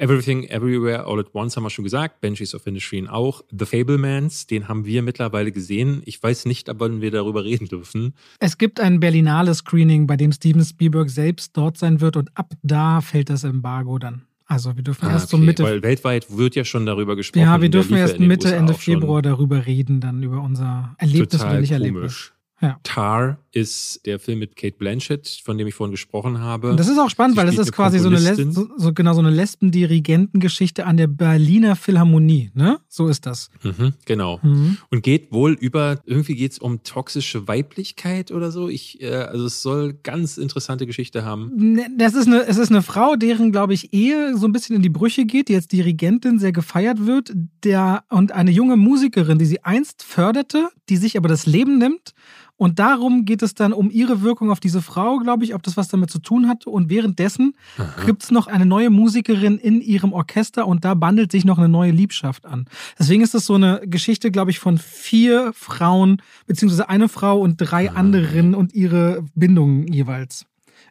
Everything, 0.00 0.44
Everywhere, 0.44 1.04
All 1.06 1.20
at 1.20 1.34
Once 1.34 1.56
haben 1.56 1.64
wir 1.64 1.70
schon 1.70 1.84
gesagt. 1.84 2.22
Banshees 2.22 2.54
of 2.54 2.66
Inisherin 2.66 3.06
auch. 3.06 3.42
The 3.50 3.66
Fablemans, 3.66 4.46
den 4.46 4.66
haben 4.66 4.86
wir 4.86 5.02
mittlerweile 5.02 5.52
gesehen. 5.52 6.00
Ich 6.06 6.22
weiß 6.22 6.46
nicht, 6.46 6.70
ab 6.70 6.76
wann 6.78 7.02
wir 7.02 7.10
darüber 7.10 7.44
reden 7.44 7.68
dürfen. 7.68 8.14
Es 8.38 8.56
gibt 8.56 8.80
ein 8.80 8.98
Berlinale 8.98 9.54
Screening, 9.54 10.06
bei 10.06 10.16
dem 10.16 10.32
Steven 10.32 10.64
Spielberg 10.64 11.10
selbst 11.10 11.54
dort 11.54 11.76
sein 11.76 12.00
wird 12.00 12.16
und 12.16 12.30
ab 12.34 12.54
da 12.62 13.02
fällt 13.02 13.28
das 13.28 13.44
Embargo 13.44 13.98
dann. 13.98 14.22
Also 14.46 14.74
wir 14.74 14.82
dürfen 14.82 15.08
erst 15.08 15.28
so 15.28 15.36
okay, 15.36 15.46
Mitte. 15.46 15.62
Weil 15.62 15.82
weltweit 15.82 16.36
wird 16.36 16.56
ja 16.56 16.64
schon 16.64 16.86
darüber 16.86 17.14
gesprochen. 17.14 17.44
Ja, 17.44 17.60
wir 17.60 17.68
dürfen 17.68 17.96
erst 17.96 18.18
Mitte, 18.18 18.48
USA 18.48 18.56
Ende. 18.56 18.74
Februar 18.74 19.20
darüber 19.22 19.66
reden, 19.66 20.00
dann 20.00 20.22
über 20.22 20.40
unser 20.40 20.94
Erlebnis 20.98 21.34
oder 21.34 21.44
Total 21.44 21.60
nicht 21.60 21.70
Erlebnis. 21.72 22.00
komisch. 22.00 22.32
Ja. 22.62 22.78
Tar 22.82 23.38
ist 23.52 24.06
der 24.06 24.18
Film 24.20 24.38
mit 24.38 24.54
Kate 24.54 24.76
Blanchett, 24.78 25.40
von 25.44 25.58
dem 25.58 25.66
ich 25.66 25.74
vorhin 25.74 25.90
gesprochen 25.90 26.38
habe. 26.38 26.70
Und 26.70 26.78
das 26.78 26.88
ist 26.88 26.98
auch 26.98 27.10
spannend, 27.10 27.34
Sie 27.34 27.38
weil 27.40 27.46
das 27.46 27.58
ist 27.58 27.72
quasi 27.72 27.98
so 27.98 28.08
eine, 28.08 28.18
Les 28.18 28.36
Komponistin. 28.36 28.52
so, 28.52 28.68
so 28.76 28.92
genau 28.92 29.12
so 29.12 29.20
eine 29.20 29.30
Lesben-Dirigentengeschichte 29.30 30.86
an 30.86 30.96
der 30.96 31.08
Berliner 31.08 31.76
Philharmonie, 31.76 32.50
ne? 32.54 32.78
So 32.88 33.08
ist 33.08 33.26
das. 33.26 33.50
Mhm, 33.62 33.94
genau. 34.04 34.38
Mhm. 34.42 34.78
Und 34.90 35.02
geht 35.02 35.32
wohl 35.32 35.52
über, 35.52 36.00
irgendwie 36.06 36.36
geht 36.36 36.52
es 36.52 36.58
um 36.58 36.82
toxische 36.84 37.48
Weiblichkeit 37.48 38.30
oder 38.30 38.52
so. 38.52 38.68
Ich, 38.68 39.00
äh, 39.02 39.14
also 39.14 39.46
es 39.46 39.62
soll 39.62 39.94
ganz 39.94 40.38
interessante 40.38 40.86
Geschichte 40.86 41.24
haben. 41.24 41.50
Ne, 41.56 41.88
Das 41.98 42.14
ist 42.14 42.26
eine, 42.26 42.46
es 42.46 42.56
ist 42.56 42.70
eine 42.70 42.82
Frau, 42.82 43.16
deren, 43.16 43.52
glaube 43.52 43.74
ich, 43.74 43.92
Ehe 43.92 44.36
so 44.36 44.46
ein 44.46 44.52
bisschen 44.52 44.76
in 44.76 44.82
die 44.82 44.88
Brüche 44.88 45.24
geht, 45.26 45.48
die 45.48 45.54
jetzt 45.54 45.72
Dirigentin 45.72 46.38
sehr 46.38 46.52
gefeiert 46.52 47.06
wird, 47.06 47.32
der, 47.64 48.04
und 48.10 48.32
eine 48.32 48.50
junge 48.50 48.76
Musikerin, 48.76 49.38
die 49.38 49.46
sie 49.46 49.64
einst 49.64 50.02
förderte, 50.04 50.68
die 50.88 50.96
sich 50.96 51.16
aber 51.16 51.28
das 51.28 51.46
Leben 51.46 51.78
nimmt. 51.78 52.14
Und 52.60 52.78
darum 52.78 53.24
geht 53.24 53.40
es 53.40 53.54
dann 53.54 53.72
um 53.72 53.90
ihre 53.90 54.20
Wirkung 54.20 54.50
auf 54.50 54.60
diese 54.60 54.82
Frau, 54.82 55.16
glaube 55.16 55.44
ich, 55.44 55.54
ob 55.54 55.62
das 55.62 55.78
was 55.78 55.88
damit 55.88 56.10
zu 56.10 56.18
tun 56.18 56.46
hat. 56.46 56.66
Und 56.66 56.90
währenddessen 56.90 57.56
gibt 58.04 58.22
es 58.22 58.30
noch 58.30 58.48
eine 58.48 58.66
neue 58.66 58.90
Musikerin 58.90 59.56
in 59.56 59.80
ihrem 59.80 60.12
Orchester 60.12 60.66
und 60.66 60.84
da 60.84 60.92
bandelt 60.92 61.32
sich 61.32 61.46
noch 61.46 61.56
eine 61.56 61.70
neue 61.70 61.90
Liebschaft 61.90 62.44
an. 62.44 62.66
Deswegen 62.98 63.22
ist 63.22 63.34
es 63.34 63.46
so 63.46 63.54
eine 63.54 63.80
Geschichte, 63.86 64.30
glaube 64.30 64.50
ich, 64.50 64.58
von 64.58 64.76
vier 64.76 65.54
Frauen, 65.54 66.20
beziehungsweise 66.46 66.90
eine 66.90 67.08
Frau 67.08 67.40
und 67.40 67.56
drei 67.56 67.92
anderen 67.92 68.54
und 68.54 68.74
ihre 68.74 69.24
Bindungen 69.34 69.90
jeweils 69.90 70.44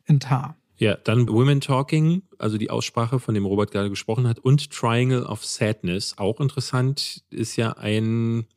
in 0.07 0.19
Tar. 0.19 0.55
Ja, 0.77 0.95
dann 0.95 1.29
Women 1.29 1.61
Talking, 1.61 2.23
also 2.39 2.57
die 2.57 2.71
Aussprache, 2.71 3.19
von 3.19 3.35
dem 3.35 3.45
Robert 3.45 3.69
gerade 3.69 3.91
gesprochen 3.91 4.27
hat, 4.27 4.39
und 4.39 4.71
Triangle 4.71 5.23
of 5.23 5.45
Sadness, 5.45 6.17
auch 6.17 6.39
interessant, 6.39 7.23
ist 7.29 7.57
ja 7.57 7.73
ein, 7.73 8.47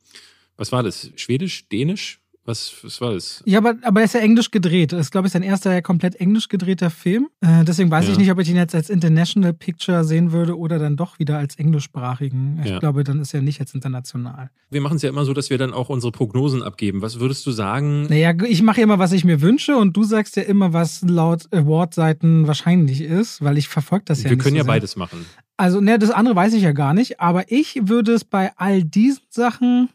was 0.57 0.71
war 0.71 0.81
das? 0.81 1.11
Schwedisch, 1.15 1.69
Dänisch? 1.69 2.22
Was, 2.45 2.73
was 2.83 2.99
war 2.99 3.13
das? 3.13 3.41
Ja, 3.45 3.59
aber, 3.59 3.75
aber 3.83 4.01
er 4.01 4.05
ist 4.05 4.15
ja 4.15 4.19
englisch 4.19 4.51
gedreht. 4.51 4.91
Das 4.91 4.99
ist, 4.99 5.11
glaube 5.11 5.27
ich, 5.27 5.31
sein 5.33 5.43
erster 5.43 5.81
komplett 5.81 6.15
englisch 6.15 6.49
gedrehter 6.49 6.89
Film. 6.89 7.29
Äh, 7.39 7.63
deswegen 7.63 7.89
weiß 7.89 8.05
Ja. 8.05 8.11
ich 8.11 8.17
nicht, 8.17 8.29
ob 8.31 8.39
ich 8.39 8.49
ihn 8.49 8.57
jetzt 8.57 8.75
als 8.75 8.89
International 8.89 9.53
Picture 9.53 10.03
sehen 10.03 10.33
würde 10.33 10.57
oder 10.57 10.77
dann 10.77 10.97
doch 10.97 11.19
wieder 11.19 11.37
als 11.37 11.55
englischsprachigen. 11.55 12.59
Ich 12.61 12.69
Ja. 12.71 12.79
glaube, 12.79 13.05
dann 13.05 13.19
ist 13.21 13.33
er 13.33 13.41
nicht 13.41 13.59
jetzt 13.59 13.73
international. 13.75 14.49
Wir 14.69 14.81
machen 14.81 14.97
es 14.97 15.03
ja 15.03 15.09
immer 15.09 15.23
so, 15.23 15.33
dass 15.33 15.49
wir 15.49 15.57
dann 15.57 15.71
auch 15.71 15.87
unsere 15.87 16.11
Prognosen 16.11 16.63
abgeben. 16.63 17.01
Was 17.01 17.21
würdest 17.21 17.45
du 17.45 17.51
sagen? 17.51 18.07
Naja, 18.07 18.33
ich 18.45 18.61
mache 18.61 18.79
ja 18.79 18.83
immer, 18.83 18.99
was 18.99 19.13
ich 19.13 19.23
mir 19.23 19.39
wünsche 19.39 19.77
und 19.77 19.95
du 19.95 20.03
sagst 20.03 20.35
ja 20.35 20.43
immer, 20.43 20.73
was 20.73 21.01
laut 21.01 21.47
Award-Seiten 21.53 22.45
wahrscheinlich 22.47 22.99
ist, 23.01 23.41
weil 23.41 23.57
ich 23.57 23.69
verfolge 23.69 24.03
das 24.05 24.19
ja 24.21 24.25
wir 24.29 24.31
nicht 24.35 24.43
können 24.43 24.55
so 24.55 24.57
ja 24.57 24.63
sehr. 24.63 24.67
beides 24.73 24.97
machen. 24.97 25.25
Also, 25.55 25.79
ne, 25.79 25.97
das 25.97 26.09
andere 26.11 26.35
weiß 26.35 26.53
ich 26.55 26.63
ja 26.63 26.73
gar 26.73 26.93
nicht, 26.93 27.21
aber 27.21 27.49
ich 27.51 27.79
würde 27.87 28.11
es 28.13 28.25
bei 28.25 28.51
all 28.57 28.83
diesen 28.83 29.21
Sachen 29.29 29.87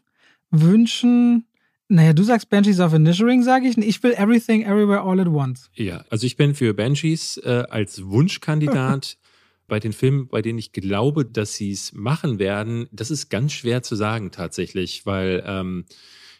wünschen, 0.51 1.45
Naja, 1.89 2.13
du 2.13 2.23
sagst 2.23 2.51
Banshees 2.51 2.81
of 2.81 2.93
Inisherin, 2.93 3.43
sage 3.43 3.67
ich. 3.67 3.79
Ich 3.79 4.03
will 4.03 4.13
Everything 4.13 4.63
Everywhere 4.63 5.01
All 5.01 5.21
at 5.21 5.29
Once. 5.29 5.71
Ja, 5.75 6.05
also 6.11 6.27
ich 6.27 6.37
bin 6.37 6.55
für 6.55 6.75
Banshees 6.75 7.39
äh, 7.39 7.65
als 7.69 8.05
Wunschkandidat. 8.05 9.17
bei 9.69 9.79
den 9.79 9.93
Filmen, 9.93 10.29
bei 10.29 10.43
denen 10.43 10.59
ich 10.59 10.73
glaube, 10.73 11.25
dass 11.25 11.55
sie 11.55 11.71
es 11.71 11.93
machen 11.93 12.39
werden, 12.39 12.89
das 12.91 13.11
ist 13.11 13.29
ganz 13.29 13.53
schwer 13.53 13.83
zu 13.83 13.95
sagen 13.95 14.31
tatsächlich, 14.33 15.07
weil 15.07 15.45
ähm, 15.47 15.85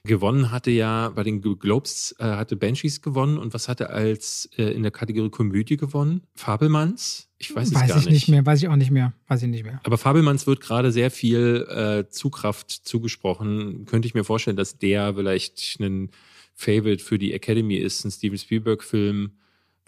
gewonnen 0.05 0.51
hatte 0.51 0.71
ja 0.71 1.11
bei 1.11 1.23
den 1.23 1.41
Globes 1.41 2.15
äh, 2.19 2.25
hatte 2.25 2.57
Banshees 2.57 3.03
gewonnen 3.03 3.39
und 3.39 3.55
was 3.55 3.69
hatte 3.69 3.91
als 3.91 4.49
äh, 4.57 4.65
in 4.65 4.83
der 4.83 4.93
Kategorie 4.93 5.31
Komödie 5.31 5.77
gewonnen? 5.77 6.23
Fabelmanns? 6.35 7.29
Ich 7.39 7.55
weiß 7.55 7.69
es 7.69 7.75
weiß 7.75 7.89
gar 7.89 7.99
ich 7.99 8.09
nicht 8.09 8.29
mehr, 8.29 8.45
weiß 8.45 8.61
ich 8.63 8.69
auch 8.69 8.77
nicht 8.77 8.91
mehr, 8.91 9.13
weiß 9.29 9.43
ich 9.43 9.49
nicht 9.49 9.65
mehr. 9.65 9.81
Aber 9.85 9.99
Fabelmanns 9.99 10.47
wird 10.47 10.61
gerade 10.61 10.91
sehr 10.91 11.11
viel 11.11 11.67
äh, 11.69 12.09
Zugkraft 12.11 12.71
zugesprochen. 12.71 13.85
Könnte 13.87 14.09
ich 14.09 14.15
mir 14.15 14.25
vorstellen, 14.25 14.57
dass 14.57 14.79
der 14.79 15.15
vielleicht 15.15 15.79
ein 15.81 16.11
Favorite 16.55 17.03
für 17.03 17.19
die 17.19 17.33
Academy 17.33 17.77
ist, 17.77 18.05
ein 18.05 18.11
Steven 18.11 18.39
Spielberg-Film 18.39 19.33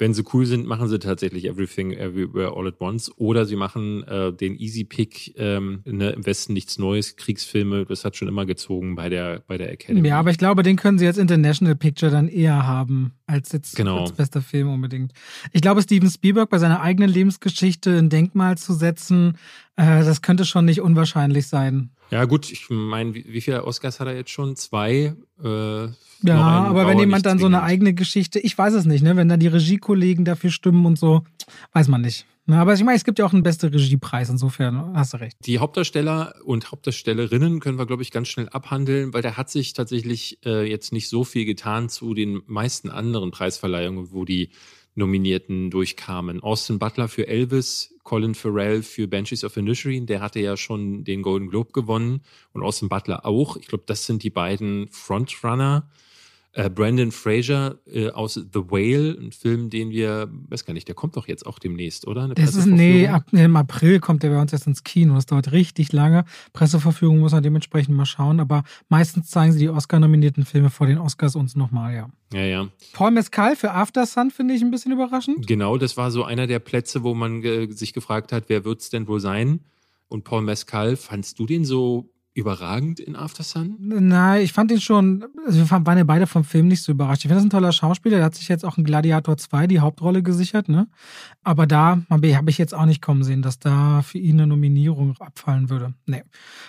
wenn 0.00 0.14
sie 0.14 0.24
cool 0.32 0.46
sind, 0.46 0.66
machen 0.66 0.88
sie 0.88 0.98
tatsächlich 0.98 1.44
Everything 1.44 1.92
Everywhere 1.92 2.56
All 2.56 2.66
at 2.66 2.80
Once. 2.80 3.12
Oder 3.16 3.44
sie 3.44 3.54
machen 3.54 4.02
äh, 4.04 4.32
den 4.32 4.58
Easy 4.58 4.84
Pick, 4.84 5.34
ähm, 5.36 5.82
ne, 5.84 6.10
im 6.10 6.24
Westen 6.24 6.54
nichts 6.54 6.78
Neues, 6.78 7.16
Kriegsfilme, 7.16 7.84
das 7.84 8.04
hat 8.04 8.16
schon 8.16 8.26
immer 8.26 8.46
gezogen 8.46 8.96
bei 8.96 9.10
der, 9.10 9.42
bei 9.46 9.58
der 9.58 9.70
Academy. 9.70 10.08
Ja, 10.08 10.18
aber 10.18 10.30
ich 10.30 10.38
glaube, 10.38 10.62
den 10.62 10.76
können 10.76 10.98
sie 10.98 11.06
als 11.06 11.18
International 11.18 11.76
Picture 11.76 12.10
dann 12.10 12.28
eher 12.28 12.66
haben, 12.66 13.12
als 13.26 13.52
jetzt 13.52 13.76
genau. 13.76 14.00
als 14.00 14.12
bester 14.12 14.40
Film 14.40 14.68
unbedingt. 14.72 15.12
Ich 15.52 15.60
glaube, 15.60 15.82
Steven 15.82 16.08
Spielberg 16.08 16.48
bei 16.48 16.58
seiner 16.58 16.80
eigenen 16.80 17.10
Lebensgeschichte 17.10 17.98
ein 17.98 18.08
Denkmal 18.08 18.56
zu 18.56 18.72
setzen, 18.72 19.36
äh, 19.80 20.04
das 20.04 20.20
könnte 20.20 20.44
schon 20.44 20.66
nicht 20.66 20.80
unwahrscheinlich 20.80 21.48
sein. 21.48 21.90
Ja, 22.10 22.26
gut, 22.26 22.50
ich 22.50 22.68
meine, 22.68 23.14
wie, 23.14 23.24
wie 23.28 23.40
viele 23.40 23.64
Oscars 23.64 23.98
hat 23.98 24.08
er 24.08 24.14
jetzt 24.14 24.30
schon? 24.30 24.54
Zwei? 24.56 25.14
Äh, 25.42 25.88
ja, 26.22 26.36
aber 26.36 26.86
wenn 26.86 26.98
jemand 26.98 27.24
dann 27.24 27.38
so 27.38 27.46
eine 27.46 27.62
eigene 27.62 27.94
Geschichte, 27.94 28.38
ich 28.40 28.56
weiß 28.56 28.74
es 28.74 28.84
nicht, 28.84 29.02
ne, 29.02 29.16
wenn 29.16 29.28
dann 29.28 29.40
die 29.40 29.46
Regiekollegen 29.46 30.26
dafür 30.26 30.50
stimmen 30.50 30.84
und 30.84 30.98
so, 30.98 31.24
weiß 31.72 31.88
man 31.88 32.02
nicht. 32.02 32.26
Ne, 32.44 32.58
aber 32.58 32.74
ich 32.74 32.84
meine, 32.84 32.96
es 32.96 33.04
gibt 33.04 33.18
ja 33.18 33.24
auch 33.24 33.32
einen 33.32 33.42
beste 33.42 33.72
Regiepreis, 33.72 34.28
insofern 34.28 34.92
hast 34.94 35.14
du 35.14 35.18
recht. 35.18 35.36
Die 35.46 35.60
Hauptdarsteller 35.60 36.34
und 36.44 36.72
Hauptdarstellerinnen 36.72 37.60
können 37.60 37.78
wir, 37.78 37.86
glaube 37.86 38.02
ich, 38.02 38.10
ganz 38.10 38.28
schnell 38.28 38.50
abhandeln, 38.50 39.14
weil 39.14 39.22
da 39.22 39.38
hat 39.38 39.48
sich 39.48 39.72
tatsächlich 39.72 40.40
äh, 40.44 40.68
jetzt 40.68 40.92
nicht 40.92 41.08
so 41.08 41.24
viel 41.24 41.46
getan 41.46 41.88
zu 41.88 42.12
den 42.12 42.42
meisten 42.46 42.90
anderen 42.90 43.30
Preisverleihungen, 43.30 44.12
wo 44.12 44.26
die 44.26 44.50
Nominierten 44.94 45.70
durchkamen. 45.70 46.40
Austin 46.40 46.78
Butler 46.78 47.08
für 47.08 47.26
Elvis, 47.26 47.94
Colin 48.02 48.34
Farrell 48.34 48.82
für 48.82 49.06
Banshees 49.06 49.44
of 49.44 49.56
Inisherin, 49.56 50.06
der 50.06 50.20
hatte 50.20 50.40
ja 50.40 50.56
schon 50.56 51.04
den 51.04 51.22
Golden 51.22 51.48
Globe 51.48 51.72
gewonnen 51.72 52.22
und 52.52 52.62
Austin 52.62 52.88
Butler 52.88 53.24
auch. 53.24 53.56
Ich 53.56 53.68
glaube, 53.68 53.84
das 53.86 54.06
sind 54.06 54.22
die 54.22 54.30
beiden 54.30 54.88
Frontrunner. 54.88 55.88
Äh, 56.52 56.68
Brandon 56.68 57.12
Fraser 57.12 57.78
äh, 57.86 58.10
aus 58.10 58.34
The 58.34 58.58
Whale, 58.70 59.16
ein 59.20 59.30
Film, 59.30 59.70
den 59.70 59.90
wir, 59.90 60.28
weiß 60.48 60.64
gar 60.64 60.74
nicht, 60.74 60.88
der 60.88 60.96
kommt 60.96 61.16
doch 61.16 61.28
jetzt 61.28 61.46
auch 61.46 61.60
demnächst, 61.60 62.08
oder? 62.08 62.24
Eine 62.24 62.34
das 62.34 62.56
ist, 62.56 62.66
nee, 62.66 63.06
ab, 63.06 63.26
im 63.30 63.54
April 63.54 64.00
kommt 64.00 64.24
der 64.24 64.30
bei 64.30 64.40
uns 64.40 64.52
erst 64.52 64.66
ins 64.66 64.82
Kino. 64.82 65.14
Das 65.14 65.26
dauert 65.26 65.52
richtig 65.52 65.92
lange. 65.92 66.24
Presseverführung 66.52 67.20
muss 67.20 67.30
man 67.30 67.44
dementsprechend 67.44 67.94
mal 67.94 68.04
schauen, 68.04 68.40
aber 68.40 68.64
meistens 68.88 69.30
zeigen 69.30 69.52
sie 69.52 69.60
die 69.60 69.68
Oscar-nominierten 69.68 70.44
Filme 70.44 70.70
vor 70.70 70.88
den 70.88 70.98
Oscars 70.98 71.36
uns 71.36 71.54
nochmal, 71.54 71.94
ja. 71.94 72.10
Ja, 72.32 72.44
ja. 72.44 72.68
Paul 72.94 73.12
Mescal 73.12 73.54
für 73.54 73.72
After 73.72 74.04
Sun 74.04 74.32
finde 74.32 74.54
ich 74.54 74.62
ein 74.62 74.72
bisschen 74.72 74.90
überraschend. 74.90 75.46
Genau, 75.46 75.78
das 75.78 75.96
war 75.96 76.10
so 76.10 76.24
einer 76.24 76.48
der 76.48 76.58
Plätze, 76.58 77.04
wo 77.04 77.14
man 77.14 77.44
äh, 77.44 77.70
sich 77.70 77.92
gefragt 77.92 78.32
hat, 78.32 78.44
wer 78.48 78.64
wird 78.64 78.80
es 78.80 78.90
denn 78.90 79.06
wohl 79.06 79.20
sein? 79.20 79.60
Und 80.08 80.24
Paul 80.24 80.42
Mescal, 80.42 80.96
fandst 80.96 81.38
du 81.38 81.46
den 81.46 81.64
so 81.64 82.09
überragend 82.34 83.00
in 83.00 83.16
After 83.16 83.42
Sun? 83.42 83.76
Nein, 83.80 84.42
ich 84.42 84.52
fand 84.52 84.70
ihn 84.70 84.80
schon, 84.80 85.24
also 85.44 85.58
wir 85.58 85.86
waren 85.86 85.98
ja 85.98 86.04
beide 86.04 86.26
vom 86.26 86.44
Film 86.44 86.68
nicht 86.68 86.82
so 86.82 86.92
überrascht. 86.92 87.24
Ich 87.24 87.28
finde, 87.28 87.36
das 87.36 87.42
ist 87.42 87.46
ein 87.46 87.50
toller 87.50 87.72
Schauspieler, 87.72 88.16
der 88.16 88.26
hat 88.26 88.34
sich 88.34 88.48
jetzt 88.48 88.64
auch 88.64 88.78
in 88.78 88.84
Gladiator 88.84 89.36
2 89.36 89.66
die 89.66 89.80
Hauptrolle 89.80 90.22
gesichert, 90.22 90.68
ne? 90.68 90.88
Aber 91.42 91.66
da 91.66 92.02
habe 92.08 92.50
ich 92.50 92.58
jetzt 92.58 92.74
auch 92.74 92.86
nicht 92.86 93.02
kommen 93.02 93.24
sehen, 93.24 93.42
dass 93.42 93.58
da 93.58 94.02
für 94.02 94.18
ihn 94.18 94.40
eine 94.40 94.46
Nominierung 94.46 95.16
abfallen 95.18 95.70
würde. 95.70 95.94
Nee. 96.06 96.22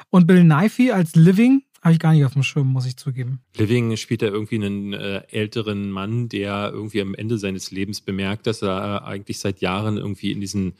Und 0.09 0.27
Bill 0.27 0.43
Nighy 0.43 0.91
als 0.91 1.15
Living, 1.15 1.63
habe 1.81 1.93
ich 1.93 1.99
gar 1.99 2.13
nicht 2.13 2.25
auf 2.25 2.33
dem 2.33 2.43
Schirm, 2.43 2.67
muss 2.67 2.85
ich 2.85 2.97
zugeben. 2.97 3.41
Living 3.57 3.97
spielt 3.97 4.21
da 4.21 4.27
irgendwie 4.27 4.55
einen 4.55 4.93
äh, 4.93 5.23
älteren 5.29 5.89
Mann, 5.89 6.29
der 6.29 6.71
irgendwie 6.71 7.01
am 7.01 7.15
Ende 7.15 7.37
seines 7.37 7.71
Lebens 7.71 8.01
bemerkt, 8.01 8.45
dass 8.45 8.61
er 8.61 9.05
eigentlich 9.05 9.39
seit 9.39 9.61
Jahren 9.61 9.97
irgendwie 9.97 10.31
in 10.31 10.39
diesen 10.39 10.73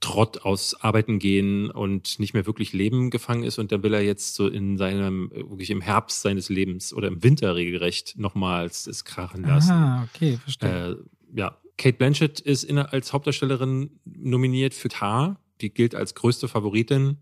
Trott 0.00 0.42
aus 0.42 0.74
Arbeiten 0.74 1.18
gehen 1.18 1.70
und 1.70 2.18
nicht 2.18 2.34
mehr 2.34 2.46
wirklich 2.46 2.72
Leben 2.72 3.10
gefangen 3.10 3.44
ist 3.44 3.58
und 3.58 3.72
dann 3.72 3.82
will 3.82 3.94
er 3.94 4.02
jetzt 4.02 4.34
so 4.34 4.46
in 4.46 4.76
seinem, 4.76 5.30
wirklich 5.30 5.70
im 5.70 5.80
Herbst 5.80 6.22
seines 6.22 6.48
Lebens 6.48 6.92
oder 6.92 7.08
im 7.08 7.22
Winter 7.22 7.54
regelrecht 7.54 8.18
nochmals 8.18 8.86
es 8.86 9.04
krachen 9.04 9.42
lassen. 9.42 9.72
Ah, 9.72 10.08
okay, 10.14 10.36
verstehe. 10.36 10.98
Äh, 11.34 11.38
ja, 11.38 11.56
Kate 11.78 11.96
Blanchett 11.96 12.40
ist 12.40 12.64
in, 12.64 12.78
als 12.78 13.12
Hauptdarstellerin 13.12 13.98
nominiert 14.04 14.74
für 14.74 14.88
Tar. 14.88 15.40
Die 15.60 15.72
gilt 15.72 15.94
als 15.94 16.14
größte 16.14 16.48
Favoritin. 16.48 17.18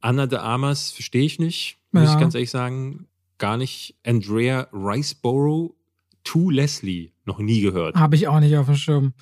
Anna 0.00 0.26
de 0.26 0.38
Armas 0.38 0.92
verstehe 0.92 1.24
ich 1.24 1.38
nicht, 1.38 1.78
muss 1.90 2.04
ja. 2.04 2.14
ich 2.14 2.20
ganz 2.20 2.34
ehrlich 2.34 2.50
sagen. 2.50 3.08
Gar 3.38 3.56
nicht. 3.56 3.96
Andrea 4.04 4.68
Riceborough 4.72 5.74
to 6.24 6.50
Leslie 6.50 7.12
noch 7.26 7.38
nie 7.38 7.60
gehört. 7.60 7.96
Habe 7.96 8.16
ich 8.16 8.28
auch 8.28 8.40
nicht 8.40 8.56
auf 8.56 8.66
dem 8.66 8.76
Schirm. 8.76 9.12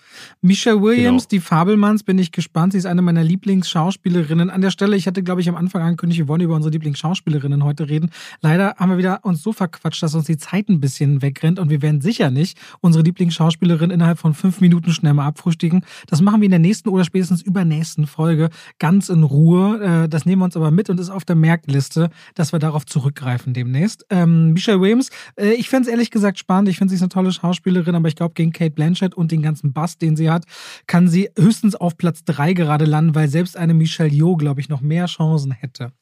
Michelle 0.43 0.83
Williams, 0.83 1.25
genau. 1.25 1.31
die 1.31 1.41
Fabelmanns, 1.41 2.03
bin 2.03 2.19
ich 2.19 2.33
gespannt. 2.33 2.73
Sie 2.73 2.79
ist 2.79 2.87
eine 2.87 3.03
meiner 3.03 3.25
Lieblingsschauspielerinnen. 3.25 4.51
An 4.51 4.61
der 4.61 4.71
Stelle, 4.71 4.97
ich 4.97 5.07
hatte, 5.07 5.23
glaube 5.23 5.41
ich, 5.41 5.49
am 5.49 5.57
Anfang 5.57 5.83
angekündigt, 5.83 6.21
wir 6.21 6.29
wollen 6.29 6.43
über 6.43 6.55
unsere 6.55 6.73
Lieblingsschauspielerinnen 6.73 7.65
heute 7.65 7.89
reden. 7.89 8.11
Leider 8.41 8.75
haben 8.77 8.91
wir 8.91 8.99
wieder 8.99 9.21
uns 9.25 9.43
so 9.43 9.53
verquatscht, 9.53 10.03
dass 10.03 10.15
uns 10.15 10.27
die 10.27 10.37
Zeit 10.37 10.69
ein 10.69 10.81
bisschen 10.81 11.23
wegrennt 11.23 11.59
und 11.59 11.71
wir 11.71 11.83
werden 11.83 12.01
sicher 12.01 12.31
nicht 12.31 12.59
unsere 12.81 13.05
Lieblingsschauspielerin 13.05 13.91
innerhalb 13.91 14.19
von 14.19 14.35
fünf 14.35 14.61
Minuten 14.61 14.93
schnell 14.93 15.15
mal 15.15 15.27
abfrühstücken. 15.27 15.85
Das 16.09 16.21
machen 16.21 16.41
wir 16.41 16.47
in 16.47 16.51
der 16.51 16.61
nächsten 16.61 16.91
oder 16.91 17.05
spätestens 17.05 17.41
übernächsten 17.43 18.07
Folge 18.07 18.51
ganz 18.79 19.09
in 19.09 19.23
Ruhe. 19.23 20.05
Äh, 20.05 20.09
das 20.09 20.27
nehmen 20.27 20.43
wir 20.43 20.47
uns 20.47 20.57
aber 20.57 20.71
mit 20.71 20.91
und 20.91 21.01
ist 21.01 21.11
auf 21.11 21.25
der 21.25 21.37
Merkliste, 21.37 22.11
dass 22.35 22.53
wir 22.53 22.59
darauf 22.59 22.85
zurückgreifen 22.85 23.55
demnächst. 23.55 24.05
Ähm, 24.11 24.53
Michelle 24.53 24.81
Williams, 24.81 25.11
äh, 25.37 25.55
ich 25.55 25.69
fände 25.71 25.89
es 25.89 25.91
ehrlich 25.91 26.11
gesagt 26.11 26.39
spannend. 26.39 26.69
Ich 26.69 26.77
finde, 26.77 26.91
sie 26.91 26.97
ist 26.97 27.03
eine 27.03 27.09
tolle 27.09 27.33
Schauspielerin 27.33 27.94
drin, 27.95 27.97
aber 27.97 28.09
ich 28.09 28.17
glaube, 28.17 28.35
gegen 28.35 28.53
Kate 28.53 28.73
Blanchett 28.73 29.15
und 29.15 29.33
den 29.33 29.43
ganzen 29.43 29.73
Bass, 29.73 29.99
den 29.99 30.17
sie 30.17 30.31
hat, 30.31 30.45
kann 30.87 31.09
sie 31.09 31.31
höchstens 31.39 31.75
auf 31.75 31.97
Platz 31.97 32.25
3 32.25 32.53
gerade 32.53 32.85
landen, 32.85 33.15
weil 33.15 33.29
selbst 33.29 33.57
eine 33.57 33.75
Michelle 33.75 34.11
Yeoh, 34.11 34.37
glaube 34.37 34.61
ich, 34.61 34.69
noch 34.69 34.81
mehr 34.81 35.07
Chancen 35.07 35.53
hätte 35.53 35.93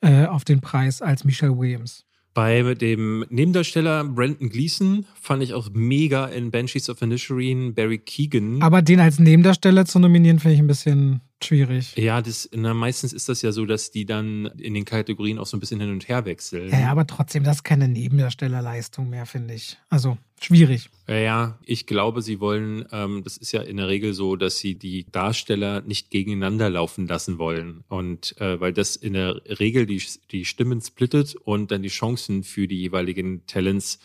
äh, 0.00 0.26
auf 0.26 0.44
den 0.44 0.60
Preis 0.60 1.02
als 1.02 1.24
Michelle 1.24 1.56
Williams. 1.58 2.06
Bei 2.32 2.74
dem 2.74 3.24
Nebendarsteller 3.28 4.04
Brandon 4.04 4.48
Gleason 4.48 5.04
fand 5.20 5.42
ich 5.42 5.52
auch 5.52 5.68
mega 5.72 6.26
in 6.26 6.52
Banshees 6.52 6.88
of 6.88 7.02
Inisherin 7.02 7.74
Barry 7.74 7.98
Keegan. 7.98 8.62
Aber 8.62 8.82
den 8.82 9.00
als 9.00 9.18
Nebendarsteller 9.18 9.84
zu 9.84 9.98
nominieren, 9.98 10.38
finde 10.38 10.54
ich 10.54 10.60
ein 10.60 10.68
bisschen 10.68 11.20
schwierig. 11.44 11.96
Ja, 11.96 12.22
das, 12.22 12.48
na, 12.52 12.74
meistens 12.74 13.12
ist 13.12 13.28
das 13.28 13.42
ja 13.42 13.52
so, 13.52 13.66
dass 13.66 13.90
die 13.90 14.06
dann 14.06 14.46
in 14.58 14.74
den 14.74 14.84
Kategorien 14.84 15.38
auch 15.38 15.46
so 15.46 15.56
ein 15.56 15.60
bisschen 15.60 15.80
hin 15.80 15.90
und 15.90 16.08
her 16.08 16.24
wechseln. 16.24 16.70
Ja, 16.70 16.90
aber 16.90 17.06
trotzdem, 17.06 17.44
das 17.44 17.56
ist 17.56 17.64
keine 17.64 17.88
Nebendarstellerleistung 17.88 19.08
mehr, 19.08 19.26
finde 19.26 19.54
ich. 19.54 19.78
Also 19.88 20.18
schwierig. 20.40 20.90
Ja, 21.08 21.58
ich 21.64 21.86
glaube, 21.86 22.22
sie 22.22 22.40
wollen, 22.40 22.84
ähm, 22.92 23.22
das 23.24 23.36
ist 23.36 23.52
ja 23.52 23.62
in 23.62 23.76
der 23.76 23.88
Regel 23.88 24.14
so, 24.14 24.36
dass 24.36 24.58
sie 24.58 24.74
die 24.74 25.06
Darsteller 25.10 25.82
nicht 25.82 26.10
gegeneinander 26.10 26.70
laufen 26.70 27.06
lassen 27.06 27.38
wollen. 27.38 27.84
Und 27.88 28.40
äh, 28.40 28.60
weil 28.60 28.72
das 28.72 28.96
in 28.96 29.14
der 29.14 29.40
Regel 29.58 29.86
die, 29.86 30.02
die 30.30 30.44
Stimmen 30.44 30.80
splittet 30.80 31.36
und 31.36 31.70
dann 31.70 31.82
die 31.82 31.88
Chancen 31.88 32.44
für 32.44 32.68
die 32.68 32.80
jeweiligen 32.80 33.46
Talents 33.46 33.96
äh, 33.96 33.98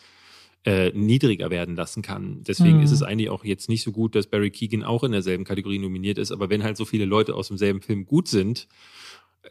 niedriger 0.93 1.51
werden 1.51 1.75
lassen 1.75 2.01
kann. 2.01 2.43
Deswegen 2.43 2.77
mhm. 2.77 2.83
ist 2.83 2.91
es 2.91 3.03
eigentlich 3.03 3.29
auch 3.29 3.45
jetzt 3.45 3.69
nicht 3.69 3.83
so 3.83 3.91
gut, 3.91 4.15
dass 4.15 4.25
Barry 4.25 4.49
Keegan 4.49 4.83
auch 4.83 5.03
in 5.03 5.11
derselben 5.11 5.43
Kategorie 5.43 5.77
nominiert 5.77 6.17
ist. 6.17 6.31
Aber 6.31 6.49
wenn 6.49 6.63
halt 6.63 6.75
so 6.75 6.85
viele 6.85 7.05
Leute 7.05 7.35
aus 7.35 7.49
demselben 7.49 7.81
Film 7.81 8.05
gut 8.07 8.27
sind, 8.27 8.67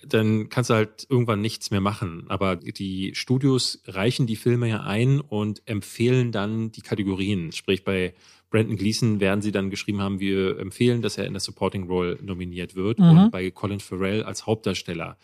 dann 0.03 0.49
kannst 0.49 0.71
du 0.71 0.75
halt 0.75 1.07
irgendwann 1.09 1.41
nichts 1.41 1.71
mehr 1.71 1.81
machen. 1.81 2.25
Aber 2.29 2.57
die 2.57 3.15
Studios 3.15 3.83
reichen 3.87 4.27
die 4.27 4.37
Filme 4.37 4.69
ja 4.69 4.83
ein 4.83 5.21
und 5.21 5.63
empfehlen 5.67 6.33
dann 6.33 6.73
die 6.73 6.81
Kategorien. 6.81 7.53
Sprich, 7.53 7.85
bei 7.85 8.15
Brandon 8.51 8.77
Gleason 8.77 9.21
werden 9.21 9.43
sie 9.43 9.53
dann 9.53 9.71
geschrieben 9.71 10.01
haben, 10.01 10.21
wir 10.21 10.59
empfehlen, 10.59 11.03
dass 11.03 11.19
er 11.19 11.27
in 11.27 11.33
der 11.33 11.41
Supporting 11.41 11.85
Role 11.89 12.19
nominiert 12.23 12.77
wird 12.77 12.99
mhm. 12.99 13.11
und 13.11 13.31
bei 13.31 13.51
Colin 13.51 13.81
Farrell 13.81 14.23
als 14.23 14.47
Hauptdarsteller. 14.47 15.17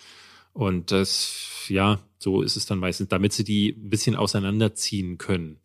Und 0.52 0.90
das, 0.90 1.66
ja, 1.68 2.00
so 2.18 2.42
ist 2.42 2.56
es 2.56 2.66
dann 2.66 2.78
meistens, 2.78 3.08
damit 3.08 3.32
sie 3.32 3.44
die 3.44 3.70
ein 3.70 3.88
bisschen 3.88 4.16
auseinanderziehen 4.16 5.18
können. 5.18 5.58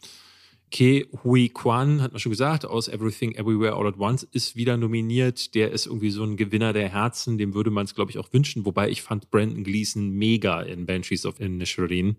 Ke 0.71 1.07
Hui 1.23 1.49
Kwan, 1.49 2.01
hat 2.01 2.11
man 2.11 2.19
schon 2.19 2.31
gesagt, 2.31 2.65
aus 2.65 2.87
Everything 2.87 3.33
Everywhere 3.35 3.75
All 3.75 3.87
at 3.87 3.97
Once, 3.97 4.23
ist 4.23 4.55
wieder 4.55 4.77
nominiert. 4.77 5.53
Der 5.55 5.71
ist 5.71 5.85
irgendwie 5.85 6.09
so 6.09 6.23
ein 6.23 6.37
Gewinner 6.37 6.73
der 6.73 6.89
Herzen, 6.89 7.37
dem 7.37 7.53
würde 7.53 7.69
man 7.69 7.85
es, 7.85 7.95
glaube 7.95 8.11
ich, 8.11 8.17
auch 8.17 8.33
wünschen. 8.33 8.65
Wobei 8.65 8.89
ich 8.89 9.01
fand 9.01 9.29
Brandon 9.31 9.63
Gleason 9.63 10.09
mega 10.09 10.61
in 10.61 10.85
Banshees 10.85 11.25
of 11.25 11.39
Inisherin. 11.39 12.17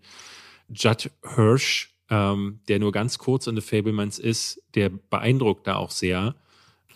Judd 0.69 1.11
Hirsch, 1.35 1.95
ähm, 2.09 2.61
der 2.69 2.79
nur 2.79 2.93
ganz 2.93 3.19
kurz 3.19 3.47
in 3.47 3.57
The 3.57 3.63
Fablemans 3.63 4.19
ist, 4.19 4.63
der 4.75 4.91
beeindruckt 4.91 5.67
da 5.67 5.77
auch 5.77 5.91
sehr. 5.91 6.35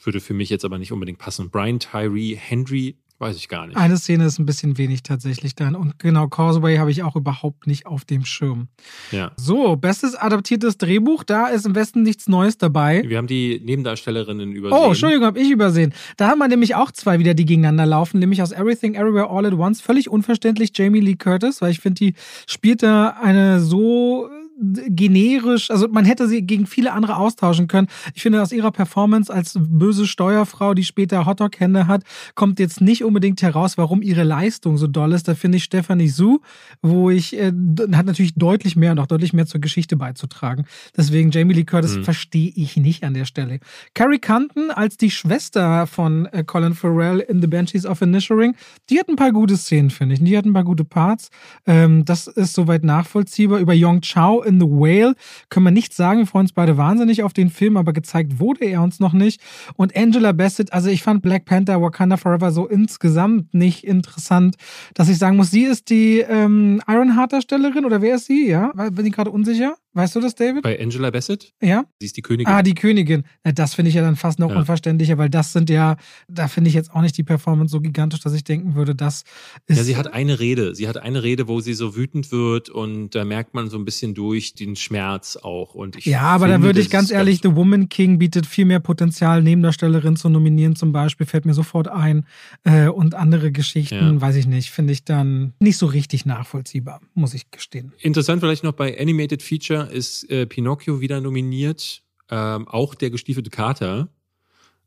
Würde 0.02 0.20
für 0.20 0.34
mich 0.34 0.48
jetzt 0.48 0.64
aber 0.64 0.78
nicht 0.78 0.92
unbedingt 0.92 1.18
passen. 1.18 1.50
Brian 1.50 1.78
Tyree 1.78 2.36
Henry 2.36 2.96
Weiß 3.20 3.36
ich 3.36 3.48
gar 3.48 3.66
nicht. 3.66 3.76
Eine 3.76 3.98
Szene 3.98 4.24
ist 4.24 4.38
ein 4.38 4.46
bisschen 4.46 4.78
wenig 4.78 5.02
tatsächlich 5.02 5.54
dann. 5.54 5.74
Und 5.74 5.98
genau, 5.98 6.26
Causeway 6.26 6.78
habe 6.78 6.90
ich 6.90 7.02
auch 7.02 7.16
überhaupt 7.16 7.66
nicht 7.66 7.84
auf 7.84 8.06
dem 8.06 8.24
Schirm. 8.24 8.68
Ja. 9.12 9.32
So, 9.36 9.76
bestes 9.76 10.14
adaptiertes 10.14 10.78
Drehbuch, 10.78 11.22
da 11.22 11.48
ist 11.48 11.66
im 11.66 11.74
Westen 11.74 12.02
nichts 12.02 12.28
Neues 12.28 12.56
dabei. 12.56 13.02
Wir 13.06 13.18
haben 13.18 13.26
die 13.26 13.60
Nebendarstellerinnen 13.62 14.52
übersehen. 14.52 14.78
Oh, 14.82 14.86
Entschuldigung, 14.86 15.26
habe 15.26 15.38
ich 15.38 15.50
übersehen. 15.50 15.92
Da 16.16 16.28
haben 16.28 16.38
wir 16.38 16.48
nämlich 16.48 16.76
auch 16.76 16.90
zwei 16.92 17.18
wieder, 17.18 17.34
die 17.34 17.44
gegeneinander 17.44 17.84
laufen, 17.84 18.20
nämlich 18.20 18.40
aus 18.40 18.52
Everything 18.52 18.94
Everywhere 18.94 19.28
All 19.28 19.44
at 19.44 19.52
Once. 19.52 19.82
Völlig 19.82 20.08
unverständlich 20.08 20.70
Jamie 20.74 21.00
Lee 21.00 21.16
Curtis, 21.16 21.60
weil 21.60 21.72
ich 21.72 21.80
finde, 21.80 21.98
die 21.98 22.14
spielt 22.46 22.82
da 22.82 23.18
eine 23.20 23.60
so 23.60 24.30
generisch, 24.60 25.70
also 25.70 25.88
man 25.88 26.04
hätte 26.04 26.28
sie 26.28 26.42
gegen 26.42 26.66
viele 26.66 26.92
andere 26.92 27.16
austauschen 27.16 27.66
können. 27.66 27.88
Ich 28.14 28.22
finde, 28.22 28.42
aus 28.42 28.52
ihrer 28.52 28.70
Performance 28.70 29.32
als 29.32 29.58
böse 29.58 30.06
Steuerfrau, 30.06 30.74
die 30.74 30.84
später 30.84 31.26
Hotdog-Hände 31.26 31.86
hat, 31.86 32.04
kommt 32.34 32.58
jetzt 32.58 32.80
nicht 32.80 33.04
unbedingt 33.04 33.42
heraus, 33.42 33.78
warum 33.78 34.02
ihre 34.02 34.22
Leistung 34.22 34.76
so 34.76 34.86
doll 34.86 35.12
ist. 35.12 35.28
Da 35.28 35.34
finde 35.34 35.56
ich 35.56 35.64
Stephanie 35.64 36.08
Su, 36.08 36.40
wo 36.82 37.10
ich, 37.10 37.36
äh, 37.36 37.52
hat 37.92 38.06
natürlich 38.06 38.34
deutlich 38.34 38.76
mehr 38.76 38.92
und 38.92 38.98
auch 38.98 39.06
deutlich 39.06 39.32
mehr 39.32 39.46
zur 39.46 39.60
Geschichte 39.60 39.96
beizutragen. 39.96 40.66
Deswegen 40.96 41.30
Jamie 41.30 41.54
Lee 41.54 41.64
Curtis 41.64 41.96
mhm. 41.96 42.04
verstehe 42.04 42.52
ich 42.54 42.76
nicht 42.76 43.02
an 43.04 43.14
der 43.14 43.24
Stelle. 43.24 43.60
Carrie 43.94 44.18
Canton 44.18 44.70
als 44.70 44.96
die 44.96 45.10
Schwester 45.10 45.86
von 45.86 46.26
äh, 46.26 46.44
Colin 46.44 46.74
Farrell 46.74 47.20
in 47.20 47.40
The 47.40 47.46
Banshees 47.46 47.86
of 47.86 48.02
Inisherin, 48.02 48.54
die 48.90 48.98
hat 48.98 49.08
ein 49.08 49.16
paar 49.16 49.32
gute 49.32 49.56
Szenen, 49.56 49.90
finde 49.90 50.14
ich. 50.14 50.22
Die 50.22 50.36
hat 50.36 50.44
ein 50.44 50.52
paar 50.52 50.64
gute 50.64 50.84
Parts. 50.84 51.30
Ähm, 51.66 52.04
das 52.04 52.26
ist 52.26 52.54
soweit 52.54 52.84
nachvollziehbar. 52.84 53.58
Über 53.58 53.72
Yong 53.72 54.02
Chao 54.02 54.42
in 54.50 54.60
The 54.60 54.66
Whale 54.66 55.14
können 55.48 55.64
wir 55.64 55.70
nicht 55.70 55.94
sagen. 55.94 56.18
Wir 56.18 56.26
freuen 56.26 56.44
uns 56.44 56.52
beide 56.52 56.76
wahnsinnig 56.76 57.22
auf 57.22 57.32
den 57.32 57.48
Film, 57.48 57.76
aber 57.76 57.92
gezeigt 57.92 58.38
wurde 58.38 58.64
er 58.64 58.82
uns 58.82 59.00
noch 59.00 59.12
nicht. 59.12 59.40
Und 59.76 59.96
Angela 59.96 60.32
Bassett, 60.32 60.72
also 60.72 60.90
ich 60.90 61.02
fand 61.02 61.22
Black 61.22 61.44
Panther 61.46 61.80
Wakanda 61.80 62.16
Forever 62.16 62.50
so 62.50 62.66
insgesamt 62.66 63.54
nicht 63.54 63.84
interessant, 63.84 64.56
dass 64.94 65.08
ich 65.08 65.18
sagen 65.18 65.36
muss, 65.36 65.50
sie 65.50 65.64
ist 65.64 65.88
die 65.88 66.18
ähm, 66.20 66.82
Ironheart-Darstellerin 66.86 67.84
oder 67.84 68.02
wer 68.02 68.16
ist 68.16 68.26
sie? 68.26 68.48
Ja, 68.48 68.72
bin 68.90 69.06
ich 69.06 69.12
gerade 69.12 69.30
unsicher. 69.30 69.76
Weißt 69.92 70.14
du 70.14 70.20
das, 70.20 70.36
David? 70.36 70.62
Bei 70.62 70.80
Angela 70.80 71.10
Bassett? 71.10 71.52
Ja. 71.60 71.84
Sie 71.98 72.06
ist 72.06 72.16
die 72.16 72.22
Königin. 72.22 72.52
Ah, 72.52 72.62
die 72.62 72.74
Königin. 72.74 73.24
Das 73.42 73.74
finde 73.74 73.88
ich 73.88 73.96
ja 73.96 74.02
dann 74.02 74.14
fast 74.14 74.38
noch 74.38 74.50
ja. 74.50 74.56
unverständlicher, 74.56 75.18
weil 75.18 75.28
das 75.28 75.52
sind 75.52 75.68
ja, 75.68 75.96
da 76.28 76.46
finde 76.46 76.68
ich 76.68 76.74
jetzt 76.74 76.92
auch 76.94 77.00
nicht 77.00 77.16
die 77.18 77.24
Performance 77.24 77.72
so 77.72 77.80
gigantisch, 77.80 78.20
dass 78.20 78.32
ich 78.32 78.44
denken 78.44 78.76
würde, 78.76 78.94
das 78.94 79.24
ist. 79.66 79.78
Ja, 79.78 79.82
sie 79.82 79.96
hat 79.96 80.12
eine 80.12 80.38
Rede. 80.38 80.76
Sie 80.76 80.86
hat 80.86 80.96
eine 80.96 81.24
Rede, 81.24 81.48
wo 81.48 81.60
sie 81.60 81.74
so 81.74 81.96
wütend 81.96 82.30
wird 82.30 82.68
und 82.68 83.16
da 83.16 83.24
merkt 83.24 83.52
man 83.54 83.68
so 83.68 83.78
ein 83.78 83.84
bisschen 83.84 84.14
durch 84.14 84.54
den 84.54 84.76
Schmerz 84.76 85.36
auch. 85.36 85.74
Und 85.74 85.96
ich 85.96 86.06
ja, 86.06 86.20
aber 86.20 86.46
da 86.46 86.62
würde 86.62 86.80
ich 86.80 86.88
ganz 86.88 87.10
ehrlich, 87.10 87.40
The 87.42 87.56
Woman 87.56 87.88
King 87.88 88.20
bietet 88.20 88.46
viel 88.46 88.66
mehr 88.66 88.80
Potenzial, 88.80 89.42
Nebendarstellerin 89.42 90.14
zu 90.14 90.28
nominieren 90.28 90.76
zum 90.76 90.92
Beispiel, 90.92 91.26
fällt 91.26 91.46
mir 91.46 91.54
sofort 91.54 91.88
ein. 91.88 92.26
Äh, 92.62 92.88
und 92.88 93.14
andere 93.14 93.50
Geschichten, 93.50 94.14
ja. 94.14 94.20
weiß 94.20 94.36
ich 94.36 94.46
nicht, 94.46 94.70
finde 94.70 94.92
ich 94.92 95.04
dann 95.04 95.52
nicht 95.58 95.78
so 95.78 95.86
richtig 95.86 96.26
nachvollziehbar, 96.26 97.00
muss 97.14 97.34
ich 97.34 97.50
gestehen. 97.50 97.92
Interessant 97.98 98.40
vielleicht 98.40 98.62
noch 98.62 98.72
bei 98.72 98.96
Animated 99.00 99.42
Feature 99.42 99.79
ist 99.84 100.30
äh, 100.30 100.46
Pinocchio 100.46 101.00
wieder 101.00 101.20
nominiert, 101.20 102.02
ähm, 102.30 102.68
auch 102.68 102.94
der 102.94 103.10
gestiefelte 103.10 103.50
Kater. 103.50 104.08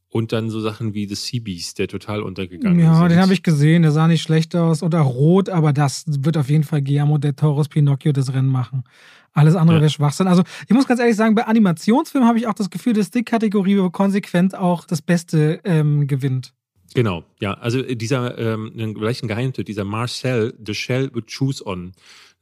Und 0.10 0.32
dann 0.32 0.52
so 0.52 0.62
Sachen 0.62 0.94
wie 0.94 1.08
The 1.08 1.16
Sea 1.16 1.41
Beast, 1.44 1.80
der 1.80 1.88
total 1.88 2.22
untergegangen 2.22 2.80
ja, 2.80 2.94
ist. 2.94 3.00
Ja, 3.00 3.08
den 3.08 3.20
habe 3.20 3.34
ich 3.34 3.41
gesehen, 3.41 3.82
der 3.82 3.91
sah 3.91 4.08
nicht 4.08 4.22
schlecht 4.22 4.56
aus. 4.56 4.84
Oder 4.84 5.00
rot, 5.00 5.50
aber 5.50 5.74
das 5.74 6.04
wird 6.08 6.38
auf 6.38 6.52
jeden 6.52 6.64
Fall 6.64 6.84
Guillermo 6.84 7.18
del 7.18 7.34
Toro's 7.34 7.68
Pinocchio 7.68 8.12
das 8.12 8.32
Rennen 8.32 8.48
machen. 8.48 8.84
Alles 9.32 9.56
andere 9.56 9.78
ja. 9.78 9.82
wäre 9.82 9.89
Schwachsinn. 9.89 10.28
Also 10.28 10.44
ich 10.68 10.76
muss 10.76 10.86
ganz 10.86 11.00
ehrlich 11.00 11.16
sagen, 11.16 11.34
bei 11.34 11.48
Animationsfilmen 11.48 12.30
habe 12.30 12.38
ich 12.38 12.46
auch 12.46 12.54
das 12.54 12.70
Gefühl, 12.70 12.94
dass 12.94 13.10
die 13.10 13.24
Kategorie 13.24 13.89
konsequent 13.91 14.56
auch 14.56 14.86
das 14.86 15.02
Beste 15.02 15.60
ähm, 15.64 16.06
gewinnt. 16.06 16.54
Genau, 16.94 17.24
ja. 17.39 17.56
Also 17.56 17.82
dieser, 17.82 18.38
ähm, 18.38 18.72
vielleicht 18.96 19.24
ein 19.24 19.28
Geheimtipp, 19.28 19.66
dieser 19.66 19.84
Marcel, 19.84 20.54
The 20.64 20.76
Shell 20.76 21.10
with 21.14 21.26
Choose 21.26 21.66
On. 21.66 21.94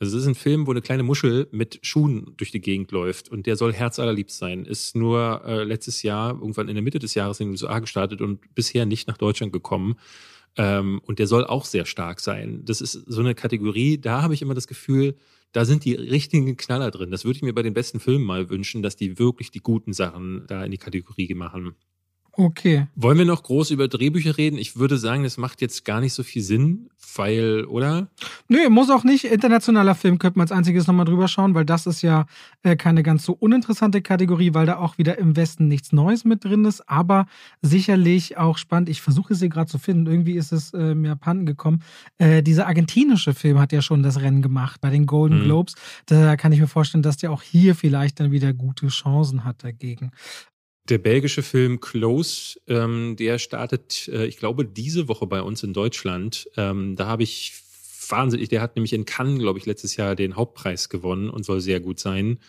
Also 0.02 0.18
es 0.18 0.24
ist 0.24 0.30
ein 0.30 0.34
Film, 0.36 0.66
wo 0.66 0.72
eine 0.72 0.82
kleine 0.82 1.04
Muschel 1.04 1.48
mit 1.52 1.78
Schuhen 1.84 2.34
durch 2.36 2.50
die 2.50 2.60
Gegend 2.60 2.92
läuft 2.92 3.30
und 3.30 3.46
der 3.46 3.56
soll 3.56 3.72
herzallerliebst 3.72 4.36
sein. 4.36 4.66
Ist 4.66 4.96
nur 4.96 5.44
äh, 5.46 5.64
letztes 5.64 6.02
Jahr, 6.02 6.32
irgendwann 6.32 6.70
in 6.70 6.74
der 6.74 6.82
Mitte 6.82 6.98
des 6.98 7.14
Jahres 7.14 7.40
in 7.40 7.50
den 7.50 7.52
USA 7.52 7.78
gestartet 7.78 8.20
und 8.20 8.56
bisher 8.56 8.88
nicht 8.88 9.08
nach 9.08 9.18
Deutschland 9.18 9.54
gekommen. 9.54 10.00
Ähm, 10.58 11.02
und 11.06 11.20
der 11.20 11.28
soll 11.28 11.46
auch 11.46 11.66
sehr 11.66 11.86
stark 11.86 12.20
sein. 12.20 12.66
Das 12.66 12.82
ist 12.82 12.94
so 12.94 13.22
eine 13.22 13.36
Kategorie, 13.36 14.00
da 14.00 14.24
habe 14.24 14.34
ich 14.34 14.42
immer 14.42 14.56
das 14.56 14.66
Gefühl, 14.66 15.18
da 15.52 15.66
sind 15.66 15.86
die 15.86 15.94
richtigen 15.94 16.58
Knaller 16.58 16.90
drin. 16.90 17.12
Das 17.12 17.24
würde 17.24 17.38
ich 17.38 17.44
mir 17.44 17.54
bei 17.54 17.62
den 17.62 17.76
besten 17.76 18.00
Filmen 18.00 18.26
mal 18.26 18.50
wünschen, 18.50 18.82
dass 18.82 18.96
die 18.96 19.20
wirklich 19.20 19.52
die 19.52 19.60
guten 19.60 19.94
Sachen 19.94 20.46
da 20.48 20.66
in 20.66 20.72
die 20.72 20.80
Kategorie 20.80 21.36
machen. 21.36 21.76
Okay. 22.34 22.88
Wollen 22.96 23.18
wir 23.18 23.26
noch 23.26 23.44
groß 23.44 23.72
über 23.72 23.90
Drehbücher 23.90 24.38
reden? 24.38 24.58
Ich 24.58 24.78
würde 24.78 24.98
sagen, 24.98 25.24
das 25.24 25.38
macht 25.38 25.60
jetzt 25.62 25.84
gar 25.84 26.00
nicht 26.00 26.14
so 26.14 26.24
viel 26.24 26.42
Sinn, 26.42 26.90
weil, 27.16 27.66
oder? 27.66 28.08
Nö, 28.48 28.70
muss 28.70 28.90
auch 28.90 29.04
nicht. 29.04 29.26
Internationaler 29.26 29.96
Film 29.96 30.18
könnte 30.18 30.40
man 30.40 30.46
als 30.46 30.54
einziges 30.54 30.88
nochmal 30.88 31.06
drüber 31.06 31.28
schauen, 31.28 31.56
weil 31.56 31.66
das 31.66 31.88
ist 31.88 32.02
ja 32.02 32.26
äh, 32.64 32.78
keine 32.78 33.04
ganz 33.04 33.26
so 33.26 33.34
uninteressante 33.34 34.02
Kategorie, 34.02 34.54
weil 34.54 34.66
da 34.66 34.78
auch 34.78 34.98
wieder 34.98 35.18
im 35.18 35.36
Westen 35.36 35.68
nichts 35.68 35.92
Neues 35.92 36.24
mit 36.24 36.46
drin 36.46 36.64
ist, 36.64 36.88
aber 36.88 37.26
sicherlich 37.62 38.38
auch 38.38 38.58
spannend. 38.58 38.88
Ich 38.88 39.02
versuche 39.02 39.34
es 39.34 39.40
hier 39.40 39.50
gerade 39.50 39.70
zu 39.70 39.78
finden. 39.78 40.08
Irgendwie 40.08 40.36
ist 40.36 40.54
es 40.54 40.74
äh, 40.74 40.96
mir 40.96 41.12
abhanden 41.12 41.46
gekommen. 41.46 41.84
Äh, 42.18 42.44
dieser 42.44 42.68
argentinische 42.68 43.34
Film 43.34 43.60
hat 43.60 43.74
ja 43.74 43.82
schon 43.82 44.04
das 44.04 44.22
Rennen 44.22 44.42
gemacht 44.42 44.80
bei 44.80 44.90
den 44.90 45.06
Golden 45.06 45.40
mhm. 45.40 45.44
Globes. 45.44 45.76
Da 46.06 46.38
kann 46.38 46.54
ich 46.54 46.62
mir 46.62 46.68
vorstellen, 46.68 47.04
dass 47.04 47.18
der 47.18 47.32
auch 47.32 47.42
hier 47.42 47.76
vielleicht 47.76 48.22
dann 48.22 48.32
wieder 48.32 48.54
gute 48.54 48.88
Chancen 48.88 49.44
hat 49.44 49.66
dagegen. 49.66 50.12
Der 50.92 50.98
belgische 50.98 51.42
Film 51.42 51.80
Close, 51.80 52.60
ähm, 52.68 53.16
der 53.18 53.40
startet, 53.40 54.10
äh, 54.10 54.26
ich 54.26 54.36
glaube, 54.36 54.66
diese 54.66 55.08
Woche 55.08 55.26
bei 55.26 55.42
uns 55.42 55.64
in 55.64 55.72
Deutschland. 55.72 56.50
Ähm, 56.58 56.98
da 56.98 57.08
habe 57.08 57.24
ich 57.24 57.54
wahnsinnig, 58.10 58.50
der 58.50 58.62
hat 58.62 58.76
nämlich 58.76 58.92
in 58.92 59.06
Cannes, 59.06 59.40
glaube 59.40 59.58
ich, 59.58 59.66
letztes 59.66 59.96
Jahr 59.96 60.18
den 60.18 60.36
Hauptpreis 60.36 60.90
gewonnen 60.90 61.30
und 61.30 61.46
soll 61.46 61.62
sehr 61.62 61.80
gut 61.80 61.98
sein. 61.98 62.40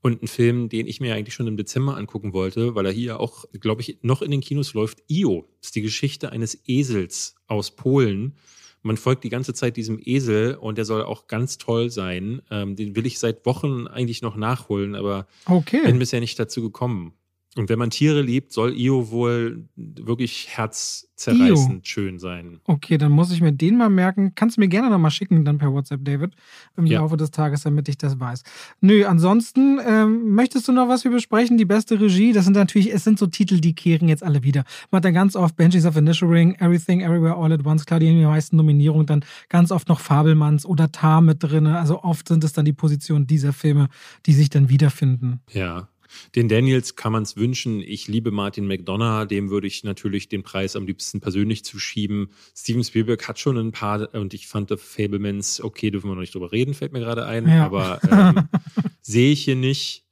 Und 0.00 0.20
ein 0.20 0.26
Film, 0.26 0.68
den 0.68 0.88
ich 0.88 0.98
mir 0.98 1.14
eigentlich 1.14 1.34
schon 1.34 1.46
im 1.46 1.56
Dezember 1.56 1.96
angucken 1.96 2.32
wollte, 2.32 2.74
weil 2.74 2.86
er 2.86 2.90
hier 2.90 3.20
auch, 3.20 3.44
glaube 3.60 3.82
ich, 3.82 3.98
noch 4.02 4.20
in 4.20 4.32
den 4.32 4.40
Kinos 4.40 4.74
läuft. 4.74 4.98
Io 5.06 5.48
ist 5.62 5.76
die 5.76 5.82
Geschichte 5.82 6.32
eines 6.32 6.58
Esels 6.66 7.36
aus 7.46 7.76
Polen. 7.76 8.34
Man 8.82 8.96
folgt 8.96 9.22
die 9.22 9.28
ganze 9.28 9.54
Zeit 9.54 9.76
diesem 9.76 10.00
Esel 10.04 10.56
und 10.56 10.76
der 10.76 10.86
soll 10.86 11.04
auch 11.04 11.28
ganz 11.28 11.56
toll 11.56 11.88
sein. 11.88 12.42
Ähm, 12.50 12.74
den 12.74 12.96
will 12.96 13.06
ich 13.06 13.20
seit 13.20 13.46
Wochen 13.46 13.86
eigentlich 13.86 14.22
noch 14.22 14.34
nachholen, 14.34 14.96
aber 14.96 15.28
okay. 15.46 15.82
bin 15.84 16.00
bisher 16.00 16.18
nicht 16.18 16.36
dazu 16.36 16.62
gekommen. 16.62 17.14
Und 17.54 17.68
wenn 17.68 17.78
man 17.78 17.90
Tiere 17.90 18.22
liebt, 18.22 18.52
soll 18.52 18.74
Io 18.74 19.10
wohl 19.10 19.68
wirklich 19.76 20.48
herzzerreißend 20.56 21.74
Io. 21.74 21.80
schön 21.82 22.18
sein. 22.18 22.60
Okay, 22.64 22.96
dann 22.96 23.12
muss 23.12 23.30
ich 23.30 23.42
mir 23.42 23.52
den 23.52 23.76
mal 23.76 23.90
merken. 23.90 24.34
Kannst 24.34 24.56
du 24.56 24.62
mir 24.62 24.68
gerne 24.68 24.88
nochmal 24.88 25.10
schicken, 25.10 25.44
dann 25.44 25.58
per 25.58 25.70
WhatsApp, 25.70 26.02
David, 26.02 26.34
im 26.78 26.86
ja. 26.86 27.00
Laufe 27.00 27.18
des 27.18 27.30
Tages, 27.30 27.64
damit 27.64 27.90
ich 27.90 27.98
das 27.98 28.18
weiß. 28.18 28.42
Nö, 28.80 29.04
ansonsten, 29.04 29.78
ähm, 29.86 30.34
möchtest 30.34 30.66
du 30.68 30.72
noch 30.72 30.88
was 30.88 31.04
wir 31.04 31.10
besprechen? 31.10 31.58
Die 31.58 31.66
beste 31.66 32.00
Regie, 32.00 32.32
das 32.32 32.44
sind 32.44 32.56
natürlich, 32.56 32.90
es 32.90 33.04
sind 33.04 33.18
so 33.18 33.26
Titel, 33.26 33.60
die 33.60 33.74
kehren 33.74 34.08
jetzt 34.08 34.22
alle 34.22 34.42
wieder. 34.42 34.64
Man 34.90 34.98
hat 34.98 35.04
dann 35.04 35.14
ganz 35.14 35.36
oft 35.36 35.54
Benji's 35.56 35.84
of 35.84 35.96
Initiating, 35.98 36.54
Everything, 36.54 37.02
Everywhere, 37.02 37.36
All 37.36 37.52
at 37.52 37.66
Once, 37.66 37.84
klar, 37.84 38.00
die 38.00 38.08
haben 38.08 38.18
die 38.18 38.24
meisten 38.24 38.56
Nominierungen, 38.56 39.04
dann 39.04 39.26
ganz 39.50 39.72
oft 39.72 39.90
noch 39.90 40.00
Fabelmanns 40.00 40.64
oder 40.64 40.90
Tar 40.90 41.20
mit 41.20 41.42
drin. 41.42 41.66
Also 41.66 42.02
oft 42.02 42.28
sind 42.28 42.44
es 42.44 42.54
dann 42.54 42.64
die 42.64 42.72
Positionen 42.72 43.26
dieser 43.26 43.52
Filme, 43.52 43.88
die 44.24 44.32
sich 44.32 44.48
dann 44.48 44.70
wiederfinden. 44.70 45.40
Ja, 45.52 45.88
den 46.34 46.48
Daniels 46.48 46.96
kann 46.96 47.12
man 47.12 47.22
es 47.22 47.36
wünschen. 47.36 47.80
Ich 47.80 48.08
liebe 48.08 48.30
Martin 48.30 48.66
McDonough, 48.66 49.26
dem 49.26 49.50
würde 49.50 49.66
ich 49.66 49.84
natürlich 49.84 50.28
den 50.28 50.42
Preis 50.42 50.76
am 50.76 50.86
liebsten 50.86 51.20
persönlich 51.20 51.64
zuschieben. 51.64 52.30
Steven 52.56 52.84
Spielberg 52.84 53.26
hat 53.28 53.38
schon 53.38 53.56
ein 53.56 53.72
paar 53.72 54.14
und 54.14 54.34
ich 54.34 54.46
fand 54.46 54.68
The 54.68 54.76
Fablemans, 54.76 55.62
okay, 55.62 55.90
dürfen 55.90 56.10
wir 56.10 56.14
noch 56.14 56.20
nicht 56.20 56.34
drüber 56.34 56.52
reden, 56.52 56.74
fällt 56.74 56.92
mir 56.92 57.00
gerade 57.00 57.26
ein, 57.26 57.48
ja. 57.48 57.64
aber 57.64 58.00
ähm, 58.10 58.48
sehe 59.00 59.32
ich 59.32 59.44
hier 59.44 59.56
nicht. 59.56 60.02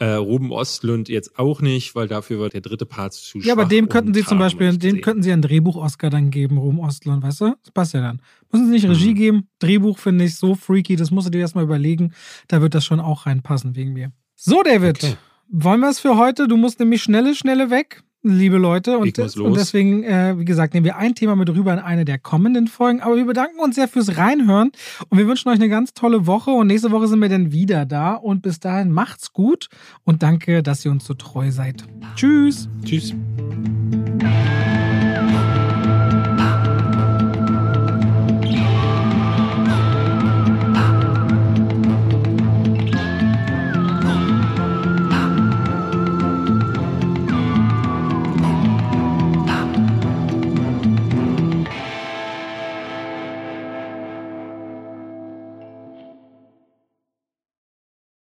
Äh, 0.00 0.14
Ruben 0.14 0.50
Ostlund 0.50 1.10
jetzt 1.10 1.38
auch 1.38 1.60
nicht, 1.60 1.94
weil 1.94 2.08
dafür 2.08 2.38
wird 2.38 2.54
der 2.54 2.62
dritte 2.62 2.86
Part 2.86 3.12
zu 3.12 3.38
Ja, 3.40 3.52
aber 3.52 3.66
dem 3.66 3.90
könnten 3.90 4.14
sie 4.14 4.24
zum 4.24 4.38
Beispiel, 4.38 4.74
dem 4.78 5.02
könnten 5.02 5.22
sie 5.22 5.30
einen 5.30 5.42
Drehbuch-Oscar 5.42 6.08
dann 6.08 6.30
geben, 6.30 6.56
Ruben 6.56 6.78
Ostlund, 6.78 7.22
weißt 7.22 7.42
du? 7.42 7.54
Das 7.62 7.70
passt 7.72 7.92
ja 7.92 8.00
dann. 8.00 8.22
Müssen 8.50 8.68
sie 8.68 8.72
nicht 8.72 8.88
Regie 8.88 9.10
mhm. 9.10 9.14
geben? 9.14 9.48
Drehbuch 9.58 9.98
finde 9.98 10.24
ich 10.24 10.36
so 10.36 10.54
freaky, 10.54 10.96
das 10.96 11.10
musst 11.10 11.26
du 11.26 11.30
dir 11.30 11.40
erstmal 11.40 11.64
überlegen. 11.64 12.14
Da 12.48 12.62
wird 12.62 12.74
das 12.74 12.86
schon 12.86 12.98
auch 12.98 13.26
reinpassen 13.26 13.76
wegen 13.76 13.92
mir. 13.92 14.10
So, 14.36 14.62
David. 14.62 15.04
Okay. 15.04 15.16
Wollen 15.52 15.80
wir 15.80 15.88
es 15.88 15.98
für 15.98 16.16
heute? 16.16 16.46
Du 16.46 16.56
musst 16.56 16.78
nämlich 16.78 17.02
schnelle, 17.02 17.34
schnelle 17.34 17.70
weg, 17.70 18.04
liebe 18.22 18.56
Leute. 18.56 18.98
Und, 18.98 19.18
und 19.18 19.56
deswegen, 19.56 20.04
äh, 20.04 20.38
wie 20.38 20.44
gesagt, 20.44 20.74
nehmen 20.74 20.84
wir 20.84 20.96
ein 20.96 21.16
Thema 21.16 21.34
mit 21.34 21.50
rüber 21.50 21.72
in 21.72 21.80
eine 21.80 22.04
der 22.04 22.18
kommenden 22.18 22.68
Folgen. 22.68 23.00
Aber 23.00 23.16
wir 23.16 23.24
bedanken 23.24 23.58
uns 23.58 23.74
sehr 23.74 23.88
fürs 23.88 24.16
Reinhören 24.16 24.70
und 25.08 25.18
wir 25.18 25.26
wünschen 25.26 25.48
euch 25.48 25.56
eine 25.56 25.68
ganz 25.68 25.92
tolle 25.92 26.24
Woche. 26.28 26.52
Und 26.52 26.68
nächste 26.68 26.92
Woche 26.92 27.08
sind 27.08 27.18
wir 27.18 27.28
dann 27.28 27.50
wieder 27.50 27.84
da. 27.84 28.14
Und 28.14 28.42
bis 28.42 28.60
dahin 28.60 28.92
macht's 28.92 29.32
gut 29.32 29.68
und 30.04 30.22
danke, 30.22 30.62
dass 30.62 30.84
ihr 30.84 30.92
uns 30.92 31.04
so 31.04 31.14
treu 31.14 31.50
seid. 31.50 31.84
Tschüss. 32.14 32.68
Tschüss. 32.84 33.12